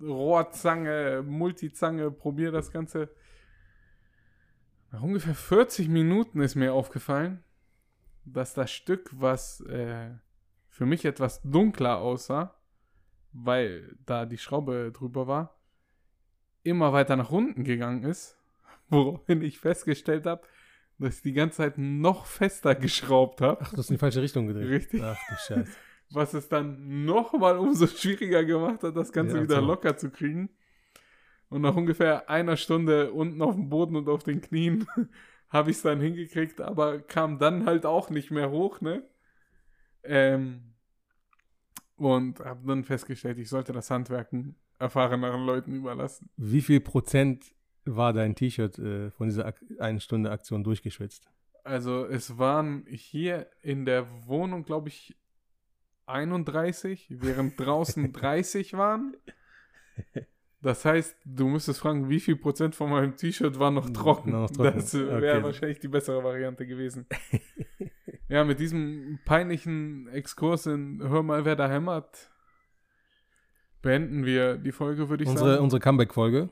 Rohrzange, 0.00 1.24
Multizange, 1.26 2.12
probier 2.12 2.52
das 2.52 2.70
Ganze. 2.70 3.10
Nach 4.92 5.02
ungefähr 5.02 5.34
40 5.34 5.88
Minuten 5.88 6.40
ist 6.42 6.54
mir 6.54 6.74
aufgefallen, 6.74 7.42
dass 8.26 8.52
das 8.52 8.70
Stück, 8.70 9.10
was 9.14 9.60
äh, 9.62 10.10
für 10.68 10.84
mich 10.84 11.06
etwas 11.06 11.40
dunkler 11.42 11.98
aussah, 11.98 12.54
weil 13.32 13.96
da 14.04 14.26
die 14.26 14.36
Schraube 14.36 14.92
drüber 14.92 15.26
war, 15.26 15.58
immer 16.62 16.92
weiter 16.92 17.16
nach 17.16 17.30
unten 17.30 17.64
gegangen 17.64 18.04
ist, 18.04 18.38
woraufhin 18.90 19.40
ich 19.40 19.58
festgestellt 19.58 20.26
habe, 20.26 20.42
dass 20.98 21.16
ich 21.16 21.22
die 21.22 21.32
ganze 21.32 21.56
Zeit 21.56 21.78
noch 21.78 22.26
fester 22.26 22.74
geschraubt 22.74 23.40
habe. 23.40 23.62
Ach, 23.62 23.70
du 23.70 23.78
hast 23.78 23.88
in 23.88 23.94
die 23.94 23.98
falsche 23.98 24.20
Richtung 24.22 24.46
gedreht. 24.46 24.68
Richtig. 24.68 25.02
Ach 25.02 25.18
du 25.28 25.34
Scheiße. 25.36 25.72
was 26.10 26.34
es 26.34 26.50
dann 26.50 27.06
nochmal 27.06 27.56
umso 27.58 27.86
schwieriger 27.86 28.44
gemacht 28.44 28.82
hat, 28.82 28.94
das 28.94 29.10
Ganze 29.10 29.38
Ja, 29.38 29.42
wieder 29.42 29.60
so. 29.60 29.66
locker 29.66 29.96
zu 29.96 30.10
kriegen. 30.10 30.50
Und 31.52 31.60
nach 31.60 31.76
ungefähr 31.76 32.30
einer 32.30 32.56
Stunde 32.56 33.12
unten 33.12 33.42
auf 33.42 33.54
dem 33.54 33.68
Boden 33.68 33.94
und 33.94 34.08
auf 34.08 34.22
den 34.22 34.40
Knien 34.40 34.86
habe 35.50 35.70
ich 35.70 35.76
es 35.76 35.82
dann 35.82 36.00
hingekriegt, 36.00 36.62
aber 36.62 37.00
kam 37.00 37.38
dann 37.38 37.66
halt 37.66 37.84
auch 37.84 38.08
nicht 38.08 38.30
mehr 38.30 38.50
hoch, 38.50 38.80
ne? 38.80 39.02
Ähm, 40.02 40.72
und 41.96 42.40
habe 42.40 42.66
dann 42.66 42.84
festgestellt, 42.84 43.38
ich 43.38 43.50
sollte 43.50 43.74
das 43.74 43.90
Handwerken 43.90 44.56
erfahreneren 44.78 45.44
Leuten 45.44 45.74
überlassen. 45.74 46.30
Wie 46.38 46.62
viel 46.62 46.80
Prozent 46.80 47.54
war 47.84 48.14
dein 48.14 48.34
T-Shirt 48.34 48.78
äh, 48.78 49.10
von 49.10 49.28
dieser 49.28 49.44
Ak 49.44 49.62
einen 49.78 50.00
Stunde 50.00 50.30
Aktion 50.30 50.64
durchgeschwitzt? 50.64 51.28
Also 51.64 52.06
es 52.06 52.38
waren 52.38 52.86
hier 52.88 53.46
in 53.60 53.84
der 53.84 54.06
Wohnung, 54.26 54.64
glaube 54.64 54.88
ich, 54.88 55.14
31, 56.06 57.08
während 57.10 57.60
draußen 57.60 58.10
30 58.14 58.72
waren. 58.72 59.14
Das 60.62 60.84
heißt, 60.84 61.16
du 61.24 61.48
müsstest 61.48 61.80
fragen, 61.80 62.08
wie 62.08 62.20
viel 62.20 62.36
Prozent 62.36 62.76
von 62.76 62.88
meinem 62.88 63.16
T-Shirt 63.16 63.58
war 63.58 63.72
noch 63.72 63.90
trocken. 63.90 64.30
Noch 64.30 64.48
trocken. 64.48 64.72
Das 64.76 64.94
wäre 64.94 65.16
Okay. 65.38 65.42
wahrscheinlich 65.42 65.80
die 65.80 65.88
bessere 65.88 66.22
Variante 66.22 66.66
gewesen. 66.66 67.06
ja, 68.28 68.44
mit 68.44 68.60
diesem 68.60 69.18
peinlichen 69.24 70.06
Exkurs 70.08 70.66
in 70.66 71.00
Hör 71.02 71.24
mal, 71.24 71.44
wer 71.44 71.56
da 71.56 71.68
hämmert, 71.68 72.30
beenden 73.82 74.24
wir 74.24 74.56
die 74.56 74.70
Folge, 74.70 75.08
würde 75.08 75.24
ich 75.24 75.30
Unsere, 75.30 75.50
sagen. 75.54 75.64
unsere 75.64 75.80
Comeback-Folge. 75.80 76.50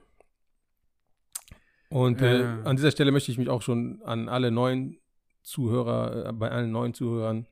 Und 1.89 2.21
äh, 2.23 2.41
Äh. 2.43 2.45
an 2.65 2.77
dieser 2.77 2.91
Stelle 2.91 3.13
möchte 3.13 3.31
ich 3.33 3.39
mich 3.39 3.49
auch 3.49 3.63
schon 3.63 4.01
an 4.05 4.29
alle 4.29 4.51
neuen 4.51 4.99
Zuhörer, 5.43 6.27
äh, 6.29 6.33
bei 6.33 6.51
allen 6.51 6.71
neuen 6.73 6.95
Zuhörern, 6.95 7.47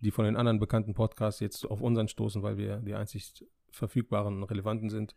die 0.00 0.10
von 0.10 0.24
den 0.24 0.36
anderen 0.36 0.58
bekannten 0.60 0.94
Podcasts 0.94 1.40
jetzt 1.40 1.64
auf 1.64 1.80
unseren 1.80 2.08
stoßen, 2.08 2.42
weil 2.42 2.56
wir 2.56 2.76
die 2.78 2.94
einzig 2.94 3.32
verfügbaren 3.70 4.36
und 4.36 4.44
relevanten 4.44 4.90
sind, 4.90 5.16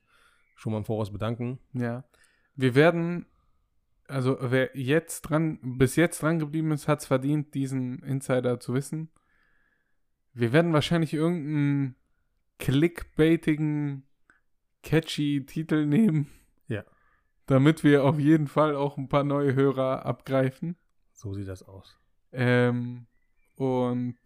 schon 0.57 0.73
mal 0.73 0.79
im 0.79 0.85
Voraus 0.85 1.11
bedanken. 1.11 1.59
Ja. 1.73 2.03
Wir 2.55 2.75
werden, 2.75 3.27
also 4.07 4.37
wer 4.41 4.75
jetzt 4.75 5.21
dran, 5.21 5.59
bis 5.77 5.95
jetzt 5.95 6.21
dran 6.21 6.39
geblieben 6.39 6.71
ist, 6.71 6.87
hat 6.87 6.99
es 6.99 7.05
verdient, 7.05 7.53
diesen 7.53 7.99
Insider 8.03 8.59
zu 8.59 8.73
wissen. 8.73 9.09
Wir 10.33 10.51
werden 10.51 10.73
wahrscheinlich 10.73 11.13
irgendeinen 11.13 11.95
clickbaitigen, 12.59 14.07
catchy 14.81 15.45
Titel 15.45 15.85
nehmen. 15.85 16.27
Ja. 16.67 16.83
Damit 17.45 17.83
wir 17.83 18.03
auf 18.03 18.19
jeden 18.19 18.47
Fall 18.47 18.75
auch 18.75 18.97
ein 18.97 19.09
paar 19.09 19.23
neue 19.23 19.53
Hörer 19.53 20.05
abgreifen. 20.05 20.75
So 21.13 21.33
sieht 21.33 21.47
das 21.47 21.63
aus. 21.63 21.99
Ähm, 22.31 23.05
und 23.55 24.17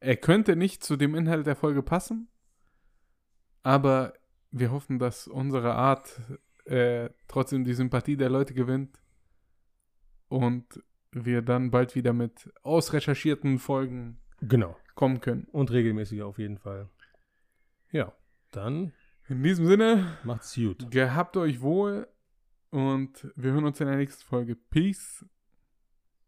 er 0.00 0.16
könnte 0.16 0.54
nicht 0.54 0.84
zu 0.84 0.96
dem 0.96 1.14
Inhalt 1.14 1.46
der 1.46 1.56
Folge 1.56 1.82
passen, 1.82 2.28
aber 3.62 4.12
wir 4.50 4.70
hoffen, 4.70 4.98
dass 4.98 5.26
unsere 5.28 5.74
Art 5.74 6.20
äh, 6.64 7.10
trotzdem 7.28 7.64
die 7.64 7.74
Sympathie 7.74 8.16
der 8.16 8.30
Leute 8.30 8.54
gewinnt 8.54 9.00
und 10.28 10.82
wir 11.12 11.42
dann 11.42 11.70
bald 11.70 11.94
wieder 11.94 12.12
mit 12.12 12.52
ausrecherchierten 12.62 13.58
Folgen 13.58 14.18
Genau. 14.42 14.76
kommen 14.94 15.20
können. 15.20 15.46
Und 15.52 15.70
regelmäßig 15.70 16.22
auf 16.22 16.38
jeden 16.38 16.58
Fall. 16.58 16.88
Ja, 17.90 18.12
dann 18.50 18.92
In 19.28 19.42
diesem 19.42 19.66
Sinne, 19.66 20.18
macht's 20.24 20.54
gut. 20.54 20.90
gehabt 20.90 21.36
euch 21.36 21.60
wohl 21.60 22.06
und 22.70 23.32
wir 23.36 23.52
hören 23.52 23.64
uns 23.64 23.80
in 23.80 23.86
der 23.86 23.96
nächsten 23.96 24.24
Folge. 24.24 24.54
Peace 24.56 25.24